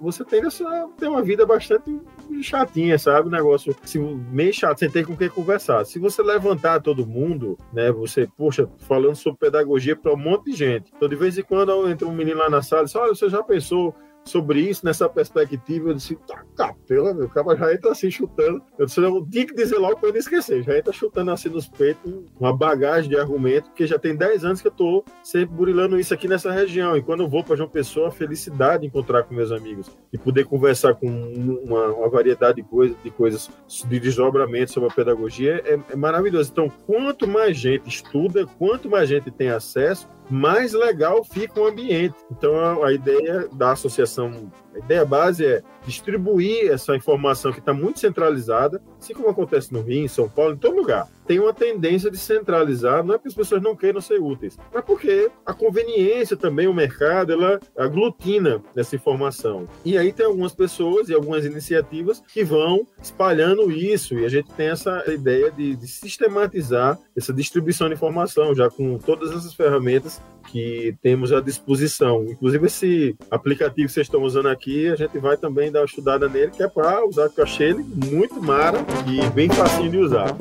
você 0.00 0.24
tem 0.24 0.44
essa 0.44 0.88
ter 0.98 1.08
uma 1.08 1.22
vida 1.22 1.44
bastante 1.46 2.00
chatinha, 2.42 2.98
sabe? 2.98 3.28
O 3.28 3.30
negócio 3.30 3.74
se, 3.84 3.98
meio 3.98 4.52
chato, 4.52 4.78
sem 4.78 4.90
ter 4.90 5.06
com 5.06 5.16
quem 5.16 5.28
conversar. 5.28 5.84
Se 5.84 5.98
você 5.98 6.22
levantar 6.22 6.80
todo 6.80 7.06
mundo, 7.06 7.58
né? 7.72 7.90
Você, 7.92 8.28
poxa, 8.36 8.68
falando 8.78 9.16
sobre 9.16 9.40
pedagogia 9.40 9.96
para 9.96 10.12
um 10.12 10.16
monte 10.16 10.50
de 10.50 10.56
gente. 10.56 10.92
Então, 10.94 11.08
de 11.08 11.16
vez 11.16 11.36
em 11.38 11.42
quando 11.42 11.88
entra 11.88 12.06
um 12.06 12.12
menino 12.12 12.38
lá 12.38 12.50
na 12.50 12.62
sala 12.62 12.82
e 12.82 12.84
diz: 12.86 12.96
Olha, 12.96 13.14
você 13.14 13.28
já 13.28 13.42
pensou 13.42 13.94
sobre 14.24 14.60
isso, 14.60 14.84
nessa 14.84 15.08
perspectiva, 15.08 15.90
eu 15.90 15.94
disse, 15.94 16.16
tá, 16.26 16.44
capela, 16.56 17.12
meu, 17.14 17.26
o 17.26 17.28
cara 17.28 17.56
já 17.56 17.74
entra 17.74 17.90
assim 17.90 18.10
chutando. 18.10 18.62
Eu 18.78 18.86
disse, 18.86 19.00
eu 19.00 19.26
tinha 19.30 19.46
que 19.46 19.54
dizer 19.54 19.78
logo 19.78 19.96
para 19.96 20.10
não 20.10 20.16
esquecer, 20.16 20.62
já 20.62 20.76
entra 20.76 20.92
chutando 20.92 21.30
assim 21.30 21.48
nos 21.48 21.68
peitos, 21.68 22.12
uma 22.38 22.56
bagagem 22.56 23.10
de 23.10 23.16
argumento, 23.16 23.68
porque 23.68 23.86
já 23.86 23.98
tem 23.98 24.14
10 24.14 24.44
anos 24.44 24.62
que 24.62 24.68
eu 24.68 24.72
tô 24.72 25.04
sempre 25.22 25.54
burilando 25.54 25.98
isso 25.98 26.14
aqui 26.14 26.28
nessa 26.28 26.52
região. 26.52 26.96
E 26.96 27.02
quando 27.02 27.22
eu 27.22 27.28
vou 27.28 27.42
para 27.42 27.56
João 27.56 27.68
Pessoa, 27.68 28.08
a 28.08 28.12
felicidade 28.12 28.82
de 28.82 28.86
encontrar 28.86 29.24
com 29.24 29.34
meus 29.34 29.52
amigos 29.52 29.90
e 30.12 30.18
poder 30.18 30.44
conversar 30.44 30.94
com 30.94 31.06
uma, 31.06 31.86
uma 31.86 32.08
variedade 32.08 32.62
de, 32.62 32.68
coisa, 32.68 32.94
de 33.02 33.10
coisas, 33.10 33.50
de 33.88 34.00
desdobramento 34.00 34.72
sobre 34.72 34.90
a 34.90 34.94
pedagogia 34.94 35.62
é, 35.64 35.78
é 35.92 35.96
maravilhoso. 35.96 36.50
Então, 36.52 36.70
quanto 36.86 37.26
mais 37.26 37.56
gente 37.56 37.88
estuda, 37.88 38.46
quanto 38.58 38.88
mais 38.88 39.08
gente 39.08 39.30
tem 39.30 39.50
acesso, 39.50 40.08
mais 40.30 40.72
legal 40.72 41.24
fica 41.24 41.60
o 41.60 41.66
ambiente. 41.66 42.14
Então, 42.30 42.82
a, 42.82 42.92
ideia 42.92 43.48
da 43.52 43.72
associação, 43.72 44.50
a 44.74 44.78
ideia 44.78 45.04
base 45.04 45.44
é 45.44 45.62
distribuir 45.84 46.70
essa 46.70 46.94
informação 46.94 47.52
que 47.52 47.58
está 47.58 47.72
muito 47.72 48.00
centralizada, 48.00 48.80
assim 48.98 49.14
como 49.14 49.28
acontece 49.28 49.72
no 49.72 49.82
Rio, 49.82 50.04
em 50.04 50.08
São 50.08 50.28
Paulo, 50.28 50.54
em 50.54 50.58
todo 50.58 50.76
lugar. 50.76 51.08
Tem 51.26 51.38
uma 51.38 51.54
tendência 51.54 52.10
de 52.10 52.18
centralizar, 52.18 53.04
não 53.04 53.14
é 53.14 53.18
porque 53.18 53.28
as 53.28 53.34
pessoas 53.34 53.62
não 53.62 53.76
queiram 53.76 54.00
ser 54.00 54.20
úteis, 54.20 54.58
mas 54.74 54.84
porque 54.84 55.30
a 55.46 55.54
conveniência 55.54 56.36
também, 56.36 56.66
o 56.66 56.74
mercado, 56.74 57.32
ela 57.32 57.60
aglutina 57.76 58.60
essa 58.74 58.96
informação. 58.96 59.68
E 59.84 59.96
aí 59.96 60.12
tem 60.12 60.26
algumas 60.26 60.52
pessoas 60.52 61.08
e 61.08 61.14
algumas 61.14 61.44
iniciativas 61.44 62.22
que 62.32 62.42
vão 62.42 62.86
espalhando 63.00 63.70
isso, 63.70 64.14
e 64.14 64.24
a 64.24 64.28
gente 64.28 64.50
tem 64.52 64.68
essa 64.68 65.04
ideia 65.10 65.50
de, 65.50 65.76
de 65.76 65.86
sistematizar 65.86 66.98
essa 67.16 67.32
distribuição 67.32 67.88
de 67.88 67.94
informação, 67.94 68.54
já 68.54 68.68
com 68.68 68.98
todas 68.98 69.30
essas 69.30 69.54
ferramentas 69.54 70.20
que 70.50 70.96
temos 71.00 71.32
à 71.32 71.40
disposição. 71.40 72.24
Inclusive, 72.24 72.66
esse 72.66 73.16
aplicativo 73.30 73.86
que 73.86 73.92
vocês 73.92 74.06
estão 74.06 74.22
usando 74.22 74.48
aqui, 74.48 74.59
a 74.92 74.96
gente 74.96 75.18
vai 75.18 75.36
também 75.36 75.72
dar 75.72 75.80
uma 75.80 75.86
estudada 75.86 76.28
nele, 76.28 76.50
que 76.50 76.62
é 76.62 76.68
para 76.68 77.04
usar, 77.06 77.28
que 77.28 77.40
eu 77.40 77.44
achei 77.44 77.70
ele 77.70 77.82
muito 77.82 78.42
mara 78.42 78.78
e 79.06 79.28
bem 79.30 79.48
facinho 79.48 79.90
de 79.90 79.98
usar. 79.98 80.36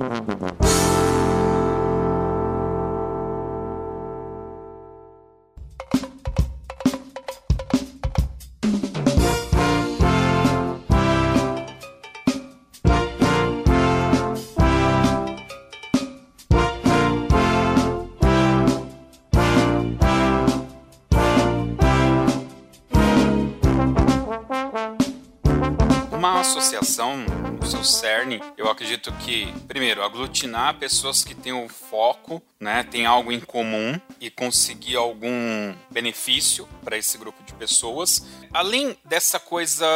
Associação, 26.70 27.18
no 27.60 27.66
seu 27.66 27.84
cerne, 27.84 28.40
eu 28.56 28.70
acredito 28.70 29.12
que, 29.14 29.52
primeiro, 29.68 30.04
aglutinar 30.04 30.78
pessoas 30.78 31.24
que 31.24 31.34
têm 31.34 31.52
o 31.52 31.68
foco, 31.68 32.42
né, 32.60 32.84
tem 32.84 33.06
algo 33.06 33.32
em 33.32 33.40
comum 33.40 34.00
e 34.22 34.30
conseguir 34.30 34.96
algum 34.96 35.74
benefício 35.90 36.68
para 36.84 36.98
esse 36.98 37.18
grupo 37.18 37.42
de 37.44 37.54
pessoas. 37.54 38.26
Além 38.54 38.96
dessa 39.04 39.40
coisa 39.40 39.88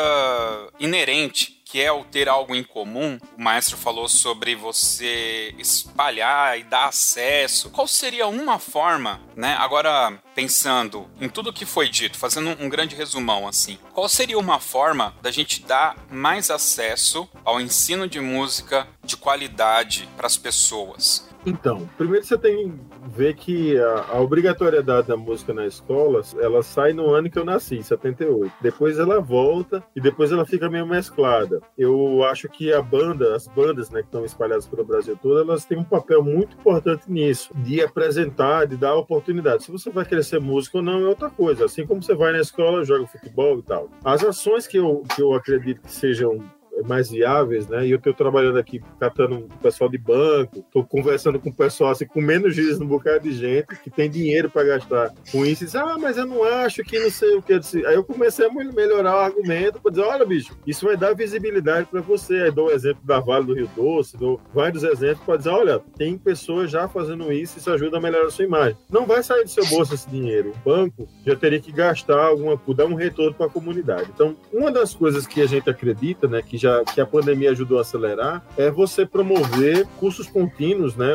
inerente 0.79 1.61
que 1.73 1.81
é 1.81 1.91
o 1.91 2.03
ter 2.03 2.29
algo 2.29 2.53
em 2.53 2.63
comum. 2.63 3.17
O 3.35 3.41
maestro 3.41 3.75
falou 3.75 4.07
sobre 4.07 4.53
você 4.53 5.55
espalhar 5.57 6.59
e 6.59 6.63
dar 6.63 6.89
acesso. 6.89 7.71
Qual 7.71 7.87
seria 7.87 8.27
uma 8.27 8.59
forma, 8.59 9.19
né? 9.35 9.55
Agora 9.57 10.21
pensando 10.35 11.09
em 11.19 11.27
tudo 11.27 11.51
que 11.51 11.65
foi 11.65 11.89
dito, 11.89 12.15
fazendo 12.15 12.55
um 12.63 12.69
grande 12.69 12.95
resumão 12.95 13.47
assim. 13.47 13.79
Qual 13.91 14.07
seria 14.07 14.37
uma 14.37 14.59
forma 14.59 15.15
da 15.19 15.31
gente 15.31 15.63
dar 15.63 15.97
mais 16.11 16.51
acesso 16.51 17.27
ao 17.43 17.59
ensino 17.59 18.07
de 18.07 18.19
música 18.19 18.87
de 19.03 19.17
qualidade 19.17 20.07
para 20.15 20.27
as 20.27 20.37
pessoas? 20.37 21.27
Então, 21.45 21.87
primeiro 21.97 22.25
você 22.25 22.37
tem 22.37 22.71
que 22.71 23.09
ver 23.09 23.35
que 23.35 23.77
a, 23.77 24.05
a, 24.13 24.21
obrigatoriedade 24.21 25.07
da 25.07 25.17
música 25.17 25.53
na 25.53 25.67
escola, 25.67 26.21
ela 26.39 26.63
sai 26.63 26.93
no 26.93 27.13
ano 27.13 27.29
que 27.29 27.37
eu 27.37 27.43
nasci, 27.43 27.75
em 27.75 27.83
78. 27.83 28.51
Depois 28.61 28.97
ela 28.97 29.19
volta 29.19 29.83
e 29.95 29.99
depois 29.99 30.31
ela 30.31 30.45
fica 30.45 30.69
meio 30.69 30.87
mesclada. 30.87 31.61
Eu 31.77 32.23
acho 32.23 32.47
que 32.47 32.71
a 32.71 32.81
banda, 32.81 33.35
as 33.35 33.47
bandas 33.47 33.89
né, 33.89 34.01
que 34.01 34.07
estão 34.07 34.23
espalhadas 34.23 34.67
pelo 34.67 34.85
Brasil 34.85 35.17
todo, 35.21 35.39
elas 35.39 35.65
têm 35.65 35.77
um 35.77 35.83
papel 35.83 36.23
muito 36.23 36.55
importante 36.55 37.11
nisso, 37.11 37.51
de 37.55 37.81
apresentar, 37.81 38.65
de 38.65 38.77
dar 38.77 38.95
oportunidade. 38.95 39.63
Se 39.63 39.71
você 39.71 39.89
vai 39.89 40.05
querer 40.05 40.23
ser 40.23 40.39
músico 40.39 40.77
ou 40.77 40.83
não 40.83 41.01
é 41.01 41.07
outra 41.07 41.29
coisa. 41.29 41.65
Assim 41.65 41.85
como 41.85 42.01
você 42.01 42.15
vai 42.15 42.31
na 42.31 42.39
escola, 42.39 42.85
joga 42.85 43.05
futebol 43.07 43.59
e 43.59 43.63
tal. 43.63 43.89
As 44.03 44.23
ações 44.23 44.65
que 44.65 44.77
eu, 44.77 45.03
que 45.13 45.21
eu 45.21 45.33
acredito 45.33 45.81
que 45.81 45.91
sejam 45.91 46.39
mais 46.85 47.09
viáveis, 47.09 47.67
né? 47.67 47.85
E 47.85 47.91
eu 47.91 47.97
estou 47.97 48.13
trabalhando 48.13 48.57
aqui, 48.57 48.81
catando 48.99 49.35
o 49.35 49.57
pessoal 49.61 49.89
de 49.89 49.97
banco, 49.97 50.59
estou 50.59 50.83
conversando 50.85 51.39
com 51.39 51.49
o 51.49 51.53
pessoal 51.53 51.91
assim, 51.91 52.05
com 52.05 52.21
menos 52.21 52.55
dias 52.55 52.79
no 52.79 52.85
bocado 52.85 53.21
de 53.21 53.33
gente 53.33 53.75
que 53.81 53.89
tem 53.89 54.09
dinheiro 54.09 54.49
para 54.49 54.63
gastar 54.63 55.13
com 55.31 55.45
isso. 55.45 55.63
E 55.63 55.65
diz, 55.65 55.75
ah, 55.75 55.97
mas 55.99 56.17
eu 56.17 56.25
não 56.25 56.43
acho 56.43 56.83
que 56.83 56.99
não 56.99 57.09
sei 57.09 57.35
o 57.35 57.41
que. 57.41 57.53
Aí 57.85 57.95
eu 57.95 58.03
comecei 58.03 58.45
a 58.45 58.49
melhorar 58.49 59.15
o 59.15 59.19
argumento 59.19 59.79
para 59.79 59.91
dizer, 59.91 60.03
olha, 60.03 60.25
bicho, 60.25 60.57
isso 60.65 60.85
vai 60.85 60.97
dar 60.97 61.13
visibilidade 61.13 61.87
para 61.89 62.01
você. 62.01 62.43
Aí 62.43 62.51
dou 62.51 62.67
o 62.67 62.71
exemplo 62.71 63.01
da 63.03 63.19
Vale 63.19 63.45
do 63.45 63.53
Rio 63.53 63.69
Doce, 63.75 64.17
dou 64.17 64.39
vários 64.53 64.83
exemplos 64.83 65.25
para 65.25 65.37
dizer, 65.37 65.49
olha, 65.49 65.79
tem 65.97 66.17
pessoas 66.17 66.71
já 66.71 66.87
fazendo 66.87 67.31
isso, 67.31 67.57
isso 67.57 67.71
ajuda 67.71 67.97
a 67.97 68.01
melhorar 68.01 68.27
a 68.27 68.31
sua 68.31 68.45
imagem. 68.45 68.77
Não 68.89 69.05
vai 69.05 69.23
sair 69.23 69.43
do 69.43 69.49
seu 69.49 69.65
bolso 69.65 69.93
esse 69.93 70.09
dinheiro. 70.09 70.51
O 70.51 70.69
banco 70.69 71.07
já 71.25 71.35
teria 71.35 71.59
que 71.59 71.71
gastar 71.71 72.25
alguma, 72.25 72.59
dar 72.75 72.85
um 72.85 72.95
retorno 72.95 73.33
para 73.33 73.45
a 73.45 73.49
comunidade. 73.49 74.09
Então, 74.13 74.35
uma 74.51 74.71
das 74.71 74.93
coisas 74.93 75.27
que 75.27 75.41
a 75.41 75.45
gente 75.45 75.69
acredita, 75.69 76.27
né, 76.27 76.41
que 76.41 76.57
que 76.93 77.01
a 77.01 77.05
pandemia 77.05 77.51
ajudou 77.51 77.77
a 77.77 77.81
acelerar 77.81 78.43
é 78.57 78.69
você 78.69 79.05
promover 79.05 79.87
cursos 79.99 80.27
contínuos, 80.27 80.95
né, 80.95 81.07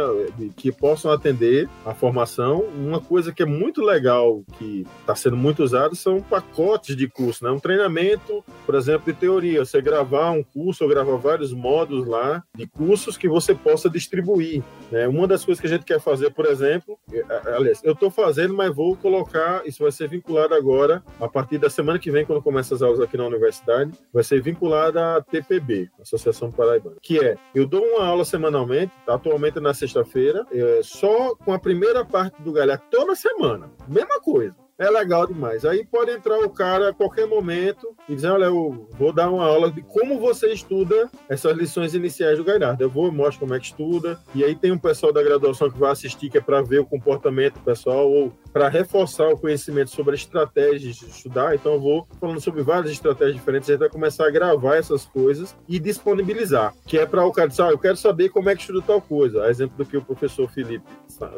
que 0.57 0.70
possam 0.70 1.11
atender 1.11 1.68
a 1.84 1.94
formação. 1.94 2.64
Uma 2.76 3.01
coisa 3.01 3.32
que 3.32 3.42
é 3.42 3.46
muito 3.46 3.82
legal 3.82 4.42
que 4.59 4.86
está 5.01 5.14
sendo 5.14 5.36
muito 5.36 5.62
usado 5.62 5.94
são 5.96 6.20
pacotes 6.20 6.96
de 6.96 7.09
curso, 7.09 7.44
né, 7.44 7.51
um 7.51 7.59
treinamento, 7.59 8.44
por 8.64 8.74
exemplo, 8.74 9.12
de 9.12 9.18
teoria. 9.18 9.64
Você 9.64 9.80
gravar 9.80 10.30
um 10.30 10.42
curso 10.42 10.84
ou 10.84 10.90
gravar 10.90 11.16
vários 11.16 11.53
módulos 11.53 12.07
lá 12.07 12.42
de 12.55 12.66
cursos 12.66 13.16
que 13.16 13.28
você 13.28 13.55
possa 13.55 13.88
distribuir. 13.88 14.62
Né? 14.90 15.07
Uma 15.09 15.26
das 15.26 15.44
coisas 15.44 15.61
que 15.61 15.66
a 15.66 15.70
gente 15.70 15.84
quer 15.84 16.01
fazer, 16.01 16.30
por 16.30 16.46
exemplo, 16.46 16.99
é, 17.12 17.18
é, 17.18 17.55
aliás, 17.55 17.80
eu 17.84 17.92
estou 17.92 18.11
fazendo, 18.11 18.55
mas 18.55 18.74
vou 18.74 18.96
colocar, 18.96 19.66
isso 19.66 19.82
vai 19.82 19.92
ser 19.92 20.09
vinculado 20.09 20.55
agora 20.55 21.03
a 21.20 21.28
partir 21.28 21.59
da 21.59 21.70
semana 21.70 21.99
que 21.99 22.11
vem, 22.11 22.24
quando 22.24 22.42
começa 22.42 22.74
as 22.74 22.82
aulas 22.82 23.01
aqui 23.01 23.16
na 23.16 23.26
universidade, 23.26 23.92
vai 24.12 24.22
ser 24.22 24.40
vinculado 24.40 24.99
a 24.99 25.20
TPB, 25.43 25.91
Associação 26.01 26.51
Paraibana, 26.51 26.97
que 27.03 27.18
é, 27.18 27.36
eu 27.55 27.66
dou 27.66 27.82
uma 27.82 28.07
aula 28.07 28.24
semanalmente, 28.24 28.93
tá? 29.07 29.14
atualmente 29.14 29.61
na 29.61 29.74
sexta-feira, 29.74 30.47
é, 30.51 30.80
só 30.82 31.34
com 31.36 31.53
a 31.53 31.59
primeira 31.59 32.05
parte 32.05 32.41
do 32.43 32.53
galhar, 32.53 32.80
toda 32.91 33.14
semana, 33.14 33.70
mesma 33.89 34.20
coisa 34.20 34.55
é 34.78 34.89
legal 34.89 35.26
demais. 35.26 35.64
Aí 35.64 35.84
pode 35.84 36.12
entrar 36.12 36.39
o 36.39 36.49
cara 36.49 36.91
a 36.91 36.95
qualquer 36.95 37.26
momento 37.26 37.95
e 38.09 38.14
dizer: 38.14 38.28
Olha, 38.28 38.45
eu 38.45 38.89
vou 38.93 39.12
dar 39.12 39.28
uma 39.28 39.45
aula 39.45 39.70
de 39.70 39.82
como 39.82 40.20
você 40.20 40.53
estuda 40.53 41.11
essas 41.28 41.57
lições 41.57 41.95
iniciais 41.95 42.39
do 42.39 42.45
Galhardo. 42.45 42.82
Eu 42.82 42.89
vou, 42.89 43.11
mostro 43.11 43.41
como 43.41 43.55
é 43.55 43.59
que 43.59 43.66
estuda. 43.66 44.18
E 44.34 44.45
aí 44.45 44.55
tem 44.55 44.70
um 44.70 44.78
pessoal 44.78 45.12
da 45.12 45.22
graduação 45.22 45.68
que 45.68 45.78
vai 45.78 45.91
assistir, 45.91 46.30
que 46.30 46.39
é 46.39 46.41
para 46.41 46.62
ver 46.62 46.78
o 46.78 46.86
comportamento 46.86 47.55
do 47.55 47.61
pessoal 47.61 48.09
ou 48.09 48.32
para 48.59 48.68
reforçar 48.68 49.28
o 49.28 49.38
conhecimento 49.38 49.90
sobre 49.90 50.16
estratégias 50.16 50.96
de 50.96 51.06
estudar. 51.06 51.54
Então 51.54 51.74
eu 51.74 51.80
vou 51.80 52.09
falando 52.18 52.40
sobre 52.40 52.61
várias 52.61 52.90
estratégias 52.90 53.36
diferentes. 53.36 53.70
A 53.70 53.72
gente 53.72 53.80
vai 53.80 53.88
começar 53.88 54.26
a 54.26 54.30
gravar 54.30 54.74
essas 54.74 55.04
coisas 55.04 55.56
e 55.68 55.78
disponibilizar, 55.78 56.74
que 56.84 56.98
é 56.98 57.06
para 57.06 57.24
o 57.24 57.30
cara 57.30 57.46
dizer: 57.48 57.62
ah, 57.62 57.70
Eu 57.70 57.78
quero 57.78 57.96
saber 57.96 58.30
como 58.30 58.50
é 58.50 58.56
que 58.56 58.62
estuda 58.62 58.82
tal 58.82 59.00
coisa. 59.00 59.44
A 59.44 59.50
exemplo 59.50 59.76
do 59.76 59.86
que 59.86 59.96
o 59.96 60.02
professor 60.02 60.50
Felipe 60.50 60.84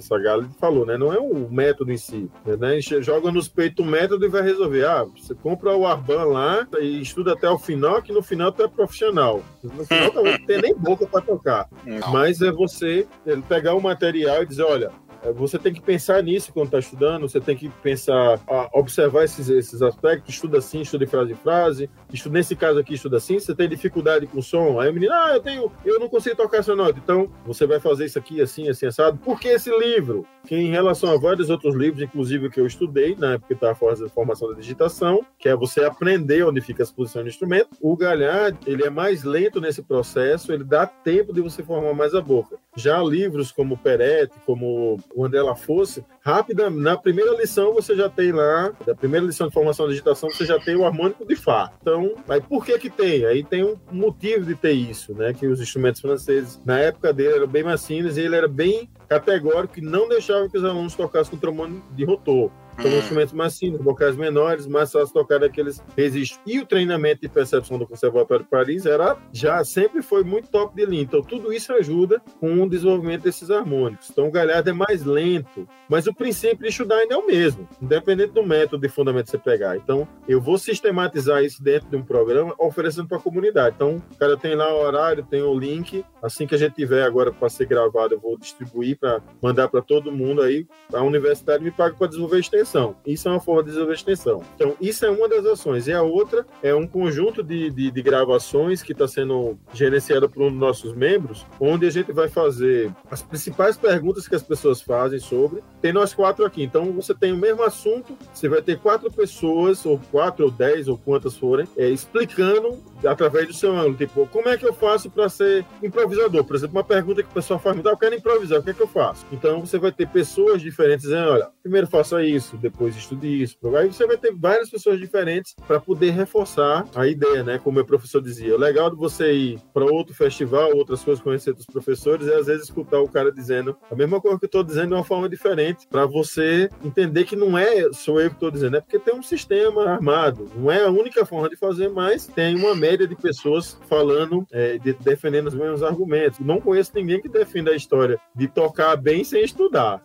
Sagali 0.01 0.49
falou, 0.59 0.87
né? 0.87 0.97
Não 0.97 1.13
é 1.13 1.19
o 1.19 1.47
método 1.51 1.93
em 1.93 1.99
si, 1.99 2.31
né? 2.47 2.69
A 2.69 2.81
gente 2.81 3.03
joga 3.03 3.31
nos 3.31 3.49
peitos 3.49 3.85
o 3.85 3.89
método 3.89 4.25
e 4.25 4.29
vai 4.31 4.41
resolver. 4.41 4.87
Ah, 4.87 5.05
você 5.05 5.35
compra 5.35 5.77
o 5.77 5.87
Arban 5.87 6.25
lá 6.25 6.67
e 6.81 7.03
estuda 7.03 7.35
até 7.35 7.51
o 7.51 7.59
final, 7.59 8.01
que 8.01 8.15
no 8.15 8.23
final 8.23 8.51
tu 8.51 8.63
é 8.63 8.69
profissional. 8.69 9.43
No 9.63 9.85
final 9.85 10.11
tu 10.11 10.23
não 10.25 10.47
tem 10.47 10.63
nem 10.63 10.75
boca 10.75 11.07
para 11.07 11.21
tocar. 11.21 11.69
Não. 11.85 12.13
Mas 12.13 12.41
é 12.41 12.51
você 12.51 13.07
pegar 13.47 13.75
o 13.75 13.81
material 13.81 14.43
e 14.43 14.47
dizer, 14.47 14.63
olha, 14.63 14.91
você 15.35 15.59
tem 15.59 15.73
que 15.73 15.81
pensar 15.81 16.23
nisso 16.23 16.53
quando 16.53 16.67
está 16.67 16.79
estudando, 16.79 17.29
você 17.29 17.41
tem 17.41 17.57
que 17.57 17.69
pensar, 17.69 18.41
observar 18.73 19.25
esses, 19.25 19.49
esses 19.49 19.83
aspectos, 19.83 20.35
estuda 20.35 20.59
assim, 20.59 20.81
estuda 20.81 21.07
frase 21.07 21.33
em 21.33 21.37
frase, 21.37 21.91
estuda, 22.13 22.39
nesse 22.39 22.57
caso 22.57 22.79
aqui, 22.79 22.95
estuda 22.95 23.17
assim, 23.17 23.39
você 23.39 23.55
tem 23.55 23.69
dificuldade 23.69 24.27
com 24.27 24.39
o 24.39 24.43
som, 24.43 24.81
aí 24.81 24.91
o 24.91 24.95
menino, 24.95 25.13
ah, 25.13 25.33
eu 25.35 25.41
tenho, 25.41 25.73
eu 25.85 25.99
não 25.99 26.09
consigo 26.09 26.37
tocar 26.37 26.59
essa 26.59 26.75
nota, 26.75 26.99
então 27.03 27.31
você 27.45 27.67
vai 27.67 27.81
fazer 27.81 28.07
isso 28.07 28.19
aqui, 28.19 28.41
assim, 28.41 28.69
assim, 28.69 28.87
assado, 28.87 29.19
por 29.19 29.39
que 29.39 29.49
esse 29.49 29.71
livro? 29.79 30.27
Que 30.47 30.55
em 30.55 30.71
relação 30.71 31.13
a 31.13 31.19
vários 31.19 31.51
outros 31.51 31.75
livros, 31.75 32.03
inclusive 32.03 32.47
o 32.47 32.51
que 32.51 32.61
eu 32.61 32.67
estudei, 32.67 33.15
na 33.17 33.33
época 33.33 33.49
que 33.49 33.55
estava 33.55 33.75
fazendo 33.75 34.09
formação 34.09 34.49
da 34.49 34.55
digitação, 34.55 35.25
que 35.39 35.49
é 35.49 35.57
você 35.57 35.85
aprender 35.85 36.45
onde 36.45 36.61
fica 36.61 36.83
as 36.83 36.91
posições 36.91 37.25
do 37.25 37.29
instrumento, 37.29 37.69
o 37.81 37.97
galhar, 37.97 38.57
ele 38.67 38.85
é 38.85 38.91
mais 38.91 39.23
lento 39.23 39.61
nesse 39.61 39.83
processo, 39.83 40.53
ele 40.53 40.65
dá 40.65 40.87
tempo 40.87 41.33
de 41.33 41.41
você 41.41 41.63
formar 41.63 41.93
mais 41.95 42.15
a 42.15 42.21
boca. 42.21 42.57
Já 42.77 43.03
livros 43.03 43.53
como 43.53 43.77
Peretti, 43.77 44.35
como 44.47 44.99
onde 45.17 45.37
ela 45.37 45.55
fosse, 45.57 46.05
rápida, 46.21 46.71
na 46.71 46.97
primeira 46.97 47.37
lição 47.37 47.73
você 47.73 47.95
já 47.95 48.09
tem 48.09 48.33
lá, 48.33 48.73
da 48.87 48.95
primeira 48.95 49.27
lição 49.27 49.49
de 49.49 49.55
formação 49.55 49.87
de 49.87 49.93
digitação, 49.93 50.31
você 50.31 50.45
já 50.45 50.59
tem 50.59 50.77
o 50.77 50.85
harmônico 50.85 51.27
de 51.27 51.37
Fá. 51.37 51.73
Então, 51.81 52.15
aí 52.29 52.41
por 52.41 52.65
que 52.65 52.79
que 52.79 52.91
tem? 52.91 53.25
Aí 53.25 53.43
tem 53.43 53.65
um 53.65 53.77
motivo 53.91 54.45
de 54.45 54.55
ter 54.55 54.73
isso, 54.73 55.15
né? 55.15 55.33
Que 55.33 55.47
os 55.47 55.61
instrumentos 55.61 56.01
franceses, 56.01 56.61
na 56.65 56.79
época 56.79 57.13
dele, 57.13 57.37
eram 57.37 57.47
bem 57.47 57.65
simples 57.77 58.17
e 58.17 58.23
ele 58.23 58.37
era 58.37 58.49
bem 58.49 58.89
categórico 59.09 59.79
e 59.79 59.83
não 59.83 60.09
deixava 60.09 60.49
que 60.49 60.57
os 60.57 60.65
alunos 60.65 60.95
tocassem 60.95 61.31
com 61.31 61.37
trombone 61.37 61.83
de 61.93 62.05
rotor. 62.05 62.51
São 62.83 62.91
instrumentos 62.99 63.35
mais 63.35 63.53
simples, 63.53 63.85
vocais 63.85 64.17
menores, 64.17 64.67
mais 64.67 64.91
fácil 64.91 65.13
tocar 65.13 65.39
daqueles 65.39 65.83
registros. 65.95 66.41
E 66.47 66.59
o 66.59 66.65
treinamento 66.65 67.21
de 67.21 67.29
percepção 67.29 67.79
do 67.79 67.87
Conservatório 67.87 68.43
de 68.43 68.51
Paris 68.51 68.87
era 68.87 69.19
já 69.31 69.63
sempre 69.65 70.01
foi 70.01 70.25
muito 70.25 70.49
top 70.49 70.75
de 70.75 70.87
linha. 70.87 71.03
Então, 71.03 71.21
tudo 71.21 71.53
isso 71.53 71.75
ajuda 71.75 72.23
com 72.41 72.63
o 72.63 72.69
desenvolvimento 72.69 73.25
desses 73.25 73.51
harmônicos. 73.51 74.09
Então, 74.11 74.29
o 74.29 74.31
galhardo 74.31 74.71
é 74.71 74.73
mais 74.73 75.05
lento, 75.05 75.69
mas 75.91 76.07
o 76.07 76.15
princípio 76.15 76.61
de 76.61 76.69
estudar 76.69 76.97
ainda 76.97 77.15
é 77.15 77.19
o 77.19 77.27
mesmo, 77.27 77.69
independente 77.83 78.33
do 78.33 78.43
método 78.43 78.81
de 78.81 78.89
fundamento 78.89 79.27
que 79.27 79.33
você 79.33 79.39
pegar. 79.39 79.77
Então, 79.77 80.09
eu 80.27 80.41
vou 80.41 80.57
sistematizar 80.57 81.45
isso 81.45 81.63
dentro 81.63 81.91
de 81.91 81.97
um 81.97 82.03
programa, 82.03 82.55
oferecendo 82.59 83.09
para 83.09 83.19
a 83.19 83.21
comunidade. 83.21 83.75
Então, 83.77 84.03
o 84.11 84.17
cara 84.17 84.39
tem 84.39 84.55
lá 84.55 84.75
o 84.75 84.81
horário, 84.81 85.23
tem 85.23 85.43
o 85.43 85.53
link. 85.53 86.03
Assim 86.23 86.47
que 86.47 86.55
a 86.55 86.59
gente 86.59 86.77
tiver 86.77 87.03
agora 87.03 87.31
para 87.31 87.51
ser 87.51 87.67
gravado, 87.67 88.15
eu 88.15 88.21
vou 88.21 88.39
distribuir 88.39 88.99
para 88.99 89.21
mandar 89.43 89.69
para 89.69 89.83
todo 89.83 90.11
mundo 90.11 90.41
aí. 90.41 90.67
A 90.95 91.03
universidade 91.03 91.63
me 91.63 91.71
paga 91.71 91.95
para 91.95 92.07
desenvolver 92.07 92.39
extensão 92.39 92.70
extensão. 92.71 92.97
Isso 93.05 93.29
é 93.29 93.31
uma 93.33 93.41
forma 93.41 93.63
de 93.63 93.69
desenvolver 93.71 93.95
extensão. 93.95 94.43
Então, 94.55 94.77
isso 94.81 95.05
é 95.05 95.11
uma 95.11 95.29
das 95.29 95.45
ações. 95.45 95.89
E 95.89 95.93
a 95.93 96.03
outra 96.03 96.47
é 96.63 96.75
um 96.75 96.87
conjunto 96.87 97.43
de, 97.43 97.71
de, 97.71 97.91
de 97.91 98.03
gravações 98.03 98.83
que 98.83 98.93
está 98.93 99.09
sendo 99.09 99.59
gerenciado 99.75 100.29
por 100.29 100.43
um 100.43 100.51
dos 100.51 100.59
nossos 100.59 100.95
membros, 100.95 101.45
onde 101.59 101.87
a 101.87 101.91
gente 101.91 102.13
vai 102.13 102.29
fazer 102.29 102.93
as 103.11 103.23
principais 103.23 103.77
perguntas 103.77 104.29
que 104.29 104.35
as 104.35 104.43
pessoas 104.43 104.81
fazem 104.81 105.19
sobre. 105.19 105.63
Tem 105.81 105.93
nós 105.93 106.15
quatro 106.15 106.45
aqui. 106.45 106.63
Então, 106.63 106.93
você 106.93 107.15
tem 107.15 107.33
o 107.33 107.37
mesmo 107.37 107.63
assunto, 107.63 108.17
você 108.33 108.49
vai 108.49 108.63
ter 108.63 108.79
quatro 108.79 109.11
pessoas, 109.11 109.85
ou 109.85 110.01
quatro, 110.11 110.45
ou 110.45 110.51
dez, 110.51 110.89
ou 110.89 110.97
quantas 110.97 111.37
forem, 111.37 111.67
é, 111.77 111.89
explicando 111.89 112.79
através 113.05 113.47
do 113.47 113.55
seu 113.55 113.75
ângulo. 113.75 113.97
Tipo, 113.97 114.27
como 114.27 114.49
é 114.49 114.57
que 114.57 114.67
eu 114.67 114.73
faço 114.73 115.11
para 115.11 115.29
ser 115.29 115.65
improvisador? 115.83 116.45
Por 116.45 116.57
exemplo, 116.57 116.77
uma 116.77 116.85
pergunta 116.85 117.23
que 117.23 117.31
o 117.31 117.35
pessoal 117.35 117.59
faz, 117.59 117.79
ah, 117.79 117.91
eu 117.91 117.97
quero 117.97 118.15
improvisar, 118.15 118.61
o 118.61 118.63
que 118.63 118.71
é 118.71 118.75
que 118.75 118.83
eu 118.83 118.89
faço? 118.89 119.27
Então, 119.33 119.61
você 119.61 119.79
vai 119.79 119.91
ter 119.91 120.07
pessoas 120.09 120.61
diferentes 120.61 121.03
dizendo, 121.03 121.31
olha, 121.31 121.49
primeiro 121.63 121.87
faça 121.87 122.23
isso, 122.23 122.57
depois 122.61 122.97
estude 122.97 123.43
isso. 123.43 123.57
Aí 123.77 123.93
você 123.93 124.07
vai 124.07 124.17
ter 124.17 124.35
várias 124.35 124.71
pessoas 124.71 124.99
diferentes 124.99 125.55
para 125.67 125.81
poder 125.81 126.11
reforçar 126.11 126.87
a 126.95 127.07
ideia, 127.07 127.43
né? 127.43 127.59
Como 127.59 127.71
o 127.71 127.75
meu 127.75 127.85
professor 127.85 128.21
dizia. 128.21 128.55
O 128.55 128.59
legal 128.59 128.91
de 128.91 128.97
você 128.97 129.33
ir 129.33 129.59
para 129.73 129.85
outro 129.85 130.15
festival, 130.15 130.77
outras 130.77 131.03
coisas, 131.03 131.23
conhecer 131.23 131.53
dos 131.53 131.67
professores, 131.67 132.29
é 132.29 132.37
às 132.37 132.47
vezes 132.47 132.65
escutar 132.65 133.01
o 133.01 133.09
cara 133.09 133.33
dizendo 133.33 133.77
a 133.91 133.95
mesma 133.95 134.21
coisa 134.21 134.39
que 134.39 134.45
eu 134.45 134.49
estou 134.49 134.63
dizendo 134.65 134.89
de 134.89 134.95
uma 134.95 135.05
forma 135.05 135.29
diferente, 135.29 135.87
para 135.89 136.07
você 136.07 136.69
entender 136.85 137.25
que 137.25 137.37
não 137.37 137.57
é 137.57 137.93
sou 137.93 138.21
eu 138.21 138.29
que 138.29 138.37
estou 138.37 138.51
dizendo, 138.51 138.77
é 138.77 138.81
porque 138.81 138.99
tem 138.99 139.15
um 139.15 139.23
sistema 139.23 139.85
armado. 139.89 140.51
Não 140.55 140.71
é 140.71 140.85
a 140.85 140.91
única 140.91 141.25
forma 141.25 141.49
de 141.49 141.57
fazer, 141.57 141.89
mas 141.89 142.27
tem 142.27 142.57
uma 142.57 142.75
média 142.75 143.07
de 143.07 143.15
pessoas 143.15 143.79
falando, 143.89 144.47
é, 144.53 144.79
de, 144.79 144.93
defendendo 144.95 145.49
os 145.49 145.55
mesmos 145.55 145.83
argumentos. 145.83 146.41
Não 146.41 146.61
conheço 146.61 146.93
ninguém 146.95 147.21
que 147.21 147.29
defenda 147.29 147.71
a 147.71 147.77
história 147.77 148.19
de 148.35 148.49
tocar 148.49 148.97
bem 148.97 149.25
sem 149.25 149.43
estudar. 149.43 150.03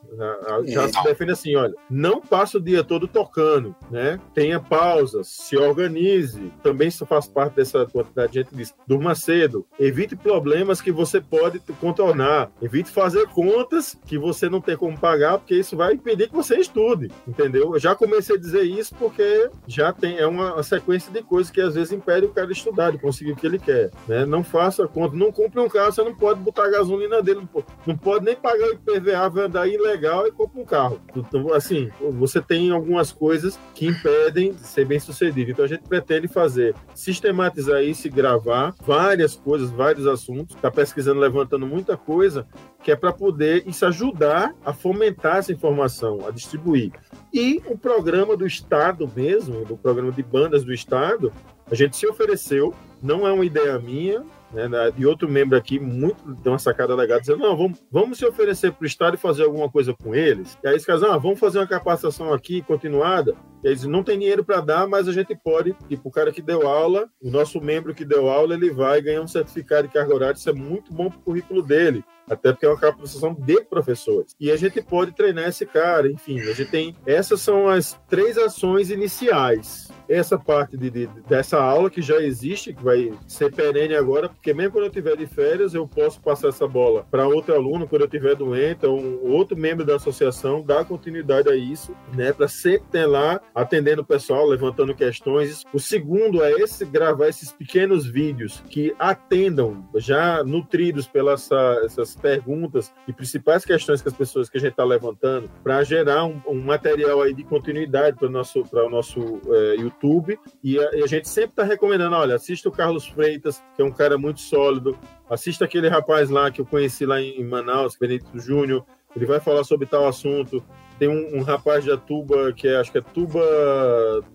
Já 0.65 0.87
se 0.87 1.03
defende 1.03 1.31
assim, 1.31 1.55
olha, 1.55 1.73
não 1.89 2.21
passa 2.35 2.57
o 2.57 2.61
dia 2.61 2.83
todo 2.83 3.07
tocando, 3.07 3.73
né? 3.89 4.19
Tenha 4.33 4.59
pausas, 4.59 5.25
se 5.29 5.55
organize. 5.55 6.51
Também 6.61 6.89
isso 6.89 7.05
faz 7.05 7.29
parte 7.29 7.55
dessa 7.55 7.85
quantidade 7.85 8.33
de 8.33 8.39
gente 8.39 8.53
diz, 8.53 8.75
durma 8.85 9.15
cedo, 9.15 9.65
evite 9.79 10.17
problemas 10.17 10.81
que 10.81 10.91
você 10.91 11.21
pode 11.21 11.61
contornar, 11.79 12.51
evite 12.61 12.91
fazer 12.91 13.25
contas 13.27 13.97
que 14.05 14.17
você 14.17 14.49
não 14.49 14.59
tem 14.59 14.75
como 14.75 14.99
pagar, 14.99 15.37
porque 15.37 15.55
isso 15.55 15.77
vai 15.77 15.93
impedir 15.93 16.27
que 16.27 16.35
você 16.35 16.57
estude, 16.57 17.09
entendeu? 17.25 17.73
Eu 17.73 17.79
já 17.79 17.95
comecei 17.95 18.35
a 18.35 18.39
dizer 18.39 18.63
isso 18.63 18.93
porque 18.95 19.49
já 19.65 19.93
tem 19.93 20.17
é 20.17 20.27
uma, 20.27 20.61
sequência 20.61 21.13
de 21.13 21.23
coisas 21.23 21.49
que 21.49 21.61
às 21.61 21.75
vezes 21.75 21.93
impede 21.93 22.25
o 22.25 22.33
cara 22.33 22.47
de 22.47 22.53
estudar, 22.53 22.91
de 22.91 22.97
conseguir 22.97 23.31
o 23.31 23.35
que 23.37 23.47
ele 23.47 23.59
quer, 23.59 23.91
né? 24.09 24.25
Não 24.25 24.43
faça 24.43 24.85
conta, 24.89 25.15
não 25.15 25.31
compre 25.31 25.61
um 25.61 25.69
carro, 25.69 25.93
você 25.93 26.03
não 26.03 26.13
pode 26.13 26.41
botar 26.41 26.65
a 26.65 26.69
gasolina 26.71 27.21
dele, 27.21 27.39
não 27.39 27.47
pode, 27.47 27.67
não 27.87 27.97
pode 27.97 28.25
nem 28.25 28.35
pagar 28.35 28.67
o 28.67 28.73
IPVA, 28.73 29.29
vai 29.29 29.45
andar 29.45 29.67
ilegal 29.69 30.27
e 30.27 30.33
compra 30.33 30.59
um 30.59 30.65
carro. 30.65 30.99
Então, 31.15 31.53
assim, 31.53 31.89
você 32.27 32.41
tem 32.41 32.71
algumas 32.71 33.11
coisas 33.11 33.59
que 33.73 33.87
impedem 33.87 34.53
de 34.53 34.61
ser 34.61 34.85
bem 34.85 34.99
sucedido. 34.99 35.51
Então 35.51 35.65
a 35.65 35.67
gente 35.67 35.83
pretende 35.83 36.27
fazer, 36.27 36.75
sistematizar 36.93 37.83
isso 37.83 38.07
e 38.07 38.09
gravar 38.09 38.73
várias 38.85 39.35
coisas, 39.35 39.69
vários 39.69 40.07
assuntos, 40.07 40.55
está 40.55 40.71
pesquisando, 40.71 41.19
levantando 41.19 41.67
muita 41.67 41.95
coisa, 41.95 42.47
que 42.83 42.91
é 42.91 42.95
para 42.95 43.13
poder 43.13 43.67
isso 43.67 43.85
ajudar 43.85 44.53
a 44.65 44.73
fomentar 44.73 45.37
essa 45.37 45.51
informação, 45.51 46.25
a 46.27 46.31
distribuir. 46.31 46.91
E 47.33 47.61
o 47.67 47.77
programa 47.77 48.35
do 48.35 48.45
Estado 48.45 49.09
mesmo, 49.15 49.65
do 49.65 49.77
programa 49.77 50.11
de 50.11 50.23
bandas 50.23 50.63
do 50.63 50.73
Estado, 50.73 51.31
a 51.69 51.75
gente 51.75 51.97
se 51.97 52.07
ofereceu, 52.07 52.73
não 53.01 53.25
é 53.25 53.31
uma 53.31 53.45
ideia 53.45 53.77
minha, 53.79 54.23
né, 54.55 54.91
de 54.95 55.05
outro 55.05 55.29
membro 55.29 55.57
aqui, 55.57 55.79
muito 55.79 56.33
deu 56.35 56.53
uma 56.53 56.59
sacada 56.59 56.95
legal, 56.95 57.19
dizendo, 57.19 57.39
não, 57.39 57.57
vamos, 57.57 57.83
vamos 57.91 58.17
se 58.17 58.25
oferecer 58.25 58.71
para 58.71 58.83
o 58.83 58.87
Estado 58.87 59.15
e 59.15 59.19
fazer 59.19 59.43
alguma 59.43 59.69
coisa 59.69 59.93
com 59.93 60.15
eles. 60.15 60.57
E 60.63 60.67
aí 60.67 60.73
eles 60.73 60.85
casam, 60.85 61.11
ah, 61.11 61.17
vamos 61.17 61.39
fazer 61.39 61.59
uma 61.59 61.67
capacitação 61.67 62.33
aqui 62.33 62.61
continuada. 62.61 63.35
E 63.63 63.67
eles 63.67 63.83
não 63.83 64.03
tem 64.03 64.17
dinheiro 64.17 64.43
para 64.43 64.61
dar, 64.61 64.87
mas 64.87 65.07
a 65.07 65.11
gente 65.11 65.35
pode, 65.35 65.75
tipo, 65.89 66.07
o 66.09 66.11
cara 66.11 66.31
que 66.31 66.41
deu 66.41 66.67
aula, 66.67 67.09
o 67.21 67.29
nosso 67.29 67.59
membro 67.59 67.93
que 67.93 68.05
deu 68.05 68.29
aula, 68.29 68.53
ele 68.53 68.71
vai 68.71 69.01
ganhar 69.01 69.21
um 69.21 69.27
certificado 69.27 69.87
de 69.87 69.93
carga 69.93 70.13
horária, 70.13 70.35
isso 70.35 70.49
é 70.49 70.53
muito 70.53 70.93
bom 70.93 71.09
para 71.09 71.19
o 71.19 71.23
currículo 71.23 71.61
dele 71.61 72.03
até 72.27 72.51
porque 72.51 72.65
é 72.65 72.69
uma 72.69 72.79
capacitação 72.79 73.35
de 73.35 73.61
professores. 73.65 74.35
E 74.39 74.51
a 74.51 74.57
gente 74.57 74.81
pode 74.81 75.11
treinar 75.11 75.47
esse 75.47 75.63
cara, 75.63 76.11
enfim, 76.11 76.39
a 76.39 76.53
gente 76.53 76.65
tem. 76.65 76.95
Essas 77.05 77.39
são 77.41 77.67
as 77.67 77.99
três 78.07 78.35
ações 78.35 78.89
iniciais 78.89 79.91
essa 80.07 80.37
parte 80.37 80.77
de, 80.77 80.89
de, 80.89 81.07
dessa 81.27 81.61
aula 81.61 81.89
que 81.89 82.01
já 82.01 82.17
existe, 82.21 82.73
que 82.73 82.83
vai 82.83 83.11
ser 83.27 83.51
perene 83.53 83.95
agora, 83.95 84.29
porque 84.29 84.53
mesmo 84.53 84.73
quando 84.73 84.85
eu 84.85 84.91
tiver 84.91 85.17
de 85.17 85.25
férias, 85.25 85.73
eu 85.73 85.87
posso 85.87 86.19
passar 86.21 86.49
essa 86.49 86.67
bola 86.67 87.05
para 87.09 87.27
outro 87.27 87.55
aluno 87.55 87.87
quando 87.87 88.03
eu 88.03 88.07
tiver 88.07 88.35
doente, 88.35 88.85
ou 88.85 88.99
um 88.99 89.31
outro 89.31 89.57
membro 89.57 89.85
da 89.85 89.95
associação, 89.95 90.61
dar 90.61 90.85
continuidade 90.85 91.49
a 91.49 91.55
isso, 91.55 91.95
né, 92.13 92.31
para 92.31 92.47
sempre 92.47 92.87
ter 92.91 93.05
lá 93.05 93.39
atendendo 93.53 94.01
o 94.01 94.05
pessoal, 94.05 94.45
levantando 94.45 94.93
questões. 94.93 95.63
O 95.73 95.79
segundo 95.79 96.43
é 96.43 96.51
esse 96.53 96.85
gravar 96.85 97.27
esses 97.27 97.51
pequenos 97.51 98.05
vídeos 98.05 98.63
que 98.69 98.95
atendam, 98.99 99.87
já 99.95 100.43
nutridos 100.43 101.07
pelas 101.07 101.49
essas 101.83 102.15
perguntas 102.15 102.93
e 103.07 103.13
principais 103.13 103.65
questões 103.65 104.01
que 104.01 104.07
as 104.07 104.13
pessoas 104.13 104.49
que 104.49 104.57
a 104.57 104.61
gente 104.61 104.71
está 104.71 104.83
levantando, 104.83 105.49
para 105.63 105.83
gerar 105.83 106.25
um, 106.25 106.41
um, 106.47 106.61
material 106.61 107.21
aí 107.21 107.33
de 107.33 107.43
continuidade 107.43 108.17
para 108.17 108.27
o 108.27 108.31
nosso, 108.31 108.63
o 108.71 108.89
nosso 108.89 109.41
é, 109.47 109.75
YouTube 109.75 109.94
YouTube 109.95 110.39
e 110.63 110.79
a, 110.79 110.95
e 110.95 111.03
a 111.03 111.07
gente 111.07 111.27
sempre 111.27 111.51
está 111.51 111.63
recomendando, 111.63 112.15
olha, 112.15 112.35
assista 112.35 112.69
o 112.69 112.71
Carlos 112.71 113.07
Freitas, 113.07 113.63
que 113.75 113.81
é 113.81 113.85
um 113.85 113.91
cara 113.91 114.17
muito 114.17 114.41
sólido, 114.41 114.97
assista 115.29 115.65
aquele 115.65 115.87
rapaz 115.87 116.29
lá 116.29 116.51
que 116.51 116.61
eu 116.61 116.65
conheci 116.65 117.05
lá 117.05 117.21
em 117.21 117.43
Manaus, 117.43 117.95
Benedito 117.95 118.37
Júnior, 118.39 118.85
ele 119.15 119.25
vai 119.25 119.39
falar 119.39 119.63
sobre 119.63 119.87
tal 119.87 120.07
assunto. 120.07 120.63
Tem 120.97 121.07
um, 121.07 121.37
um, 121.37 121.41
rapaz 121.41 121.83
de 121.83 121.91
Atuba, 121.91 122.53
que 122.53 122.67
é, 122.67 122.77
acho 122.77 122.91
que 122.91 122.97
é 122.97 123.01
Tuba. 123.01 123.41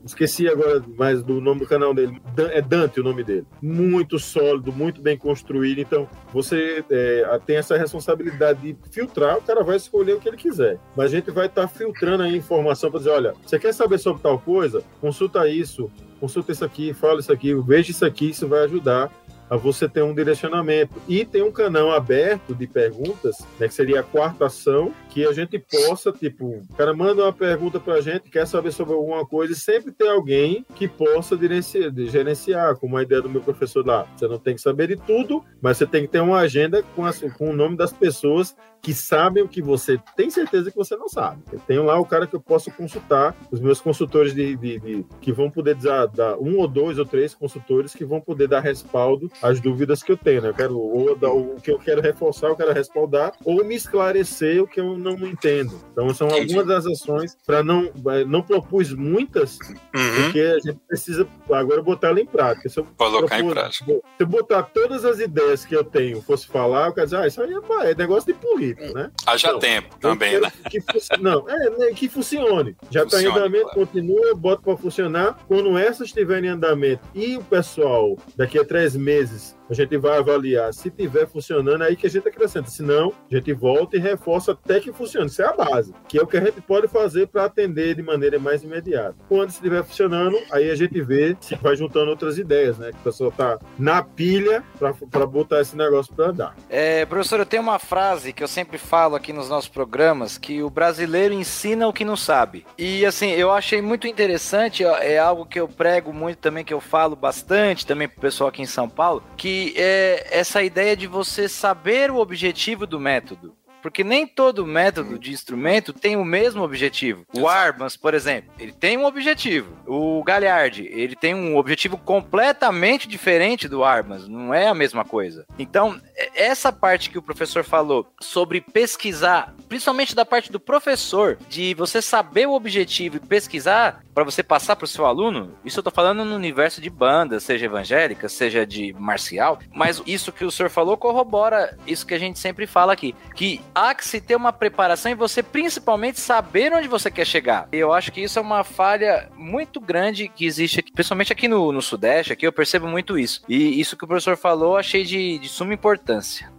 Esqueci 0.05 0.49
agora 0.49 0.83
mais 0.97 1.23
do 1.23 1.41
nome 1.41 1.61
do 1.61 1.67
canal 1.67 1.95
dele. 1.95 2.21
É 2.53 2.61
Dante 2.61 3.01
o 3.01 3.05
nome 3.05 3.25
dele. 3.25 3.47
Muito 3.63 4.19
sólido, 4.19 4.73
muito 4.73 5.01
bem 5.01 5.17
construído. 5.17 5.81
Então, 5.81 6.09
você 6.33 6.85
é, 6.91 7.41
tem 7.47 7.57
essa 7.57 7.77
responsabilidade 7.77 8.61
de 8.61 8.77
filtrar, 8.91 9.39
o 9.39 9.43
cara 9.43 9.63
vai 9.63 9.77
escolher 9.77 10.15
o 10.15 10.21
que 10.21 10.29
ele 10.29 10.37
quiser. 10.37 10.79
Mas 10.95 11.07
a 11.07 11.17
gente 11.17 11.31
vai 11.31 11.47
estar 11.47 11.63
tá 11.63 11.69
filtrando 11.69 12.23
aí 12.23 12.37
informação 12.37 12.91
para 12.91 12.99
dizer: 12.99 13.11
olha, 13.11 13.35
você 13.45 13.59
quer 13.59 13.73
saber 13.73 13.99
sobre 13.99 14.23
tal 14.23 14.39
coisa? 14.39 14.83
Consulta 15.01 15.49
isso, 15.49 15.91
consulta 16.21 16.53
isso 16.53 16.65
aqui, 16.65 16.93
fala 16.93 17.21
isso 17.21 17.33
aqui, 17.33 17.55
veja 17.55 17.91
isso 17.91 18.05
aqui, 18.05 18.31
isso 18.31 18.47
vai 18.47 18.65
ajudar 18.65 19.11
a 19.51 19.57
você 19.57 19.89
ter 19.89 20.03
um 20.03 20.15
direcionamento. 20.15 20.95
E 21.09 21.25
tem 21.25 21.43
um 21.43 21.51
canal 21.51 21.91
aberto 21.91 22.55
de 22.55 22.67
perguntas, 22.69 23.39
né, 23.59 23.67
que 23.67 23.75
seria 23.75 24.01
a 24.01 24.05
quarta 24.05 24.47
ação, 24.47 24.93
que 25.11 25.27
a 25.27 25.33
gente 25.33 25.59
possa, 25.59 26.13
tipo, 26.13 26.65
o 26.71 26.77
cara 26.77 26.95
manda 26.95 27.25
uma 27.25 27.33
pergunta 27.33 27.81
para 27.81 27.95
a 27.95 28.01
gente, 28.01 28.31
quer 28.31 28.47
saber 28.47 28.71
sobre 28.71 28.95
alguma 28.95 29.27
coisa, 29.27 29.53
e 29.53 29.57
sempre 29.57 29.91
tem 29.91 30.09
alguém 30.09 30.65
que 30.77 30.87
possa 30.87 31.37
gerenciar, 31.37 32.77
como 32.77 32.97
a 32.97 33.03
ideia 33.03 33.21
do 33.21 33.29
meu 33.29 33.41
professor 33.41 33.85
lá. 33.85 34.07
Você 34.17 34.29
não 34.29 34.39
tem 34.39 34.55
que 34.55 34.61
saber 34.61 34.87
de 34.87 34.97
tudo, 34.97 35.45
mas 35.61 35.77
você 35.77 35.87
tem 35.87 36.03
que 36.03 36.09
ter 36.09 36.21
uma 36.21 36.39
agenda 36.39 36.83
com, 36.95 37.05
as, 37.05 37.19
com 37.19 37.51
o 37.51 37.57
nome 37.57 37.77
das 37.77 37.93
pessoas 37.93 38.55
que 38.83 38.95
sabem 38.95 39.43
o 39.43 39.49
que 39.49 39.61
você 39.61 40.01
tem 40.17 40.31
certeza 40.31 40.71
que 40.71 40.77
você 40.77 40.97
não 40.97 41.09
sabe. 41.09 41.43
Eu 41.53 41.61
tenho 41.61 41.85
lá 41.85 41.99
o 41.99 42.07
cara 42.07 42.27
que 42.27 42.35
eu 42.35 42.41
posso 42.41 42.71
consultar, 42.71 43.37
os 43.51 43.61
meus 43.61 43.81
consultores 43.81 44.35
de, 44.35 44.57
de, 44.57 44.79
de 44.81 45.07
que 45.21 45.33
vão 45.33 45.51
poder 45.51 45.75
dar, 45.75 46.07
dar, 46.07 46.39
um 46.39 46.59
ou 46.59 46.67
dois 46.67 46.99
ou 46.99 47.05
três 47.05 47.35
consultores 47.35 47.95
que 47.95 48.05
vão 48.05 48.21
poder 48.21 48.49
dar 48.49 48.61
respaldo 48.61 49.31
às 49.43 49.61
dúvidas 49.61 50.03
que 50.03 50.12
eu 50.12 50.16
tenho. 50.16 50.43
Né? 50.43 50.49
Eu 50.49 50.55
quero 50.55 50.78
ou 50.78 51.11
o 51.11 51.61
que 51.61 51.70
eu 51.70 51.78
quero 51.78 52.01
reforçar, 52.01 52.49
eu 52.49 52.57
quero 52.57 52.72
respaldar, 52.72 53.32
ou 53.45 53.64
me 53.64 53.74
esclarecer 53.74 54.62
o 54.62 54.66
que 54.66 54.80
eu 54.80 54.99
não 54.99 55.14
entendo. 55.26 55.80
Então 55.93 56.12
são 56.14 56.28
Entendi. 56.28 56.55
algumas 56.55 56.66
das 56.66 56.86
ações 56.86 57.36
para 57.47 57.62
não 57.62 57.91
não 58.26 58.43
propus 58.43 58.93
muitas, 58.93 59.59
uhum. 59.95 60.24
porque 60.24 60.41
a 60.41 60.59
gente 60.59 60.78
precisa 60.86 61.26
agora 61.51 61.82
botar 61.82 62.09
ela 62.09 62.20
em 62.20 62.26
prática. 62.26 62.68
Se 62.68 62.78
eu 62.78 62.86
colocar 62.97 63.36
propor, 63.36 63.51
em 63.51 63.51
prática. 63.51 63.84
Se 63.84 64.03
eu 64.18 64.26
botar 64.26 64.62
todas 64.64 65.05
as 65.05 65.18
ideias 65.18 65.64
que 65.64 65.74
eu 65.74 65.84
tenho, 65.84 66.20
fosse 66.22 66.47
falar, 66.47 66.88
eu 66.88 66.93
quero 66.93 67.07
dizer, 67.07 67.16
ah, 67.18 67.26
isso 67.26 67.43
aí 67.43 67.53
é, 67.53 67.91
é 67.91 67.95
negócio 67.95 68.32
de 68.32 68.38
política 68.38 68.80
né? 68.93 69.11
Haja 69.26 69.49
então, 69.49 69.61
tempo 69.61 69.97
também, 69.99 70.41
né? 70.41 70.53
Que, 70.70 70.80
não, 71.20 71.49
é, 71.49 71.70
né, 71.70 71.86
que 71.95 72.09
funcione. 72.09 72.76
Já 72.91 73.05
está 73.05 73.22
em 73.22 73.26
andamento, 73.26 73.64
claro. 73.64 73.80
continua, 73.80 74.34
bota 74.34 74.62
para 74.62 74.76
funcionar. 74.76 75.38
Quando 75.47 75.76
essas 75.76 76.09
estiverem 76.09 76.51
em 76.51 76.53
andamento 76.53 77.03
e 77.14 77.36
o 77.36 77.43
pessoal, 77.43 78.16
daqui 78.36 78.59
a 78.59 78.64
três 78.64 78.97
meses, 78.97 79.30
is 79.33 79.55
a 79.71 79.75
gente 79.75 79.97
vai 79.97 80.18
avaliar. 80.18 80.73
Se 80.75 80.91
tiver 80.91 81.27
funcionando, 81.27 81.85
é 81.85 81.89
aí 81.89 81.97
que 81.97 82.07
a 82.07 82.11
gente 82.11 82.27
acrescenta. 82.29 82.71
Se 82.71 82.83
não, 82.83 83.12
a 83.31 83.35
gente 83.35 83.53
volta 83.53 83.97
e 83.97 84.01
reforça 84.01 84.53
até 84.53 84.81
que 84.81 84.93
funcione. 84.93 85.27
Isso 85.27 85.43
é 85.43 85.47
a 85.47 85.53
base, 85.53 85.95
que 86.09 86.18
é 86.18 86.23
o 86.23 86.27
que 86.27 86.37
a 86.37 86.41
gente 86.41 86.61
pode 86.61 86.89
fazer 86.89 87.29
para 87.29 87.45
atender 87.45 87.95
de 87.95 88.03
maneira 88.03 88.39
mais 88.39 88.62
imediata. 88.62 89.14
Quando 89.29 89.51
estiver 89.51 89.85
funcionando, 89.85 90.37
aí 90.51 90.71
a 90.71 90.75
gente 90.75 91.01
vê 91.03 91.37
se 91.41 91.55
vai 91.57 91.77
juntando 91.77 92.11
outras 92.11 92.39
ideias, 92.39 92.79
né? 92.79 92.91
Que 92.91 92.99
o 92.99 93.03
pessoal 93.03 93.31
tá 93.31 93.59
na 93.79 94.03
pilha 94.03 94.64
para 95.11 95.27
botar 95.27 95.61
esse 95.61 95.77
negócio 95.77 96.14
para 96.14 96.27
andar. 96.27 96.57
É, 96.68 97.05
professor, 97.07 97.39
eu 97.39 97.47
tenho 97.47 97.62
uma 97.62 97.79
frase 97.79 98.33
que 98.33 98.43
eu 98.43 98.49
sempre 98.49 98.79
falo 98.79 99.14
aqui 99.14 99.33
nos 99.33 99.49
nossos 99.49 99.68
programas, 99.68 100.39
que 100.39 100.62
o 100.62 100.71
brasileiro 100.71 101.35
ensina 101.35 101.87
o 101.87 101.93
que 101.93 102.05
não 102.05 102.16
sabe. 102.16 102.64
E 102.77 103.05
assim, 103.07 103.31
eu 103.31 103.51
achei 103.51 103.81
muito 103.81 104.07
interessante, 104.07 104.85
é 104.85 105.18
algo 105.18 105.47
que 105.47 105.61
eu 105.61 105.68
prego 105.68 106.12
muito 106.12 106.39
também, 106.39 106.64
que 106.64 106.75
eu 106.75 106.81
falo 106.81 107.14
bastante 107.14 107.87
também 107.87 108.09
pro 108.09 108.21
pessoal 108.21 108.49
aqui 108.49 108.62
em 108.62 108.66
São 108.66 108.89
Paulo, 108.89 109.23
que 109.37 109.60
é 109.77 110.27
essa 110.31 110.63
ideia 110.63 110.97
de 110.97 111.07
você 111.07 111.49
saber 111.49 112.11
o 112.11 112.17
objetivo 112.17 112.87
do 112.87 113.01
método. 113.01 113.55
Porque 113.83 114.05
nem 114.05 114.27
todo 114.27 114.67
método 114.67 115.19
de 115.19 115.33
instrumento 115.33 115.93
tem 115.93 116.17
o 116.17 116.25
mesmo 116.25 116.63
objetivo. 116.63 117.25
O 117.33 117.49
Armas, 117.49 117.97
por 117.97 118.15
exemplo, 118.15 118.51
ele 118.59 118.73
tem 118.73 118.97
um 118.97 119.05
objetivo. 119.05 119.75
O 119.87 120.23
Galhard, 120.23 120.87
ele 120.87 121.17
tem 121.17 121.35
um 121.35 121.57
objetivo 121.57 121.97
completamente 121.97 123.09
diferente 123.09 123.69
do 123.69 123.83
Armas. 123.83 124.29
Não 124.29 124.53
é 124.53 124.69
a 124.69 124.75
mesma 124.75 125.05
coisa. 125.05 125.47
Então, 125.59 126.01
é, 126.15 126.45
essa 126.45 126.73
parte 126.73 127.11
que 127.11 127.19
o 127.19 127.23
professor 127.23 127.65
falou 127.65 128.07
sobre 128.21 128.61
pesquisar, 128.61 129.55
principalmente 129.69 130.15
da 130.15 130.25
parte 130.25 130.53
do 130.53 130.61
professor, 130.61 131.39
de 131.49 131.75
você 131.75 132.03
saber 132.03 132.47
o 132.47 132.55
objetivo 132.55 133.17
e 133.17 133.21
pesquisar 133.21 134.03
para 134.21 134.31
você 134.31 134.43
passar 134.43 134.77
para 134.77 134.85
o 134.85 134.89
seu 134.89 135.07
aluno, 135.07 135.55
isso 135.64 135.79
eu 135.79 135.83
tô 135.83 135.91
falando 135.91 136.27
no 136.27 136.37
universo 136.37 136.79
de 136.79 136.91
banda, 136.91 137.41
seja 137.41 137.64
evangélica, 137.64 138.29
seja 138.29 138.66
de 138.66 138.93
marcial, 138.93 139.59
mas 139.75 140.03
isso 140.07 140.31
que 140.31 140.45
o 140.45 140.51
senhor 140.51 140.68
falou 140.68 140.99
corrobora 140.99 141.75
isso 141.87 142.07
que 142.07 142.12
a 142.12 142.18
gente 142.18 142.39
sempre 142.39 142.66
fala 142.66 142.93
aqui, 142.93 143.14
que 143.35 143.62
há 143.75 143.95
que 143.95 144.07
se 144.07 144.21
ter 144.21 144.37
uma 144.37 144.53
preparação 144.53 145.11
e 145.11 145.14
você 145.14 145.43
principalmente 145.43 146.21
saber 146.21 146.71
onde 146.75 146.87
você 146.87 147.11
quer 147.11 147.25
chegar. 147.25 147.66
Eu 147.73 147.95
acho 147.95 148.12
que 148.12 148.21
isso 148.21 148.39
é 148.39 148.43
uma 148.43 148.62
falha 148.62 149.31
muito 149.39 149.81
grande 149.81 150.29
que 150.29 150.45
existe 150.45 150.81
aqui, 150.81 150.93
principalmente 150.93 151.33
aqui 151.33 151.49
no, 151.49 151.73
no 151.73 151.81
Sudeste, 151.81 152.35
aqui 152.35 152.47
eu 152.47 152.53
percebo 152.53 152.87
muito 152.87 153.18
isso. 153.18 153.43
E 153.49 153.81
isso 153.81 153.97
que 153.97 154.05
o 154.05 154.09
professor 154.09 154.37
falou, 154.37 154.77
achei 154.77 155.03
de, 155.03 155.39
de 155.39 155.49
suma 155.49 155.73
importância. 155.73 156.53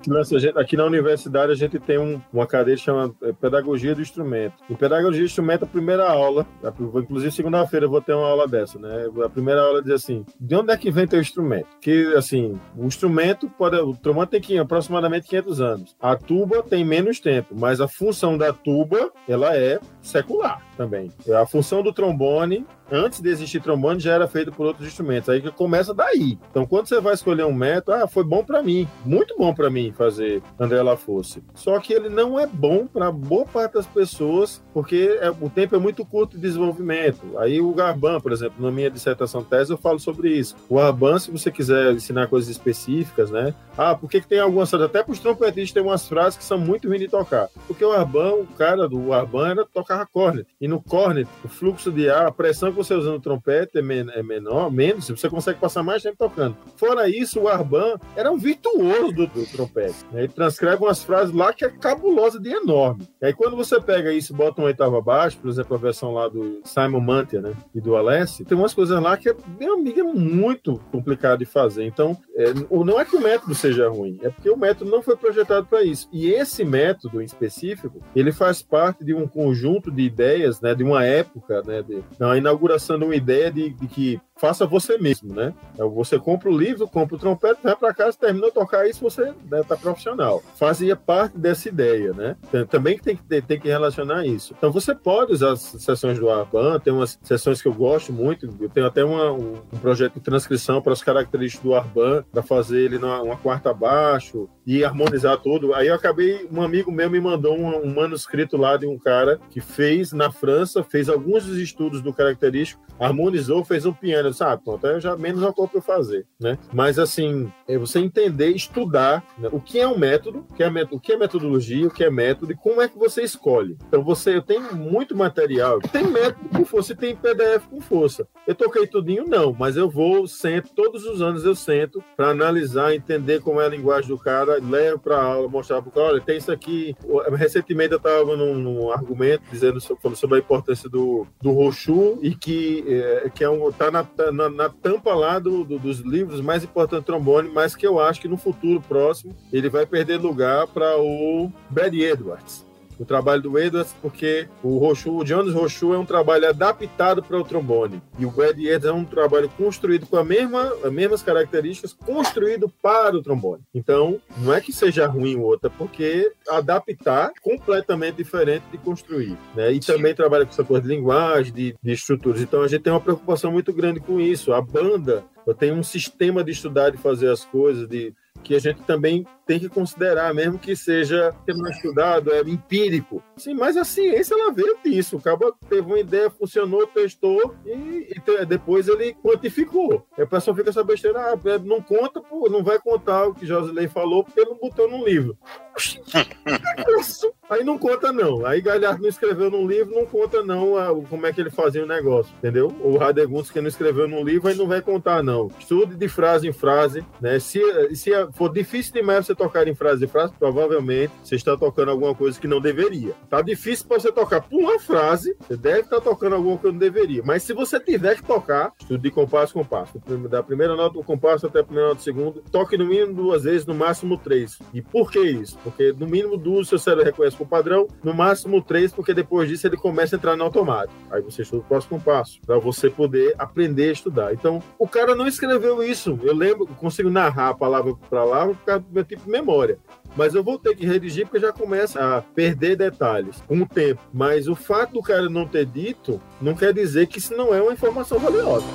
Aqui 0.56 0.76
na 0.76 0.86
universidade 0.86 1.52
a 1.52 1.56
gente 1.56 1.78
tem 1.80 2.00
um, 2.00 2.20
uma 2.34 2.48
cadeira 2.48 2.80
chamada 2.80 3.14
é, 3.22 3.32
Pedagogia 3.32 3.94
do 3.94 4.02
Instrumento. 4.02 4.56
Em 4.68 4.74
Pedagogia 4.74 5.22
do 5.22 5.26
Instrumento, 5.26 5.66
a 5.66 5.68
primeira 5.68 6.10
aula, 6.10 6.48
inclusive 6.96 7.32
segunda-feira 7.52 7.86
eu 7.86 7.90
vou 7.90 8.02
ter 8.02 8.14
uma 8.14 8.28
aula 8.28 8.48
dessa, 8.48 8.80
né? 8.80 9.08
A 9.24 9.30
primeira 9.30 9.62
aula 9.62 9.82
diz 9.82 9.92
assim: 9.92 10.26
de 10.40 10.56
onde 10.56 10.72
é 10.72 10.78
que 10.78 10.90
vem 10.90 11.06
teu 11.06 11.20
instrumento? 11.20 11.68
Que 11.82 12.14
assim, 12.16 12.58
o 12.78 12.86
instrumento 12.86 13.50
pode. 13.50 13.76
O 13.78 13.96
trombone 13.96 14.28
tem 14.28 14.60
aproximadamente 14.60 15.28
500 15.28 15.62
anos. 15.62 15.96
A 16.00 16.16
tuba 16.16 16.64
tem 16.64 16.86
menos 16.86 17.20
tempo, 17.20 17.54
mas 17.58 17.82
a 17.82 17.88
função 17.88 18.38
da 18.38 18.54
tuba 18.54 19.12
ela 19.28 19.56
é 19.56 19.80
secular 20.02 20.62
também. 20.82 21.12
A 21.40 21.46
função 21.46 21.84
do 21.84 21.94
trombone 21.94 22.66
antes 22.92 23.22
de 23.22 23.30
existir 23.30 23.62
trombone 23.62 24.00
já 24.00 24.14
era 24.14 24.28
feito 24.28 24.52
por 24.52 24.66
outros 24.66 24.88
instrumentos. 24.88 25.30
Aí 25.30 25.42
que 25.42 25.50
começa 25.52 25.94
daí. 25.94 26.38
Então, 26.50 26.66
quando 26.66 26.88
você 26.88 27.00
vai 27.00 27.14
escolher 27.14 27.46
um 27.46 27.54
método, 27.54 28.04
ah, 28.04 28.08
foi 28.08 28.24
bom 28.24 28.44
para 28.44 28.62
mim, 28.62 28.88
muito 29.06 29.38
bom 29.38 29.54
para 29.54 29.70
mim 29.70 29.94
fazer 29.96 30.42
André 30.60 30.82
Lafosse. 30.82 31.42
Só 31.54 31.80
que 31.80 31.94
ele 31.94 32.10
não 32.10 32.38
é 32.38 32.46
bom 32.46 32.86
para 32.86 33.12
boa 33.12 33.46
parte 33.46 33.74
das 33.74 33.86
pessoas, 33.86 34.62
porque 34.74 35.18
é, 35.22 35.30
o 35.30 35.50
tempo 35.50 35.76
é 35.76 35.80
muito 35.80 36.04
curto 36.04 36.36
de 36.36 36.42
desenvolvimento. 36.42 37.38
Aí 37.38 37.62
o 37.62 37.74
Garban, 37.74 38.20
por 38.20 38.32
exemplo, 38.32 38.64
na 38.64 38.72
minha 38.72 38.90
dissertação 38.90 39.44
tese 39.44 39.72
eu 39.72 39.78
falo 39.78 40.00
sobre 40.00 40.30
isso. 40.30 40.56
O 40.68 40.76
Garban, 40.76 41.18
se 41.18 41.32
você 41.32 41.50
quiser 41.50 41.94
ensinar 41.94 42.28
coisas 42.28 42.50
específicas, 42.50 43.32
né? 43.32 43.54
Ah, 43.78 43.96
por 43.96 44.10
que 44.10 44.20
tem 44.22 44.40
algumas 44.40 44.74
até 44.74 45.04
para 45.04 45.12
os 45.12 45.20
trompetistas 45.20 45.72
tem 45.72 45.84
umas 45.84 46.08
frases 46.08 46.38
que 46.38 46.44
são 46.44 46.58
muito 46.58 46.88
ruins 46.88 47.00
de 47.00 47.08
tocar. 47.08 47.48
Porque 47.68 47.84
o 47.84 47.92
Arban, 47.92 48.34
o 48.34 48.48
cara 48.48 48.88
do 48.88 49.14
Arban 49.14 49.50
era 49.50 49.66
tocar 49.66 50.06
cornet. 50.08 50.48
E 50.60 50.68
no 50.72 50.82
cornet, 50.82 51.30
o 51.44 51.48
fluxo 51.48 51.92
de 51.92 52.10
ar, 52.10 52.28
a 52.28 52.32
pressão 52.32 52.72
que 52.72 52.78
você 52.78 52.94
usa 52.94 53.12
no 53.12 53.20
trompete 53.20 53.78
é, 53.78 53.82
men 53.82 54.08
é 54.14 54.24
menor, 54.24 54.72
menos, 54.72 55.10
você 55.10 55.30
consegue 55.30 55.60
passar 55.60 55.84
mais 55.84 56.02
tempo 56.02 56.16
tocando. 56.18 56.56
Fora 56.78 57.10
isso, 57.10 57.42
o 57.42 57.48
Arban 57.48 58.00
era 58.16 58.32
um 58.32 58.38
virtuoso 58.38 59.12
do, 59.12 59.28
do 59.28 59.46
trompete. 59.46 60.06
Né? 60.12 60.24
Ele 60.24 60.28
transcreve 60.30 60.84
umas 60.84 61.04
frases 61.04 61.34
lá 61.36 61.54
que 61.54 61.66
é 61.66 61.70
cabulosa 61.70 62.40
de 62.40 62.50
enorme. 62.50 63.08
E 63.22 63.26
aí 63.26 63.34
quando 63.34 63.56
você 63.56 63.80
pega 63.80 64.14
isso 64.14 64.34
e 64.34 64.36
bota 64.36 64.62
uma 64.62 64.68
oitava 64.68 64.98
abaixo, 64.98 65.38
por 65.38 65.50
exemplo, 65.50 65.76
a 65.76 65.80
versão 65.80 66.14
lá 66.14 66.28
do 66.28 66.62
Simon 66.64 67.02
Mantia, 67.02 67.42
né? 67.42 67.54
E 67.76 67.82
do 67.82 67.96
Alessi, 67.96 68.46
tem 68.46 68.58
umas 68.58 68.74
coisas 68.74 69.00
lá 69.02 69.18
que, 69.18 69.30
é, 69.30 69.36
meu 69.60 69.76
amigo, 69.76 70.00
é 70.00 70.04
muito 70.04 70.80
complicado 70.92 71.40
de 71.40 71.46
fazer. 71.46 71.86
Então, 71.86 72.18
é, 72.36 72.54
não 72.54 73.00
é 73.00 73.06
que 73.06 73.16
o 73.16 73.22
método 73.22 73.54
seja 73.54 73.90
ruim, 73.90 74.20
é 74.22 74.30
porque 74.30 74.50
o 74.50 74.58
método 74.58 74.90
não 74.90 75.02
foi 75.02 75.18
projetado 75.18 75.68
para 75.68 75.84
isso. 75.84 76.08
E 76.12 76.30
esse 76.30 76.64
método 76.64 77.22
em 77.22 77.26
específico, 77.26 78.02
ele 78.16 78.32
faz 78.32 78.62
parte 78.62 79.04
de 79.04 79.14
um 79.14 79.28
conjunto 79.28 79.92
de 79.92 80.04
ideias, 80.04 80.51
né? 80.60 80.74
De 80.74 80.84
uma 80.84 81.06
época, 81.06 81.62
né? 81.62 81.84
De, 81.84 82.04
inauguração 82.38 82.98
de 82.98 83.06
uma 83.06 83.16
ideia 83.16 83.52
de, 83.52 83.70
de 83.70 83.88
que 83.88 84.22
faça 84.42 84.66
você 84.66 84.98
mesmo, 84.98 85.32
né? 85.36 85.54
Então, 85.76 85.88
você 85.92 86.18
compra 86.18 86.50
o 86.50 86.58
livro, 86.58 86.88
compra 86.88 87.16
o 87.16 87.20
trompete, 87.20 87.60
vai 87.64 87.76
para 87.76 87.94
casa, 87.94 88.18
terminou 88.18 88.50
de 88.50 88.56
tocar 88.56 88.90
isso, 88.90 89.00
você 89.00 89.32
né, 89.50 89.62
tá 89.68 89.78
profissional. 89.78 90.42
Fazia 90.56 90.96
parte 90.96 91.38
dessa 91.38 91.70
ideia, 91.70 92.12
né? 92.12 92.36
Também 92.68 92.98
tem 92.98 93.16
que, 93.16 93.42
tem 93.44 93.60
que 93.60 93.68
relacionar 93.68 94.26
isso. 94.26 94.56
Então 94.58 94.72
você 94.72 94.96
pode 94.96 95.34
usar 95.34 95.52
as 95.52 95.62
sessões 95.62 96.18
do 96.18 96.28
Arban, 96.28 96.80
tem 96.80 96.92
umas 96.92 97.20
sessões 97.22 97.62
que 97.62 97.68
eu 97.68 97.74
gosto 97.74 98.12
muito, 98.12 98.50
eu 98.60 98.70
tenho 98.70 98.88
até 98.88 99.06
uma, 99.06 99.32
um, 99.32 99.62
um, 99.72 99.78
projeto 99.78 100.16
de 100.16 100.22
transcrição 100.22 100.82
para 100.82 100.94
as 100.94 101.04
características 101.04 101.64
do 101.64 101.76
Arban, 101.76 102.26
para 102.32 102.42
fazer 102.42 102.80
ele 102.80 102.98
numa 102.98 103.22
uma 103.22 103.38
quarta 103.38 103.70
abaixo 103.70 104.50
e 104.66 104.84
harmonizar 104.84 105.38
tudo. 105.38 105.76
Aí 105.76 105.88
eu 105.88 105.94
acabei, 105.94 106.48
um 106.52 106.64
amigo 106.64 106.92
meu 106.92 107.12
me 107.12 107.20
mandou 107.20 107.56
um, 107.56 107.86
um 107.86 107.94
manuscrito 107.94 108.58
lá 108.58 108.76
de 108.76 108.88
um 108.88 108.98
cara 108.98 109.40
que 109.52 109.62
fez 109.62 110.12
na 110.12 110.32
França, 110.32 110.84
fez 110.84 111.10
alguns 111.10 111.46
dos 111.46 111.60
estudos 111.60 112.02
do 112.02 112.12
característico, 112.12 112.82
harmonizou, 113.00 113.64
fez 113.64 113.86
um 113.86 113.94
piano 113.94 114.31
sabe? 114.34 114.64
Pronto, 114.64 114.86
aí 114.86 115.00
já 115.00 115.16
menos 115.16 115.42
uma 115.42 115.54
coisa 115.54 115.72
para 115.72 115.82
fazer, 115.82 116.26
né? 116.40 116.58
Mas 116.74 117.00
assim, 117.00 117.52
é 117.68 117.78
você 117.78 118.00
entender, 118.00 118.50
estudar 118.50 119.24
né? 119.38 119.50
o 119.52 119.60
que 119.60 119.80
é 119.80 119.88
um 119.88 119.98
método, 119.98 120.46
o 120.50 120.54
que 120.54 120.64
é, 120.64 120.68
o 120.92 121.00
que 121.00 121.14
é 121.14 121.18
metodologia, 121.18 121.88
o 121.88 121.92
que 121.92 122.04
é 122.04 122.10
método 122.10 122.52
e 122.52 122.56
como 122.56 122.82
é 122.82 122.88
que 122.88 122.98
você 122.98 123.24
escolhe. 123.24 123.78
Então 123.88 124.04
você, 124.04 124.36
eu 124.36 124.42
tenho 124.42 124.76
muito 124.76 125.16
material, 125.16 125.80
tem 125.80 126.06
método 126.06 126.50
com 126.50 126.66
força 126.66 126.94
e 126.94 126.96
tem 126.96 127.16
PDF 127.16 127.66
com 127.70 127.82
força. 127.82 128.28
Eu 128.48 128.56
toquei 128.56 128.88
tudinho 128.88 129.26
não, 129.28 129.56
mas 129.58 129.78
eu 129.78 129.90
vou 129.90 130.28
sento 130.28 130.72
todos 130.76 131.06
os 131.06 131.22
anos 131.22 131.46
eu 131.46 131.56
sento 131.56 132.04
para 132.16 132.30
analisar, 132.30 132.94
entender 132.94 133.42
como 133.42 133.62
é 133.62 133.66
a 133.66 133.70
linguagem 133.70 134.10
do 134.10 134.18
cara, 134.18 134.60
levo 134.62 135.00
para 135.00 135.22
aula, 135.22 135.48
mostrar 135.48 135.82
para 135.82 135.90
o 135.90 135.92
cara, 135.92 136.08
olha, 136.08 136.22
tem 136.22 136.38
isso 136.38 136.52
aqui. 136.52 136.96
Recentemente 137.34 137.92
eu 137.92 137.98
estava 137.98 138.36
num, 138.36 138.56
num, 138.56 138.92
argumento 138.92 139.44
dizendo 139.52 139.80
sobre, 139.80 140.16
sobre 140.16 140.38
a 140.38 140.40
importância 140.40 140.90
do, 140.90 141.26
do 141.42 141.52
Rochu 141.52 142.20
e 142.22 142.36
que 142.36 142.84
é, 142.88 143.30
que 143.34 143.44
é 143.44 143.50
um 143.50 143.72
tá 143.72 143.90
na 143.90 144.04
na, 144.32 144.50
na 144.50 144.70
tampa 144.70 145.14
lá 145.14 145.40
do, 145.40 145.64
do, 145.64 145.80
dos 145.80 146.00
livros 146.00 146.42
mais 146.42 146.64
importantes 146.64 147.04
do 147.04 147.06
trombone, 147.06 147.50
mas 147.54 147.76
que 147.76 147.88
eu 147.88 148.00
acho 148.00 148.20
que 148.20 148.28
no 148.28 148.38
futuro 148.38 148.82
próximo 148.82 149.34
ele 149.54 149.70
vai 149.70 149.86
perder 149.86 150.18
lugar 150.18 150.68
para 150.68 151.00
o 151.00 151.50
Brad 151.70 151.94
Edwards 151.94 152.70
o 153.00 153.06
trabalho 153.06 153.42
do 153.42 153.58
Edwards, 153.58 153.96
porque 154.02 154.48
o 154.64 154.78
Rochu, 154.78 155.18
o 155.18 155.24
Jones 155.24 155.54
Rochu 155.54 155.94
é 155.94 155.98
um 155.98 156.06
trabalho 156.06 156.50
adaptado 156.50 157.24
para 157.24 157.38
o 157.38 157.44
trombone. 157.44 158.02
E 158.18 158.26
o 158.26 158.32
Brad 158.32 158.58
Edwards 158.58 158.86
é 158.86 158.92
um 158.92 159.06
trabalho 159.06 159.50
construído 159.58 160.06
com 160.06 160.18
a 160.18 160.24
mesma, 160.24 160.74
as 160.84 160.92
mesmas 160.92 161.22
características, 161.22 161.94
construído 161.94 162.70
para 162.82 163.16
o 163.16 163.22
trombone. 163.22 163.64
Então, 163.74 164.20
não 164.38 164.54
é 164.54 164.62
que 164.62 164.72
seja 164.72 165.08
ruim 165.08 165.36
o 165.36 165.42
outro, 165.42 165.68
é 165.68 165.78
porque 165.78 166.32
adaptar 166.50 167.32
completamente 167.42 168.16
diferente 168.18 168.64
de 168.72 168.78
construir. 168.78 169.38
Né? 169.56 169.74
E 169.74 169.80
também 169.80 170.14
trabalha 170.14 170.46
com 170.46 170.52
essa 170.52 170.64
coisa 170.64 170.84
de 170.84 170.96
linguagem, 170.96 171.54
de, 171.54 171.76
de 171.82 171.92
estruturas. 171.92 172.42
Então, 172.42 172.62
a 172.62 172.68
gente 172.68 172.82
tem 172.82 172.94
uma 172.94 173.02
preocupação 173.02 173.52
muito 173.52 173.74
grande 173.74 174.00
com 174.00 174.20
isso. 174.20 174.54
A 174.54 174.62
banda 174.62 175.24
eu 175.46 175.54
tenho 175.54 175.76
um 175.76 175.84
sistema 175.84 176.44
de 176.44 176.52
estudar, 176.52 176.92
de 176.92 176.98
fazer 176.98 177.30
as 177.30 177.44
coisas, 177.44 177.88
de 177.88 178.14
que 178.42 178.56
a 178.56 178.60
gente 178.60 178.82
também 178.84 179.26
tem 179.46 179.60
que 179.60 179.68
considerar, 179.68 180.34
mesmo 180.34 180.58
que 180.58 180.76
seja 180.76 181.36
é 181.46 181.52
estudado, 181.72 182.32
é 182.32 182.40
empírico. 182.42 183.22
Sim, 183.36 183.54
mas 183.54 183.76
a 183.76 183.84
ciência 183.84 184.34
ela 184.34 184.52
veio 184.52 184.78
disso. 184.84 185.18
O 185.18 185.22
cara 185.22 185.38
teve 185.68 185.82
uma 185.82 186.00
ideia, 186.00 186.30
funcionou, 186.30 186.88
testou 186.88 187.54
e, 187.66 188.14
e 188.16 188.46
depois 188.46 188.88
ele 188.88 189.14
quantificou. 189.16 190.06
A 190.18 190.26
pessoa 190.26 190.56
fica 190.56 190.70
essa 190.70 190.84
besteira, 190.84 191.20
ah, 191.20 191.40
é, 191.50 191.60
não 191.60 191.82
conta, 191.82 192.22
pô, 192.22 192.48
não 192.50 192.64
vai 192.64 192.80
contar 192.80 193.28
o 193.28 193.34
que 193.34 193.46
Josilei 193.46 193.90
falou 193.90 194.24
porque 194.24 194.40
ele 194.40 194.52
não 194.52 194.58
botou 194.58 194.90
no 194.90 195.04
livro. 195.04 195.38
Aí 197.50 197.66
não 197.66 197.78
conta, 197.78 198.14
não. 198.14 198.46
Aí 198.46 198.62
Galhardo 198.62 199.02
não 199.02 199.10
escreveu 199.10 199.52
num 199.52 199.68
livro, 199.68 199.94
não 199.94 200.06
conta, 200.06 200.42
não, 200.42 200.78
a, 200.78 200.88
como 201.10 201.28
é 201.28 201.34
que 201.34 201.42
ele 201.42 201.50
fazia 201.50 201.84
o 201.84 201.88
negócio, 201.88 202.34
entendeu? 202.38 202.74
O 202.80 202.96
Radegundes, 202.98 203.52
que 203.52 203.60
não 203.60 203.68
escreveu 203.68 204.08
num 204.08 204.24
livro, 204.24 204.48
aí 204.48 204.56
não 204.56 204.68
vai 204.68 204.82
contar, 204.82 205.22
não. 205.22 205.52
Estude 205.60 205.96
de 205.96 206.08
frase 206.08 206.48
em 206.48 206.54
frase, 206.54 207.06
né? 207.20 207.40
Se, 207.40 207.62
se 207.94 208.14
for 208.34 208.52
difícil 208.52 208.94
demais 208.94 209.26
você 209.26 209.36
tocar 209.36 209.68
em 209.68 209.76
frase 209.76 210.06
em 210.06 210.08
frase, 210.08 210.34
provavelmente 210.38 211.14
você 211.24 211.36
está 211.36 211.56
tocando 211.56 211.92
alguma 211.92 212.16
coisa 212.16 212.40
que 212.40 212.48
não 212.48 212.60
deveria. 212.60 213.14
Tá 213.30 213.42
difícil 213.42 213.88
para 213.88 214.00
você 214.00 214.12
tocar 214.12 214.42
por 214.42 214.60
uma 214.60 214.80
frase, 214.80 215.36
você 215.40 215.58
deve 215.58 215.82
estar 215.82 216.02
tocando 216.02 216.36
alguma 216.36 216.58
coisa 216.58 216.76
que 216.76 216.84
não 216.84 216.92
deveria. 216.92 217.22
Mas 217.24 217.44
se 217.44 217.54
você 217.54 217.80
tiver 217.80 218.16
que 218.16 218.24
tocar, 218.24 218.74
estude 218.80 219.04
de 219.04 219.12
compasso 219.12 219.54
compasso. 219.54 220.02
Da 220.30 220.42
primeira 220.42 220.76
nota 220.76 220.96
do 220.96 221.04
compasso 221.04 221.48
até 221.48 221.60
a 221.60 221.64
primeira 221.64 221.90
nota 221.90 222.00
do 222.00 222.04
segundo, 222.04 222.44
toque 222.52 222.78
no 222.78 222.86
mínimo 222.86 223.14
duas 223.14 223.44
vezes, 223.44 223.66
no 223.66 223.76
máximo 223.76 224.18
três. 224.18 224.60
E 224.74 224.82
por 224.82 225.12
que 225.12 225.20
isso? 225.20 225.58
Porque 225.64 225.94
no 225.94 226.08
mínimo 226.08 226.38
duas 226.38 226.72
seu 226.72 226.80
cérebro 226.80 227.06
reconhece 227.06 227.36
por 227.36 227.48
padrão, 227.48 227.88
no 228.04 228.14
máximo 228.14 228.62
três, 228.62 228.94
porque 228.94 229.14
depois 229.14 229.50
disso 229.50 229.68
ele 229.68 229.78
começa 229.78 230.16
a 230.16 230.18
entrar 230.18 230.38
no 230.38 230.44
automático. 230.44 230.94
Aí 231.12 231.22
você 231.22 231.42
estuda 231.42 231.62
o 231.62 231.66
próximo 231.66 232.00
passo, 232.00 232.40
para 232.46 232.58
você 232.58 232.90
poder 232.90 233.36
aprender 233.38 233.90
a 233.90 233.92
estudar. 233.92 234.34
Então, 234.34 234.62
o 234.80 234.88
cara 234.88 235.16
não 235.16 235.28
escreveu 235.28 235.84
isso. 235.84 236.18
Eu 236.24 236.34
lembro, 236.34 236.66
consigo 236.68 237.10
narrar 237.10 237.54
palavra 237.56 237.94
por 237.94 238.08
palavra 238.22 238.56
por 238.56 238.66
causa 238.66 238.80
do 238.82 238.94
meu 238.94 239.04
tipo 239.04 239.24
de 239.24 239.30
memória 239.30 239.80
mas 240.16 240.36
eu 240.36 240.44
vou 240.44 240.58
ter 240.58 240.76
que 240.76 240.86
redigir 240.86 241.26
porque 241.26 241.40
já 241.40 241.52
começa 241.52 242.18
a 242.18 242.22
perder 242.22 242.76
detalhes 242.76 243.42
com 243.48 243.62
o 243.62 243.68
tempo. 243.68 244.02
Mas 244.14 244.48
o 244.48 244.56
fato 244.56 244.94
do 244.94 245.02
cara 245.02 245.30
não 245.30 245.48
ter 245.48 245.66
dito 245.66 246.22
não 246.42 246.54
quer 246.54 246.74
dizer 246.74 247.08
que 247.08 247.18
isso 247.18 247.36
não 247.36 247.54
é 247.54 247.62
uma 247.62 247.74
informação 247.74 248.20
valiosa. 248.20 248.66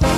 queria 0.00 0.13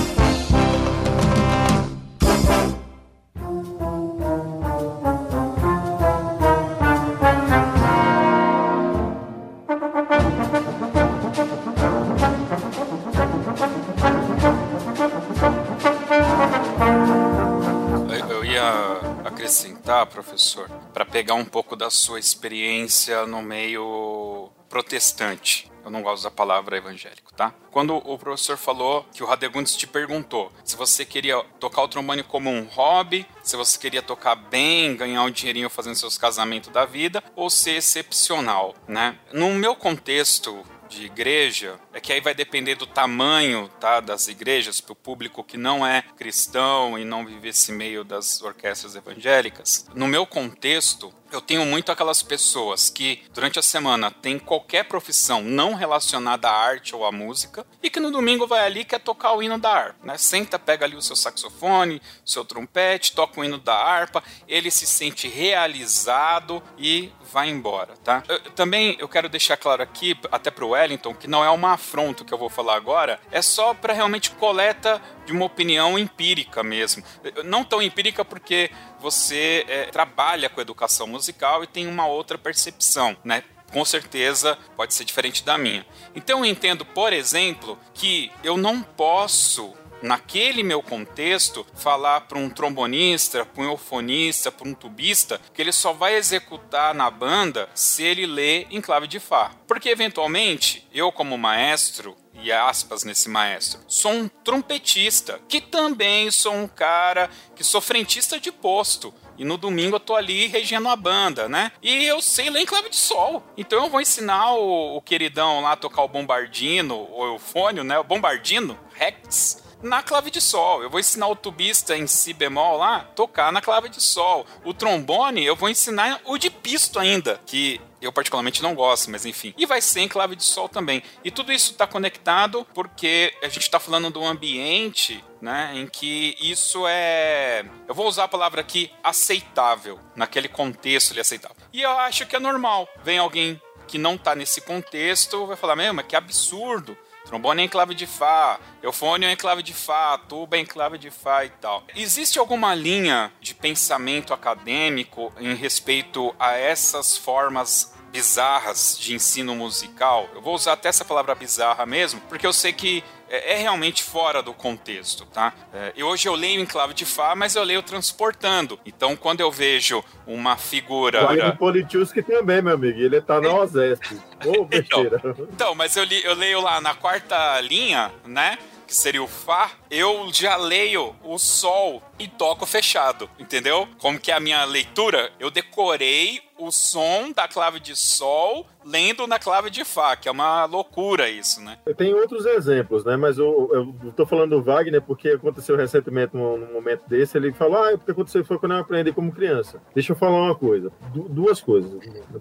acrescentar, 19.47 20.07
professor, 20.07 20.69
para 20.93 21.05
pegar 21.05 21.35
um 21.35 21.45
pouco 21.45 21.77
da 21.77 21.89
sua 21.89 22.19
experiência 22.19 23.27
no 23.27 23.41
meio 23.41 24.51
protestante. 24.69 25.71
Eu 25.85 25.91
não 25.91 26.03
gosto 26.03 26.25
da 26.25 26.33
palavra 26.33 26.77
evangélico, 26.77 27.33
tá? 27.33 27.55
Quando 27.71 27.95
o 27.95 28.19
professor 28.19 28.57
falou 28.57 29.07
que 29.15 29.23
o 29.23 29.27
Radegundes 29.27 29.77
te 29.77 29.87
perguntou 29.87 30.51
se 30.65 30.75
você 30.75 31.05
queria 31.05 31.45
tocar 31.61 31.83
o 31.83 31.89
trombone 31.89 32.25
como 32.25 32.51
um 32.51 32.65
hobby, 32.65 33.25
se 33.45 33.57
você 33.57 33.79
queria 33.79 34.03
tocar 34.03 34.35
bem, 34.35 34.97
ganhar 34.97 35.23
um 35.23 35.31
dinheirinho 35.31 35.71
fazendo 35.71 35.95
seus 35.95 36.19
casamentos 36.19 36.71
da 36.71 36.85
vida, 36.85 37.23
ou 37.37 37.49
ser 37.49 37.77
excepcional, 37.77 38.75
né? 38.89 39.17
No 39.33 39.55
meu 39.55 39.77
contexto 39.77 40.65
de 40.97 41.07
igreja, 41.07 41.79
é 41.93 42.01
que 42.01 42.13
aí 42.13 42.21
vai 42.21 42.35
depender 42.35 42.75
do 42.75 42.87
tamanho 42.87 43.69
tá, 43.81 44.01
das 44.01 44.29
igrejas, 44.29 44.81
para 44.81 44.93
o 44.93 44.97
público 44.97 45.45
que 45.45 45.57
não 45.57 45.87
é 45.87 46.03
cristão 46.17 46.99
e 46.99 47.05
não 47.05 47.25
vive 47.25 47.49
esse 47.49 47.71
meio 47.71 48.03
das 48.03 48.43
orquestras 48.43 48.97
evangélicas. 48.97 49.87
No 49.95 50.09
meu 50.09 50.27
contexto, 50.27 51.13
eu 51.31 51.41
tenho 51.41 51.67
muito 51.67 51.91
aquelas 51.91 52.23
pessoas 52.23 52.89
que 52.89 53.23
durante 53.33 53.59
a 53.59 53.63
semana 53.63 54.11
tem 54.11 54.39
qualquer 54.39 54.85
profissão 54.85 55.43
não 55.43 55.75
relacionada 55.75 56.49
à 56.49 56.53
arte 56.53 56.95
ou 56.95 57.05
à 57.05 57.13
música 57.13 57.67
e 57.83 57.91
que 57.91 58.01
no 58.01 58.11
domingo 58.11 58.47
vai 58.47 58.65
ali 58.65 58.85
quer 58.85 59.01
tocar 59.01 59.33
o 59.33 59.43
hino 59.43 59.59
da 59.59 59.71
harpa, 59.71 60.07
né? 60.07 60.17
Senta, 60.17 60.59
pega 60.59 60.85
ali 60.85 60.97
o 60.97 61.03
seu 61.03 61.17
saxofone, 61.17 62.01
seu 62.25 62.45
trompete, 62.45 63.13
toca 63.13 63.41
o 63.41 63.45
hino 63.45 63.59
da 63.59 63.75
harpa, 63.75 64.23
ele 64.47 64.71
se 64.71 64.87
sente 64.87 65.29
realizado 65.29 66.63
e 66.79 67.11
vai 67.37 67.51
embora, 67.51 67.93
tá? 68.03 68.23
Eu, 68.27 68.41
também 68.53 68.97
eu 68.99 69.07
quero 69.07 69.29
deixar 69.29 69.59
claro 69.59 69.83
aqui, 69.83 70.19
até 70.33 70.51
pro 70.51 70.71
Wellington, 70.71 71.15
que 71.15 71.29
não 71.29 71.45
é 71.45 71.51
uma 71.51 71.73
afronta 71.75 72.25
que 72.25 72.33
eu 72.33 72.39
vou 72.39 72.49
falar 72.49 72.77
agora, 72.77 73.21
é 73.31 73.43
só 73.43 73.75
para 73.75 73.93
realmente 73.93 74.31
coleta 74.31 75.03
de 75.27 75.33
uma 75.33 75.45
opinião 75.45 75.99
empírica 75.99 76.63
mesmo. 76.63 77.05
Não 77.45 77.63
tão 77.63 77.83
empírica 77.83 78.25
porque 78.25 78.71
você 78.99 79.67
é, 79.69 79.85
trabalha 79.85 80.49
com 80.49 80.63
educação 80.63 81.07
musical 81.07 81.63
e 81.63 81.67
tem 81.67 81.87
uma 81.87 82.07
outra 82.07 82.39
percepção, 82.39 83.15
né? 83.23 83.45
com 83.71 83.85
certeza 83.85 84.57
pode 84.75 84.95
ser 84.95 85.05
diferente 85.05 85.45
da 85.45 85.59
minha. 85.59 85.85
Então 86.15 86.39
eu 86.39 86.47
entendo, 86.47 86.87
por 86.87 87.13
exemplo, 87.13 87.79
que 87.93 88.33
eu 88.43 88.57
não 88.57 88.81
posso 88.81 89.75
naquele 90.03 90.63
meu 90.63 90.83
contexto, 90.83 91.67
falar 91.75 92.23
para 92.23 92.39
um 92.39 92.49
trombonista, 92.49 93.45
para 93.45 93.63
um 93.63 93.71
eufonista, 93.71 94.53
para 94.53 94.69
um 94.69 94.75
tubista, 94.75 95.41
que 95.53 95.63
ele 95.63 95.73
só 95.73 95.93
vai 95.93 96.15
executar 96.15 96.95
na 96.95 97.11
banda 97.11 97.69
se 97.75 98.03
ele 98.03 98.27
lê 98.27 98.63
em 98.71 98.81
clave 98.81 99.07
de 99.07 99.21
Fá. 99.21 99.53
Porque, 99.67 99.89
eventualmente, 99.89 100.87
eu, 100.93 101.11
como 101.11 101.37
maestro, 101.39 102.17
e 102.43 102.53
aspas 102.53 103.03
nesse 103.03 103.29
maestro, 103.29 103.81
sou 103.89 104.13
um 104.13 104.29
trompetista, 104.29 105.41
que 105.49 105.61
também 105.61 106.31
sou 106.31 106.55
um 106.55 106.69
cara 106.69 107.31
que 107.55 107.65
sou 107.65 107.81
frentista 107.81 108.39
de 108.39 108.53
posto. 108.53 109.13
E 109.39 109.45
no 109.45 109.59
domingo 109.59 109.97
eu 109.97 110.01
tô 110.01 110.15
ali 110.15 110.47
regendo 110.47 110.89
a 110.89 110.97
banda, 110.97 111.47
né? 111.49 111.73
E 111.83 112.07
eu 112.07 112.23
sei 112.23 112.49
ler 112.49 112.61
em 112.61 112.67
clave 112.67 112.89
de 112.89 112.97
sol. 112.97 113.43
Então 113.57 113.85
eu 113.85 113.91
vou 113.91 114.01
ensinar 114.01 114.53
o, 114.55 114.97
o 114.97 115.03
queridão 115.03 115.61
lá 115.61 115.73
a 115.73 115.77
tocar 115.77 116.03
o 116.03 116.09
bombardino, 116.09 117.07
o 117.11 117.35
eufônio, 117.35 117.85
né? 117.85 117.99
O 117.99 118.05
bombardino, 118.05 118.79
Rex 118.95 119.66
na 119.83 120.03
clave 120.03 120.31
de 120.31 120.41
sol. 120.41 120.83
Eu 120.83 120.91
vou 120.91 121.01
ensinar 121.01 121.29
o 121.29 121.37
tubista 121.37 121.97
em 121.97 122.07
si 122.07 122.33
bemol 122.33 122.79
lá 122.79 123.01
tocar 123.15 123.53
na 123.53 123.61
clave 123.61 123.89
de 123.89 124.03
sol. 124.03 124.47
O 124.65 124.73
trombone 124.73 125.45
eu 125.45 125.57
vou 125.57 125.69
ensinar 125.69 126.21
o 126.25 126.39
de 126.39 126.51
pisto 126.51 126.99
ainda, 126.99 127.41
que 127.47 127.81
eu 128.01 128.13
particularmente 128.13 128.63
não 128.63 128.75
gosto, 128.75 129.11
mas 129.11 129.25
enfim. 129.25 129.55
E 129.57 129.67
vai 129.67 129.81
ser 129.81 130.01
em 130.01 130.09
clave 130.09 130.37
de 130.37 130.45
sol 130.45 130.69
também. 130.69 131.03
E 131.25 131.31
tudo 131.31 131.53
isso 131.53 131.73
está 131.73 131.87
conectado 131.87 132.67
porque 132.75 133.35
a 133.43 133.49
gente 133.49 133.63
está 133.63 133.81
falando 133.81 134.11
de 134.11 134.19
um 134.19 134.27
ambiente, 134.27 135.25
né, 135.41 135.73
em 135.75 135.87
que 135.87 136.37
isso 136.41 136.87
é, 136.87 137.65
eu 137.89 137.95
vou 137.95 138.07
usar 138.07 138.25
a 138.25 138.29
palavra 138.29 138.61
aqui, 138.61 138.91
aceitável. 139.03 139.99
Naquele 140.15 140.49
contexto 140.49 141.13
ele 141.13 141.21
é 141.21 141.23
aceitável. 141.23 141.57
E 141.73 141.83
eu 141.83 141.91
acho 141.91 142.27
que 142.27 142.37
é 142.37 142.41
normal. 142.41 142.89
Vem 143.03 143.19
alguém 143.19 143.61
que 143.87 143.99
não 143.99 144.17
está 144.17 144.35
nesse 144.35 144.61
contexto, 144.61 145.47
vai 145.47 145.57
falar, 145.57 145.77
mesmo, 145.77 146.03
que 146.03 146.17
absurdo. 146.17 146.97
Trombone 147.27 147.63
é 147.63 147.65
em 147.65 147.69
clave 147.69 147.93
de 147.95 148.07
Fá, 148.07 148.61
eufônio 148.81 149.29
é 149.29 149.33
em 149.33 149.37
clave 149.37 149.61
de 149.63 149.75
Fá, 149.75 150.17
tuba 150.17 150.57
é 150.57 150.61
em 150.61 150.65
clave 150.65 150.97
de 150.97 151.11
Fá 151.11 151.45
e 151.45 151.51
tal. 151.51 151.83
Existe 151.95 152.39
alguma 152.39 152.73
linha 152.73 153.33
de 153.41 153.53
pensamento 153.53 154.33
acadêmico 154.33 155.33
em 155.39 155.55
respeito 155.55 156.33
a 156.39 156.53
essas 156.53 157.17
formas 157.17 157.96
bizarras 158.17 158.97
de 158.99 159.15
ensino 159.15 159.55
musical. 159.55 160.27
Eu 160.35 160.41
vou 160.41 160.55
usar 160.55 160.73
até 160.73 160.89
essa 160.89 161.05
palavra 161.05 161.35
bizarra 161.35 161.85
mesmo, 161.85 162.19
porque 162.31 162.47
eu 162.47 162.53
sei 162.53 162.73
que 162.73 163.05
é, 163.29 163.53
é 163.53 163.57
realmente 163.59 164.03
fora 164.03 164.43
do 164.43 164.55
contexto, 164.55 165.27
tá? 165.27 165.53
É, 165.75 165.93
e 165.95 166.03
hoje 166.03 166.27
eu 166.27 166.35
leio 166.35 166.59
em 166.59 166.65
clave 166.65 166.95
de 166.95 167.05
Fá, 167.05 167.35
mas 167.37 167.55
eu 167.57 167.63
leio 167.63 167.83
transportando. 167.83 168.79
Então, 168.87 169.15
quando 169.17 169.43
eu 169.43 169.53
vejo 169.53 170.03
uma 170.27 170.57
figura... 170.57 171.29
O 171.51 171.57
Politiuski 171.59 172.23
também, 172.23 172.63
meu 172.63 172.73
amigo, 172.73 172.99
ele 172.99 173.21
tá 173.21 173.39
na 173.39 173.53
OSESP. 173.53 174.15
Ô, 174.47 174.63
oh, 174.63 174.65
besteira. 174.65 175.17
Então, 175.19 175.49
então, 175.53 175.75
mas 175.75 175.95
eu, 175.95 176.05
li, 176.05 176.25
eu 176.25 176.35
leio 176.35 176.63
lá 176.63 176.81
na 176.81 176.95
quarta 176.95 177.61
linha, 177.61 178.11
né? 178.25 178.57
Que 178.87 178.95
seria 178.95 179.23
o 179.23 179.27
Fá, 179.27 179.73
eu 179.91 180.31
já 180.33 180.57
leio 180.57 181.15
o 181.25 181.39
Sol 181.39 182.03
e 182.19 182.29
toco 182.29 182.65
fechado, 182.65 183.29
entendeu? 183.39 183.89
Como 183.99 184.19
que 184.19 184.31
é 184.31 184.35
a 184.35 184.41
minha 184.41 184.65
leitura? 184.65 185.33
Eu 185.39 185.51
decorei 185.51 186.43
o 186.59 186.71
som 186.71 187.33
da 187.33 187.47
clave 187.47 187.81
de 187.81 187.95
Sol 187.95 188.67
lendo 188.87 189.27
na 189.27 189.39
clave 189.39 189.69
de 189.71 189.85
Fá, 189.85 190.17
que 190.17 190.29
é 190.29 190.33
uma 190.33 190.65
loucura 190.65 191.29
isso, 191.29 191.61
né? 191.61 191.77
Tem 191.97 192.15
outros 192.15 192.47
exemplos, 192.47 193.05
né? 193.05 193.17
Mas 193.17 193.39
eu, 193.39 193.69
eu 193.73 194.13
tô 194.13 194.25
falando 194.25 194.51
do 194.51 194.63
Wagner 194.63 195.03
porque 195.03 195.31
aconteceu 195.31 195.77
recentemente 195.77 196.37
num, 196.37 196.57
num 196.57 196.73
momento 196.73 197.03
desse, 197.09 197.37
ele 197.37 197.53
falou, 197.53 197.83
ah, 197.83 197.95
o 197.95 197.99
que 197.99 198.11
aconteceu 198.11 198.45
foi 198.45 198.59
quando 198.59 198.73
eu 198.73 198.79
aprendi 198.79 199.13
como 199.13 199.33
criança. 199.33 199.81
Deixa 199.95 200.13
eu 200.13 200.17
falar 200.17 200.41
uma 200.41 200.55
coisa, 200.55 200.91
du 201.13 201.29
duas 201.29 201.61
coisas. 201.61 201.93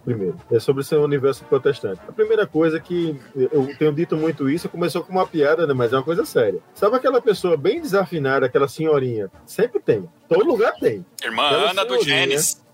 Primeiro, 0.04 0.38
é 0.52 0.60
sobre 0.60 0.82
esse 0.82 0.96
universo 0.96 1.44
protestante. 1.46 2.02
A 2.08 2.12
primeira 2.12 2.46
coisa 2.46 2.80
que 2.80 3.20
eu 3.36 3.76
tenho 3.78 3.94
dito 3.94 4.16
muito 4.16 4.50
isso, 4.50 4.70
começou 4.70 5.04
com 5.04 5.12
uma 5.12 5.26
piada, 5.26 5.66
né? 5.66 5.74
Mas 5.74 5.92
é 5.92 5.98
uma 5.98 6.04
coisa 6.04 6.26
séria. 6.26 6.60
Sabe 6.74 6.96
aquela 6.96 7.22
pessoa 7.22 7.58
bem 7.58 7.82
desafinada, 7.82 8.46
aquela 8.46 8.68
senhorinha? 8.68 9.32
Sempre 9.46 9.80
tem. 9.80 10.08
Todo 10.28 10.46
lugar 10.46 10.74
tem. 10.74 11.06
Irmã 11.24 11.44
Ana 11.44 11.84
do 11.84 12.02
Gênesis. 12.04 12.65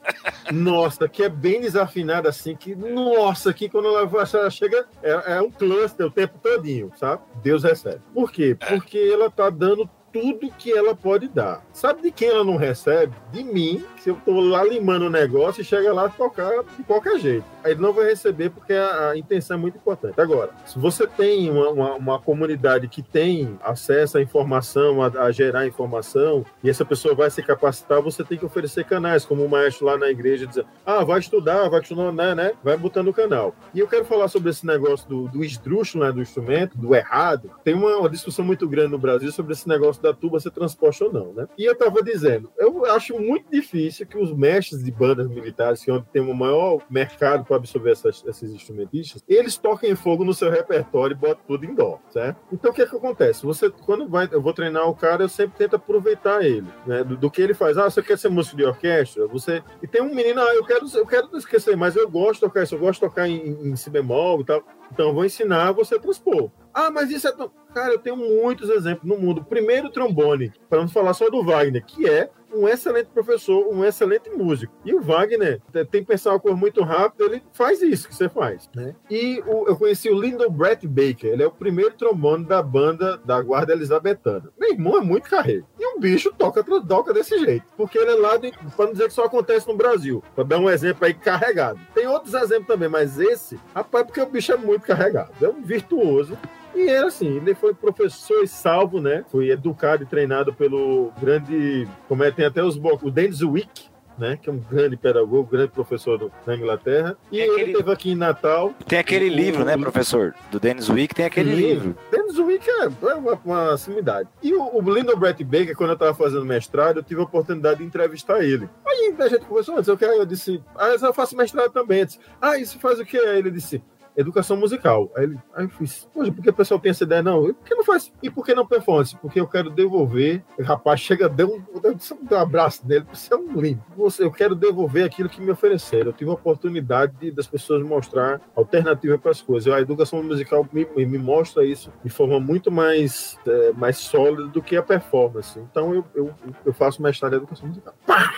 Nossa, 0.52 1.08
que 1.08 1.24
é 1.24 1.30
bem 1.30 1.62
desafinada 1.62 2.30
assim, 2.30 2.56
que 2.56 2.76
nossa, 2.76 3.54
que 3.54 3.70
quando 3.70 3.88
ela, 3.88 4.10
ela 4.34 4.50
chega 4.50 4.86
é, 5.02 5.36
é, 5.38 5.42
um 5.42 5.50
cluster 5.50 6.06
o 6.06 6.12
tempo 6.12 6.38
todinho, 6.40 6.92
sabe? 6.98 7.22
Deus 7.42 7.64
recebe. 7.64 8.02
Por 8.14 8.32
quê? 8.32 8.58
É. 8.60 8.66
Porque 8.66 8.98
ela 8.98 9.30
tá 9.30 9.50
dando 9.50 9.90
tudo 10.12 10.52
que 10.58 10.72
ela 10.72 10.96
pode 10.96 11.28
dar. 11.28 11.64
Sabe 11.74 12.02
de 12.02 12.12
quem 12.12 12.30
ela 12.30 12.44
não 12.44 12.58
recebe? 12.58 13.14
De 13.32 13.44
mim, 13.44 13.84
se 14.00 14.10
eu 14.10 14.18
tô 14.26 14.40
lá 14.40 14.64
limando 14.64 15.06
o 15.06 15.10
negócio 15.10 15.62
e 15.62 15.66
chega 15.66 15.94
lá 15.94 16.10
tocar 16.10 16.64
de 16.78 16.84
qualquer 16.84 17.20
jeito. 17.20 17.46
Aí 17.64 17.72
ele 17.72 17.82
não 17.82 17.94
vai 17.94 18.06
receber 18.06 18.50
porque 18.50 18.74
a, 18.74 19.10
a 19.10 19.18
intenção 19.18 19.58
é 19.58 19.60
muito 19.60 19.78
importante. 19.78 20.20
Agora, 20.20 20.52
se 20.66 20.78
você 20.80 21.06
tem 21.06 21.50
uma, 21.50 21.70
uma, 21.70 21.94
uma 21.96 22.20
comunidade 22.20 22.88
que 22.88 23.02
tem 23.02 23.58
acesso 23.64 24.18
à 24.18 24.22
informação, 24.22 25.02
a, 25.02 25.08
a, 25.08 25.32
gerar 25.32 25.68
informação, 25.68 26.46
e 26.64 26.70
essa 26.70 26.84
pessoa 26.84 27.14
vai 27.14 27.30
se 27.30 27.42
capacitar, 27.44 28.02
você 28.02 28.24
tem 28.24 28.38
que 28.38 28.46
oferecer 28.46 28.84
canais, 28.84 29.26
como 29.26 29.46
o 29.46 29.50
maestro 29.50 29.86
lá 29.86 29.98
na 29.98 30.10
igreja 30.10 30.48
diz, 30.48 30.64
ah, 30.86 31.04
vai 31.04 31.20
estudar, 31.20 31.70
vai 31.70 31.82
estudar, 31.82 32.12
né, 32.12 32.36
né? 32.36 32.54
Vai 32.64 32.76
botando 32.78 33.10
o 33.10 33.14
canal. 33.14 33.54
E 33.74 33.80
eu 33.80 33.88
quero 33.88 34.06
falar 34.06 34.28
sobre 34.28 34.50
esse 34.50 34.66
negócio 34.66 35.08
do, 35.08 35.28
do 35.28 35.44
esdrúxulo, 35.44 36.04
né, 36.04 36.12
do 36.12 36.22
instrumento, 36.22 36.78
do 36.78 36.96
errado. 36.96 37.52
Tem 37.64 37.74
uma, 37.74 37.96
uma 37.98 38.10
discussão 38.10 38.44
muito 38.44 38.68
grande 38.68 38.92
no 38.92 38.98
Brasil 38.98 39.32
sobre 39.32 39.54
esse 39.54 39.68
negócio 39.68 40.01
da 40.02 40.14
tuba 40.14 40.40
ser 40.40 40.52
transposta 40.52 41.06
ou 41.06 41.14
não, 41.14 41.34
né? 41.34 41.48
E 41.58 41.66
eu 41.66 41.76
tava 41.76 42.02
dizendo, 42.04 42.52
eu 42.58 42.86
acho 42.86 43.18
muito 43.20 43.50
difícil 43.50 44.06
que 44.06 44.18
os 44.18 44.34
mestres 44.34 44.84
de 44.84 44.92
bandas 44.92 45.28
militares, 45.28 45.84
que 45.84 45.92
é 45.92 45.94
onde 45.94 46.06
tem 46.08 46.22
o 46.22 46.34
maior 46.34 46.80
mercado 46.90 47.46
para 47.46 47.56
absorver 47.56 47.92
essas, 47.92 48.24
esses 48.26 48.52
instrumentistas, 48.52 49.24
eles 49.28 49.58
toquem 49.58 49.96
fogo 49.96 50.24
no 50.24 50.34
seu 50.34 50.50
repertório 50.50 51.14
e 51.14 51.18
botam 51.18 51.44
tudo 51.48 51.66
em 51.66 51.74
dó, 51.74 52.00
certo? 52.10 52.40
Então 52.52 52.72
o 52.72 52.74
que 52.74 52.82
é 52.82 52.86
que 52.86 52.96
acontece? 52.96 53.46
Você, 53.46 53.70
quando 53.70 54.08
vai, 54.08 54.28
eu 54.32 54.42
vou 54.42 54.54
treinar 54.54 54.88
o 54.90 54.96
cara, 54.96 55.24
eu 55.24 55.30
sempre 55.30 55.58
tento 55.58 55.76
aproveitar 55.76 56.44
ele, 56.44 56.68
né? 56.86 57.04
Do, 57.04 57.18
do 57.18 57.32
que 57.32 57.42
ele 57.42 57.54
faz. 57.54 57.78
Ah, 57.78 57.90
você 57.90 58.02
quer 58.02 58.18
ser 58.18 58.30
músico 58.30 58.58
de 58.58 58.66
orquestra? 58.66 59.28
Você 59.28 59.64
e 59.82 59.88
tem 59.88 60.02
um 60.02 60.14
menino, 60.14 60.42
ah, 60.42 60.54
eu 60.56 60.66
quero, 60.66 60.86
eu 60.94 61.06
quero 61.06 61.38
esquecer, 61.38 61.76
mas 61.76 61.96
eu 61.96 62.10
gosto 62.10 62.36
de 62.36 62.40
tocar 62.42 62.64
isso, 62.64 62.76
eu 62.76 62.80
gosto 62.80 63.02
de 63.02 63.08
tocar 63.08 63.28
em, 63.28 63.70
em 63.70 63.76
si 63.76 63.90
bemol 63.90 64.42
e 64.42 64.46
tal. 64.46 64.64
Então 64.92 65.14
vou 65.14 65.26
ensinar 65.26 65.72
você 65.72 65.96
a 65.96 66.00
transpor. 66.00 66.52
Ah, 66.74 66.92
mas 66.92 67.10
isso 67.10 67.28
é. 67.28 67.34
Cara, 67.74 67.94
eu 67.94 68.00
tenho 68.00 68.18
muitos 68.18 68.70
exemplos 68.70 69.08
no 69.08 69.18
mundo. 69.18 69.44
Primeiro, 69.44 69.90
trombone, 69.90 70.52
para 70.70 70.82
não 70.82 70.88
falar 70.90 71.14
só 71.14 71.30
do 71.30 71.44
Wagner, 71.44 71.86
que 71.86 72.08
é 72.08 72.30
um 72.54 72.68
excelente 72.68 73.08
professor, 73.08 73.68
um 73.68 73.84
excelente 73.84 74.30
músico. 74.30 74.74
E 74.86 74.94
o 74.94 75.02
Wagner 75.02 75.62
tem 75.90 76.02
que 76.02 76.08
pensar 76.08 76.32
uma 76.32 76.40
coisa 76.40 76.58
muito 76.58 76.84
rápido, 76.84 77.26
ele 77.26 77.44
faz 77.54 77.82
isso 77.82 78.08
que 78.08 78.16
você 78.16 78.30
faz. 78.30 78.70
Né? 78.76 78.96
E 79.10 79.42
o, 79.46 79.68
eu 79.68 79.76
conheci 79.76 80.10
o 80.10 80.20
Lyndon 80.20 80.50
Brett 80.50 80.88
Baker, 80.88 81.32
ele 81.32 81.44
é 81.44 81.48
o 81.48 81.52
primeiro 81.52 81.94
trombone 81.94 82.46
da 82.46 82.62
banda 82.62 83.18
da 83.24 83.42
Guarda 83.42 83.74
Elizabetana. 83.74 84.50
Meu 84.60 84.72
irmão 84.72 84.98
é 84.98 85.02
muito 85.02 85.30
carreiro. 85.30 85.66
E 85.80 85.98
o 85.98 86.00
bicho 86.00 86.32
toca, 86.38 86.64
toca 86.64 87.14
desse 87.14 87.38
jeito, 87.40 87.66
porque 87.78 87.98
ele 87.98 88.12
é 88.12 88.16
lá, 88.16 88.38
de, 88.38 88.52
para 88.76 88.86
não 88.86 88.94
dizer 88.94 89.08
que 89.08 89.14
só 89.14 89.26
acontece 89.26 89.68
no 89.68 89.76
Brasil, 89.76 90.24
para 90.36 90.44
dar 90.44 90.60
um 90.60 90.70
exemplo 90.70 91.06
aí 91.06 91.14
carregado. 91.14 91.80
Tem 91.94 92.08
outros 92.08 92.34
exemplos 92.34 92.68
também, 92.68 92.90
mas 92.90 93.20
esse, 93.20 93.60
rapaz, 93.74 94.06
porque 94.06 94.22
o 94.22 94.26
bicho 94.26 94.52
é 94.52 94.58
muito 94.58 94.86
carregado. 94.86 95.32
É 95.42 95.50
um 95.50 95.62
virtuoso 95.62 96.38
E 96.76 96.88
era 96.88 97.08
assim, 97.08 97.38
ele 97.38 97.54
foi 97.56 97.74
professor 97.74 98.44
e 98.44 98.48
salvo, 98.48 99.00
né? 99.02 99.26
Foi 99.30 99.50
educado 99.50 100.04
e 100.04 100.06
treinado 100.06 100.54
pelo 100.54 101.12
grande, 101.22 101.88
como 102.08 102.24
é, 102.24 102.32
tem 102.32 102.46
até 102.46 102.64
os 102.64 102.76
o 102.78 103.12
Dennis 103.12 103.42
Wick, 103.42 103.90
né, 104.18 104.38
que 104.40 104.50
é 104.50 104.54
um 104.54 104.60
grande 104.60 104.96
pedagogo, 104.98 105.50
grande 105.50 105.72
professor 105.72 106.18
do, 106.18 106.32
da 106.46 106.56
Inglaterra. 106.56 107.18
E 107.32 107.38
Tem 107.38 107.46
ele 107.46 107.54
aquele- 107.54 107.74
teve 107.78 107.92
aqui 107.92 108.12
em 108.12 108.16
Natal. 108.16 108.74
Tem 108.86 109.00
aquele 109.00 109.30
O- 109.30 109.34
livro, 109.34 109.66
né, 109.66 109.76
professor? 109.78 110.36
Do 110.52 110.60
Dennis 110.60 110.90
Wick, 110.90 111.16
tem 111.16 111.26
aquele 111.26 111.56
livro. 111.56 111.98
Dennis 112.12 112.38
Wick 112.38 112.70
é 112.70 112.84
é 113.10 113.14
uma, 113.16 113.34
uma 113.44 113.78
sumidade. 113.78 114.30
E 114.44 114.54
o, 114.54 114.78
o 114.78 114.82
Lyndon 114.94 115.16
Brett 115.16 115.44
Baker, 115.44 115.76
quando 115.76 115.92
eu 115.92 115.94
estava 115.96 116.14
fazendo 116.14 116.46
mestrado, 116.46 116.98
eu 116.98 117.04
tive 117.04 117.20
a 117.22 117.24
oportunidade 117.24 117.80
de 117.80 117.86
entrevistar 117.86 118.44
ele. 118.44 118.70
Aí 118.86 119.16
a 119.18 119.28
gente 119.28 119.46
conversou 119.46 119.76
antes, 119.78 119.88
eu, 119.88 119.98
quero, 119.98 120.14
eu 120.14 120.26
disse, 120.26 120.62
ah, 120.76 120.90
eu 121.02 121.14
faço 121.14 121.36
mestrado 121.36 121.72
também. 121.72 122.00
Eu 122.02 122.06
disse, 122.06 122.20
ah, 122.40 122.58
isso 122.58 122.78
faz 122.80 123.00
o 123.00 123.06
quê? 123.06 123.18
Aí 123.18 123.40
ele 123.40 123.50
disse, 123.50 123.82
educação 124.16 124.58
musical. 124.58 125.10
Aí, 125.16 125.24
ele, 125.24 125.38
aí 125.56 125.66
eu 125.66 125.70
fiz, 125.70 126.08
poxa, 126.14 126.32
por 126.32 126.44
que 126.44 126.50
o 126.50 126.54
pessoal 126.54 126.80
tem 126.80 126.90
essa 126.92 127.04
ideia? 127.04 127.22
Não, 127.24 127.48
e 127.50 127.54
por 127.54 127.66
que 127.66 127.76
não 127.76 127.84
faz? 127.84 128.12
E 128.22 128.30
por 128.30 128.46
que 128.46 128.54
não 128.54 128.66
performance? 128.66 129.16
Porque 129.18 129.40
eu 129.40 129.48
quero 129.48 129.70
devolver. 129.70 130.44
O 130.60 130.64
rapaz 130.64 131.00
chega, 131.00 131.28
deu 131.30 131.48
um, 131.56 131.80
deu 131.82 131.98
um 132.38 132.42
abraço 132.42 132.82
nele, 132.88 133.06
você 133.12 133.34
é 133.34 133.38
um 133.38 133.60
lindo. 133.60 133.84
Você, 133.96 134.24
eu 134.24 134.32
quero 134.32 134.56
devolver 134.56 135.06
aquilo 135.06 135.30
que 135.30 135.42
me 135.42 135.52
ofereceram. 135.52 136.08
Eu 136.08 136.14
tive 136.14 136.30
a 136.30 136.34
oportunidade 136.34 137.14
de, 137.20 137.32
das 137.32 137.48
pessoas 137.48 137.84
mostrar 137.84 138.42
alternativa 138.56 139.18
para 139.18 139.32
as 139.32 139.42
coisas. 139.42 139.72
A 139.74 139.80
educação 139.82 140.22
musical 140.24 140.68
me, 140.72 140.86
me 141.06 141.18
mostra 141.18 141.66
isso 141.66 141.92
de 142.04 142.10
forma 142.10 142.40
muito 142.40 142.72
mais, 142.72 143.38
é, 143.48 143.72
mais 143.74 143.98
sólida 143.98 144.48
do 144.48 144.62
que 144.62 144.76
a 144.76 144.84
performance. 144.84 145.60
Então 145.60 145.94
eu, 145.94 146.06
eu, 146.16 146.34
eu 146.66 146.74
faço 146.74 147.02
mestrado 147.02 147.34
em 147.34 147.38
educação 147.38 147.68
musical 147.68 147.94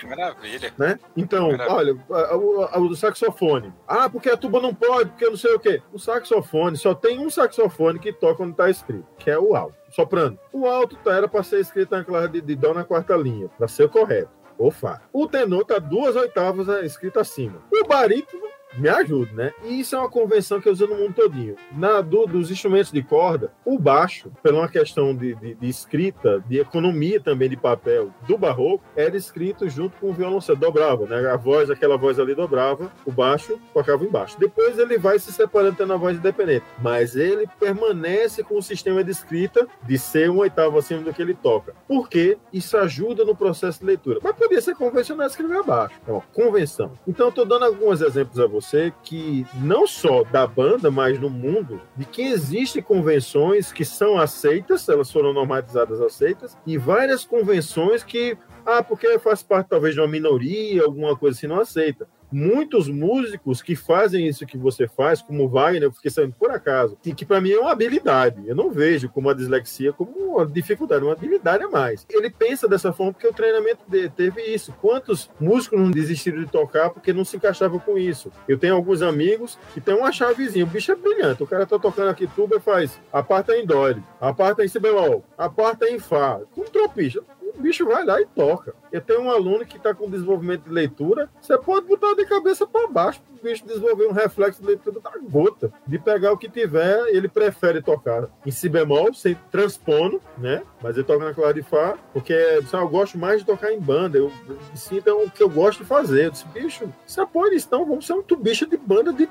Maravilha. 0.07 0.73
né? 0.77 0.99
Então, 1.15 1.51
Maravilha. 1.51 1.73
olha, 2.09 2.27
a- 2.71 2.79
o 2.79 2.87
do 2.87 2.95
saxofone. 2.95 3.71
Ah, 3.87 4.09
porque 4.09 4.29
a 4.29 4.37
tuba 4.37 4.59
não 4.61 4.73
pode, 4.73 5.09
porque 5.11 5.25
eu 5.25 5.31
não 5.31 5.37
sei 5.37 5.53
o 5.53 5.59
quê. 5.63 5.81
O 5.91 5.97
saxofone, 5.97 6.77
só 6.77 6.93
tem 6.93 7.19
um 7.19 7.29
saxofone 7.29 7.99
que 7.99 8.13
toca 8.13 8.43
onde 8.43 8.55
tá 8.55 8.69
escrito, 8.69 9.07
que 9.17 9.29
é 9.29 9.39
o 9.39 9.55
alto. 9.55 9.75
Soprano. 9.89 10.37
O 10.51 10.67
alto 10.67 10.95
tá, 10.97 11.13
era 11.13 11.27
para 11.27 11.43
ser 11.43 11.59
escrito 11.59 11.91
na 11.91 12.03
classe 12.03 12.29
de, 12.29 12.41
de 12.41 12.55
dó 12.55 12.73
na 12.73 12.83
quarta 12.83 13.15
linha, 13.15 13.49
para 13.57 13.67
ser 13.67 13.83
o 13.83 13.89
correto. 13.89 14.29
Ou 14.57 14.69
fá. 14.69 15.01
O 15.11 15.27
tenor 15.27 15.65
tá 15.65 15.79
duas 15.79 16.15
oitavas 16.15 16.69
é, 16.69 16.85
escrito 16.85 17.19
acima. 17.19 17.61
O 17.71 17.87
barítono 17.87 18.52
me 18.77 18.89
ajuda, 18.89 19.31
né? 19.33 19.51
E 19.63 19.79
isso 19.79 19.95
é 19.95 19.99
uma 19.99 20.09
convenção 20.09 20.59
que 20.59 20.67
eu 20.67 20.73
uso 20.73 20.87
no 20.87 20.95
mundo 20.95 21.13
todinho. 21.13 21.55
Na, 21.71 22.01
do- 22.01 22.25
dos 22.25 22.49
instrumentos 22.51 22.91
de 22.91 23.01
corda, 23.03 23.51
o 23.65 23.77
baixo, 23.77 24.31
por 24.41 24.53
uma 24.53 24.67
questão 24.67 25.15
de, 25.15 25.35
de- 25.35 25.55
de 25.55 25.67
escrita, 25.69 26.43
de 26.47 26.59
economia 26.59 27.19
também 27.19 27.49
de 27.49 27.57
papel 27.57 28.09
do 28.27 28.37
barroco, 28.37 28.83
era 28.95 29.15
escrito 29.15 29.69
junto 29.69 29.97
com 29.99 30.09
o 30.09 30.13
violoncelo, 30.13 30.57
dobrava, 30.57 31.05
né? 31.05 31.29
A 31.29 31.35
voz, 31.37 31.69
aquela 31.69 31.97
voz 31.97 32.19
ali 32.19 32.33
dobrava, 32.35 32.91
o 33.05 33.11
baixo 33.11 33.59
tocava 33.73 34.03
embaixo. 34.03 34.39
Depois 34.39 34.77
ele 34.79 34.97
vai 34.97 35.19
se 35.19 35.31
separando 35.31 35.75
tendo 35.77 35.93
a 35.93 35.97
voz 35.97 36.17
independente, 36.17 36.65
mas 36.81 37.15
ele 37.15 37.47
permanece 37.59 38.43
com 38.43 38.57
o 38.57 38.61
sistema 38.63 39.03
de 39.03 39.11
escrita 39.11 39.67
de 39.83 39.97
ser 39.97 40.29
um 40.29 40.37
oitavo 40.37 40.77
acima 40.77 41.01
do 41.01 41.13
que 41.13 41.21
ele 41.21 41.33
toca. 41.33 41.73
Porque 41.87 42.37
isso 42.51 42.77
ajuda 42.77 43.23
no 43.25 43.35
processo 43.35 43.79
de 43.79 43.85
leitura. 43.85 44.19
Mas 44.23 44.35
podia 44.35 44.61
ser 44.61 44.75
convencional 44.75 45.27
escrever 45.27 45.57
abaixo. 45.57 45.95
Ó, 46.07 46.21
convenção. 46.33 46.93
Então 47.07 47.27
eu 47.27 47.31
tô 47.31 47.45
dando 47.45 47.65
alguns 47.65 48.01
exemplos 48.01 48.39
a 48.39 48.47
você 48.47 48.62
que 49.03 49.45
não 49.55 49.85
só 49.85 50.23
da 50.23 50.45
banda, 50.47 50.89
mas 50.89 51.19
no 51.19 51.29
mundo, 51.29 51.81
de 51.95 52.05
que 52.05 52.21
existem 52.21 52.81
convenções 52.81 53.71
que 53.71 53.85
são 53.85 54.17
aceitas, 54.17 54.87
elas 54.87 55.11
foram 55.11 55.33
normatizadas 55.33 56.01
aceitas, 56.01 56.57
e 56.65 56.77
várias 56.77 57.25
convenções 57.25 58.03
que, 58.03 58.37
ah, 58.65 58.83
porque 58.83 59.19
faz 59.19 59.43
parte 59.43 59.67
talvez 59.67 59.93
de 59.93 60.01
uma 60.01 60.07
minoria, 60.07 60.83
alguma 60.83 61.15
coisa 61.17 61.37
assim, 61.37 61.47
não 61.47 61.59
aceita. 61.59 62.07
Muitos 62.33 62.87
músicos 62.87 63.61
que 63.61 63.75
fazem 63.75 64.25
isso 64.27 64.43
que 64.47 64.57
você 64.57 64.87
faz, 64.87 65.21
como 65.21 65.43
o 65.43 65.47
Wagner, 65.47 65.83
eu 65.83 65.91
fiquei 65.91 66.09
sabendo 66.09 66.33
por 66.33 66.49
acaso, 66.49 66.97
e 67.05 67.13
que 67.13 67.23
para 67.23 67.39
mim 67.39 67.51
é 67.51 67.59
uma 67.59 67.71
habilidade. 67.71 68.41
Eu 68.47 68.55
não 68.55 68.71
vejo 68.71 69.07
como 69.07 69.29
a 69.29 69.35
dislexia 69.35 69.93
como 69.93 70.11
uma 70.11 70.43
dificuldade, 70.47 71.03
uma 71.03 71.13
habilidade 71.13 71.63
a 71.63 71.69
mais. 71.69 72.07
Ele 72.09 72.31
pensa 72.31 72.67
dessa 72.67 72.91
forma 72.91 73.13
porque 73.13 73.27
o 73.27 73.33
treinamento 73.33 73.87
dele 73.87 74.09
teve 74.09 74.41
isso. 74.41 74.73
Quantos 74.81 75.29
músicos 75.39 75.79
não 75.79 75.91
desistiram 75.91 76.39
de 76.39 76.49
tocar 76.49 76.89
porque 76.89 77.13
não 77.13 77.23
se 77.23 77.37
encaixavam 77.37 77.77
com 77.77 77.99
isso? 77.99 78.31
Eu 78.47 78.57
tenho 78.57 78.73
alguns 78.73 79.03
amigos 79.03 79.59
que 79.71 79.79
tem 79.79 79.93
uma 79.93 80.11
chavezinha, 80.11 80.65
o 80.65 80.67
bicho 80.67 80.91
é 80.91 80.95
brilhante. 80.95 81.43
O 81.43 81.47
cara 81.47 81.67
tá 81.67 81.77
tocando 81.77 82.09
aqui 82.09 82.25
tuba 82.25 82.55
e 82.55 82.59
faz 82.59 82.99
a 83.11 83.21
parte 83.21 83.51
é 83.51 83.61
em 83.61 83.65
dó, 83.67 83.83
a 84.19 84.33
parte 84.33 84.61
é 84.61 84.65
em 84.65 84.67
si 84.67 84.79
bemol, 84.79 85.23
a 85.37 85.49
parte 85.49 85.83
é 85.83 85.91
em 85.91 85.99
fá, 85.99 86.39
com 86.55 86.63
tropista. 86.63 87.21
O 87.57 87.61
bicho 87.61 87.85
vai 87.85 88.03
lá 88.03 88.19
e 88.19 88.25
toca. 88.25 88.73
Eu 88.91 89.01
tenho 89.01 89.21
um 89.21 89.31
aluno 89.31 89.65
que 89.65 89.77
está 89.77 89.93
com 89.93 90.09
desenvolvimento 90.09 90.63
de 90.63 90.71
leitura. 90.71 91.29
Você 91.41 91.57
pode 91.57 91.87
botar 91.87 92.13
de 92.15 92.25
cabeça 92.25 92.65
para 92.65 92.87
baixo 92.87 93.21
o 93.39 93.43
bicho 93.43 93.65
desenvolver 93.65 94.07
um 94.07 94.11
reflexo 94.11 94.61
de 94.61 94.67
leitura 94.67 94.99
da 94.99 95.11
gota. 95.29 95.71
De 95.85 95.99
pegar 95.99 96.31
o 96.31 96.37
que 96.37 96.49
tiver, 96.49 97.07
ele 97.09 97.27
prefere 97.27 97.81
tocar 97.81 98.29
em 98.45 98.51
si 98.51 98.69
bemol, 98.69 99.13
sem 99.13 99.35
transpono, 99.51 100.21
né? 100.37 100.63
Mas 100.81 100.95
ele 100.95 101.05
toca 101.05 101.25
na 101.25 101.33
clave 101.33 101.61
de 101.61 101.67
Fá, 101.67 101.97
porque 102.13 102.33
sabe, 102.63 102.83
eu 102.83 102.89
gosto 102.89 103.17
mais 103.17 103.41
de 103.41 103.45
tocar 103.45 103.71
em 103.71 103.79
banda. 103.79 104.17
Eu, 104.17 104.31
eu 104.47 104.57
sinto 104.75 105.09
é 105.09 105.13
o 105.13 105.29
que 105.29 105.43
eu 105.43 105.49
gosto 105.49 105.79
de 105.79 105.85
fazer. 105.85 106.25
Eu 106.25 106.31
disse, 106.31 106.47
bicho, 106.47 106.91
você 107.05 107.21
apoia 107.21 107.53
isso, 107.53 107.67
então 107.67 107.85
vamos 107.85 108.05
ser 108.05 108.13
um 108.13 108.23
tubicho 108.23 108.65
de 108.65 108.77
banda 108.77 109.13
de 109.13 109.27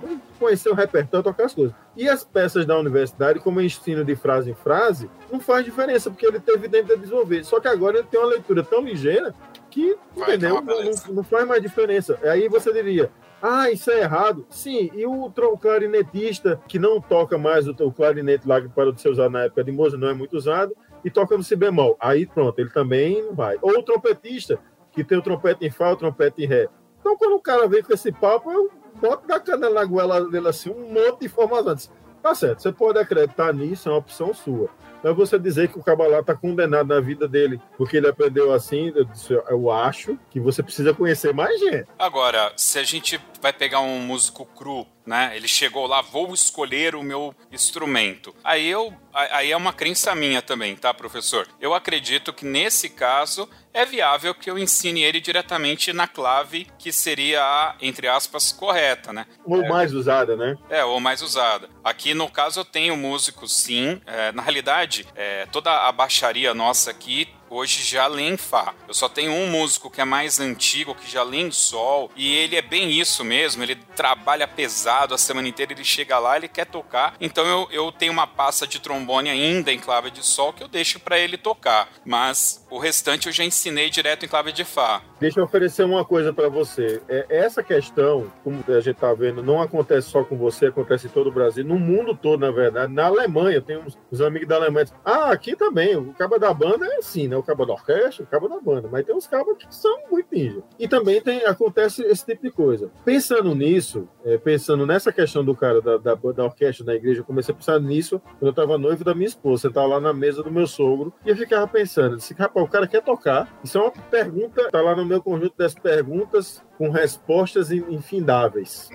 vamos 0.00 0.20
conhecer 0.38 0.68
o 0.68 0.74
repertório, 0.74 1.24
tocar 1.24 1.46
as 1.46 1.54
coisas. 1.54 1.74
E 1.96 2.08
as 2.08 2.24
peças 2.24 2.66
da 2.66 2.78
universidade, 2.78 3.40
como 3.40 3.60
eu 3.60 3.64
ensino 3.64 4.04
de 4.04 4.14
frase 4.14 4.50
em 4.50 4.54
frase, 4.54 5.10
não 5.32 5.40
faz 5.40 5.64
diferença, 5.64 6.10
porque 6.10 6.26
ele 6.26 6.38
teve 6.38 6.68
tempo 6.68 6.88
de 6.88 7.00
desenvolver. 7.00 7.44
Só 7.44 7.58
que 7.58 7.68
agora 7.68 7.98
ele 7.98 8.06
tem 8.06 8.20
uma 8.20 8.28
leitura 8.28 8.62
tão 8.62 8.82
ligeira 8.82 9.34
que, 9.70 9.96
Vai 10.14 10.28
entendeu? 10.28 10.56
Não, 10.56 10.64
beleza. 10.64 11.10
não 11.10 11.24
faz 11.24 11.46
mais 11.46 11.62
diferença. 11.62 12.18
Aí 12.22 12.48
você 12.48 12.72
diria, 12.72 13.10
ah, 13.42 13.70
isso 13.70 13.90
é 13.90 14.00
errado. 14.00 14.46
Sim, 14.50 14.90
e 14.94 15.06
o, 15.06 15.30
clarinetista 15.58 16.60
que 16.68 16.78
não 16.78 17.00
toca 17.00 17.38
mais 17.38 17.66
o, 17.66 17.74
o 17.80 17.92
clarinete 17.92 18.46
lá 18.46 18.60
de 18.60 19.00
ser 19.00 19.08
usado 19.08 19.30
na 19.30 19.44
época 19.44 19.64
de 19.64 19.72
Mozart, 19.72 20.00
não 20.00 20.08
é 20.08 20.14
muito 20.14 20.36
usado, 20.36 20.76
e 21.04 21.10
toca 21.10 21.36
no 21.36 21.42
si 21.42 21.56
bemol. 21.56 21.96
Aí 22.00 22.26
pronto, 22.26 22.58
ele 22.58 22.70
também 22.70 23.22
não 23.22 23.34
vai. 23.34 23.56
Ou 23.62 23.78
o 23.78 23.82
trompetista 23.82 24.58
que 24.92 25.04
tem 25.04 25.18
o 25.18 25.22
trompete 25.22 25.64
em 25.64 25.70
fá, 25.70 25.90
o 25.90 25.96
trompete 25.96 26.42
em 26.42 26.46
ré. 26.46 26.68
Então 27.00 27.16
quando 27.16 27.36
o 27.36 27.40
cara 27.40 27.68
vem 27.68 27.82
com 27.82 27.92
esse 27.92 28.10
papo, 28.10 28.50
eu 28.50 28.70
boto 29.00 29.26
da 29.26 29.38
canela 29.40 29.74
na 29.74 29.84
goela 29.84 30.28
dele 30.28 30.48
assim, 30.48 30.70
um 30.70 30.92
monte 30.92 31.20
de 31.20 31.26
informações. 31.26 31.90
Tá 32.22 32.34
certo, 32.34 32.60
você 32.60 32.72
pode 32.72 32.98
acreditar 32.98 33.54
nisso, 33.54 33.88
é 33.88 33.92
uma 33.92 33.98
opção 33.98 34.34
sua. 34.34 34.68
Mas 35.02 35.16
você 35.16 35.38
dizer 35.38 35.68
que 35.68 35.78
o 35.78 35.82
Cabalá 35.82 36.18
está 36.18 36.34
condenado 36.34 36.88
na 36.88 37.00
vida 37.00 37.28
dele 37.28 37.60
porque 37.76 37.98
ele 37.98 38.08
aprendeu 38.08 38.52
assim, 38.52 38.92
eu, 38.96 39.44
eu 39.48 39.70
acho 39.70 40.18
que 40.30 40.40
você 40.40 40.62
precisa 40.62 40.92
conhecer 40.92 41.32
mais 41.32 41.60
gente. 41.60 41.86
Agora, 41.96 42.52
se 42.56 42.78
a 42.78 42.82
gente 42.82 43.20
vai 43.46 43.52
pegar 43.52 43.80
um 43.80 44.00
músico 44.00 44.44
cru, 44.44 44.84
né? 45.06 45.30
Ele 45.36 45.46
chegou 45.46 45.86
lá, 45.86 46.02
vou 46.02 46.34
escolher 46.34 46.96
o 46.96 47.02
meu 47.02 47.32
instrumento. 47.52 48.34
Aí 48.42 48.66
eu, 48.66 48.92
aí 49.12 49.52
é 49.52 49.56
uma 49.56 49.72
crença 49.72 50.16
minha 50.16 50.42
também, 50.42 50.74
tá, 50.74 50.92
professor? 50.92 51.46
Eu 51.60 51.72
acredito 51.72 52.32
que 52.32 52.44
nesse 52.44 52.90
caso 52.90 53.48
é 53.72 53.84
viável 53.84 54.34
que 54.34 54.50
eu 54.50 54.58
ensine 54.58 55.04
ele 55.04 55.20
diretamente 55.20 55.92
na 55.92 56.08
clave 56.08 56.66
que 56.76 56.92
seria 56.92 57.40
a, 57.40 57.76
entre 57.80 58.08
aspas, 58.08 58.50
correta, 58.50 59.12
né? 59.12 59.26
Ou 59.44 59.64
mais 59.68 59.94
usada, 59.94 60.34
né? 60.34 60.58
É, 60.68 60.84
ou 60.84 60.98
mais 60.98 61.22
usada. 61.22 61.70
Aqui, 61.84 62.14
no 62.14 62.28
caso, 62.28 62.58
eu 62.58 62.64
tenho 62.64 62.96
músicos, 62.96 63.56
sim. 63.56 64.02
É, 64.06 64.32
na 64.32 64.42
realidade, 64.42 65.06
é, 65.14 65.46
toda 65.52 65.70
a 65.86 65.92
baixaria 65.92 66.52
nossa 66.52 66.90
aqui 66.90 67.28
hoje 67.50 67.82
já 67.82 68.06
lê 68.06 68.22
em 68.22 68.36
Fá. 68.36 68.74
Eu 68.86 68.94
só 68.94 69.08
tenho 69.08 69.32
um 69.32 69.48
músico 69.48 69.90
que 69.90 70.00
é 70.00 70.04
mais 70.04 70.40
antigo, 70.40 70.94
que 70.94 71.10
já 71.10 71.22
lê 71.22 71.38
em 71.38 71.50
Sol, 71.50 72.10
e 72.16 72.34
ele 72.36 72.56
é 72.56 72.62
bem 72.62 72.90
isso 72.90 73.24
mesmo, 73.24 73.62
ele 73.62 73.76
trabalha 73.94 74.46
pesado 74.46 75.14
a 75.14 75.18
semana 75.18 75.48
inteira, 75.48 75.72
ele 75.72 75.84
chega 75.84 76.18
lá, 76.18 76.36
ele 76.36 76.48
quer 76.48 76.66
tocar, 76.66 77.14
então 77.20 77.46
eu, 77.46 77.68
eu 77.70 77.92
tenho 77.92 78.12
uma 78.12 78.26
pasta 78.26 78.66
de 78.66 78.80
trombone 78.80 79.30
ainda 79.30 79.72
em 79.72 79.78
clave 79.78 80.10
de 80.10 80.24
Sol 80.24 80.52
que 80.52 80.62
eu 80.62 80.68
deixo 80.68 81.00
para 81.00 81.18
ele 81.18 81.36
tocar, 81.36 81.88
mas 82.04 82.64
o 82.70 82.78
restante 82.78 83.26
eu 83.26 83.32
já 83.32 83.44
ensinei 83.44 83.88
direto 83.90 84.24
em 84.24 84.28
clave 84.28 84.52
de 84.52 84.64
Fá. 84.64 85.02
Deixa 85.18 85.40
eu 85.40 85.44
oferecer 85.44 85.84
uma 85.84 86.04
coisa 86.04 86.32
para 86.32 86.48
você. 86.48 87.00
É, 87.08 87.26
essa 87.30 87.62
questão, 87.62 88.30
como 88.44 88.62
a 88.68 88.80
gente 88.80 88.96
tá 88.96 89.14
vendo, 89.14 89.42
não 89.42 89.62
acontece 89.62 90.08
só 90.08 90.22
com 90.22 90.36
você, 90.36 90.66
acontece 90.66 91.06
em 91.06 91.10
todo 91.10 91.28
o 91.28 91.32
Brasil, 91.32 91.64
no 91.64 91.78
mundo 91.78 92.14
todo, 92.14 92.40
na 92.40 92.50
verdade. 92.50 92.92
Na 92.92 93.06
Alemanha, 93.06 93.60
tem 93.60 93.78
uns, 93.78 93.96
uns 94.12 94.20
amigos 94.20 94.48
da 94.48 94.56
Alemanha. 94.56 94.86
Ah, 95.04 95.30
aqui 95.30 95.56
também, 95.56 95.96
o 95.96 96.12
cabo 96.12 96.38
da 96.38 96.52
banda 96.52 96.86
é 96.86 96.96
assim, 96.96 97.28
né? 97.28 97.35
O 97.36 97.42
cabo 97.42 97.64
da 97.64 97.72
orquestra, 97.74 98.24
o 98.24 98.26
cabo 98.26 98.48
da 98.48 98.60
banda. 98.60 98.88
Mas 98.90 99.04
tem 99.04 99.14
uns 99.14 99.26
cabos 99.26 99.56
que 99.58 99.74
são 99.74 99.96
muito 100.10 100.26
ninja. 100.32 100.62
E 100.78 100.88
também 100.88 101.20
tem, 101.20 101.44
acontece 101.44 102.02
esse 102.02 102.24
tipo 102.24 102.42
de 102.42 102.50
coisa. 102.50 102.90
Pensando 103.04 103.54
nisso, 103.54 104.08
é, 104.24 104.38
pensando 104.38 104.86
nessa 104.86 105.12
questão 105.12 105.44
do 105.44 105.54
cara 105.54 105.80
da, 105.80 105.96
da, 105.96 106.14
da 106.14 106.44
orquestra 106.44 106.84
na 106.84 106.94
igreja, 106.94 107.20
eu 107.20 107.24
comecei 107.24 107.52
a 107.54 107.56
pensar 107.56 107.80
nisso 107.80 108.20
quando 108.38 108.46
eu 108.48 108.52
tava 108.52 108.78
noivo 108.78 109.04
da 109.04 109.14
minha 109.14 109.26
esposa. 109.26 109.70
Tava 109.70 109.86
lá 109.86 110.00
na 110.00 110.12
mesa 110.12 110.42
do 110.42 110.50
meu 110.50 110.66
sogro 110.66 111.12
e 111.24 111.30
eu 111.30 111.36
ficava 111.36 111.66
pensando, 111.66 112.16
disse, 112.16 112.34
rapaz, 112.34 112.66
o 112.66 112.68
cara 112.70 112.86
quer 112.86 113.02
tocar. 113.02 113.58
Isso 113.62 113.78
é 113.78 113.80
uma 113.80 113.90
pergunta, 113.90 114.68
tá 114.70 114.80
lá 114.80 114.94
no 114.96 115.04
meu 115.04 115.22
conjunto 115.22 115.54
das 115.56 115.74
perguntas 115.74 116.62
com 116.78 116.90
respostas 116.90 117.70
in- 117.72 117.84
infindáveis. 117.88 118.90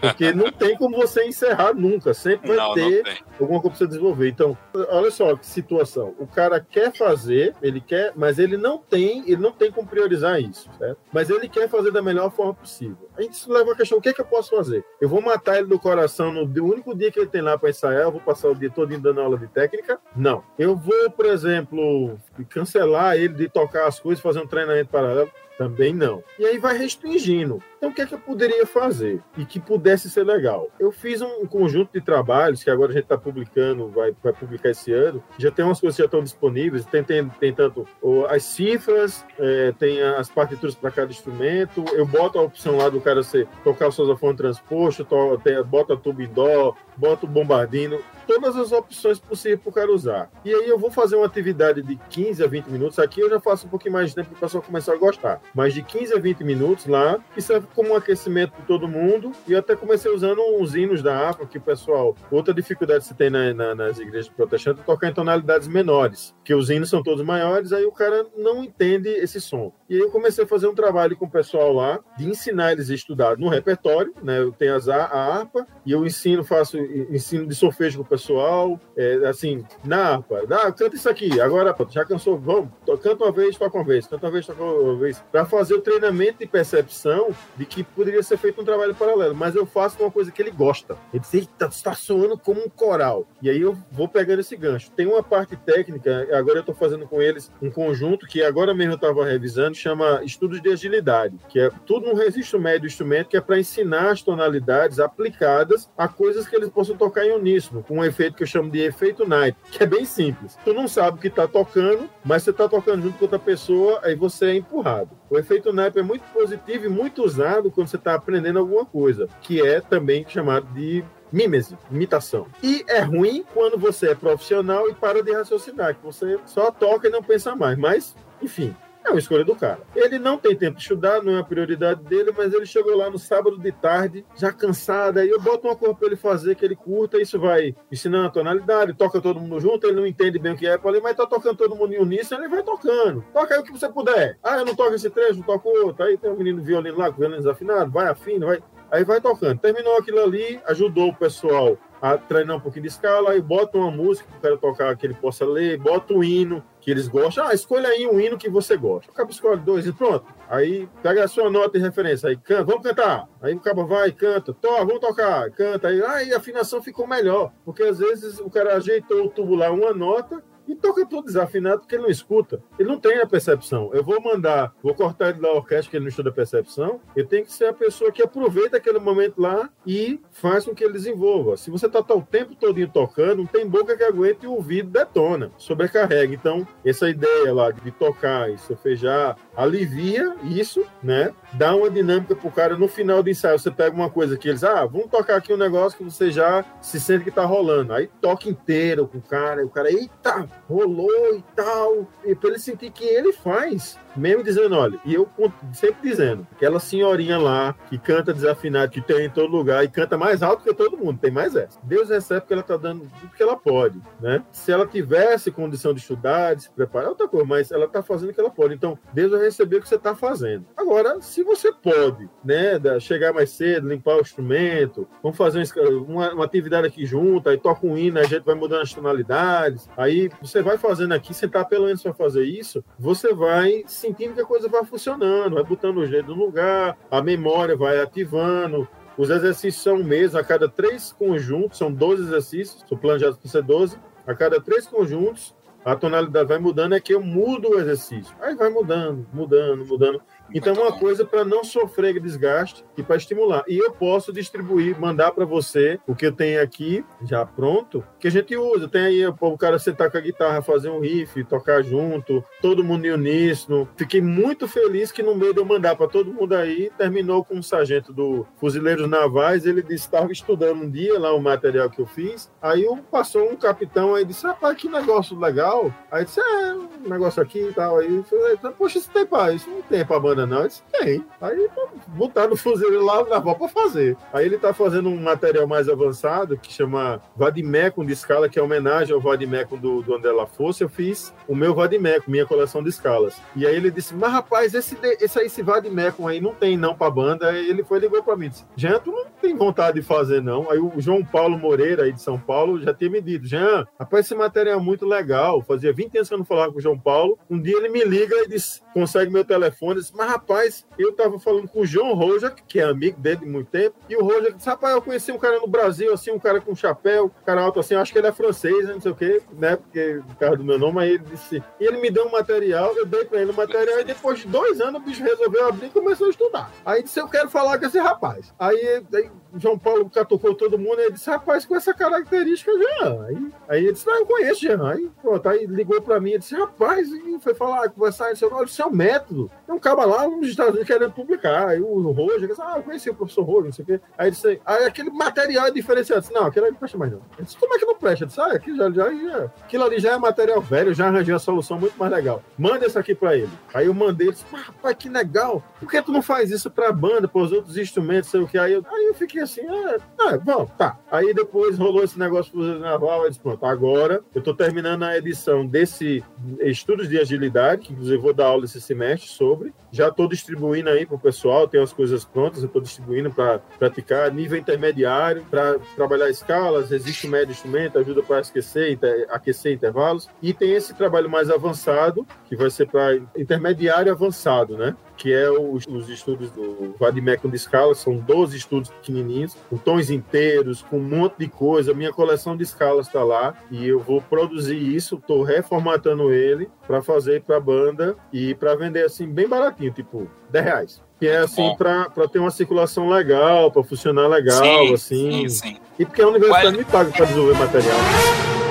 Porque 0.00 0.32
não 0.32 0.50
tem 0.50 0.76
como 0.76 0.96
você 0.96 1.24
encerrar 1.26 1.74
nunca. 1.74 2.14
Sempre 2.14 2.48
vai 2.48 2.56
não, 2.56 2.74
ter 2.74 3.02
não 3.04 3.12
alguma 3.40 3.60
coisa 3.60 3.76
pra 3.76 3.78
você 3.78 3.86
desenvolver. 3.86 4.28
Então, 4.28 4.56
olha 4.90 5.10
só 5.10 5.36
que 5.36 5.46
situação. 5.46 6.14
O 6.18 6.26
cara 6.26 6.58
quer 6.60 6.96
fazer, 6.96 7.54
ele 7.62 7.77
quer, 7.80 8.12
mas 8.16 8.38
ele 8.38 8.56
não 8.56 8.78
tem, 8.78 9.22
ele 9.26 9.40
não 9.40 9.52
tem 9.52 9.70
como 9.70 9.88
priorizar 9.88 10.40
isso, 10.40 10.68
certo? 10.78 10.98
Mas 11.12 11.30
ele 11.30 11.48
quer 11.48 11.68
fazer 11.68 11.90
da 11.90 12.02
melhor 12.02 12.30
forma 12.30 12.54
possível. 12.54 13.08
A 13.16 13.22
gente 13.22 13.48
leva 13.48 13.72
a 13.72 13.76
questão: 13.76 13.98
o 13.98 14.00
que, 14.00 14.08
é 14.08 14.12
que 14.12 14.20
eu 14.20 14.24
posso 14.24 14.50
fazer? 14.50 14.84
Eu 15.00 15.08
vou 15.08 15.20
matar 15.20 15.58
ele 15.58 15.66
do 15.66 15.78
coração 15.78 16.32
no 16.32 16.64
único 16.64 16.94
dia 16.94 17.10
que 17.10 17.18
ele 17.18 17.28
tem 17.28 17.40
lá 17.40 17.56
para 17.56 17.70
ensaiar, 17.70 18.02
eu 18.02 18.12
vou 18.12 18.20
passar 18.20 18.48
o 18.48 18.54
dia 18.54 18.70
todo 18.70 18.88
dando 18.98 19.20
aula 19.20 19.38
de 19.38 19.46
técnica? 19.48 20.00
Não. 20.16 20.42
Eu 20.58 20.74
vou, 20.74 21.10
por 21.10 21.26
exemplo, 21.26 22.18
cancelar 22.48 23.16
ele 23.16 23.34
de 23.34 23.48
tocar 23.48 23.86
as 23.86 24.00
coisas, 24.00 24.22
fazer 24.22 24.40
um 24.40 24.46
treinamento 24.46 24.90
paralelo? 24.90 25.30
Também 25.58 25.92
não. 25.92 26.22
E 26.38 26.46
aí 26.46 26.56
vai 26.56 26.78
restringindo. 26.78 27.60
Então, 27.78 27.90
o 27.90 27.94
que 27.94 28.02
é 28.02 28.06
que 28.06 28.14
eu 28.14 28.18
poderia 28.18 28.66
fazer 28.66 29.22
e 29.36 29.44
que 29.44 29.60
pudesse 29.60 30.10
ser 30.10 30.24
legal? 30.24 30.68
Eu 30.80 30.90
fiz 30.90 31.22
um 31.22 31.46
conjunto 31.46 31.92
de 31.92 32.00
trabalhos 32.00 32.62
que 32.62 32.70
agora 32.70 32.90
a 32.90 32.92
gente 32.92 33.04
está 33.04 33.16
publicando, 33.16 33.88
vai, 33.88 34.12
vai 34.22 34.32
publicar 34.32 34.70
esse 34.70 34.92
ano. 34.92 35.22
Já 35.38 35.50
tem 35.50 35.64
umas 35.64 35.80
coisas 35.80 35.96
que 35.96 36.02
já 36.02 36.06
estão 36.06 36.22
disponíveis. 36.22 36.84
Tem, 36.84 37.04
tem, 37.04 37.28
tem 37.28 37.54
tanto 37.54 37.86
as 38.28 38.42
cifras, 38.42 39.24
é, 39.38 39.72
tem 39.78 40.02
as 40.02 40.28
partituras 40.28 40.74
para 40.74 40.90
cada 40.90 41.12
instrumento. 41.12 41.84
Eu 41.92 42.04
boto 42.04 42.38
a 42.38 42.42
opção 42.42 42.76
lá 42.76 42.88
do 42.88 43.00
cara 43.00 43.22
ser, 43.22 43.46
tocar 43.62 43.86
o 43.86 43.92
saxofone 43.92 44.36
transposto, 44.36 45.04
to, 45.04 45.40
tem, 45.44 45.62
bota 45.62 45.96
tubo 45.96 46.20
em 46.20 46.28
dó, 46.28 46.74
bota 46.96 47.26
o 47.26 47.28
bombardino 47.28 48.00
todas 48.28 48.54
as 48.56 48.72
opções 48.72 49.18
possíveis 49.18 49.58
para 49.58 49.70
o 49.70 49.72
cara 49.72 49.90
usar. 49.90 50.30
E 50.44 50.54
aí 50.54 50.68
eu 50.68 50.78
vou 50.78 50.90
fazer 50.90 51.16
uma 51.16 51.24
atividade 51.24 51.80
de 51.80 51.96
15 52.10 52.44
a 52.44 52.46
20 52.46 52.66
minutos. 52.66 52.98
Aqui 52.98 53.20
eu 53.20 53.30
já 53.30 53.40
faço 53.40 53.66
um 53.66 53.70
pouquinho 53.70 53.94
mais 53.94 54.10
de 54.10 54.16
tempo 54.16 54.28
para 54.28 54.36
o 54.36 54.40
pessoal 54.40 54.62
começar 54.62 54.92
a 54.92 54.96
gostar. 54.96 55.40
Mas 55.54 55.72
de 55.72 55.82
15 55.82 56.12
a 56.12 56.18
20 56.18 56.44
minutos 56.44 56.86
lá, 56.86 57.18
que 57.34 57.40
serve 57.40 57.66
como 57.74 57.90
um 57.90 57.96
aquecimento 57.96 58.54
de 58.56 58.66
todo 58.66 58.88
mundo. 58.88 59.32
E 59.46 59.54
até 59.54 59.74
comecei 59.76 60.10
usando 60.10 60.40
uns 60.58 60.74
hinos 60.74 61.02
da 61.02 61.30
APA, 61.30 61.46
que 61.46 61.58
o 61.58 61.60
pessoal, 61.60 62.16
outra 62.30 62.52
dificuldade 62.54 63.00
que 63.00 63.08
se 63.08 63.14
tem 63.14 63.30
na, 63.30 63.52
na, 63.54 63.74
nas 63.74 63.98
igrejas 63.98 64.28
protestantes 64.28 64.82
é 64.82 64.84
tocar 64.84 65.08
em 65.08 65.14
tonalidades 65.14 65.68
menores, 65.68 66.34
que 66.44 66.54
os 66.54 66.70
hinos 66.70 66.90
são 66.90 67.02
todos 67.02 67.24
maiores, 67.24 67.72
aí 67.72 67.84
o 67.84 67.92
cara 67.92 68.26
não 68.36 68.64
entende 68.64 69.08
esse 69.08 69.40
som. 69.40 69.72
E 69.88 69.94
aí 69.94 70.00
eu 70.00 70.10
comecei 70.10 70.44
a 70.44 70.46
fazer 70.46 70.66
um 70.68 70.74
trabalho 70.74 71.16
com 71.16 71.24
o 71.24 71.30
pessoal 71.30 71.72
lá, 71.72 71.98
de 72.16 72.28
ensinar 72.28 72.72
eles 72.72 72.90
a 72.90 72.94
estudar 72.94 73.38
no 73.38 73.48
repertório, 73.48 74.12
né? 74.22 74.38
Eu 74.38 74.52
tenho 74.52 74.74
as, 74.74 74.88
a 74.88 75.04
harpa, 75.04 75.66
e 75.84 75.92
eu 75.92 76.04
ensino, 76.04 76.44
faço 76.44 76.76
ensino 76.78 77.46
de 77.46 77.54
solfejo 77.54 77.98
com 77.98 78.04
o 78.04 78.06
pessoal, 78.06 78.78
é, 78.96 79.26
assim, 79.26 79.64
na 79.84 80.14
harpa, 80.14 80.42
ah, 80.50 80.72
canta 80.72 80.94
isso 80.94 81.08
aqui, 81.08 81.40
agora 81.40 81.74
já 81.90 82.04
cansou, 82.04 82.38
vamos, 82.38 82.68
canta 83.02 83.24
uma 83.24 83.32
vez, 83.32 83.56
toca 83.56 83.78
uma 83.78 83.84
vez, 83.84 84.06
canta 84.06 84.26
uma 84.26 84.32
vez, 84.32 84.46
toca 84.46 84.62
uma 84.62 84.96
vez, 84.96 85.24
para 85.32 85.44
fazer 85.46 85.74
o 85.74 85.80
treinamento 85.80 86.38
de 86.38 86.46
percepção 86.46 87.30
de 87.56 87.64
que 87.64 87.82
poderia 87.82 88.22
ser 88.22 88.36
feito 88.36 88.60
um 88.60 88.64
trabalho 88.64 88.94
paralelo, 88.94 89.34
mas 89.34 89.54
eu 89.54 89.64
faço 89.64 90.02
uma 90.02 90.10
coisa 90.10 90.30
que 90.30 90.42
ele 90.42 90.50
gosta. 90.50 90.96
Ele 91.12 91.20
diz, 91.20 91.32
eita, 91.32 91.66
está 91.66 91.94
soando 91.94 92.36
como 92.36 92.60
um 92.60 92.68
coral. 92.68 93.26
E 93.40 93.48
aí 93.48 93.60
eu 93.60 93.76
vou 93.90 94.08
pegando 94.08 94.40
esse 94.40 94.56
gancho. 94.56 94.90
Tem 94.90 95.06
uma 95.06 95.22
parte 95.22 95.56
técnica, 95.56 96.28
agora 96.32 96.58
eu 96.58 96.60
estou 96.60 96.74
fazendo 96.74 97.06
com 97.06 97.22
eles 97.22 97.50
um 97.62 97.70
conjunto 97.70 98.26
que 98.26 98.42
agora 98.42 98.74
mesmo 98.74 98.92
eu 98.92 98.96
estava 98.96 99.24
revisando, 99.24 99.77
chama 99.78 100.20
Estudos 100.24 100.60
de 100.60 100.70
Agilidade, 100.70 101.36
que 101.48 101.60
é 101.60 101.70
tudo 101.86 102.08
no 102.08 102.14
registro 102.14 102.60
médio 102.60 102.82
do 102.82 102.86
instrumento, 102.86 103.28
que 103.28 103.36
é 103.36 103.40
para 103.40 103.58
ensinar 103.58 104.10
as 104.10 104.22
tonalidades 104.22 104.98
aplicadas 104.98 105.90
a 105.96 106.08
coisas 106.08 106.46
que 106.46 106.56
eles 106.56 106.68
possam 106.68 106.96
tocar 106.96 107.24
em 107.24 107.32
uníssono, 107.32 107.82
com 107.82 107.98
um 107.98 108.04
efeito 108.04 108.36
que 108.36 108.42
eu 108.42 108.46
chamo 108.46 108.70
de 108.70 108.80
efeito 108.80 109.26
night, 109.26 109.56
que 109.70 109.82
é 109.82 109.86
bem 109.86 110.04
simples. 110.04 110.58
Tu 110.64 110.72
não 110.72 110.88
sabe 110.88 111.18
o 111.18 111.20
que 111.20 111.28
está 111.28 111.46
tocando, 111.46 112.08
mas 112.24 112.42
você 112.42 112.50
está 112.50 112.68
tocando 112.68 113.02
junto 113.02 113.18
com 113.18 113.24
outra 113.24 113.38
pessoa, 113.38 114.00
aí 114.02 114.14
você 114.14 114.46
é 114.46 114.56
empurrado. 114.56 115.10
O 115.30 115.38
efeito 115.38 115.72
naipe 115.72 116.00
é 116.00 116.02
muito 116.02 116.22
positivo 116.32 116.86
e 116.86 116.88
muito 116.88 117.22
usado 117.22 117.70
quando 117.70 117.88
você 117.88 117.96
está 117.96 118.14
aprendendo 118.14 118.58
alguma 118.58 118.84
coisa, 118.84 119.28
que 119.42 119.60
é 119.64 119.80
também 119.80 120.24
chamado 120.28 120.66
de 120.74 121.04
mímese, 121.32 121.76
imitação. 121.90 122.46
E 122.62 122.84
é 122.88 123.00
ruim 123.00 123.44
quando 123.52 123.78
você 123.78 124.10
é 124.10 124.14
profissional 124.14 124.88
e 124.88 124.94
para 124.94 125.22
de 125.22 125.32
raciocinar, 125.32 125.94
que 125.94 126.04
você 126.04 126.38
só 126.46 126.70
toca 126.70 127.08
e 127.08 127.10
não 127.10 127.22
pensa 127.22 127.54
mais. 127.54 127.78
Mas, 127.78 128.16
enfim, 128.42 128.74
é 129.08 129.12
uma 129.12 129.18
escolha 129.18 129.44
do 129.44 129.54
cara. 129.54 129.80
Ele 129.94 130.18
não 130.18 130.38
tem 130.38 130.54
tempo 130.54 130.76
de 130.76 130.82
estudar, 130.82 131.22
não 131.22 131.36
é 131.36 131.40
a 131.40 131.44
prioridade 131.44 132.02
dele, 132.04 132.32
mas 132.36 132.52
ele 132.52 132.66
chegou 132.66 132.96
lá 132.96 133.10
no 133.10 133.18
sábado 133.18 133.58
de 133.58 133.72
tarde, 133.72 134.24
já 134.36 134.52
cansado, 134.52 135.18
aí 135.18 135.28
eu 135.28 135.40
boto 135.40 135.66
uma 135.66 135.76
cor 135.76 135.94
para 135.94 136.06
ele 136.06 136.16
fazer 136.16 136.54
que 136.54 136.64
ele 136.64 136.76
curta, 136.76 137.20
isso 137.20 137.38
vai 137.38 137.74
ensinando 137.90 138.26
a 138.26 138.30
tonalidade, 138.30 138.94
toca 138.94 139.20
todo 139.20 139.40
mundo 139.40 139.60
junto, 139.60 139.86
ele 139.86 139.96
não 139.96 140.06
entende 140.06 140.38
bem 140.38 140.52
o 140.52 140.56
que 140.56 140.66
é, 140.66 140.78
falei, 140.78 141.00
mas 141.00 141.16
tá 141.16 141.26
tocando 141.26 141.56
todo 141.56 141.74
mundo 141.74 141.92
em 141.92 141.98
uníssono, 141.98 142.42
ele 142.42 142.48
vai 142.48 142.62
tocando. 142.62 143.24
Toca 143.32 143.54
aí 143.54 143.60
o 143.60 143.64
que 143.64 143.72
você 143.72 143.88
puder. 143.88 144.38
Ah, 144.42 144.58
eu 144.58 144.64
não 144.64 144.74
toco 144.74 144.94
esse 144.94 145.10
trecho, 145.10 145.36
não 145.36 145.42
toco 145.42 145.68
outro. 145.68 146.04
Aí 146.04 146.16
tem 146.16 146.30
um 146.30 146.36
menino 146.36 146.62
violino 146.62 146.96
lá, 146.96 147.10
com 147.10 147.18
violino 147.18 147.38
desafinado, 147.38 147.90
vai 147.90 148.08
afina, 148.08 148.46
vai. 148.46 148.62
Aí 148.90 149.04
vai 149.04 149.20
tocando. 149.20 149.58
Terminou 149.58 149.96
aquilo 149.98 150.20
ali, 150.20 150.60
ajudou 150.66 151.10
o 151.10 151.14
pessoal 151.14 151.76
a 152.00 152.16
treinar 152.16 152.56
um 152.56 152.60
pouquinho 152.60 152.84
de 152.84 152.88
escala, 152.88 153.30
aí 153.30 153.40
bota 153.40 153.76
uma 153.76 153.90
música 153.90 154.30
que 154.30 154.38
o 154.38 154.40
cara 154.40 154.56
tocar 154.56 154.96
que 154.96 155.04
ele 155.04 155.14
possa 155.14 155.44
ler, 155.44 155.78
bota 155.78 156.14
o 156.14 156.18
um 156.18 156.24
hino 156.24 156.62
que 156.88 156.92
eles 156.92 157.06
gostam. 157.06 157.46
Ah, 157.46 157.52
escolha 157.52 157.90
aí 157.90 158.06
um 158.06 158.18
hino 158.18 158.38
que 158.38 158.48
você 158.48 158.74
gosta. 158.74 159.10
O 159.10 159.14
cabo 159.14 159.30
escolhe 159.30 159.60
dois 159.60 159.86
e 159.86 159.92
pronto. 159.92 160.24
Aí 160.48 160.88
pega 161.02 161.22
a 161.22 161.28
sua 161.28 161.50
nota 161.50 161.78
de 161.78 161.84
referência, 161.84 162.30
aí 162.30 162.36
canta, 162.38 162.64
vamos 162.64 162.82
cantar. 162.82 163.28
Aí 163.42 163.54
o 163.54 163.60
cabo 163.60 163.86
vai, 163.86 164.10
canta, 164.10 164.54
to, 164.54 164.68
vamos 164.68 164.98
tocar, 164.98 165.50
canta. 165.50 165.88
Aí, 165.88 166.02
aí 166.02 166.32
a 166.32 166.38
afinação 166.38 166.82
ficou 166.82 167.06
melhor, 167.06 167.52
porque 167.62 167.82
às 167.82 167.98
vezes 167.98 168.40
o 168.40 168.48
cara 168.48 168.76
ajeitou 168.76 169.26
o 169.26 169.28
tubo 169.28 169.54
lá 169.54 169.70
uma 169.70 169.92
nota 169.92 170.42
e 170.68 170.74
toca 170.74 171.06
tudo 171.06 171.24
desafinado 171.24 171.80
porque 171.80 171.94
ele 171.94 172.02
não 172.02 172.10
escuta. 172.10 172.62
Ele 172.78 172.88
não 172.88 173.00
tem 173.00 173.18
a 173.20 173.26
percepção. 173.26 173.90
Eu 173.92 174.04
vou 174.04 174.20
mandar, 174.20 174.74
vou 174.82 174.94
cortar 174.94 175.30
ele 175.30 175.40
da 175.40 175.50
orquestra 175.50 175.90
que 175.90 175.96
ele 175.96 176.04
não 176.04 176.10
estuda 176.10 176.30
a 176.30 176.32
percepção. 176.32 177.00
Eu 177.16 177.26
tenho 177.26 177.44
que 177.44 177.52
ser 177.52 177.66
a 177.66 177.72
pessoa 177.72 178.12
que 178.12 178.22
aproveita 178.22 178.76
aquele 178.76 178.98
momento 178.98 179.40
lá 179.40 179.70
e 179.86 180.20
faz 180.30 180.64
com 180.64 180.74
que 180.74 180.84
ele 180.84 180.92
desenvolva. 180.92 181.56
Se 181.56 181.70
você 181.70 181.88
tá, 181.88 182.02
tá 182.02 182.14
o 182.14 182.22
tempo 182.22 182.54
todo 182.54 182.78
tocando, 182.88 183.38
não 183.38 183.46
tem 183.46 183.66
boca 183.66 183.96
que 183.96 184.04
aguente 184.04 184.44
e 184.44 184.46
o 184.46 184.52
ouvido 184.52 184.90
detona, 184.90 185.50
sobrecarrega. 185.56 186.34
Então, 186.34 186.66
essa 186.84 187.08
ideia 187.08 187.52
lá 187.52 187.70
de 187.70 187.90
tocar 187.90 188.50
e 188.50 188.58
sofejar 188.58 189.36
alivia 189.56 190.36
isso, 190.44 190.84
né? 191.02 191.32
Dá 191.52 191.74
uma 191.74 191.90
dinâmica 191.90 192.36
pro 192.36 192.50
cara 192.50 192.76
no 192.76 192.88
final 192.88 193.22
do 193.22 193.30
ensaio. 193.30 193.58
Você 193.58 193.70
pega 193.70 193.94
uma 193.94 194.10
coisa 194.10 194.36
que 194.36 194.48
eles, 194.48 194.62
ah, 194.62 194.84
vamos 194.84 195.08
tocar 195.08 195.36
aqui 195.36 195.52
um 195.52 195.56
negócio 195.56 195.98
que 195.98 196.04
você 196.04 196.30
já 196.30 196.64
se 196.80 197.00
sente 197.00 197.24
que 197.24 197.30
tá 197.30 197.44
rolando. 197.44 197.92
Aí 197.92 198.08
toca 198.20 198.48
inteiro 198.48 199.06
com 199.06 199.18
o 199.18 199.22
cara, 199.22 199.62
e 199.62 199.64
o 199.64 199.70
cara, 199.70 199.90
eita, 199.90 200.48
rolou 200.68 201.34
e 201.34 201.44
tal. 201.56 202.06
E 202.24 202.34
pra 202.34 202.50
ele 202.50 202.58
sentir 202.58 202.90
que 202.90 203.04
ele 203.04 203.32
faz 203.32 203.98
mesmo 204.16 204.42
dizendo, 204.42 204.76
olha, 204.76 204.98
e 205.04 205.14
eu 205.14 205.28
sempre 205.72 206.08
dizendo, 206.08 206.46
aquela 206.52 206.80
senhorinha 206.80 207.38
lá 207.38 207.74
que 207.88 207.98
canta 207.98 208.32
desafinado, 208.32 208.90
que 208.90 209.00
tem 209.00 209.26
em 209.26 209.30
todo 209.30 209.50
lugar 209.50 209.84
e 209.84 209.88
canta 209.88 210.16
mais 210.16 210.42
alto 210.42 210.62
que 210.62 210.74
todo 210.74 210.96
mundo, 210.96 211.18
tem 211.18 211.30
mais 211.30 211.54
essa. 211.54 211.78
Deus 211.82 212.08
recebe 212.08 212.40
porque 212.40 212.54
ela 212.54 212.62
tá 212.62 212.76
dando 212.76 213.10
tudo 213.20 213.32
que 213.36 213.42
ela 213.42 213.56
pode, 213.56 214.00
né? 214.20 214.42
Se 214.52 214.72
ela 214.72 214.86
tivesse 214.86 215.50
condição 215.50 215.92
de 215.92 216.00
estudar, 216.00 216.54
de 216.54 216.64
se 216.64 216.70
preparar, 216.70 217.06
é 217.06 217.10
outra 217.10 217.28
coisa, 217.28 217.46
mas 217.46 217.70
ela 217.70 217.88
tá 217.88 218.02
fazendo 218.02 218.30
o 218.30 218.34
que 218.34 218.40
ela 218.40 218.50
pode. 218.50 218.74
Então, 218.74 218.98
Deus 219.12 219.30
vai 219.30 219.40
receber 219.40 219.76
o 219.76 219.80
que 219.80 219.88
você 219.88 219.98
tá 219.98 220.14
fazendo. 220.14 220.66
Agora, 220.76 221.20
se 221.20 221.42
você 221.42 221.72
pode, 221.72 222.28
né, 222.44 222.78
chegar 223.00 223.32
mais 223.32 223.50
cedo, 223.50 223.88
limpar 223.88 224.16
o 224.16 224.20
instrumento, 224.20 225.08
vamos 225.22 225.36
fazer 225.36 225.64
uma, 226.06 226.32
uma 226.32 226.44
atividade 226.44 226.86
aqui 226.86 227.06
junto, 227.06 227.48
aí 227.48 227.58
toca 227.58 227.86
um 227.86 227.96
hino, 227.96 228.18
a 228.18 228.24
gente 228.24 228.44
vai 228.44 228.54
mudando 228.54 228.82
as 228.82 228.92
tonalidades, 228.92 229.88
aí 229.96 230.30
você 230.40 230.62
vai 230.62 230.78
fazendo 230.78 231.12
aqui, 231.12 231.34
você 231.34 231.48
tá 231.48 231.64
pelo 231.64 231.86
menos 231.86 232.02
para 232.02 232.12
fazer 232.12 232.44
isso, 232.44 232.84
você 232.98 233.32
vai 233.32 233.84
se 233.86 234.07
sentindo 234.08 234.34
que 234.34 234.40
a 234.40 234.46
coisa 234.46 234.68
vai 234.68 234.84
funcionando, 234.84 235.54
vai 235.54 235.64
botando 235.64 235.98
os 235.98 236.10
dedos 236.10 236.34
no 236.34 236.44
lugar, 236.44 236.96
a 237.10 237.22
memória 237.22 237.76
vai 237.76 238.00
ativando. 238.00 238.88
Os 239.16 239.30
exercícios 239.30 239.82
são 239.82 239.98
mesmo, 239.98 240.38
a 240.38 240.44
cada 240.44 240.68
três 240.68 241.12
conjuntos, 241.12 241.78
são 241.78 241.92
12 241.92 242.22
exercícios, 242.22 242.84
são 242.88 242.96
planejados 242.96 243.36
para 243.36 243.50
ser 243.50 243.62
12, 243.62 243.98
a 244.26 244.34
cada 244.34 244.60
três 244.60 244.86
conjuntos, 244.86 245.54
a 245.84 245.94
tonalidade 245.96 246.48
vai 246.48 246.58
mudando, 246.58 246.94
é 246.94 247.00
que 247.00 247.14
eu 247.14 247.20
mudo 247.20 247.70
o 247.70 247.78
exercício. 247.78 248.34
Aí 248.40 248.54
vai 248.54 248.70
mudando, 248.70 249.26
mudando, 249.32 249.84
mudando. 249.84 250.22
Então, 250.54 250.74
é 250.74 250.80
uma 250.80 250.92
coisa 250.92 251.24
para 251.24 251.44
não 251.44 251.62
sofrer 251.64 252.18
desgaste 252.20 252.84
e 252.96 253.02
para 253.02 253.16
estimular. 253.16 253.64
E 253.68 253.78
eu 253.78 253.92
posso 253.92 254.32
distribuir, 254.32 254.98
mandar 254.98 255.32
para 255.32 255.44
você 255.44 256.00
o 256.06 256.14
que 256.14 256.26
eu 256.26 256.32
tenho 256.32 256.62
aqui 256.62 257.04
já 257.22 257.44
pronto, 257.44 258.04
que 258.18 258.28
a 258.28 258.30
gente 258.30 258.56
usa. 258.56 258.88
Tem 258.88 259.02
aí 259.02 259.26
o 259.26 259.58
cara 259.58 259.78
sentar 259.78 260.10
com 260.10 260.18
a 260.18 260.20
guitarra, 260.20 260.62
fazer 260.62 260.90
um 260.90 261.00
riff, 261.00 261.44
tocar 261.44 261.82
junto, 261.82 262.44
todo 262.60 262.84
mundo 262.84 263.06
em 263.06 263.10
uníssono. 263.10 263.88
Fiquei 263.96 264.20
muito 264.20 264.66
feliz 264.66 265.12
que 265.12 265.22
no 265.22 265.34
meio 265.34 265.52
de 265.52 265.60
eu 265.60 265.64
mandar 265.64 265.96
para 265.96 266.08
todo 266.08 266.32
mundo 266.32 266.54
aí, 266.54 266.90
terminou 266.96 267.44
com 267.44 267.56
um 267.56 267.62
sargento 267.62 268.12
do 268.12 268.46
Fuzileiros 268.56 269.08
Navais. 269.08 269.66
Ele 269.66 269.82
disse 269.82 270.04
estava 270.04 270.32
estudando 270.32 270.82
um 270.82 270.90
dia 270.90 271.18
lá 271.18 271.32
o 271.32 271.40
material 271.40 271.90
que 271.90 272.00
eu 272.00 272.06
fiz. 272.06 272.50
Aí 272.60 272.86
passou 273.10 273.50
um 273.50 273.56
capitão 273.56 274.14
aí 274.14 274.24
disse: 274.24 274.46
Rapaz, 274.46 274.76
que 274.76 274.88
negócio 274.88 275.38
legal. 275.38 275.92
Aí 276.10 276.24
disse: 276.24 276.40
É, 276.40 276.74
um 276.74 277.08
negócio 277.08 277.42
aqui 277.42 277.60
e 277.60 277.72
tal. 277.72 277.98
Aí 277.98 278.14
eu 278.14 278.24
falei: 278.24 278.56
Poxa, 278.76 278.98
isso 278.98 279.10
tem 279.10 279.26
para 279.26 279.52
isso 279.52 279.68
não 279.68 279.82
tem 279.82 280.04
para 280.04 280.20
banda 280.20 280.37
não? 280.46 280.62
Eu 280.62 280.68
disse, 280.68 280.82
tem. 280.92 281.24
Aí 281.40 281.68
botaram 282.08 282.52
o 282.52 282.56
fuzileiro 282.56 283.04
lá 283.04 283.24
na 283.24 283.36
avó 283.36 283.54
para 283.54 283.68
fazer. 283.68 284.16
Aí 284.32 284.46
ele 284.46 284.58
tá 284.58 284.72
fazendo 284.72 285.08
um 285.08 285.20
material 285.20 285.66
mais 285.66 285.88
avançado 285.88 286.58
que 286.58 286.72
chama 286.72 287.20
Vadimecum 287.36 288.04
de 288.04 288.12
escala, 288.12 288.48
que 288.48 288.58
é 288.58 288.62
homenagem 288.62 289.14
ao 289.14 289.20
Vadimecum 289.20 289.76
do, 289.76 290.02
do 290.02 290.14
André 290.14 290.32
Lafosse. 290.32 290.82
Eu 290.82 290.88
fiz 290.88 291.32
o 291.46 291.54
meu 291.54 291.74
Vadimecum, 291.74 292.30
minha 292.30 292.46
coleção 292.46 292.82
de 292.82 292.88
escalas. 292.88 293.36
E 293.56 293.66
aí 293.66 293.74
ele 293.74 293.90
disse, 293.90 294.14
mas 294.14 294.32
rapaz, 294.32 294.74
esse, 294.74 294.96
esse 295.20 295.38
aí, 295.38 295.46
esse 295.46 295.62
Vadimecum 295.62 296.26
aí 296.26 296.40
não 296.40 296.54
tem 296.54 296.76
não 296.76 296.94
pra 296.94 297.10
banda. 297.10 297.48
Aí 297.48 297.68
ele 297.68 297.84
foi 297.84 297.98
ligou 297.98 298.22
pra 298.22 298.36
mim, 298.36 298.48
disse, 298.48 298.64
Jean, 298.76 298.98
tu 298.98 299.10
não 299.10 299.26
tem 299.40 299.56
vontade 299.56 300.00
de 300.00 300.06
fazer 300.06 300.42
não. 300.42 300.70
Aí 300.70 300.78
o 300.78 300.92
João 300.98 301.24
Paulo 301.24 301.58
Moreira, 301.58 302.04
aí 302.04 302.12
de 302.12 302.22
São 302.22 302.38
Paulo, 302.38 302.80
já 302.80 302.94
tinha 302.94 303.10
me 303.10 303.20
dito, 303.20 303.46
Jean, 303.46 303.86
rapaz, 303.98 304.26
esse 304.26 304.34
material 304.34 304.78
é 304.78 304.82
muito 304.82 305.06
legal. 305.06 305.62
Fazia 305.62 305.92
20 305.92 306.16
anos 306.16 306.28
que 306.28 306.34
eu 306.34 306.38
não 306.38 306.44
falava 306.44 306.72
com 306.72 306.78
o 306.78 306.82
João 306.82 306.98
Paulo. 306.98 307.38
Um 307.50 307.60
dia 307.60 307.76
ele 307.76 307.88
me 307.88 308.04
liga 308.04 308.34
e 308.44 308.48
disse, 308.48 308.80
consegue 308.92 309.32
meu 309.32 309.44
telefone, 309.44 310.00
disse, 310.00 310.14
mas 310.16 310.27
Rapaz, 310.28 310.84
eu 310.98 311.10
tava 311.14 311.38
falando 311.38 311.66
com 311.66 311.80
o 311.80 311.86
João 311.86 312.12
Roja, 312.12 312.50
que 312.50 312.78
é 312.78 312.82
amigo 312.84 313.18
dele 313.18 313.38
de 313.38 313.46
muito 313.46 313.70
tempo, 313.70 313.96
e 314.10 314.14
o 314.14 314.22
Roja 314.22 314.52
disse, 314.52 314.68
rapaz, 314.68 314.94
eu 314.94 315.00
conheci 315.00 315.32
um 315.32 315.38
cara 315.38 315.58
no 315.58 315.66
Brasil, 315.66 316.12
assim, 316.12 316.30
um 316.30 316.38
cara 316.38 316.60
com 316.60 316.76
chapéu, 316.76 317.32
um 317.40 317.44
cara 317.46 317.62
alto 317.62 317.80
assim, 317.80 317.94
acho 317.94 318.12
que 318.12 318.18
ele 318.18 318.26
é 318.26 318.32
francês, 318.32 318.86
né, 318.86 318.92
não 318.92 319.00
sei 319.00 319.10
o 319.10 319.14
quê, 319.14 319.40
né, 319.52 319.76
porque 319.76 320.20
o 320.30 320.36
cara 320.36 320.54
do 320.54 320.62
meu 320.62 320.78
nome, 320.78 321.00
aí 321.00 321.12
ele 321.12 321.24
disse, 321.30 321.62
e 321.80 321.84
ele 321.84 321.96
me 321.96 322.10
deu 322.10 322.26
um 322.26 322.30
material, 322.30 322.94
eu 322.94 323.06
dei 323.06 323.24
pra 323.24 323.40
ele 323.40 323.52
o 323.52 323.54
material, 323.54 324.00
e 324.00 324.04
depois 324.04 324.40
de 324.40 324.48
dois 324.48 324.82
anos 324.82 325.00
o 325.00 325.04
bicho 325.04 325.22
resolveu 325.22 325.66
abrir 325.66 325.86
e 325.86 325.90
começou 325.90 326.26
a 326.26 326.30
estudar. 326.30 326.70
Aí 326.84 327.02
disse, 327.02 327.18
eu 327.18 327.26
quero 327.26 327.48
falar 327.48 327.78
com 327.78 327.86
esse 327.86 327.98
rapaz. 327.98 328.52
Aí, 328.58 329.02
aí 329.14 329.30
João 329.56 329.78
Paulo 329.78 330.10
catucou 330.10 330.54
todo 330.54 330.78
mundo, 330.78 331.00
e 331.00 331.04
ele 331.04 331.12
disse, 331.12 331.30
rapaz, 331.30 331.64
com 331.64 331.76
essa 331.76 331.94
característica, 331.94 332.70
Jean. 332.72 333.24
Aí, 333.24 333.52
aí 333.68 333.84
ele 333.84 333.92
disse, 333.92 334.06
não, 334.06 334.16
eu 334.16 334.26
conheço 334.26 334.60
Jean. 334.60 334.88
Aí, 334.88 335.10
pronto, 335.22 335.48
aí 335.48 335.66
ligou 335.66 336.00
pra 336.00 336.20
mim, 336.20 336.32
e 336.32 336.38
disse, 336.38 336.54
rapaz, 336.54 337.08
e 337.08 337.38
foi 337.40 337.54
falar, 337.54 337.88
conversar, 337.90 338.32
disse, 338.32 338.44
olha, 338.44 338.64
o 338.64 338.68
seu 338.68 338.90
método. 338.90 339.50
Tem 339.66 339.74
um 339.74 339.78
cara 339.78 340.04
lá 340.04 340.28
nos 340.28 340.48
Estados 340.48 340.72
Unidos 340.74 340.86
querendo 340.86 341.12
publicar. 341.12 341.68
Aí 341.68 341.80
o 341.80 342.10
Roger 342.10 342.48
disse, 342.48 342.60
ah, 342.60 342.74
eu 342.76 342.82
conheci 342.82 343.10
o 343.10 343.14
professor 343.14 343.42
Roger, 343.42 343.64
não 343.66 343.72
sei 343.72 343.82
o 343.82 343.86
quê. 343.86 344.00
Aí 344.16 344.30
disse, 344.30 344.60
aí 344.64 344.84
aquele 344.84 345.10
material 345.10 345.66
é 345.66 345.70
diferenciado. 345.70 346.22
Disse, 346.22 346.34
não, 346.34 346.46
aquele 346.46 346.70
não 346.70 346.74
presta 346.74 346.98
mais 346.98 347.12
não. 347.12 347.20
Disse, 347.40 347.56
como 347.56 347.74
é 347.74 347.78
que 347.78 347.86
não 347.86 347.96
presta? 347.96 348.24
Eu 348.24 348.28
disse, 348.28 348.40
ah, 348.40 348.52
aquilo, 348.52 348.76
já, 348.76 348.90
já, 348.90 349.12
já, 349.12 349.44
aquilo 349.64 349.84
ali 349.84 349.98
já 349.98 350.12
é 350.12 350.18
material 350.18 350.60
velho, 350.60 350.94
já 350.94 351.06
arranjei 351.06 351.34
a 351.34 351.38
solução 351.38 351.78
muito 351.78 351.98
mais 351.98 352.10
legal. 352.12 352.42
Manda 352.56 352.86
isso 352.86 352.98
aqui 352.98 353.14
pra 353.14 353.36
ele. 353.36 353.50
Aí 353.72 353.86
eu 353.86 353.94
mandei, 353.94 354.28
ele 354.28 354.34
disse, 354.34 354.44
rapaz, 354.52 354.96
que 354.98 355.08
legal. 355.08 355.62
Por 355.78 355.90
que 355.90 356.00
tu 356.02 356.12
não 356.12 356.22
faz 356.22 356.50
isso 356.50 356.70
pra 356.70 356.92
banda, 356.92 357.28
pros 357.28 357.52
outros 357.52 357.76
instrumentos, 357.76 358.30
sei 358.30 358.40
o 358.40 358.48
que? 358.48 358.58
Aí 358.58 358.72
eu, 358.72 358.84
aí 358.90 359.06
eu 359.06 359.14
fiquei 359.14 359.37
assim, 359.40 359.62
ah, 359.66 359.96
ah, 360.18 360.38
bom, 360.38 360.66
tá. 360.66 360.98
Aí 361.10 361.32
depois 361.34 361.78
rolou 361.78 362.04
esse 362.04 362.18
negócio 362.18 362.52
pro 362.52 362.78
Naval, 362.78 363.24
eu 363.24 363.28
disse, 363.28 363.40
pronto, 363.40 363.64
agora 363.64 364.22
eu 364.34 364.42
tô 364.42 364.54
terminando 364.54 365.02
a 365.02 365.16
edição 365.16 365.66
desse 365.66 366.22
Estudos 366.60 367.08
de 367.08 367.18
Agilidade, 367.18 367.82
que 367.82 367.92
inclusive 367.92 368.18
vou 368.18 368.32
dar 368.32 368.46
aula 368.46 368.64
esse 368.64 368.80
semestre 368.80 369.28
sobre. 369.28 369.72
Já 369.90 370.08
estou 370.08 370.28
distribuindo 370.28 370.90
aí 370.90 371.06
pro 371.06 371.18
pessoal, 371.18 371.66
tem 371.66 371.82
as 371.82 371.92
coisas 371.92 372.24
prontas, 372.24 372.62
eu 372.62 372.66
estou 372.66 372.82
distribuindo 372.82 373.30
para 373.30 373.58
praticar 373.78 374.30
nível 374.32 374.58
intermediário, 374.58 375.44
para 375.50 375.78
trabalhar 375.96 376.28
escalas, 376.28 376.92
existe 376.92 377.26
o 377.26 377.30
médio 377.30 377.52
instrumento, 377.52 377.98
ajuda 377.98 378.22
para 378.22 378.38
aquecer, 378.38 378.98
aquecer 379.30 379.72
intervalos. 379.72 380.28
E 380.42 380.52
tem 380.52 380.72
esse 380.74 380.94
trabalho 380.94 381.30
mais 381.30 381.50
avançado, 381.50 382.26
que 382.46 382.56
vai 382.56 382.70
ser 382.70 382.86
para 382.86 383.16
intermediário 383.36 384.12
avançado, 384.12 384.76
né? 384.76 384.94
Que 385.18 385.32
é 385.32 385.50
os, 385.50 385.84
os 385.86 386.08
estudos 386.08 386.50
do 386.52 386.94
Vadimecum 386.98 387.50
de 387.50 387.56
escala, 387.56 387.94
são 387.94 388.16
12 388.16 388.56
estudos 388.56 388.88
pequenininhos, 388.88 389.56
com 389.68 389.76
tons 389.76 390.08
inteiros, 390.10 390.80
com 390.82 390.98
um 390.98 391.02
monte 391.02 391.34
de 391.38 391.48
coisa. 391.48 391.92
Minha 391.92 392.12
coleção 392.12 392.56
de 392.56 392.62
escalas 392.62 393.08
está 393.08 393.22
lá 393.24 393.54
e 393.70 393.86
eu 393.86 393.98
vou 393.98 394.22
produzir 394.22 394.78
isso, 394.78 395.16
estou 395.16 395.42
reformatando 395.42 396.32
ele 396.32 396.70
para 396.86 397.02
fazer 397.02 397.42
para 397.42 397.56
a 397.56 397.60
banda 397.60 398.16
e 398.32 398.54
para 398.54 398.76
vender 398.76 399.04
assim 399.04 399.28
bem 399.28 399.48
baratinho, 399.48 399.90
tipo 399.92 400.30
10 400.50 400.64
reais. 400.64 401.02
Que 401.18 401.26
é 401.26 401.38
assim 401.38 401.74
para 401.76 402.28
ter 402.30 402.38
uma 402.38 402.50
circulação 402.50 403.08
legal, 403.08 403.72
para 403.72 403.82
funcionar 403.82 404.28
legal, 404.28 404.62
sim, 404.62 404.94
assim. 404.94 405.48
Sim, 405.48 405.48
sim. 405.48 405.76
E 405.98 406.04
porque 406.04 406.22
a 406.22 406.28
universidade 406.28 406.76
me 406.76 406.84
paga 406.84 407.10
para 407.10 407.24
desenvolver 407.26 407.58
material. 407.58 408.67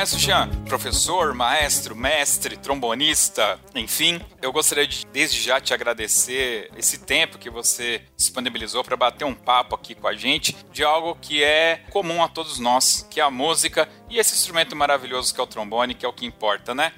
Mas, 0.00 0.12
Jean, 0.12 0.48
professor, 0.64 1.34
maestro, 1.34 1.94
mestre, 1.94 2.56
trombonista, 2.56 3.60
enfim, 3.74 4.18
eu 4.40 4.50
gostaria 4.50 4.86
de, 4.86 5.04
desde 5.04 5.38
já, 5.38 5.60
te 5.60 5.74
agradecer 5.74 6.70
esse 6.74 7.00
tempo 7.00 7.36
que 7.36 7.50
você 7.50 8.00
disponibilizou 8.16 8.82
para 8.82 8.96
bater 8.96 9.26
um 9.26 9.34
papo 9.34 9.74
aqui 9.74 9.94
com 9.94 10.08
a 10.08 10.14
gente 10.14 10.56
de 10.72 10.82
algo 10.82 11.18
que 11.20 11.44
é 11.44 11.82
comum 11.90 12.24
a 12.24 12.28
todos 12.28 12.58
nós, 12.58 13.06
que 13.10 13.20
é 13.20 13.22
a 13.22 13.30
música 13.30 13.86
e 14.08 14.18
esse 14.18 14.32
instrumento 14.34 14.74
maravilhoso 14.74 15.34
que 15.34 15.40
é 15.40 15.44
o 15.44 15.46
trombone, 15.46 15.94
que 15.94 16.06
é 16.06 16.08
o 16.08 16.14
que 16.14 16.24
importa, 16.24 16.74
né? 16.74 16.94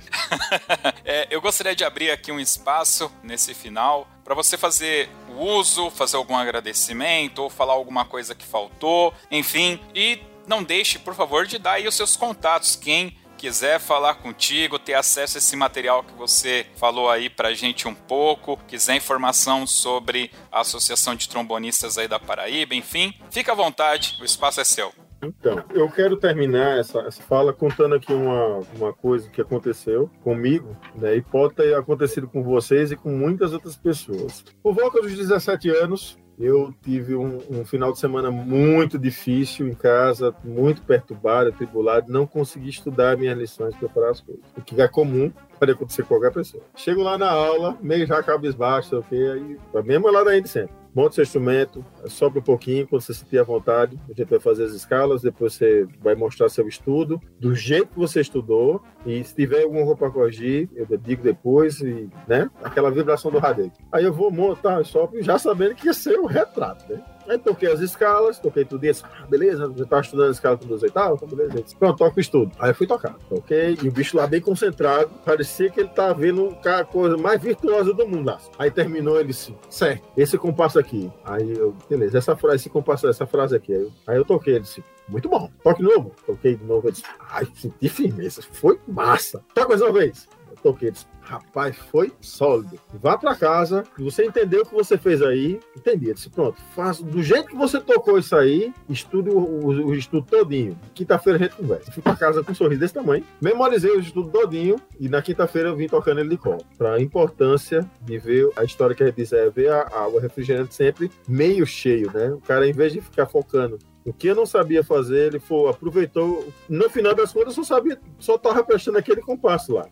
é, 1.04 1.26
eu 1.28 1.40
gostaria 1.40 1.74
de 1.74 1.82
abrir 1.82 2.12
aqui 2.12 2.30
um 2.30 2.38
espaço 2.38 3.10
nesse 3.20 3.52
final 3.52 4.06
para 4.22 4.36
você 4.36 4.56
fazer 4.56 5.10
o 5.28 5.44
uso, 5.44 5.90
fazer 5.90 6.16
algum 6.16 6.36
agradecimento 6.36 7.40
ou 7.40 7.50
falar 7.50 7.72
alguma 7.72 8.04
coisa 8.04 8.32
que 8.32 8.44
faltou, 8.44 9.12
enfim, 9.28 9.80
e 9.92 10.22
não 10.46 10.62
deixe, 10.62 10.98
por 10.98 11.14
favor, 11.14 11.46
de 11.46 11.58
dar 11.58 11.72
aí 11.72 11.86
os 11.86 11.94
seus 11.94 12.16
contatos. 12.16 12.76
Quem 12.76 13.16
quiser 13.42 13.80
falar 13.80 14.14
contigo, 14.14 14.78
ter 14.78 14.94
acesso 14.94 15.36
a 15.36 15.40
esse 15.40 15.56
material 15.56 16.04
que 16.04 16.12
você 16.14 16.64
falou 16.76 17.10
aí 17.10 17.28
pra 17.28 17.52
gente 17.52 17.88
um 17.88 17.94
pouco, 17.94 18.56
quiser 18.68 18.94
informação 18.94 19.66
sobre 19.66 20.30
a 20.50 20.60
Associação 20.60 21.16
de 21.16 21.28
Trombonistas 21.28 21.98
aí 21.98 22.06
da 22.06 22.20
Paraíba, 22.20 22.74
enfim, 22.76 23.12
fica 23.32 23.50
à 23.50 23.54
vontade, 23.54 24.16
o 24.20 24.24
espaço 24.24 24.60
é 24.60 24.64
seu. 24.64 24.92
Então, 25.20 25.62
eu 25.70 25.88
quero 25.88 26.16
terminar 26.16 26.78
essa, 26.78 27.00
essa 27.00 27.22
fala 27.22 27.52
contando 27.52 27.94
aqui 27.94 28.12
uma, 28.12 28.60
uma 28.76 28.92
coisa 28.92 29.28
que 29.30 29.40
aconteceu 29.40 30.10
comigo, 30.22 30.76
né? 30.94 31.16
E 31.16 31.22
pode 31.22 31.54
ter 31.54 31.74
acontecido 31.76 32.28
com 32.28 32.42
vocês 32.42 32.90
e 32.90 32.96
com 32.96 33.10
muitas 33.10 33.52
outras 33.52 33.76
pessoas. 33.76 34.44
Por 34.62 34.74
volta 34.74 35.00
dos 35.00 35.16
17 35.16 35.70
anos, 35.70 36.18
eu 36.42 36.74
tive 36.82 37.14
um, 37.14 37.38
um, 37.50 37.64
final 37.64 37.92
de 37.92 37.98
semana 37.98 38.30
muito 38.30 38.98
difícil 38.98 39.68
em 39.68 39.74
casa, 39.74 40.34
muito 40.42 40.82
perturbado, 40.82 41.50
atribulado, 41.50 42.12
não 42.12 42.26
consegui 42.26 42.68
estudar 42.68 43.16
minhas 43.16 43.38
lições, 43.38 43.76
preparar 43.76 44.10
as 44.10 44.20
coisas. 44.20 44.44
O 44.56 44.60
que 44.60 44.80
é 44.80 44.88
comum 44.88 45.32
pode 45.58 45.72
acontecer 45.72 46.02
com 46.02 46.08
qualquer 46.08 46.32
pessoa. 46.32 46.64
Chego 46.74 47.02
lá 47.02 47.16
na 47.16 47.30
aula, 47.30 47.78
meio 47.80 48.06
já 48.06 48.22
cabisbaixo, 48.22 48.98
ok? 48.98 49.30
Aí, 49.30 49.58
mesmo 49.84 50.10
lá 50.10 50.24
da 50.24 50.32
sempre 50.46 50.82
monte 50.94 51.14
seu 51.14 51.24
instrumento, 51.24 51.84
sobe 52.06 52.38
um 52.38 52.42
pouquinho, 52.42 52.86
quando 52.86 53.00
você 53.00 53.14
sentir 53.14 53.38
à 53.38 53.42
vontade, 53.42 53.98
a 54.04 54.12
gente 54.12 54.28
vai 54.28 54.38
fazer 54.38 54.64
as 54.64 54.72
escalas, 54.72 55.22
depois 55.22 55.54
você 55.54 55.86
vai 56.00 56.14
mostrar 56.14 56.48
seu 56.48 56.68
estudo, 56.68 57.20
do 57.38 57.54
jeito 57.54 57.88
que 57.88 57.98
você 57.98 58.20
estudou, 58.20 58.82
e 59.04 59.22
se 59.24 59.34
tiver 59.34 59.62
alguma 59.64 59.84
roupa 59.84 60.10
corrigir, 60.10 60.68
eu 60.74 60.86
digo 60.96 61.22
depois, 61.22 61.80
e, 61.80 62.08
né, 62.26 62.50
aquela 62.62 62.90
vibração 62.90 63.30
do 63.30 63.38
radete. 63.38 63.78
Aí 63.90 64.04
eu 64.04 64.12
vou 64.12 64.30
montar, 64.30 64.84
só 64.84 65.08
já 65.20 65.38
sabendo 65.38 65.74
que 65.74 65.86
ia 65.86 65.94
ser 65.94 66.18
o 66.18 66.26
retrato, 66.26 66.92
né? 66.92 67.02
Aí 67.28 67.38
toquei 67.38 67.70
as 67.70 67.80
escalas, 67.80 68.38
toquei 68.38 68.64
tudo 68.64 68.84
isso. 68.84 69.04
Ah, 69.04 69.26
beleza, 69.26 69.72
já 69.76 69.86
tava 69.86 70.02
estudando 70.02 70.28
a 70.28 70.32
escala 70.32 70.56
com 70.56 70.66
duas 70.66 70.82
oitavas, 70.82 71.22
então 71.22 71.36
beleza. 71.36 71.76
Pronto, 71.78 71.98
toco 71.98 72.16
o 72.16 72.20
estudo. 72.20 72.50
Aí 72.58 72.70
eu 72.70 72.74
fui 72.74 72.86
tocar. 72.86 73.14
Toquei, 73.28 73.78
e 73.80 73.88
o 73.88 73.92
bicho 73.92 74.16
lá 74.16 74.26
bem 74.26 74.40
concentrado, 74.40 75.10
parecia 75.24 75.70
que 75.70 75.80
ele 75.80 75.88
tava 75.88 76.14
vendo 76.14 76.56
a 76.64 76.84
coisa 76.84 77.16
mais 77.16 77.40
virtuosa 77.40 77.94
do 77.94 78.06
mundo. 78.06 78.36
Aí 78.58 78.70
terminou, 78.70 79.18
ele 79.18 79.28
disse, 79.28 79.54
certo, 79.70 80.02
esse 80.16 80.36
compasso 80.36 80.78
aqui. 80.78 81.10
Aí 81.24 81.56
eu, 81.56 81.74
beleza, 81.88 82.18
essa 82.18 82.36
frase, 82.36 82.56
esse 82.56 82.70
compasso, 82.70 83.08
essa 83.08 83.26
frase 83.26 83.54
aqui. 83.54 83.72
Aí 83.72 83.80
eu, 83.80 83.92
aí 84.06 84.16
eu 84.16 84.24
toquei, 84.24 84.54
ele 84.54 84.62
disse, 84.62 84.82
muito 85.08 85.28
bom. 85.28 85.50
Toque 85.62 85.82
novo. 85.82 86.12
Toquei 86.26 86.56
de 86.56 86.64
novo, 86.64 86.86
ele 86.86 86.92
disse, 86.92 87.04
ai, 87.30 87.46
senti 87.54 87.88
firmeza, 87.88 88.42
foi 88.42 88.78
massa. 88.86 89.42
Toca 89.54 89.68
mais 89.68 89.80
uma 89.80 89.92
vez. 89.92 90.28
Eu 90.50 90.56
toquei, 90.62 90.88
ele 90.88 90.94
disse, 90.94 91.06
Rapaz, 91.22 91.76
foi 91.76 92.12
sólido. 92.20 92.78
Vá 92.94 93.16
para 93.16 93.34
casa, 93.34 93.84
você 93.96 94.24
entendeu 94.24 94.62
o 94.62 94.66
que 94.66 94.74
você 94.74 94.98
fez 94.98 95.22
aí, 95.22 95.60
entendi. 95.76 96.12
Disse, 96.12 96.28
pronto, 96.28 96.60
faz 96.74 97.00
do 97.00 97.22
jeito 97.22 97.48
que 97.48 97.56
você 97.56 97.80
tocou 97.80 98.18
isso 98.18 98.34
aí, 98.36 98.74
estude 98.88 99.30
o, 99.30 99.38
o, 99.38 99.66
o 99.86 99.94
estudo 99.94 100.26
todinho. 100.26 100.78
Quinta-feira 100.94 101.38
a 101.38 101.42
gente 101.42 101.56
conversa. 101.56 101.92
Fui 101.92 102.02
para 102.02 102.16
casa 102.16 102.42
com 102.42 102.52
um 102.52 102.54
sorriso 102.54 102.80
desse 102.80 102.94
tamanho, 102.94 103.24
memorizei 103.40 103.92
o 103.92 104.00
estudo 104.00 104.30
todinho 104.30 104.76
e 104.98 105.08
na 105.08 105.22
quinta-feira 105.22 105.68
eu 105.68 105.76
vim 105.76 105.86
tocando 105.86 106.20
ele 106.20 106.30
de 106.30 106.36
colo. 106.36 106.64
Para 106.76 106.94
a 106.94 107.00
importância 107.00 107.88
de 108.02 108.18
ver 108.18 108.50
a 108.56 108.64
história 108.64 108.94
que 108.94 109.02
a 109.02 109.06
gente 109.06 109.16
diz 109.16 109.32
é 109.32 109.48
ver 109.48 109.70
a 109.70 109.82
água 110.04 110.20
refrigerante 110.20 110.74
sempre 110.74 111.10
meio 111.28 111.64
cheio, 111.64 112.10
né? 112.12 112.32
O 112.32 112.40
cara, 112.40 112.68
em 112.68 112.72
vez 112.72 112.92
de 112.92 113.00
ficar 113.00 113.26
focando 113.26 113.78
o 114.04 114.12
que 114.12 114.28
eu 114.28 114.34
não 114.34 114.46
sabia 114.46 114.82
fazer, 114.82 115.28
ele 115.28 115.38
foi, 115.38 115.70
aproveitou. 115.70 116.46
No 116.68 116.90
final 116.90 117.14
das 117.14 117.32
contas, 117.32 117.56
eu 117.56 117.64
só 117.64 117.74
sabia, 117.74 117.98
só 118.18 118.34
estava 118.34 118.62
prestando 118.64 118.98
aquele 118.98 119.20
compasso 119.20 119.74
lá. 119.74 119.86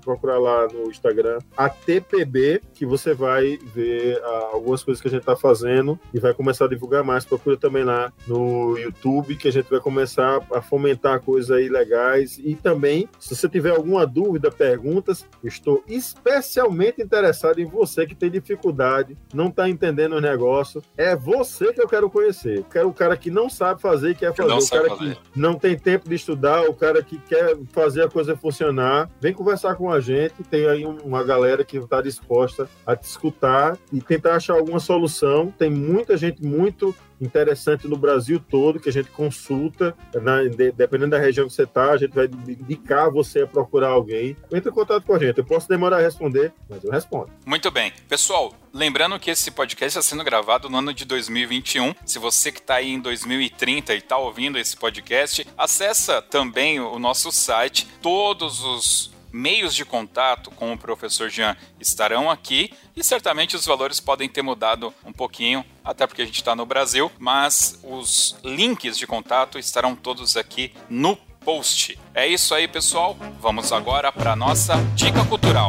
procurar 0.00 0.38
lá 0.38 0.68
no 0.68 0.90
Instagram 0.90 1.38
a 1.56 1.68
TPB, 1.68 2.60
que 2.74 2.84
você 2.84 3.14
vai 3.14 3.58
ver 3.74 4.18
uh, 4.18 4.26
algumas 4.52 4.84
coisas 4.84 5.00
que 5.00 5.08
a 5.08 5.10
gente 5.10 5.20
está 5.20 5.34
fazendo 5.34 5.98
e 6.12 6.20
vai 6.20 6.34
começar 6.34 6.66
a 6.66 6.68
divulgar 6.68 7.02
mais. 7.02 7.24
Procura 7.24 7.56
também 7.56 7.84
lá 7.84 8.12
no 8.26 8.76
YouTube, 8.76 9.36
que 9.36 9.48
a 9.48 9.52
gente 9.52 9.70
vai 9.70 9.80
começar 9.80 10.42
a 10.52 10.60
fomentar 10.60 11.20
coisas 11.20 11.50
aí 11.50 11.68
legais. 11.68 12.38
E 12.38 12.54
também, 12.54 13.08
se 13.18 13.34
você 13.34 13.48
tiver 13.48 13.70
alguma 13.70 14.06
dúvida, 14.06 14.50
perguntas, 14.50 15.26
estou 15.42 15.82
especialmente 15.88 17.00
interessado 17.00 17.58
em 17.60 17.64
você 17.64 18.06
que 18.06 18.14
tem 18.14 18.30
dificuldade, 18.30 19.16
não 19.32 19.46
está 19.48 19.68
entendendo 19.68 20.16
o 20.16 20.20
negócio. 20.20 20.82
É 20.98 21.16
você 21.16 21.72
que 21.72 21.80
eu 21.80 21.88
quero 21.88 22.10
conhecer. 22.10 22.62
Quero 22.70 22.88
o 22.88 22.94
cara 22.94 23.16
que 23.16 23.30
não 23.30 23.48
sabe 23.48 23.80
fazer 23.80 24.10
e 24.10 24.14
quer 24.14 24.34
fazer. 24.34 24.52
O 24.52 24.68
cara 24.68 24.96
fazer. 24.96 25.14
que 25.14 25.40
não 25.40 25.54
tem 25.54 25.78
tempo 25.78 26.08
de 26.08 26.14
estudar, 26.14 26.68
o 26.68 26.74
cara 26.74 27.02
que 27.02 27.21
quer 27.28 27.56
fazer 27.72 28.02
a 28.02 28.08
coisa 28.08 28.36
funcionar, 28.36 29.10
vem 29.20 29.32
conversar 29.32 29.74
com 29.74 29.90
a 29.90 30.00
gente. 30.00 30.42
Tem 30.50 30.66
aí 30.66 30.84
uma 30.84 31.24
galera 31.24 31.64
que 31.64 31.78
está 31.78 32.00
disposta 32.00 32.68
a 32.86 32.94
te 32.94 33.04
escutar 33.04 33.76
e 33.92 34.00
tentar 34.00 34.36
achar 34.36 34.54
alguma 34.54 34.80
solução. 34.80 35.52
Tem 35.56 35.70
muita 35.70 36.16
gente 36.16 36.44
muito 36.44 36.94
interessante 37.24 37.86
no 37.86 37.96
Brasil 37.96 38.40
todo 38.40 38.80
que 38.80 38.88
a 38.88 38.92
gente 38.92 39.10
consulta, 39.10 39.94
na, 40.14 40.42
de, 40.44 40.72
dependendo 40.72 41.10
da 41.10 41.18
região 41.18 41.46
que 41.46 41.54
você 41.54 41.62
está, 41.62 41.92
a 41.92 41.96
gente 41.96 42.14
vai 42.14 42.26
indicar 42.26 43.10
você 43.10 43.42
a 43.42 43.46
procurar 43.46 43.88
alguém. 43.88 44.36
Entre 44.52 44.70
em 44.70 44.72
contato 44.72 45.04
com 45.04 45.14
a 45.14 45.18
gente. 45.18 45.38
Eu 45.38 45.44
posso 45.44 45.68
demorar 45.68 45.98
a 45.98 46.00
responder, 46.00 46.52
mas 46.68 46.82
eu 46.82 46.90
respondo. 46.90 47.30
Muito 47.46 47.70
bem. 47.70 47.92
Pessoal, 48.08 48.54
lembrando 48.72 49.18
que 49.18 49.30
esse 49.30 49.50
podcast 49.50 49.98
está 49.98 50.02
sendo 50.02 50.24
gravado 50.24 50.68
no 50.68 50.78
ano 50.78 50.92
de 50.92 51.04
2021. 51.04 51.94
Se 52.04 52.18
você 52.18 52.50
que 52.50 52.60
está 52.60 52.76
aí 52.76 52.90
em 52.90 53.00
2030 53.00 53.94
e 53.94 53.98
está 53.98 54.16
ouvindo 54.16 54.58
esse 54.58 54.76
podcast, 54.76 55.46
acessa 55.56 56.20
também 56.20 56.80
o 56.80 56.98
nosso 56.98 57.30
site. 57.30 57.86
Todos 58.00 58.64
os 58.64 59.11
meios 59.32 59.74
de 59.74 59.84
contato 59.84 60.50
com 60.50 60.72
o 60.72 60.78
professor 60.78 61.30
Jean 61.30 61.56
estarão 61.80 62.30
aqui 62.30 62.72
e 62.94 63.02
certamente 63.02 63.56
os 63.56 63.64
valores 63.64 63.98
podem 63.98 64.28
ter 64.28 64.42
mudado 64.42 64.92
um 65.04 65.12
pouquinho, 65.12 65.64
até 65.84 66.06
porque 66.06 66.22
a 66.22 66.26
gente 66.26 66.36
está 66.36 66.54
no 66.54 66.66
Brasil, 66.66 67.10
mas 67.18 67.80
os 67.82 68.36
links 68.44 68.98
de 68.98 69.06
contato 69.06 69.58
estarão 69.58 69.96
todos 69.96 70.36
aqui 70.36 70.72
no 70.88 71.16
post. 71.44 71.98
É 72.14 72.26
isso 72.26 72.54
aí, 72.54 72.68
pessoal. 72.68 73.16
Vamos 73.40 73.72
agora 73.72 74.12
para 74.12 74.36
nossa 74.36 74.76
dica 74.94 75.24
cultural. 75.24 75.68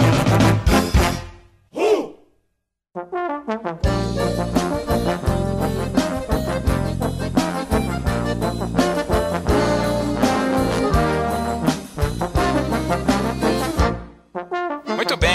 Uh! 1.73 2.13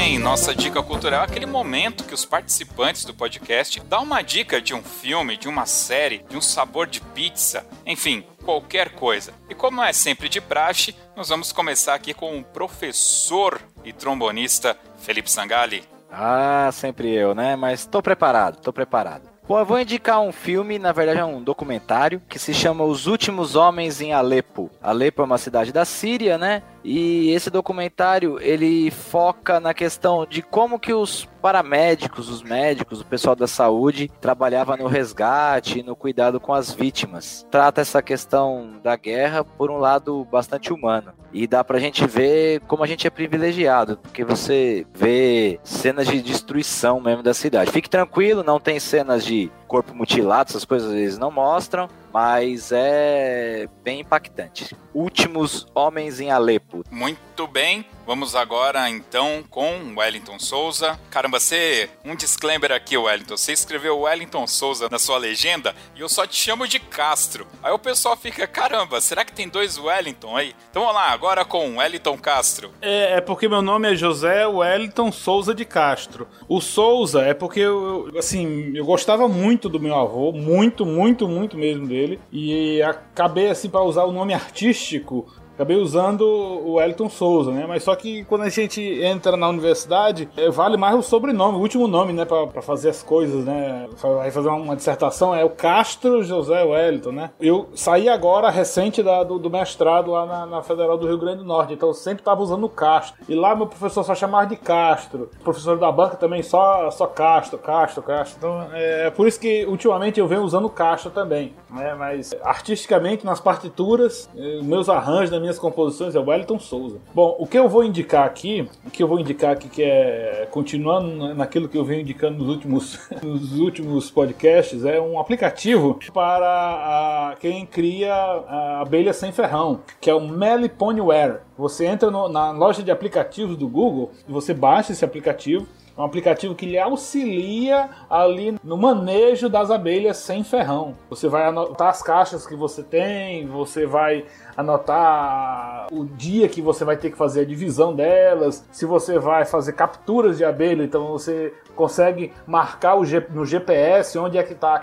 Bem, 0.09 0.19
nossa 0.19 0.55
dica 0.55 0.83
cultural 0.83 1.23
aquele 1.23 1.45
momento 1.45 2.03
que 2.03 2.15
os 2.15 2.25
participantes 2.25 3.05
do 3.05 3.13
podcast 3.13 3.79
dão 3.81 4.05
uma 4.05 4.23
dica 4.23 4.59
de 4.59 4.73
um 4.73 4.83
filme, 4.83 5.37
de 5.37 5.47
uma 5.47 5.67
série, 5.67 6.25
de 6.31 6.35
um 6.35 6.41
sabor 6.41 6.87
de 6.87 7.03
pizza, 7.03 7.67
enfim, 7.85 8.25
qualquer 8.43 8.93
coisa. 8.93 9.35
E 9.51 9.55
como 9.55 9.83
é 9.83 9.93
sempre 9.93 10.31
de 10.31 10.41
praxe, 10.41 10.97
nós 11.15 11.29
vamos 11.29 11.53
começar 11.53 11.93
aqui 11.93 12.15
com 12.15 12.39
o 12.39 12.43
professor 12.43 13.61
e 13.85 13.93
trombonista 13.93 14.79
Felipe 14.97 15.31
Sangali. 15.31 15.85
Ah, 16.11 16.71
sempre 16.73 17.15
eu, 17.15 17.35
né? 17.35 17.55
Mas 17.55 17.85
tô 17.85 18.01
preparado, 18.01 18.63
tô 18.63 18.73
preparado. 18.73 19.29
Bom, 19.49 19.59
eu 19.59 19.65
vou 19.65 19.81
indicar 19.81 20.21
um 20.21 20.31
filme, 20.31 20.79
na 20.79 20.93
verdade 20.93 21.21
é 21.21 21.25
um 21.25 21.43
documentário, 21.43 22.21
que 22.29 22.39
se 22.39 22.53
chama 22.53 22.85
Os 22.85 23.07
Últimos 23.07 23.57
Homens 23.57 23.99
em 23.99 24.13
Alepo. 24.13 24.71
Alepo 24.83 25.23
é 25.23 25.25
uma 25.25 25.39
cidade 25.39 25.73
da 25.73 25.87
Síria, 25.87 26.37
né? 26.37 26.63
E 26.85 27.31
esse 27.31 27.51
documentário, 27.51 28.39
ele 28.41 28.91
foca 28.91 29.61
na 29.61 29.75
questão 29.75 30.27
de 30.27 30.43
como 30.43 30.79
que 30.79 30.93
os 30.93 31.29
paramédicos, 31.41 32.29
os 32.29 32.43
médicos, 32.43 33.01
o 33.01 33.07
pessoal 33.07 33.37
da 33.37 33.47
saúde 33.47 34.11
trabalhava 34.21 34.77
no 34.77 34.87
resgate, 34.87 35.83
no 35.83 35.97
cuidado 35.97 36.41
com 36.41 36.53
as 36.53 36.73
vítimas. 36.73 37.47
Trata 37.51 37.81
essa 37.81 38.03
questão 38.03 38.81
da 38.83 38.97
guerra 38.97 39.45
por 39.45 39.71
um 39.71 39.79
lado 39.79 40.25
bastante 40.31 40.73
humano. 40.73 41.13
E 41.33 41.47
dá 41.47 41.63
pra 41.63 41.79
gente 41.79 42.07
ver 42.07 42.61
como 42.61 42.83
a 42.83 42.87
gente 42.87 43.07
é 43.07 43.11
privilegiado, 43.11 43.99
porque 43.99 44.25
você 44.25 44.87
vê 44.95 45.61
cenas 45.63 46.09
de 46.09 46.23
destruição 46.23 47.01
mesmo 47.01 47.23
da 47.23 47.35
cidade. 47.35 47.71
Fique 47.71 47.91
tranquilo, 47.91 48.43
não 48.43 48.59
tem 48.59 48.81
cenas 48.81 49.25
de 49.25 49.51
corpo 49.69 49.95
mutilado, 49.95 50.51
essas 50.51 50.65
coisas 50.65 50.93
eles 50.93 51.19
não 51.19 51.31
mostram, 51.31 51.89
mas 52.13 52.73
é 52.73 53.69
bem 53.85 54.01
impactante. 54.01 54.75
Últimos 54.93 55.67
Homens 55.75 56.19
em 56.21 56.33
Alepo. 56.33 56.83
Muito 56.91 57.47
bem, 57.47 57.85
vamos 58.09 58.35
agora 58.35 58.89
então 58.89 59.45
com 59.51 59.95
Wellington 59.95 60.39
Souza. 60.39 60.99
Caramba, 61.11 61.39
você. 61.39 61.91
Um 62.03 62.17
disclaimer 62.17 62.73
aqui, 62.73 62.97
Wellington. 62.97 63.37
Você 63.37 63.53
escreveu 63.53 64.01
Wellington 64.01 64.47
Souza 64.47 64.89
na 64.91 64.99
sua 64.99 65.19
legenda 65.19 65.75
e 65.95 66.01
eu 66.01 66.09
só 66.09 66.27
te 66.27 66.35
chamo 66.35 66.67
de 66.67 66.81
Castro. 66.81 67.47
Aí 67.63 67.71
o 67.71 67.79
pessoal 67.79 68.17
fica, 68.17 68.47
caramba, 68.47 68.99
será 69.03 69.27
que 69.27 69.33
tem 69.35 69.47
dois 69.47 69.77
Wellington 69.77 70.35
aí? 70.35 70.55
Então 70.71 70.85
vamos 70.85 70.97
lá, 70.97 71.11
agora 71.11 71.45
com 71.45 71.77
Wellington 71.77 72.17
Castro. 72.17 72.71
É, 72.81 73.19
é 73.19 73.21
porque 73.21 73.47
meu 73.47 73.61
nome 73.61 73.93
é 73.93 73.95
José 73.95 74.47
Wellington 74.47 75.13
Souza 75.13 75.55
de 75.55 75.67
Castro. 75.67 76.27
O 76.49 76.63
Souza 76.63 77.21
é 77.21 77.35
porque 77.35 77.61
eu, 77.61 78.11
assim, 78.17 78.73
eu 78.75 78.87
gostava 78.87 79.29
muito 79.29 79.69
do 79.69 79.79
meu 79.79 79.95
avô, 79.95 80.33
muito, 80.33 80.87
muito, 80.87 81.29
muito 81.29 81.59
mesmo 81.59 81.87
dele. 81.87 82.19
E 82.33 82.81
acabei, 82.83 83.51
assim, 83.51 83.69
para 83.69 83.83
usar 83.83 84.05
o 84.05 84.13
nome 84.13 84.33
artístico 84.33 85.31
acabei 85.59 85.77
usando 85.77 86.23
o 86.23 86.75
Wellington 86.75 87.09
Souza, 87.09 87.51
né? 87.51 87.67
Mas 87.67 87.83
só 87.83 87.97
que 87.97 88.25
quando 88.25 88.43
a 88.43 88.49
gente 88.49 88.81
entra 89.03 89.37
na 89.37 89.49
universidade, 89.49 90.29
é, 90.37 90.49
vale 90.49 90.77
mais 90.77 90.95
o 90.95 91.03
sobrenome, 91.03 91.59
o 91.59 91.61
último 91.61 91.89
nome, 91.89 92.13
né? 92.13 92.25
Pra, 92.25 92.63
fazer 92.63 92.91
as 92.91 93.03
coisas, 93.03 93.45
né? 93.45 93.89
Vai 94.01 94.31
fazer 94.31 94.49
uma 94.49 94.77
dissertação, 94.77 95.35
é 95.35 95.45
o 95.45 95.51
Castro 95.51 96.23
José 96.23 96.63
Wellington, 96.63 97.11
né? 97.11 97.31
Eu 97.41 97.69
saí 97.75 98.09
agora 98.09 98.51
recente 98.51 99.03
da, 99.03 99.25
do, 99.25 99.37
do, 99.37 99.51
mestrado 99.51 100.13
lá 100.13 100.25
na, 100.25 100.47
na, 100.47 100.63
Federal 100.63 100.97
do 100.97 101.09
Rio 101.09 101.19
Grande 101.19 101.39
do 101.39 101.45
Norte, 101.45 101.73
então 101.73 101.89
eu 101.89 101.95
sempre 101.95 102.23
tava 102.23 102.41
usando 102.41 102.63
o 102.63 102.69
Castro. 102.69 103.21
E 103.29 103.35
lá 103.35 103.57
meu 103.57 103.67
professor 103.67 104.05
só 104.05 104.15
chamava 104.15 104.47
de 104.47 104.57
Castro. 104.57 105.29
O 105.41 105.43
professor 105.43 105.77
da 105.77 105.91
banca 105.91 106.17
também 106.17 106.43
só, 106.43 106.89
só 106.93 107.07
Castro, 107.07 107.59
Castro, 107.59 108.01
Castro. 108.01 108.37
Então 108.39 108.69
é, 108.73 109.07
é 109.07 109.11
por 109.11 109.27
isso 109.27 109.41
que 109.41 109.65
ultimamente 109.67 110.21
eu 110.21 110.29
venho 110.29 110.43
usando 110.43 110.69
Castro 110.69 111.11
também, 111.11 111.53
né? 111.69 111.95
Mas 111.95 112.33
artisticamente, 112.45 113.27
nas 113.27 113.41
partituras, 113.41 114.31
eh, 114.37 114.61
meus 114.63 114.89
arranjos, 114.89 115.31
nas 115.33 115.48
minhas 115.49 115.59
composições 115.59 116.15
é 116.15 116.21
o 116.21 116.29
Wellington 116.29 116.59
Souza. 116.59 116.99
Bom, 117.15 117.35
o 117.39 117.47
que 117.47 117.59
eu 117.59 117.69
vou 117.69 117.83
indicar 117.83 118.27
aqui, 118.27 118.69
o 118.87 118.91
que 118.91 119.03
eu 119.03 119.09
vou 119.09 119.19
indicar 119.19 119.53
aqui 119.53 119.69
que 119.69 119.83
é 119.83 120.47
continuando 120.51 121.35
naquilo 121.35 121.69
que 121.69 121.77
eu 121.77 121.85
venho 121.85 122.03
indicando 122.03 122.39
nos 122.39 122.49
últimos, 122.49 123.11
nos 123.23 123.59
últimos 123.59 124.11
podcasts, 124.11 124.85
é 124.85 125.01
um 125.01 125.19
aplicativo 125.19 125.99
para 126.13 126.47
a, 126.47 127.37
quem 127.41 127.65
cria 127.65 128.15
a 128.15 128.83
abelha 128.83 129.13
sem 129.13 129.33
ferrão, 129.33 129.81
que 130.01 130.11
é 130.11 130.15
o 130.15 130.21
Meliponeware. 130.21 131.41
Você 131.57 131.87
entra 131.87 132.11
no, 132.11 132.29
na 132.29 132.51
loja 132.51 132.83
de 132.83 132.91
aplicativos 132.91 133.57
do 133.57 133.67
Google 133.67 134.13
você 134.29 134.53
baixa 134.53 134.93
esse 134.93 135.05
aplicativo 135.05 135.67
é 135.99 136.01
um 136.01 136.05
aplicativo 136.05 136.55
que 136.55 136.65
lhe 136.65 136.79
auxilia 136.79 137.91
ali 138.09 138.57
no 138.63 138.77
manejo 138.77 139.49
das 139.49 139.69
abelhas 139.69 140.19
sem 140.19 140.45
ferrão. 140.45 140.95
Você 141.11 141.27
vai 141.27 141.49
anotar 141.49 141.89
as 141.89 142.01
caixas 142.01 142.47
que 142.47 142.55
você 142.55 142.85
tem, 142.85 143.49
você 143.49 143.85
vai 143.85 144.25
anotar 144.59 145.87
o 145.93 146.05
dia 146.05 146.49
que 146.49 146.61
você 146.61 146.85
vai 146.85 146.97
ter 146.97 147.13
que 147.13 147.17
fazer 147.17 147.43
a 147.43 147.45
divisão 147.45 147.95
delas, 147.95 148.67
se 148.73 148.85
você 148.85 149.17
vai 149.17 149.45
fazer 149.45 149.73
capturas 149.75 150.37
de 150.37 150.45
abelha, 150.45 150.83
então 150.83 151.07
você 151.07 151.55
consegue 151.77 152.33
marcar 152.45 152.97
no 153.31 153.47
GPS 153.47 154.19
onde 154.19 154.37
é 154.37 154.43
que 154.43 154.55
está 154.55 154.75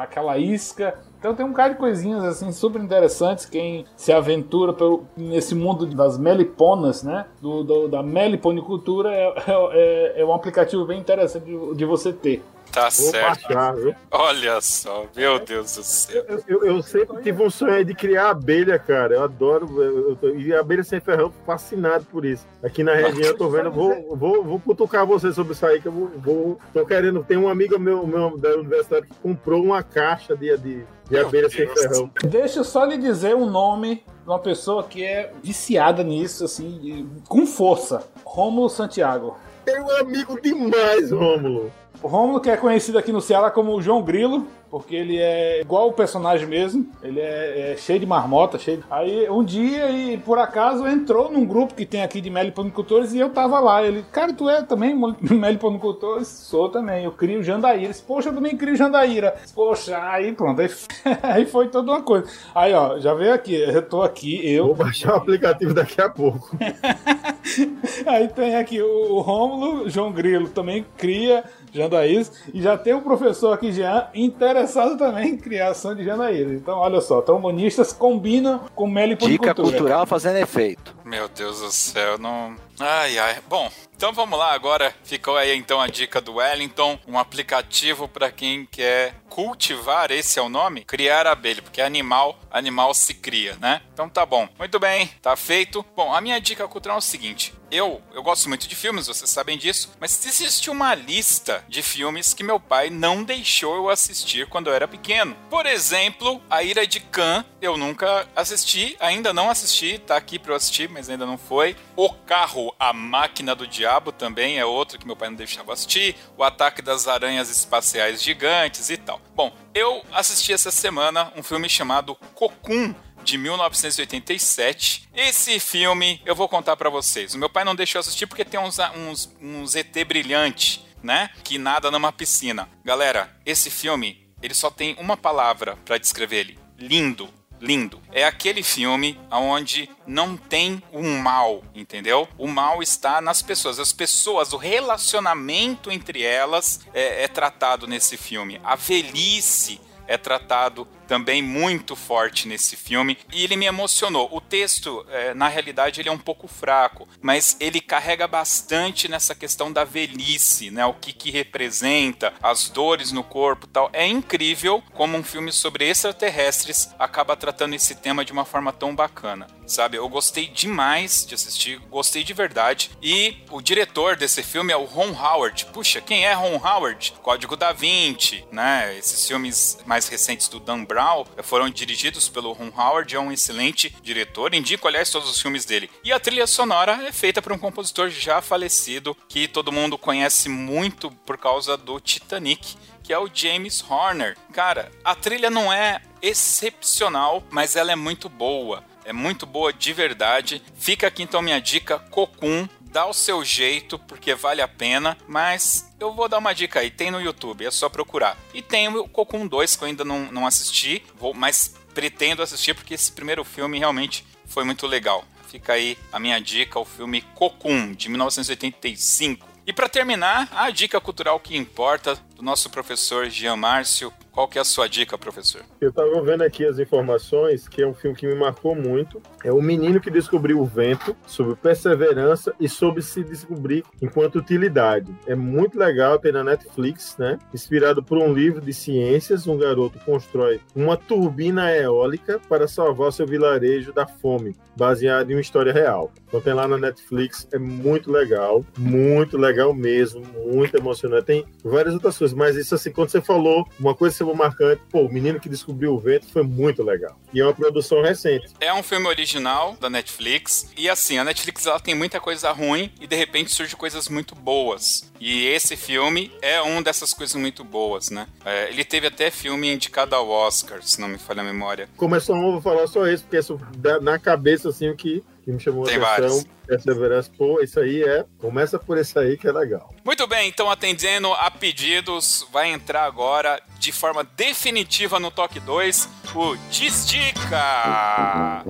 aquela 0.00 0.38
isca. 0.38 0.94
Então 1.18 1.34
tem 1.34 1.44
um 1.44 1.52
cara 1.52 1.72
de 1.72 1.78
coisinhas 1.78 2.22
assim 2.22 2.52
super 2.52 2.80
interessantes. 2.80 3.46
Quem 3.46 3.84
se 3.96 4.12
aventura 4.12 4.72
pelo, 4.72 5.04
nesse 5.16 5.56
mundo 5.56 5.86
das 5.86 6.16
meliponas, 6.16 7.02
né? 7.02 7.26
Do, 7.42 7.64
do 7.64 7.88
da 7.88 8.00
meliponicultura 8.00 9.12
é, 9.12 9.34
é, 9.72 10.20
é, 10.20 10.24
um 10.24 10.32
aplicativo 10.32 10.84
bem 10.84 11.00
interessante 11.00 11.44
de, 11.44 11.74
de 11.74 11.84
você 11.84 12.12
ter. 12.12 12.44
Tá 12.72 12.82
Vou 12.82 12.90
certo. 12.90 13.54
Baixar, 13.54 13.74
Olha 14.10 14.60
só, 14.60 15.06
meu 15.14 15.38
Deus 15.38 15.74
do 15.74 15.82
céu. 15.82 16.24
Eu, 16.28 16.42
eu, 16.46 16.64
eu, 16.64 16.82
sempre 16.82 17.22
tive 17.22 17.42
um 17.42 17.50
sonho 17.50 17.84
de 17.84 17.94
criar 17.94 18.30
abelha, 18.30 18.78
cara. 18.78 19.14
Eu 19.14 19.22
adoro. 19.24 19.82
Eu, 19.82 20.18
eu, 20.20 20.40
e 20.40 20.54
abelha 20.54 20.84
sem 20.84 21.00
ferrão, 21.00 21.32
fascinado 21.44 22.04
por 22.06 22.24
isso. 22.24 22.46
Aqui 22.62 22.84
na 22.84 22.94
região 22.94 23.28
eu 23.28 23.36
tô 23.36 23.48
vendo. 23.48 23.70
Vou, 23.70 24.16
vou, 24.16 24.44
vou 24.44 24.60
cutucar 24.60 25.06
você 25.06 25.32
sobre 25.32 25.54
isso 25.54 25.64
aí, 25.64 25.80
que 25.80 25.88
eu 25.88 25.92
vou. 25.92 26.10
vou 26.16 26.58
tô 26.72 26.84
querendo. 26.84 27.24
Tem 27.24 27.36
um 27.36 27.48
amigo 27.48 27.78
meu, 27.78 28.06
meu 28.06 28.36
da 28.36 28.54
universidade 28.56 29.06
que 29.06 29.14
comprou 29.22 29.62
uma 29.62 29.82
caixa 29.82 30.36
de, 30.36 30.56
de, 30.58 30.84
de 31.08 31.18
abelha 31.18 31.48
sem 31.48 31.66
ferrão. 31.68 32.10
Deixa 32.24 32.60
eu 32.60 32.64
só 32.64 32.84
lhe 32.84 32.98
dizer 32.98 33.34
um 33.34 33.48
nome 33.48 34.04
de 34.22 34.28
uma 34.28 34.38
pessoa 34.38 34.84
que 34.84 35.04
é 35.04 35.32
viciada 35.42 36.02
nisso, 36.02 36.44
assim, 36.44 37.08
com 37.28 37.46
força. 37.46 38.02
Rômulo 38.24 38.68
Santiago. 38.68 39.36
Tem 39.64 39.80
um 39.80 39.90
amigo 39.90 40.40
demais, 40.40 41.10
Rômulo. 41.10 41.72
O 42.02 42.08
Romulo, 42.08 42.40
que 42.40 42.50
é 42.50 42.56
conhecido 42.56 42.98
aqui 42.98 43.12
no 43.12 43.20
Ceará 43.20 43.50
como 43.50 43.74
o 43.74 43.82
João 43.82 44.02
Grilo, 44.02 44.46
porque 44.70 44.94
ele 44.94 45.18
é 45.18 45.60
igual 45.60 45.88
o 45.88 45.92
personagem 45.92 46.46
mesmo, 46.46 46.86
ele 47.02 47.20
é, 47.20 47.72
é, 47.72 47.76
cheio 47.76 47.98
de 47.98 48.06
marmota, 48.06 48.58
cheio 48.58 48.78
de... 48.78 48.84
Aí 48.90 49.28
um 49.30 49.42
dia, 49.42 49.90
e 49.90 50.18
por 50.18 50.38
acaso, 50.38 50.86
entrou 50.86 51.30
num 51.30 51.44
grupo 51.44 51.74
que 51.74 51.86
tem 51.86 52.02
aqui 52.02 52.20
de 52.20 52.28
meliponicultores 52.28 53.12
e 53.14 53.18
eu 53.18 53.30
tava 53.30 53.58
lá. 53.60 53.82
Ele, 53.82 54.04
cara, 54.12 54.32
tu 54.32 54.48
é 54.48 54.62
também 54.62 54.94
meliponicultor? 55.20 56.24
Sou 56.24 56.68
também, 56.68 57.04
eu 57.04 57.12
crio 57.12 57.42
jandaíra. 57.42 57.94
Poxa, 58.06 58.28
eu 58.28 58.34
também 58.34 58.56
crio 58.56 58.76
jandaíra. 58.76 59.36
Poxa, 59.54 59.98
aí 60.10 60.32
pronto, 60.32 60.60
aí, 60.60 60.68
aí 61.22 61.46
foi 61.46 61.68
toda 61.68 61.92
uma 61.92 62.02
coisa. 62.02 62.26
Aí, 62.54 62.74
ó, 62.74 62.98
já 62.98 63.14
veio 63.14 63.32
aqui, 63.32 63.54
eu 63.54 63.82
tô 63.82 64.02
aqui, 64.02 64.46
eu... 64.52 64.66
Vou 64.66 64.74
baixar 64.74 65.14
o 65.14 65.16
aplicativo 65.16 65.72
daqui 65.72 66.00
a 66.00 66.08
pouco. 66.08 66.50
aí 68.06 68.28
tem 68.28 68.56
aqui 68.56 68.82
o, 68.82 69.14
o 69.14 69.20
Rômulo, 69.20 69.88
João 69.88 70.12
Grilo 70.12 70.48
também 70.48 70.84
cria 70.96 71.44
Jandaís. 71.76 72.32
E 72.52 72.60
já 72.60 72.76
tem 72.76 72.94
um 72.94 73.00
professor 73.00 73.52
aqui, 73.52 73.72
Jean, 73.72 74.08
interessado 74.14 74.96
também 74.96 75.30
em 75.30 75.36
criação 75.36 75.94
de 75.94 76.04
Jandaís. 76.04 76.50
Então, 76.52 76.78
olha 76.78 77.00
só, 77.00 77.20
trombonistas 77.20 77.92
combinam 77.92 78.60
com 78.74 78.86
meliponicultura. 78.86 79.52
Dica 79.52 79.62
cultural 79.62 80.06
fazendo 80.06 80.36
efeito. 80.36 80.94
Meu 81.04 81.28
Deus 81.28 81.60
do 81.60 81.70
céu, 81.70 82.18
não... 82.18 82.54
Ai, 82.78 83.18
ai. 83.18 83.40
Bom, 83.48 83.70
então 83.96 84.12
vamos 84.12 84.38
lá 84.38 84.52
agora. 84.52 84.94
Ficou 85.02 85.36
aí 85.36 85.56
então 85.56 85.80
a 85.80 85.86
dica 85.86 86.20
do 86.20 86.34
Wellington, 86.34 86.98
um 87.08 87.18
aplicativo 87.18 88.06
para 88.06 88.30
quem 88.30 88.66
quer 88.66 89.14
cultivar, 89.30 90.10
esse 90.10 90.38
é 90.38 90.42
o 90.42 90.48
nome, 90.48 90.84
criar 90.84 91.26
abelha, 91.26 91.60
porque 91.60 91.80
animal, 91.80 92.38
animal 92.50 92.94
se 92.94 93.12
cria, 93.12 93.56
né? 93.60 93.82
Então 93.92 94.08
tá 94.08 94.24
bom. 94.24 94.48
Muito 94.58 94.78
bem, 94.78 95.08
tá 95.20 95.36
feito. 95.36 95.84
Bom, 95.94 96.14
a 96.14 96.20
minha 96.20 96.40
dica 96.40 96.66
cultural 96.68 96.96
é 96.96 97.00
o 97.00 97.02
seguinte: 97.02 97.52
eu, 97.70 98.00
eu 98.14 98.22
gosto 98.22 98.48
muito 98.48 98.68
de 98.68 98.74
filmes, 98.74 99.06
vocês 99.06 99.28
sabem 99.28 99.58
disso, 99.58 99.92
mas 100.00 100.24
existe 100.24 100.70
uma 100.70 100.94
lista 100.94 101.64
de 101.68 101.82
filmes 101.82 102.32
que 102.32 102.44
meu 102.44 102.60
pai 102.60 102.88
não 102.88 103.24
deixou 103.24 103.76
eu 103.76 103.90
assistir 103.90 104.46
quando 104.46 104.68
eu 104.68 104.74
era 104.74 104.88
pequeno. 104.88 105.36
Por 105.50 105.66
exemplo, 105.66 106.40
A 106.48 106.62
Ira 106.62 106.86
de 106.86 107.00
Khan, 107.00 107.44
eu 107.60 107.76
nunca 107.76 108.26
assisti, 108.36 108.96
ainda 109.00 109.32
não 109.32 109.50
assisti, 109.50 109.98
tá 109.98 110.16
aqui 110.16 110.38
para 110.38 110.52
eu 110.52 110.56
assistir, 110.56 110.88
mas 110.88 111.10
ainda 111.10 111.26
não 111.26 111.36
foi. 111.36 111.76
O 111.94 112.10
Carro, 112.10 112.65
A 112.78 112.92
Máquina 112.92 113.54
do 113.54 113.66
Diabo 113.66 114.12
também 114.12 114.58
é 114.58 114.64
outro 114.64 114.98
que 114.98 115.06
meu 115.06 115.16
pai 115.16 115.28
não 115.28 115.36
deixava 115.36 115.72
assistir. 115.72 116.16
O 116.36 116.42
Ataque 116.42 116.82
das 116.82 117.08
Aranhas 117.08 117.50
Espaciais 117.50 118.22
Gigantes 118.22 118.90
e 118.90 118.96
tal. 118.96 119.20
Bom, 119.34 119.52
eu 119.74 120.02
assisti 120.12 120.52
essa 120.52 120.70
semana 120.70 121.32
um 121.36 121.42
filme 121.42 121.68
chamado 121.68 122.14
Cocoon, 122.34 122.94
de 123.26 123.36
1987. 123.36 125.08
Esse 125.12 125.58
filme 125.58 126.22
eu 126.24 126.34
vou 126.34 126.48
contar 126.48 126.76
para 126.76 126.88
vocês. 126.88 127.34
O 127.34 127.38
meu 127.38 127.50
pai 127.50 127.64
não 127.64 127.74
deixou 127.74 127.98
assistir 127.98 128.26
porque 128.26 128.44
tem 128.44 128.58
uns, 128.58 128.78
uns, 128.94 129.36
uns 129.42 129.74
ET 129.74 129.92
brilhante, 130.06 130.86
né? 131.02 131.30
Que 131.42 131.58
nada 131.58 131.90
numa 131.90 132.12
piscina. 132.12 132.68
Galera, 132.84 133.36
esse 133.44 133.68
filme, 133.68 134.28
ele 134.40 134.54
só 134.54 134.70
tem 134.70 134.96
uma 135.00 135.16
palavra 135.16 135.76
para 135.84 135.98
descrever 135.98 136.36
ele: 136.36 136.58
lindo 136.78 137.28
lindo. 137.66 138.00
É 138.12 138.24
aquele 138.24 138.62
filme 138.62 139.18
onde 139.30 139.90
não 140.06 140.36
tem 140.36 140.82
o 140.92 141.00
um 141.00 141.18
mal, 141.18 141.62
entendeu? 141.74 142.28
O 142.38 142.46
mal 142.46 142.82
está 142.82 143.20
nas 143.20 143.42
pessoas. 143.42 143.80
As 143.80 143.92
pessoas, 143.92 144.52
o 144.52 144.56
relacionamento 144.56 145.90
entre 145.90 146.22
elas 146.22 146.80
é, 146.94 147.24
é 147.24 147.28
tratado 147.28 147.86
nesse 147.86 148.16
filme. 148.16 148.60
A 148.62 148.76
velhice 148.76 149.80
é 150.06 150.16
tratado 150.16 150.86
também 151.06 151.42
muito 151.42 151.96
forte 151.96 152.48
nesse 152.48 152.76
filme 152.76 153.18
e 153.32 153.44
ele 153.44 153.56
me 153.56 153.66
emocionou. 153.66 154.28
O 154.32 154.40
texto, 154.40 155.04
é, 155.10 155.34
na 155.34 155.48
realidade, 155.48 156.00
ele 156.00 156.08
é 156.08 156.12
um 156.12 156.18
pouco 156.18 156.48
fraco, 156.48 157.08
mas 157.20 157.56
ele 157.60 157.80
carrega 157.80 158.26
bastante 158.26 159.08
nessa 159.08 159.34
questão 159.34 159.72
da 159.72 159.84
velhice, 159.84 160.70
né? 160.70 160.84
O 160.86 160.94
que, 160.94 161.12
que 161.12 161.30
representa, 161.30 162.32
as 162.42 162.68
dores 162.68 163.12
no 163.12 163.22
corpo 163.22 163.66
tal. 163.66 163.90
É 163.92 164.06
incrível 164.06 164.82
como 164.94 165.16
um 165.16 165.22
filme 165.22 165.52
sobre 165.52 165.88
extraterrestres 165.88 166.90
acaba 166.98 167.36
tratando 167.36 167.74
esse 167.74 167.94
tema 167.94 168.24
de 168.24 168.32
uma 168.32 168.44
forma 168.44 168.72
tão 168.72 168.94
bacana, 168.94 169.46
sabe? 169.66 169.96
Eu 169.96 170.08
gostei 170.08 170.46
demais 170.48 171.24
de 171.26 171.34
assistir, 171.34 171.78
gostei 171.90 172.24
de 172.24 172.32
verdade. 172.32 172.90
E 173.02 173.38
o 173.50 173.60
diretor 173.60 174.16
desse 174.16 174.42
filme 174.42 174.72
é 174.72 174.76
o 174.76 174.84
Ron 174.84 175.12
Howard. 175.12 175.66
Puxa, 175.66 176.00
quem 176.00 176.24
é 176.24 176.32
Ron 176.32 176.56
Howard? 176.56 177.14
Código 177.22 177.56
da 177.56 177.72
Vinci, 177.72 178.44
né? 178.50 178.96
Esses 178.98 179.26
filmes 179.26 179.78
mais 179.86 180.08
recentes 180.08 180.48
do 180.48 180.60
Dan 180.60 180.84
Brown 180.84 180.95
Brown 180.96 181.26
foram 181.42 181.68
dirigidos 181.68 182.26
pelo 182.26 182.54
Ron 182.54 182.72
Howard, 182.74 183.14
é 183.14 183.20
um 183.20 183.30
excelente 183.30 183.94
diretor, 184.02 184.54
indico, 184.54 184.88
aliás, 184.88 185.10
todos 185.10 185.28
os 185.28 185.38
filmes 185.38 185.66
dele. 185.66 185.90
E 186.02 186.10
a 186.10 186.18
trilha 186.18 186.46
sonora 186.46 187.06
é 187.06 187.12
feita 187.12 187.42
por 187.42 187.52
um 187.52 187.58
compositor 187.58 188.08
já 188.08 188.40
falecido, 188.40 189.14
que 189.28 189.46
todo 189.46 189.70
mundo 189.70 189.98
conhece 189.98 190.48
muito 190.48 191.10
por 191.10 191.36
causa 191.36 191.76
do 191.76 192.00
Titanic, 192.00 192.78
que 193.02 193.12
é 193.12 193.18
o 193.18 193.28
James 193.30 193.84
Horner. 193.86 194.38
Cara, 194.54 194.90
a 195.04 195.14
trilha 195.14 195.50
não 195.50 195.70
é 195.70 196.00
excepcional, 196.22 197.44
mas 197.50 197.76
ela 197.76 197.92
é 197.92 197.96
muito 197.96 198.30
boa. 198.30 198.82
É 199.04 199.12
muito 199.12 199.44
boa 199.44 199.74
de 199.74 199.92
verdade. 199.92 200.62
Fica 200.78 201.08
aqui 201.08 201.22
então 201.22 201.42
minha 201.42 201.60
dica, 201.60 201.98
Cocoon, 201.98 202.66
dá 202.80 203.04
o 203.04 203.12
seu 203.12 203.44
jeito, 203.44 203.98
porque 203.98 204.34
vale 204.34 204.62
a 204.62 204.68
pena, 204.68 205.18
mas 205.28 205.85
eu 205.98 206.12
vou 206.12 206.28
dar 206.28 206.38
uma 206.38 206.54
dica 206.54 206.80
aí, 206.80 206.90
tem 206.90 207.10
no 207.10 207.20
YouTube, 207.20 207.64
é 207.64 207.70
só 207.70 207.88
procurar. 207.88 208.36
E 208.52 208.60
tem 208.60 208.88
o 208.88 209.08
Cocoon 209.08 209.46
2, 209.46 209.76
que 209.76 209.82
eu 209.84 209.88
ainda 209.88 210.04
não, 210.04 210.30
não 210.30 210.46
assisti, 210.46 211.02
vou, 211.18 211.32
mas 211.32 211.74
pretendo 211.94 212.42
assistir, 212.42 212.74
porque 212.74 212.94
esse 212.94 213.10
primeiro 213.10 213.44
filme 213.44 213.78
realmente 213.78 214.24
foi 214.46 214.64
muito 214.64 214.86
legal. 214.86 215.24
Fica 215.48 215.72
aí 215.72 215.96
a 216.12 216.18
minha 216.18 216.38
dica, 216.40 216.78
o 216.78 216.84
filme 216.84 217.22
Cocoon, 217.34 217.92
de 217.92 218.08
1985. 218.08 219.46
E 219.66 219.72
para 219.72 219.88
terminar, 219.88 220.48
a 220.52 220.70
dica 220.70 221.00
cultural 221.00 221.40
que 221.40 221.56
importa, 221.56 222.16
do 222.36 222.42
nosso 222.42 222.70
professor 222.70 223.28
Jean 223.30 223.56
Márcio. 223.56 224.12
Qual 224.30 224.46
que 224.46 224.58
é 224.58 224.60
a 224.60 224.64
sua 224.64 224.86
dica, 224.86 225.16
professor? 225.16 225.62
Eu 225.80 225.90
tava 225.90 226.20
vendo 226.20 226.42
aqui 226.42 226.62
as 226.66 226.78
informações, 226.78 227.66
que 227.66 227.80
é 227.80 227.86
um 227.86 227.94
filme 227.94 228.14
que 228.14 228.26
me 228.26 228.34
marcou 228.34 228.74
muito. 228.74 229.22
É 229.42 229.50
o 229.50 229.62
menino 229.62 229.98
que 229.98 230.10
descobriu 230.10 230.60
o 230.60 230.66
vento, 230.66 231.16
sobre 231.26 231.56
perseverança 231.56 232.54
e 232.60 232.68
sobre 232.68 233.00
se 233.00 233.24
descobrir 233.24 233.82
enquanto 234.02 234.36
utilidade. 234.36 235.10
É 235.26 235.34
muito 235.34 235.78
legal, 235.78 236.18
tem 236.18 236.32
na 236.32 236.44
Netflix, 236.44 237.16
né? 237.18 237.38
Inspirado 237.54 238.02
por 238.02 238.18
um 238.18 238.30
livro 238.30 238.60
de 238.60 238.74
ciências, 238.74 239.46
um 239.46 239.56
garoto 239.56 239.98
constrói 240.00 240.60
uma 240.74 240.98
turbina 240.98 241.74
eólica 241.74 242.38
para 242.46 242.68
salvar 242.68 243.12
seu 243.12 243.26
vilarejo 243.26 243.90
da 243.90 244.06
fome, 244.06 244.54
baseado 244.76 245.30
em 245.30 245.34
uma 245.34 245.40
história 245.40 245.72
real. 245.72 246.12
Então 246.28 246.42
tem 246.42 246.52
lá 246.52 246.68
na 246.68 246.76
Netflix, 246.76 247.48
é 247.52 247.58
muito 247.58 248.12
legal, 248.12 248.62
muito 248.76 249.38
legal 249.38 249.72
mesmo, 249.72 250.22
muito 250.44 250.76
emocionante. 250.76 251.24
Tem 251.24 251.46
várias 251.64 251.94
outras 251.94 252.18
coisas, 252.18 252.25
mas 252.32 252.56
isso 252.56 252.74
assim, 252.74 252.90
quando 252.90 253.10
você 253.10 253.20
falou, 253.20 253.66
uma 253.78 253.94
coisa 253.94 254.16
que 254.16 254.24
você 254.24 254.36
marcante, 254.36 254.82
pô, 254.90 255.00
o 255.00 255.12
menino 255.12 255.40
que 255.40 255.48
descobriu 255.48 255.94
o 255.94 255.98
vento 255.98 256.28
foi 256.28 256.42
muito 256.42 256.82
legal. 256.82 257.18
E 257.32 257.40
é 257.40 257.44
uma 257.44 257.54
produção 257.54 258.02
recente. 258.02 258.48
É 258.60 258.72
um 258.72 258.82
filme 258.82 259.06
original 259.06 259.76
da 259.80 259.90
Netflix. 259.90 260.70
E 260.76 260.88
assim, 260.88 261.18
a 261.18 261.24
Netflix 261.24 261.66
ela 261.66 261.80
tem 261.80 261.94
muita 261.94 262.20
coisa 262.20 262.50
ruim 262.52 262.90
e 263.00 263.06
de 263.06 263.16
repente 263.16 263.52
surge 263.52 263.74
coisas 263.76 264.08
muito 264.08 264.34
boas. 264.34 265.10
E 265.20 265.46
esse 265.46 265.76
filme 265.76 266.30
é 266.42 266.62
um 266.62 266.82
dessas 266.82 267.12
coisas 267.12 267.34
muito 267.36 267.64
boas, 267.64 268.10
né? 268.10 268.26
É, 268.44 268.68
ele 268.68 268.84
teve 268.84 269.06
até 269.06 269.30
filme 269.30 269.72
indicado 269.72 270.14
ao 270.14 270.28
Oscar, 270.28 270.82
se 270.82 271.00
não 271.00 271.08
me 271.08 271.18
falha 271.18 271.40
a 271.40 271.44
memória. 271.44 271.88
Começou, 271.96 272.36
não 272.36 272.52
vou 272.52 272.60
falar 272.60 272.86
só 272.86 273.06
isso, 273.06 273.24
porque 273.24 273.38
isso 273.38 273.58
dá 273.76 274.00
na 274.00 274.18
cabeça 274.18 274.68
assim 274.68 274.88
o 274.88 274.96
que 274.96 275.24
que 275.46 275.52
me 275.52 275.60
chamou 275.60 275.84
Tem 275.84 275.94
a 275.94 275.98
atenção. 275.98 276.28
vários. 276.28 276.46
Perseverança, 276.66 277.30
pô, 277.38 277.60
isso 277.62 277.78
aí 277.78 278.02
é. 278.02 278.24
Começa 278.40 278.76
por 278.80 278.98
esse 278.98 279.16
aí 279.16 279.38
que 279.38 279.46
é 279.46 279.52
legal. 279.52 279.94
Muito 280.04 280.26
bem, 280.26 280.48
então 280.48 280.68
atendendo 280.68 281.32
a 281.32 281.48
pedidos, 281.48 282.44
vai 282.52 282.72
entrar 282.72 283.04
agora 283.04 283.62
de 283.78 283.92
forma 283.92 284.24
definitiva 284.36 285.20
no 285.20 285.30
Toque 285.30 285.60
2 285.60 286.08
o 286.34 286.56
Desdica! 286.68 288.64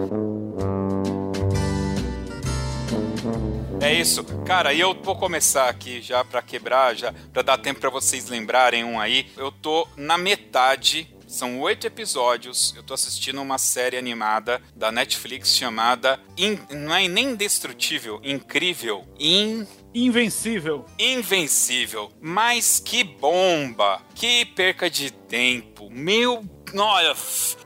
É 3.81 3.95
isso. 3.95 4.23
Cara, 4.45 4.75
e 4.75 4.81
eu 4.81 4.95
vou 5.03 5.17
começar 5.17 5.69
aqui 5.71 6.03
já 6.03 6.23
pra 6.25 6.43
quebrar, 6.43 6.95
já 6.95 7.15
pra 7.33 7.41
dar 7.41 7.57
tempo 7.57 7.81
pra 7.81 7.89
vocês 7.89 8.29
lembrarem 8.29 8.85
um 8.85 9.01
aí. 9.01 9.31
Eu 9.37 9.51
tô 9.51 9.89
na 9.97 10.19
metade 10.19 11.09
são 11.37 11.61
oito 11.61 11.87
episódios. 11.87 12.75
Eu 12.77 12.83
tô 12.83 12.95
assistindo 12.95 13.41
uma 13.43 13.59
série 13.59 13.97
animada 13.97 14.61
da 14.75 14.91
Netflix 14.91 15.55
chamada 15.55 16.19
In- 16.37 16.59
não 16.71 16.95
é 16.95 17.07
nem 17.09 17.31
indestrutível, 17.31 18.21
incrível, 18.25 19.07
in 19.19 19.67
Invencível. 19.95 20.85
Invencível. 20.99 22.13
Mas 22.21 22.79
que 22.79 23.03
bomba! 23.03 24.03
Que 24.15 24.45
perca 24.45 24.91
de 24.91 25.11
tempo. 25.11 25.89
Meu. 25.91 26.45
Olha, 26.75 27.15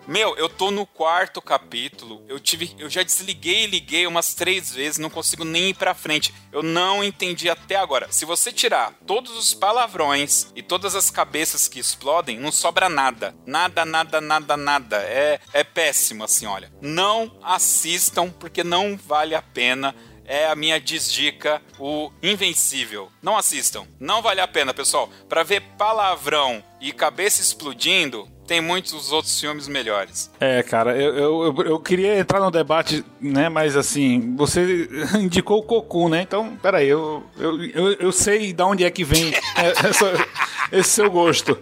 meu, 0.07 0.37
eu 0.37 0.49
tô 0.49 0.71
no 0.71 0.87
quarto 0.87 1.41
capítulo. 1.41 2.25
Eu 2.29 2.39
tive, 2.39 2.75
eu 2.79 2.89
já 2.91 3.03
desliguei 3.03 3.65
e 3.65 3.67
liguei 3.67 4.07
umas 4.07 4.35
três 4.35 4.73
vezes, 4.73 4.99
não 4.99 5.11
consigo 5.11 5.45
nem 5.45 5.71
ir 5.71 5.75
pra 5.75 5.95
frente. 5.95 6.35
Eu 6.53 6.63
não 6.63 7.03
entendi 7.03 7.49
até 7.49 7.77
agora. 7.77 8.11
Se 8.11 8.25
você 8.25 8.53
tirar 8.53 8.93
todos 9.07 9.37
os 9.37 9.55
palavrões 9.55 10.49
e 10.55 10.63
todas 10.63 10.95
as 10.95 11.11
cabeças 11.11 11.69
que 11.69 11.79
explodem, 11.81 12.39
não 12.39 12.53
sobra 12.53 12.89
nada. 12.89 13.35
Nada, 13.47 13.85
nada, 13.85 14.21
nada, 14.21 14.57
nada. 14.57 14.97
É, 14.99 15.41
é 15.53 15.65
péssimo 15.65 16.25
assim, 16.25 16.47
olha. 16.47 16.73
Não 16.81 17.39
assistam 17.43 18.31
porque 18.31 18.63
não 18.63 18.97
vale 18.97 19.35
a 19.35 19.43
pena 19.43 19.95
é 20.31 20.47
a 20.47 20.55
minha 20.55 20.81
desdica, 20.81 21.61
o 21.77 22.13
Invencível. 22.23 23.11
Não 23.21 23.37
assistam, 23.37 23.85
não 23.99 24.23
vale 24.23 24.41
a 24.41 24.47
pena, 24.47 24.73
pessoal. 24.73 25.11
Pra 25.29 25.43
ver 25.43 25.61
palavrão 25.77 26.63
e 26.81 26.93
cabeça 26.93 27.43
explodindo, 27.43 28.31
tem 28.51 28.61
muitos 28.61 29.13
outros 29.13 29.39
filmes 29.39 29.69
melhores. 29.69 30.29
É, 30.41 30.61
cara, 30.65 30.97
eu, 30.97 31.15
eu, 31.17 31.45
eu- 31.57 31.63
eu 31.67 31.79
queria 31.79 32.19
entrar 32.19 32.41
no 32.41 32.51
debate, 32.51 33.05
né? 33.21 33.49
Mas 33.49 33.77
assim, 33.77 34.35
você 34.37 34.89
indicou 35.15 35.61
o 35.61 35.63
Cocu, 35.63 36.09
né? 36.09 36.23
Então, 36.23 36.57
peraí, 36.61 36.89
eu, 36.89 37.23
eu, 37.39 37.65
eu, 37.67 37.93
eu 37.93 38.11
sei 38.11 38.53
de 38.53 38.61
onde 38.65 38.85
é 38.85 38.91
que 38.91 39.05
vem 39.05 39.33
é, 39.33 39.69
essa- 39.89 40.27
esse 40.73 40.91
seu 40.91 41.09
gosto. 41.09 41.57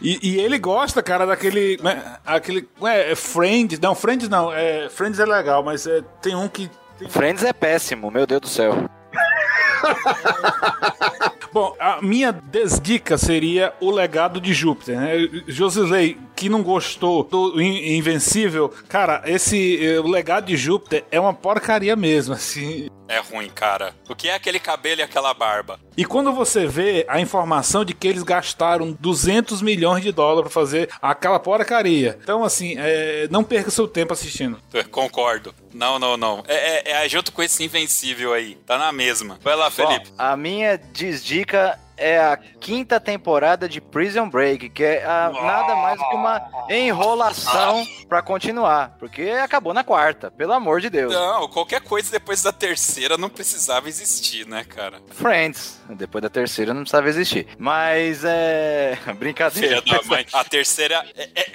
E, 0.00 0.18
e 0.22 0.40
ele 0.40 0.58
gosta, 0.58 1.02
cara, 1.02 1.26
daquele. 1.26 1.78
né, 1.82 2.16
aquele. 2.24 2.66
Ué, 2.80 3.12
é 3.12 3.14
Friends. 3.14 3.78
Não, 3.78 3.94
Friends 3.94 4.26
não. 4.30 4.50
É, 4.50 4.88
Friends 4.88 5.20
é 5.20 5.26
legal, 5.26 5.62
mas 5.62 5.86
é, 5.86 6.00
tem 6.22 6.34
um 6.34 6.48
que. 6.48 6.70
tem- 6.98 7.10
Friends 7.10 7.44
é 7.44 7.52
péssimo, 7.52 8.10
meu 8.10 8.26
Deus 8.26 8.40
do 8.40 8.48
céu. 8.48 8.88
Bom, 11.54 11.72
a 11.78 12.02
minha 12.02 12.32
desdica 12.32 13.16
seria 13.16 13.72
o 13.80 13.88
legado 13.88 14.40
de 14.40 14.52
Júpiter, 14.52 14.98
né? 14.98 15.12
Josilei, 15.46 16.18
que 16.36 16.48
não 16.48 16.62
gostou 16.62 17.24
do 17.24 17.60
In- 17.60 17.96
Invencível, 17.96 18.68
cara, 18.88 19.22
esse 19.26 19.84
eh, 19.84 20.00
o 20.00 20.06
legado 20.08 20.46
de 20.46 20.56
Júpiter 20.56 21.04
é 21.10 21.18
uma 21.20 21.32
porcaria 21.34 21.94
mesmo, 21.96 22.34
assim. 22.34 22.88
É 23.06 23.18
ruim, 23.18 23.50
cara. 23.50 23.94
O 24.08 24.14
que 24.16 24.28
é 24.28 24.34
aquele 24.34 24.58
cabelo 24.58 25.00
e 25.00 25.04
aquela 25.04 25.34
barba? 25.34 25.78
E 25.96 26.04
quando 26.06 26.32
você 26.32 26.66
vê 26.66 27.04
a 27.06 27.20
informação 27.20 27.84
de 27.84 27.92
que 27.92 28.08
eles 28.08 28.22
gastaram 28.22 28.92
200 28.98 29.60
milhões 29.60 30.02
de 30.02 30.10
dólares 30.10 30.50
pra 30.50 30.50
fazer 30.50 30.88
aquela 31.02 31.38
porcaria. 31.38 32.18
Então, 32.22 32.42
assim, 32.42 32.74
é, 32.78 33.28
não 33.30 33.44
perca 33.44 33.70
seu 33.70 33.86
tempo 33.86 34.14
assistindo. 34.14 34.58
Concordo. 34.90 35.54
Não, 35.74 35.98
não, 35.98 36.16
não. 36.16 36.42
É, 36.48 36.92
é- 36.92 37.04
é 37.04 37.08
junto 37.08 37.30
com 37.30 37.42
esse 37.42 37.62
Invencível 37.62 38.32
aí. 38.32 38.54
Tá 38.66 38.78
na 38.78 38.90
mesma. 38.90 39.38
Vai 39.42 39.54
lá, 39.54 39.70
Felipe. 39.70 40.08
Bom, 40.08 40.14
a 40.16 40.34
minha 40.36 40.78
desdica 40.78 41.78
é 41.96 42.18
a 42.18 42.36
quinta 42.36 42.98
temporada 43.00 43.68
de 43.68 43.80
Prison 43.80 44.28
Break, 44.28 44.70
que 44.70 44.82
é 44.82 45.04
ah, 45.04 45.30
nada 45.32 45.74
mais 45.76 45.98
do 45.98 46.08
que 46.08 46.14
uma 46.14 46.42
enrolação 46.70 47.86
pra 48.08 48.22
continuar, 48.22 48.96
porque 48.98 49.30
acabou 49.30 49.72
na 49.74 49.84
quarta, 49.84 50.30
pelo 50.30 50.52
amor 50.52 50.80
de 50.80 50.90
Deus. 50.90 51.12
Não, 51.12 51.48
qualquer 51.48 51.80
coisa 51.80 52.10
depois 52.10 52.42
da 52.42 52.52
terceira 52.52 53.16
não 53.16 53.28
precisava 53.28 53.88
existir, 53.88 54.46
né, 54.46 54.64
cara? 54.64 55.00
Friends, 55.10 55.80
depois 55.90 56.22
da 56.22 56.28
terceira 56.30 56.72
não 56.74 56.82
precisava 56.82 57.08
existir. 57.08 57.46
Mas 57.58 58.22
é. 58.24 58.98
Brincadeira. 59.18 59.80
Filha 59.82 59.98
da 59.98 60.02
mãe. 60.06 60.26
A 60.32 60.44
terceira 60.44 61.04
é, 61.16 61.28
é- 61.34 61.52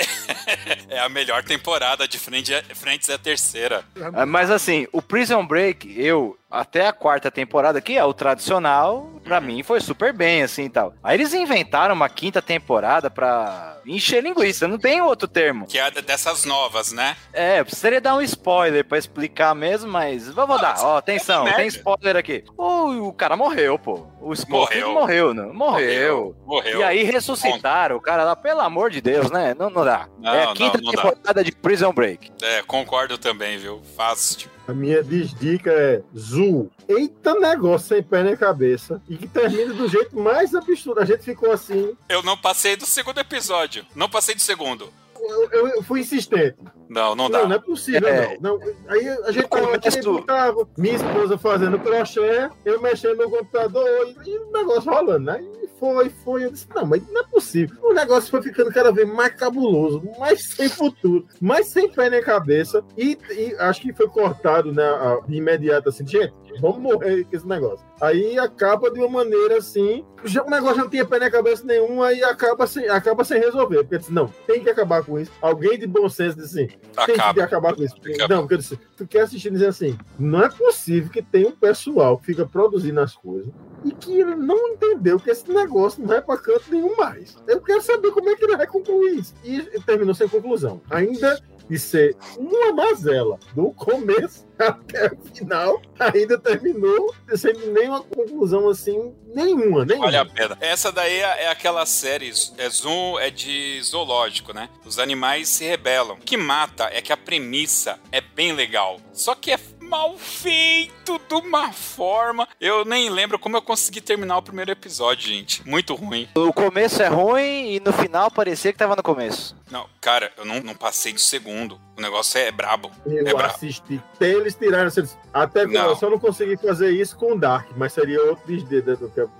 é 0.97 0.99
a 0.99 1.09
melhor 1.09 1.43
temporada 1.43 2.07
de 2.07 2.17
Friends 2.17 2.49
é, 2.49 2.63
Friends 2.75 3.09
é 3.09 3.13
a 3.13 3.17
terceira. 3.17 3.83
Ah, 4.13 4.25
Mas 4.25 4.49
assim, 4.49 4.87
o 4.91 5.01
Prison 5.01 5.45
Break, 5.45 5.93
eu, 5.99 6.37
até 6.49 6.87
a 6.87 6.93
quarta 6.93 7.29
temporada, 7.29 7.79
que 7.81 7.97
é 7.97 8.03
o 8.03 8.13
tradicional, 8.13 9.09
pra 9.23 9.39
mim 9.39 9.61
foi 9.63 9.79
super 9.79 10.11
bem, 10.13 10.41
assim 10.43 10.65
e 10.65 10.69
tal. 10.69 10.93
Aí 11.03 11.15
eles 11.17 11.33
inventaram 11.33 11.93
uma 11.93 12.09
quinta 12.09 12.41
temporada 12.41 13.09
pra 13.09 13.77
encher 13.85 14.23
linguiça, 14.23 14.67
não 14.67 14.77
tem 14.77 15.01
outro 15.01 15.27
termo. 15.27 15.67
Que 15.67 15.77
é 15.79 15.89
dessas 15.91 16.45
novas, 16.45 16.91
né? 16.91 17.15
É, 17.31 17.63
precisaria 17.63 18.01
dar 18.01 18.15
um 18.15 18.21
spoiler 18.21 18.83
pra 18.83 18.97
explicar 18.97 19.53
mesmo, 19.53 19.91
mas 19.91 20.27
vamos 20.29 20.59
dar. 20.59 20.75
Ó, 20.79 20.97
atenção, 20.97 21.43
merda. 21.43 21.59
tem 21.59 21.67
spoiler 21.67 22.15
aqui. 22.15 22.43
O, 22.57 23.07
o 23.09 23.13
cara 23.13 23.35
morreu, 23.35 23.77
pô. 23.77 24.07
O 24.21 24.35
Scofield 24.35 24.85
Morreu. 24.85 24.93
morreu, 24.93 25.33
não? 25.33 25.53
Morreu. 25.53 26.35
Morreu. 26.45 26.79
E 26.79 26.83
aí 26.83 27.03
ressuscitaram 27.03 27.95
o 27.95 28.01
cara 28.01 28.23
lá, 28.23 28.35
pelo 28.35 28.61
amor 28.61 28.89
de 28.89 28.99
Deus, 29.01 29.31
né? 29.31 29.55
Não, 29.57 29.69
não 29.69 29.85
dá. 29.85 30.07
Não, 30.19 30.33
é 30.33 30.43
a 30.43 30.45
não, 30.47 30.53
quinta 30.53 30.77
não 30.81 30.91
dá. 30.91 31.01
temporada 31.01 31.43
de 31.43 31.51
Prison 31.51 31.93
Break. 31.93 32.31
É, 32.41 32.61
concordo 32.63 33.17
também, 33.17 33.57
viu? 33.57 33.81
Fácil. 33.95 34.49
A 34.69 34.73
minha 34.73 35.01
desdica 35.01 35.71
é 35.71 36.03
Zul. 36.15 36.69
Eita 36.87 37.33
negócio 37.33 37.87
sem 37.87 38.03
pé 38.03 38.21
nem 38.21 38.37
cabeça. 38.37 39.01
E 39.09 39.17
que 39.17 39.27
termina 39.27 39.73
do 39.73 39.87
jeito 39.87 40.15
mais 40.15 40.53
absurdo. 40.53 41.01
A 41.01 41.05
gente 41.05 41.23
ficou 41.23 41.51
assim. 41.51 41.97
Eu 42.07 42.21
não 42.21 42.37
passei 42.37 42.75
do 42.75 42.85
segundo 42.85 43.17
episódio. 43.17 43.83
Não 43.95 44.07
passei 44.07 44.35
do 44.35 44.41
segundo. 44.41 44.93
Eu, 45.21 45.49
eu- 45.51 45.67
eu 45.67 45.83
fui 45.83 45.99
insistente. 46.01 46.55
Não, 46.89 47.15
não 47.15 47.29
dá. 47.29 47.39
Não, 47.41 47.49
não 47.49 47.55
é 47.55 47.59
possível, 47.59 48.07
É. 48.07 48.37
não. 48.41 48.57
não. 48.57 48.67
Aí 48.87 49.07
a 49.09 49.31
gente 49.31 49.43
No 49.43 49.49
tava 49.49 49.75
aqui, 49.75 49.89
começo- 50.01 50.21
tava, 50.25 50.67
minha 50.77 50.95
esposa 50.95 51.37
fazendo 51.37 51.79
crochê, 51.79 52.49
eu 52.65 52.81
mexendo 52.81 53.17
no 53.17 53.29
computador 53.29 53.87
e, 54.25 54.29
e 54.29 54.37
o 54.39 54.51
negócio 54.51 54.89
rolando, 54.91 55.25
né? 55.25 55.39
E 55.63 55.67
foi, 55.79 56.09
foi. 56.09 56.45
Eu 56.45 56.51
disse, 56.51 56.67
não, 56.75 56.85
mas 56.85 57.01
não 57.11 57.21
é 57.21 57.27
possível. 57.27 57.77
O 57.83 57.93
negócio 57.93 58.29
foi 58.31 58.41
ficando 58.41 58.71
cada 58.73 58.91
vez 58.91 59.07
mais 59.07 59.33
cabuloso, 59.35 60.01
mais 60.17 60.43
sem 60.49 60.67
futuro, 60.67 61.25
mais 61.39 61.67
sem 61.67 61.89
pé 61.89 62.09
nem 62.09 62.21
cabeça. 62.23 62.83
E, 62.97 63.17
e 63.31 63.55
acho 63.59 63.81
que 63.81 63.93
foi 63.93 64.07
cortado, 64.07 64.71
né, 64.73 64.83
de 65.27 65.35
imediato, 65.37 65.89
assim, 65.89 66.05
gente, 66.07 66.33
vamos 66.59 66.79
morrer 66.79 67.23
com 67.25 67.35
esse 67.35 67.47
negócio. 67.47 67.85
Aí 68.01 68.37
acaba 68.37 68.89
de 68.91 68.99
uma 68.99 69.09
maneira 69.09 69.57
assim, 69.57 70.05
já, 70.23 70.43
o 70.43 70.49
negócio 70.49 70.77
não 70.77 70.89
tinha 70.89 71.05
pé 71.05 71.19
nem 71.19 71.31
cabeça 71.31 71.65
nenhum, 71.65 72.01
aí 72.01 72.23
acaba 72.23 72.65
sem, 72.67 72.87
acaba 72.87 73.23
sem 73.23 73.39
resolver. 73.39 73.77
Porque 73.79 73.95
eu 73.95 73.99
disse, 73.99 74.13
não, 74.13 74.27
tem 74.47 74.63
que 74.63 74.69
acabar 74.69 75.03
com 75.03 75.19
isso. 75.19 75.31
Alguém 75.41 75.77
de 75.77 75.87
bom 75.87 76.07
senso 76.09 76.37
disse 76.37 76.59
assim, 76.61 76.67
tem 77.05 77.15
que 77.15 77.21
Acaba. 77.21 77.43
acabar 77.43 77.75
com 77.75 77.83
isso. 77.83 77.95
Acaba. 77.97 78.33
Não, 78.33 78.41
porque 78.41 78.53
eu 78.55 78.57
disse, 78.59 78.79
tu 78.95 79.07
quer 79.07 79.21
assistir 79.21 79.47
e 79.49 79.51
dizer 79.51 79.67
assim, 79.67 79.97
não 80.17 80.43
é 80.43 80.49
possível 80.49 81.11
que 81.11 81.21
tenha 81.21 81.47
um 81.47 81.51
pessoal 81.55 82.17
que 82.17 82.25
fica 82.27 82.45
produzindo 82.45 82.99
as 82.99 83.15
coisas 83.15 83.51
e 83.83 83.91
que 83.91 84.19
ele 84.19 84.35
não 84.35 84.69
entendeu 84.69 85.19
que 85.19 85.29
esse 85.29 85.49
negócio 85.51 86.01
não 86.01 86.07
vai 86.07 86.21
pra 86.21 86.37
canto 86.37 86.65
nenhum 86.69 86.95
mais. 86.97 87.37
Eu 87.47 87.61
quero 87.61 87.81
saber 87.81 88.11
como 88.11 88.29
é 88.29 88.35
que 88.35 88.43
ele 88.43 88.57
vai 88.57 88.67
concluir 88.67 89.19
isso. 89.19 89.33
E 89.43 89.61
terminou 89.81 90.13
sem 90.13 90.27
conclusão. 90.27 90.81
Ainda 90.89 91.39
de 91.69 91.77
ser 91.77 92.15
uma 92.37 92.73
mazela 92.73 93.39
do 93.53 93.71
começo 93.71 94.47
até 94.59 95.07
o 95.07 95.33
final, 95.33 95.81
ainda 95.97 96.37
terminou 96.37 97.13
sem 97.35 97.53
nenhuma 97.71 98.01
conclusão 98.03 98.67
assim, 98.67 99.13
nenhuma, 99.33 99.85
nenhuma. 99.85 100.07
Olha 100.07 100.21
a 100.21 100.25
pena. 100.25 100.57
Essa 100.59 100.91
daí 100.91 101.17
é, 101.17 101.43
é 101.43 101.47
aquela 101.47 101.85
série, 101.85 102.31
é 102.57 102.69
Zoom, 102.69 103.17
é 103.19 103.29
de 103.29 103.81
zoológico, 103.83 104.53
né? 104.53 104.69
Os 104.85 104.99
animais 104.99 105.47
se 105.47 105.63
rebelam. 105.63 106.17
O 106.17 106.19
que 106.19 106.35
mata 106.35 106.89
é 106.91 107.01
que 107.01 107.13
a 107.13 107.17
premissa 107.17 107.99
é 108.11 108.19
bem 108.19 108.51
legal. 108.51 108.99
Só 109.13 109.33
que 109.35 109.51
é 109.51 109.59
mal 109.89 110.15
feito 110.17 111.19
de 111.27 111.33
uma 111.33 111.73
forma. 111.73 112.47
Eu 112.61 112.85
nem 112.85 113.09
lembro 113.09 113.39
como 113.39 113.57
eu 113.57 113.61
consegui 113.61 113.99
terminar 113.99 114.37
o 114.37 114.41
primeiro 114.43 114.71
episódio, 114.71 115.27
gente. 115.27 115.67
Muito 115.67 115.95
ruim. 115.95 116.29
O 116.35 116.53
começo 116.53 117.01
é 117.01 117.07
ruim 117.07 117.73
e 117.73 117.79
no 117.79 117.91
final 117.91 118.29
parecia 118.29 118.71
que 118.71 118.77
tava 118.77 118.95
no 118.95 119.01
começo. 119.03 119.55
Não, 119.71 119.87
cara, 119.99 120.31
eu 120.37 120.45
não, 120.45 120.59
não 120.61 120.75
passei 120.75 121.11
do 121.13 121.19
segundo. 121.19 121.79
O 121.97 122.01
negócio 122.01 122.39
é 122.39 122.51
brabo. 122.51 122.91
Eu 123.05 123.27
é 123.27 123.33
brabo. 123.33 123.53
assisti 123.53 124.01
até 124.15 124.29
eles 124.29 124.55
tiraram. 124.55 124.87
assim, 124.87 125.07
Até 125.33 125.65
que 125.67 125.73
Não. 125.73 125.89
eu 125.89 125.95
só 125.95 126.09
não 126.09 126.19
consegui 126.19 126.55
fazer 126.57 126.91
isso 126.91 127.15
com 127.17 127.33
o 127.33 127.39
Dark, 127.39 127.67
mas 127.75 127.93
seria 127.93 128.21
outro 128.23 128.43
desdê. 128.47 128.83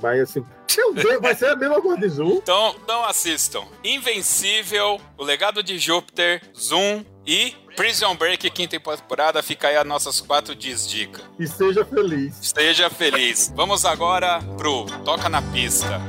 Mas 0.02 0.20
assim, 0.22 0.46
meu 0.78 0.94
Deus, 0.94 1.22
vai 1.22 1.36
ser 1.36 1.48
a 1.48 1.56
mesma 1.56 1.82
coisa 1.82 1.98
de 2.02 2.10
Zoom. 2.10 2.32
Então, 2.38 2.76
não 2.88 3.06
assistam. 3.06 3.64
Invencível, 3.84 5.00
O 5.18 5.24
Legado 5.24 5.64
de 5.64 5.78
Júpiter, 5.78 6.42
Zoom 6.58 7.04
e 7.30 7.56
Prison 7.76 8.16
Break, 8.16 8.50
quinta 8.50 8.80
temporada. 8.80 9.44
Fica 9.44 9.68
aí 9.68 9.78
as 9.78 9.86
nossas 9.86 10.20
quatro 10.20 10.56
dias-dica. 10.56 11.22
E 11.38 11.46
seja 11.46 11.86
feliz. 11.86 12.40
Esteja 12.42 12.90
feliz. 12.90 13.54
Vamos 13.56 13.86
agora 13.86 14.42
pro 14.58 14.86
Toca 15.06 15.30
na 15.30 15.40
Pista. 15.40 16.02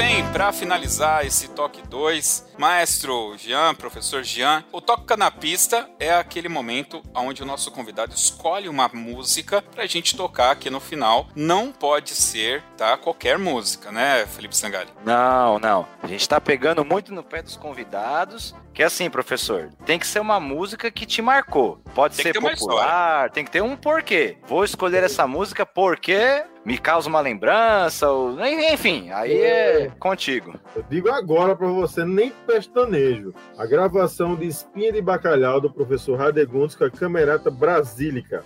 Bem, 0.00 0.24
para 0.32 0.50
finalizar 0.50 1.26
esse 1.26 1.48
toque 1.48 1.86
2, 1.86 2.46
maestro 2.60 3.38
Jean, 3.38 3.74
professor 3.74 4.22
Jean, 4.22 4.62
o 4.70 4.82
toca 4.82 5.16
na 5.16 5.30
pista 5.30 5.88
é 5.98 6.12
aquele 6.12 6.46
momento 6.46 7.02
onde 7.14 7.42
o 7.42 7.46
nosso 7.46 7.70
convidado 7.70 8.12
escolhe 8.14 8.68
uma 8.68 8.86
música 8.92 9.62
pra 9.62 9.86
gente 9.86 10.14
tocar 10.14 10.50
aqui 10.50 10.68
no 10.68 10.78
final. 10.78 11.26
Não 11.34 11.72
pode 11.72 12.10
ser, 12.10 12.62
tá, 12.76 12.98
qualquer 12.98 13.38
música, 13.38 13.90
né, 13.90 14.26
Felipe 14.26 14.54
Sangali? 14.54 14.90
Não, 15.06 15.58
não. 15.58 15.86
A 16.02 16.06
gente 16.06 16.28
tá 16.28 16.38
pegando 16.38 16.84
muito 16.84 17.14
no 17.14 17.24
pé 17.24 17.40
dos 17.40 17.56
convidados. 17.56 18.54
Que 18.72 18.84
é 18.84 18.86
assim, 18.86 19.10
professor, 19.10 19.70
tem 19.84 19.98
que 19.98 20.06
ser 20.06 20.20
uma 20.20 20.38
música 20.38 20.90
que 20.92 21.04
te 21.04 21.20
marcou. 21.20 21.80
Pode 21.92 22.16
Tem 22.16 22.26
ser 22.26 22.40
popular, 22.40 23.28
tem 23.30 23.44
que 23.44 23.50
ter 23.50 23.62
um 23.62 23.76
porquê. 23.76 24.38
Vou 24.46 24.64
escolher 24.64 25.02
essa 25.02 25.26
música 25.26 25.66
porque 25.66 26.44
me 26.64 26.78
causa 26.78 27.08
uma 27.08 27.20
lembrança, 27.20 28.08
ou... 28.10 28.38
enfim, 28.46 29.10
aí 29.10 29.40
é 29.40 29.90
contigo. 29.98 30.54
Eu 30.76 30.84
digo 30.88 31.10
agora 31.10 31.56
pra 31.56 31.66
você, 31.68 32.04
nem 32.04 32.30
pestanejo. 32.50 33.32
A 33.56 33.64
gravação 33.64 34.34
de 34.34 34.46
Espinha 34.46 34.92
de 34.92 35.00
Bacalhau 35.00 35.60
do 35.60 35.70
professor 35.70 36.18
Radegundes 36.18 36.74
com 36.74 36.84
a 36.84 36.90
Camerata 36.90 37.50
Brasílica. 37.50 38.44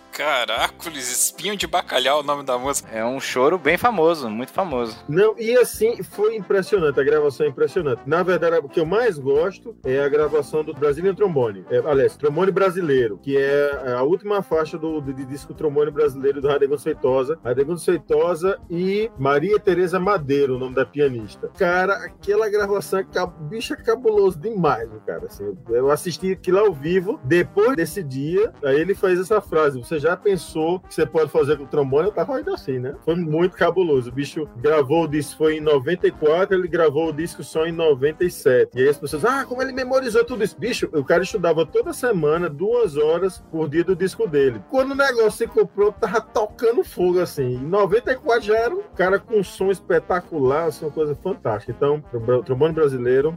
Caracoles, 0.74 1.10
espinho 1.10 1.56
de 1.56 1.66
bacalhau 1.66 2.18
é 2.18 2.20
o 2.22 2.26
nome 2.26 2.42
da 2.42 2.58
música. 2.58 2.88
É 2.90 3.04
um 3.04 3.20
choro 3.20 3.58
bem 3.58 3.78
famoso, 3.78 4.28
muito 4.28 4.52
famoso. 4.52 4.96
Não, 5.08 5.34
e 5.38 5.56
assim, 5.56 6.02
foi 6.02 6.36
impressionante, 6.36 6.98
a 7.00 7.04
gravação 7.04 7.46
é 7.46 7.48
impressionante. 7.48 8.02
Na 8.06 8.22
verdade, 8.22 8.58
o 8.58 8.68
que 8.68 8.80
eu 8.80 8.86
mais 8.86 9.18
gosto 9.18 9.76
é 9.84 10.00
a 10.00 10.08
gravação 10.08 10.64
do 10.64 10.74
Brazilian 10.74 11.14
Trombone. 11.14 11.64
É, 11.70 11.78
aliás, 11.78 12.16
Trombone 12.16 12.50
Brasileiro, 12.50 13.18
que 13.22 13.36
é 13.36 13.94
a 13.96 14.02
última 14.02 14.42
faixa 14.42 14.76
do, 14.76 15.00
do, 15.00 15.12
do 15.12 15.24
disco 15.24 15.54
Trombone 15.54 15.90
Brasileiro 15.90 16.40
do 16.40 16.48
Radegundes 16.48 16.84
Feitosa. 16.84 17.38
Radegundes 17.44 17.84
Feitosa 17.84 18.58
e 18.68 19.10
Maria 19.18 19.58
Tereza 19.58 20.00
Madeiro, 20.00 20.56
o 20.56 20.58
nome 20.58 20.74
da 20.74 20.84
pianista. 20.84 21.50
Cara, 21.56 21.94
aquela 21.94 22.48
gravação 22.48 22.98
é 22.98 23.04
cab... 23.04 23.32
bicho 23.48 23.74
é 23.74 23.76
cabuloso 23.76 24.38
demais, 24.38 24.90
cara. 25.06 25.26
Assim, 25.26 25.56
eu 25.68 25.90
assisti 25.90 26.32
aquilo 26.32 26.58
ao 26.58 26.72
vivo, 26.72 27.20
depois 27.24 27.76
desse 27.76 28.02
dia, 28.02 28.52
aí 28.64 28.80
ele 28.80 28.94
fez 28.94 29.20
essa 29.20 29.40
frase, 29.40 29.78
você 29.78 29.98
já 29.98 30.16
pensou 30.16 30.63
que 30.88 30.94
você 30.94 31.06
pode 31.06 31.30
fazer 31.30 31.56
com 31.56 31.64
o 31.64 31.66
trombone? 31.66 32.08
Eu 32.08 32.12
tava 32.14 32.36
ainda 32.36 32.54
assim, 32.54 32.78
né? 32.78 32.94
Foi 33.04 33.14
muito 33.14 33.56
cabuloso. 33.56 34.08
O 34.10 34.12
bicho 34.12 34.48
gravou 34.56 35.04
o 35.04 35.08
disco, 35.08 35.36
foi 35.38 35.56
em 35.58 35.60
94, 35.60 36.56
ele 36.56 36.68
gravou 36.68 37.08
o 37.08 37.12
disco 37.12 37.42
só 37.44 37.66
em 37.66 37.72
97. 37.72 38.70
E 38.74 38.82
aí 38.82 38.88
as 38.88 38.98
pessoas, 38.98 39.24
ah, 39.24 39.44
como 39.44 39.62
ele 39.62 39.72
memorizou 39.72 40.24
tudo 40.24 40.42
isso? 40.44 40.56
Bicho, 40.58 40.88
o 40.92 41.04
cara 41.04 41.22
estudava 41.22 41.64
toda 41.66 41.92
semana, 41.92 42.48
duas 42.48 42.96
horas 42.96 43.42
por 43.50 43.68
dia 43.68 43.84
do 43.84 43.94
disco 43.96 44.26
dele. 44.28 44.60
Quando 44.70 44.92
o 44.92 44.94
negócio 44.94 45.32
se 45.32 45.46
comprou, 45.46 45.92
tava 45.92 46.20
tocando 46.20 46.84
fogo, 46.84 47.20
assim. 47.20 47.54
Em 47.54 47.58
94 47.66 48.42
já 48.42 48.56
era 48.56 48.74
um 48.74 48.82
cara 48.96 49.18
com 49.18 49.38
um 49.38 49.44
som 49.44 49.70
espetacular, 49.70 50.64
assim, 50.68 50.84
uma 50.84 50.90
coisa 50.92 51.14
fantástica. 51.14 51.72
Então, 51.76 52.00
trom- 52.00 52.42
trombone 52.42 52.72
brasileiro, 52.74 53.36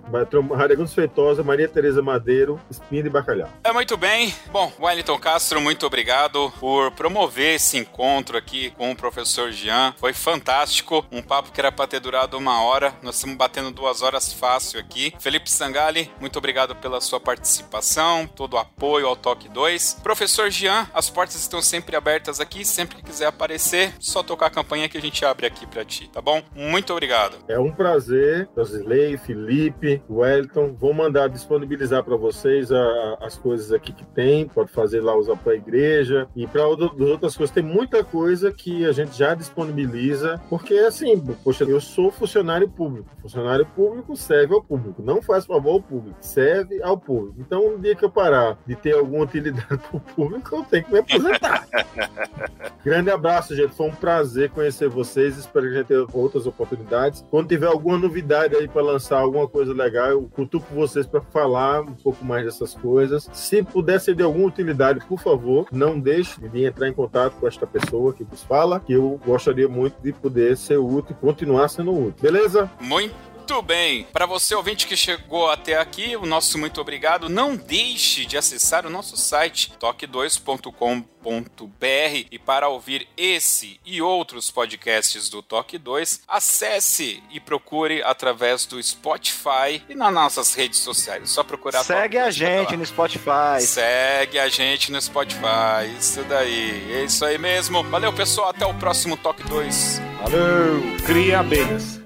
Radegundes 0.56 0.94
Feitosa, 0.94 1.44
Maria 1.44 1.68
Tereza 1.68 2.02
Madeiro, 2.02 2.60
Espinha 2.70 3.04
de 3.04 3.10
Bacalhau. 3.10 3.50
É 3.64 3.72
muito 3.74 3.98
bem. 3.98 4.34
Bom, 4.52 4.72
Wellington 4.80 5.18
Castro, 5.20 5.60
muito 5.62 5.86
obrigado 5.86 6.52
por 6.60 6.92
promover 6.92 7.17
esse 7.26 7.78
encontro 7.78 8.38
aqui 8.38 8.70
com 8.72 8.92
o 8.92 8.96
professor 8.96 9.52
Jean. 9.52 9.94
Foi 9.98 10.14
fantástico. 10.14 11.06
Um 11.12 11.22
papo 11.22 11.52
que 11.52 11.60
era 11.60 11.72
para 11.72 11.88
ter 11.88 12.00
durado 12.00 12.38
uma 12.38 12.62
hora. 12.64 12.94
Nós 13.02 13.16
estamos 13.16 13.36
batendo 13.36 13.72
duas 13.72 14.02
horas 14.02 14.32
fácil 14.32 14.80
aqui. 14.80 15.14
Felipe 15.20 15.50
Sangali, 15.50 16.12
muito 16.20 16.38
obrigado 16.38 16.76
pela 16.76 17.02
sua 17.02 17.20
participação, 17.20 18.28
todo 18.28 18.54
o 18.54 18.58
apoio 18.58 19.08
ao 19.08 19.16
Toque 19.16 19.50
2. 19.50 20.00
Professor 20.04 20.50
Jean, 20.50 20.88
as 20.94 21.10
portas 21.10 21.36
estão 21.36 21.62
sempre 21.62 21.96
abertas 21.96 22.40
aqui. 22.40 22.64
Sempre 22.64 22.98
que 22.98 23.04
quiser 23.04 23.26
aparecer, 23.28 23.94
só 24.00 24.22
tocar 24.22 24.48
a 24.48 24.50
campanha 24.50 24.88
que 24.90 24.98
a 24.98 25.02
gente 25.02 25.24
abre 25.26 25.46
aqui 25.48 25.66
para 25.66 25.84
ti, 25.86 26.10
tá 26.12 26.22
bom? 26.22 26.42
Muito 26.56 26.92
obrigado. 26.94 27.38
É 27.48 27.60
um 27.60 27.72
prazer, 27.72 28.48
Josilei, 28.56 29.18
Felipe, 29.18 30.02
Wellington. 30.10 30.76
Vou 30.80 30.94
mandar 30.94 31.28
disponibilizar 31.30 32.04
para 32.04 32.16
vocês 32.16 32.72
a- 32.72 33.18
as 33.22 33.38
coisas 33.38 33.72
aqui 33.72 33.92
que 33.92 34.06
tem. 34.06 34.48
Pode 34.48 34.72
fazer 34.72 35.02
lá 35.02 35.16
usar 35.16 35.36
para 35.38 35.56
igreja 35.56 36.28
e 36.36 36.46
para 36.48 36.62
outras 37.08 37.36
coisas. 37.36 37.54
Tem 37.54 37.64
muita 37.64 38.04
coisa 38.04 38.52
que 38.52 38.86
a 38.86 38.92
gente 38.92 39.18
já 39.18 39.34
disponibiliza, 39.34 40.42
porque 40.50 40.76
assim, 40.76 41.20
poxa, 41.44 41.64
eu 41.64 41.80
sou 41.80 42.12
funcionário 42.12 42.70
público. 42.70 43.10
Funcionário 43.22 43.66
público 43.66 44.16
serve 44.16 44.54
ao 44.54 44.62
público, 44.62 45.02
não 45.02 45.22
faz 45.22 45.46
favor 45.46 45.74
ao 45.74 45.82
público, 45.82 46.18
serve 46.22 46.82
ao 46.82 46.98
público. 46.98 47.36
Então, 47.40 47.72
no 47.72 47.80
dia 47.80 47.96
que 47.96 48.06
eu 48.06 48.10
parar 48.10 48.58
de 48.66 48.76
ter 48.76 48.94
alguma 48.94 49.24
utilidade 49.24 49.68
para 49.78 49.98
o 49.98 50.00
público, 50.00 50.56
eu 50.56 50.64
tenho 50.64 50.84
que 50.84 50.92
me 50.92 51.00
aposentar. 51.00 51.68
Grande 52.84 53.10
abraço, 53.10 53.56
gente. 53.56 53.76
Foi 53.76 53.88
um 53.88 53.96
prazer 53.96 54.50
conhecer 54.50 54.88
vocês. 54.88 55.38
Espero 55.38 55.66
que 55.66 55.74
a 55.74 55.78
gente 55.80 55.88
tenha 55.88 56.06
outras 56.14 56.48
oportunidades. 56.48 57.26
Quando 57.30 57.48
tiver 57.48 57.68
alguma 57.68 57.98
novidade 57.98 58.56
aí 58.56 58.68
para 58.68 58.82
lançar 58.82 59.20
alguma 59.20 59.48
coisa 59.48 59.74
legal, 59.74 60.08
eu 60.08 60.24
cutuco 60.34 60.74
vocês 60.74 61.06
para 61.06 61.22
falar 61.22 61.82
um 61.82 61.94
pouco 61.94 62.24
mais 62.24 62.46
dessas 62.46 62.74
coisas. 62.74 63.30
Se 63.34 63.62
puder 63.62 64.00
ser 64.00 64.16
de 64.16 64.24
alguma 64.24 64.48
utilidade, 64.48 65.06
por 65.06 65.20
favor, 65.20 65.68
não 65.72 66.00
deixe 66.00 66.40
de 66.48 66.66
entrar 66.66 66.88
em 66.88 66.94
contato 66.98 67.34
com 67.40 67.48
esta 67.48 67.68
pessoa 67.68 68.12
que 68.12 68.24
vos 68.24 68.42
fala, 68.44 68.80
que 68.80 68.94
eu 68.94 69.20
gostaria 69.24 69.68
muito 69.70 70.02
de 70.02 70.12
poder 70.12 70.58
ser 70.58 70.78
útil 70.78 71.16
e 71.16 71.22
continuar 71.22 71.68
sendo 71.68 71.92
útil. 71.94 72.16
Beleza? 72.20 72.70
Muito 72.82 73.27
bem. 73.62 74.04
Para 74.12 74.26
você 74.26 74.54
ouvinte 74.54 74.88
que 74.88 74.98
chegou 74.98 75.50
até 75.50 75.78
aqui, 75.78 76.16
o 76.16 76.26
nosso 76.26 76.58
muito 76.58 76.82
obrigado. 76.82 77.30
Não 77.30 77.56
deixe 77.56 78.26
de 78.26 78.38
acessar 78.38 78.86
o 78.86 78.90
nosso 78.90 79.16
site 79.16 79.74
toque2.com.br 79.80 82.28
e 82.32 82.40
para 82.40 82.70
ouvir 82.70 83.08
esse 83.16 83.80
e 83.86 84.02
outros 84.02 84.52
podcasts 84.52 85.30
do 85.30 85.42
Toque 85.42 85.78
2, 85.78 86.22
acesse 86.28 87.24
e 87.32 87.40
procure 87.40 88.02
através 88.04 88.66
do 88.66 88.82
Spotify 88.82 89.84
e 89.90 89.96
nas 89.96 90.14
nossas 90.14 90.54
redes 90.54 90.80
sociais. 90.80 91.24
É 91.24 91.26
só 91.26 91.44
procurar 91.44 91.84
Segue 91.84 92.18
a 92.18 92.24
2 92.24 92.38
pra 92.38 92.48
gente 92.48 92.78
no 92.78 92.86
Spotify. 92.86 93.62
Segue 93.62 94.40
a 94.40 94.50
gente 94.50 94.92
no 94.92 95.02
Spotify. 95.02 95.96
Isso 95.98 96.24
daí. 96.24 96.94
É 96.94 97.04
isso 97.06 97.24
aí 97.24 97.38
mesmo. 97.38 97.84
Valeu, 97.84 98.12
pessoal. 98.14 98.50
Até 98.50 98.66
o 98.66 98.74
próximo 98.74 99.18
Toque 99.18 99.44
2. 99.44 100.02
Valeu! 100.22 100.98
Cria 101.06 101.40
abelhas. 101.40 102.02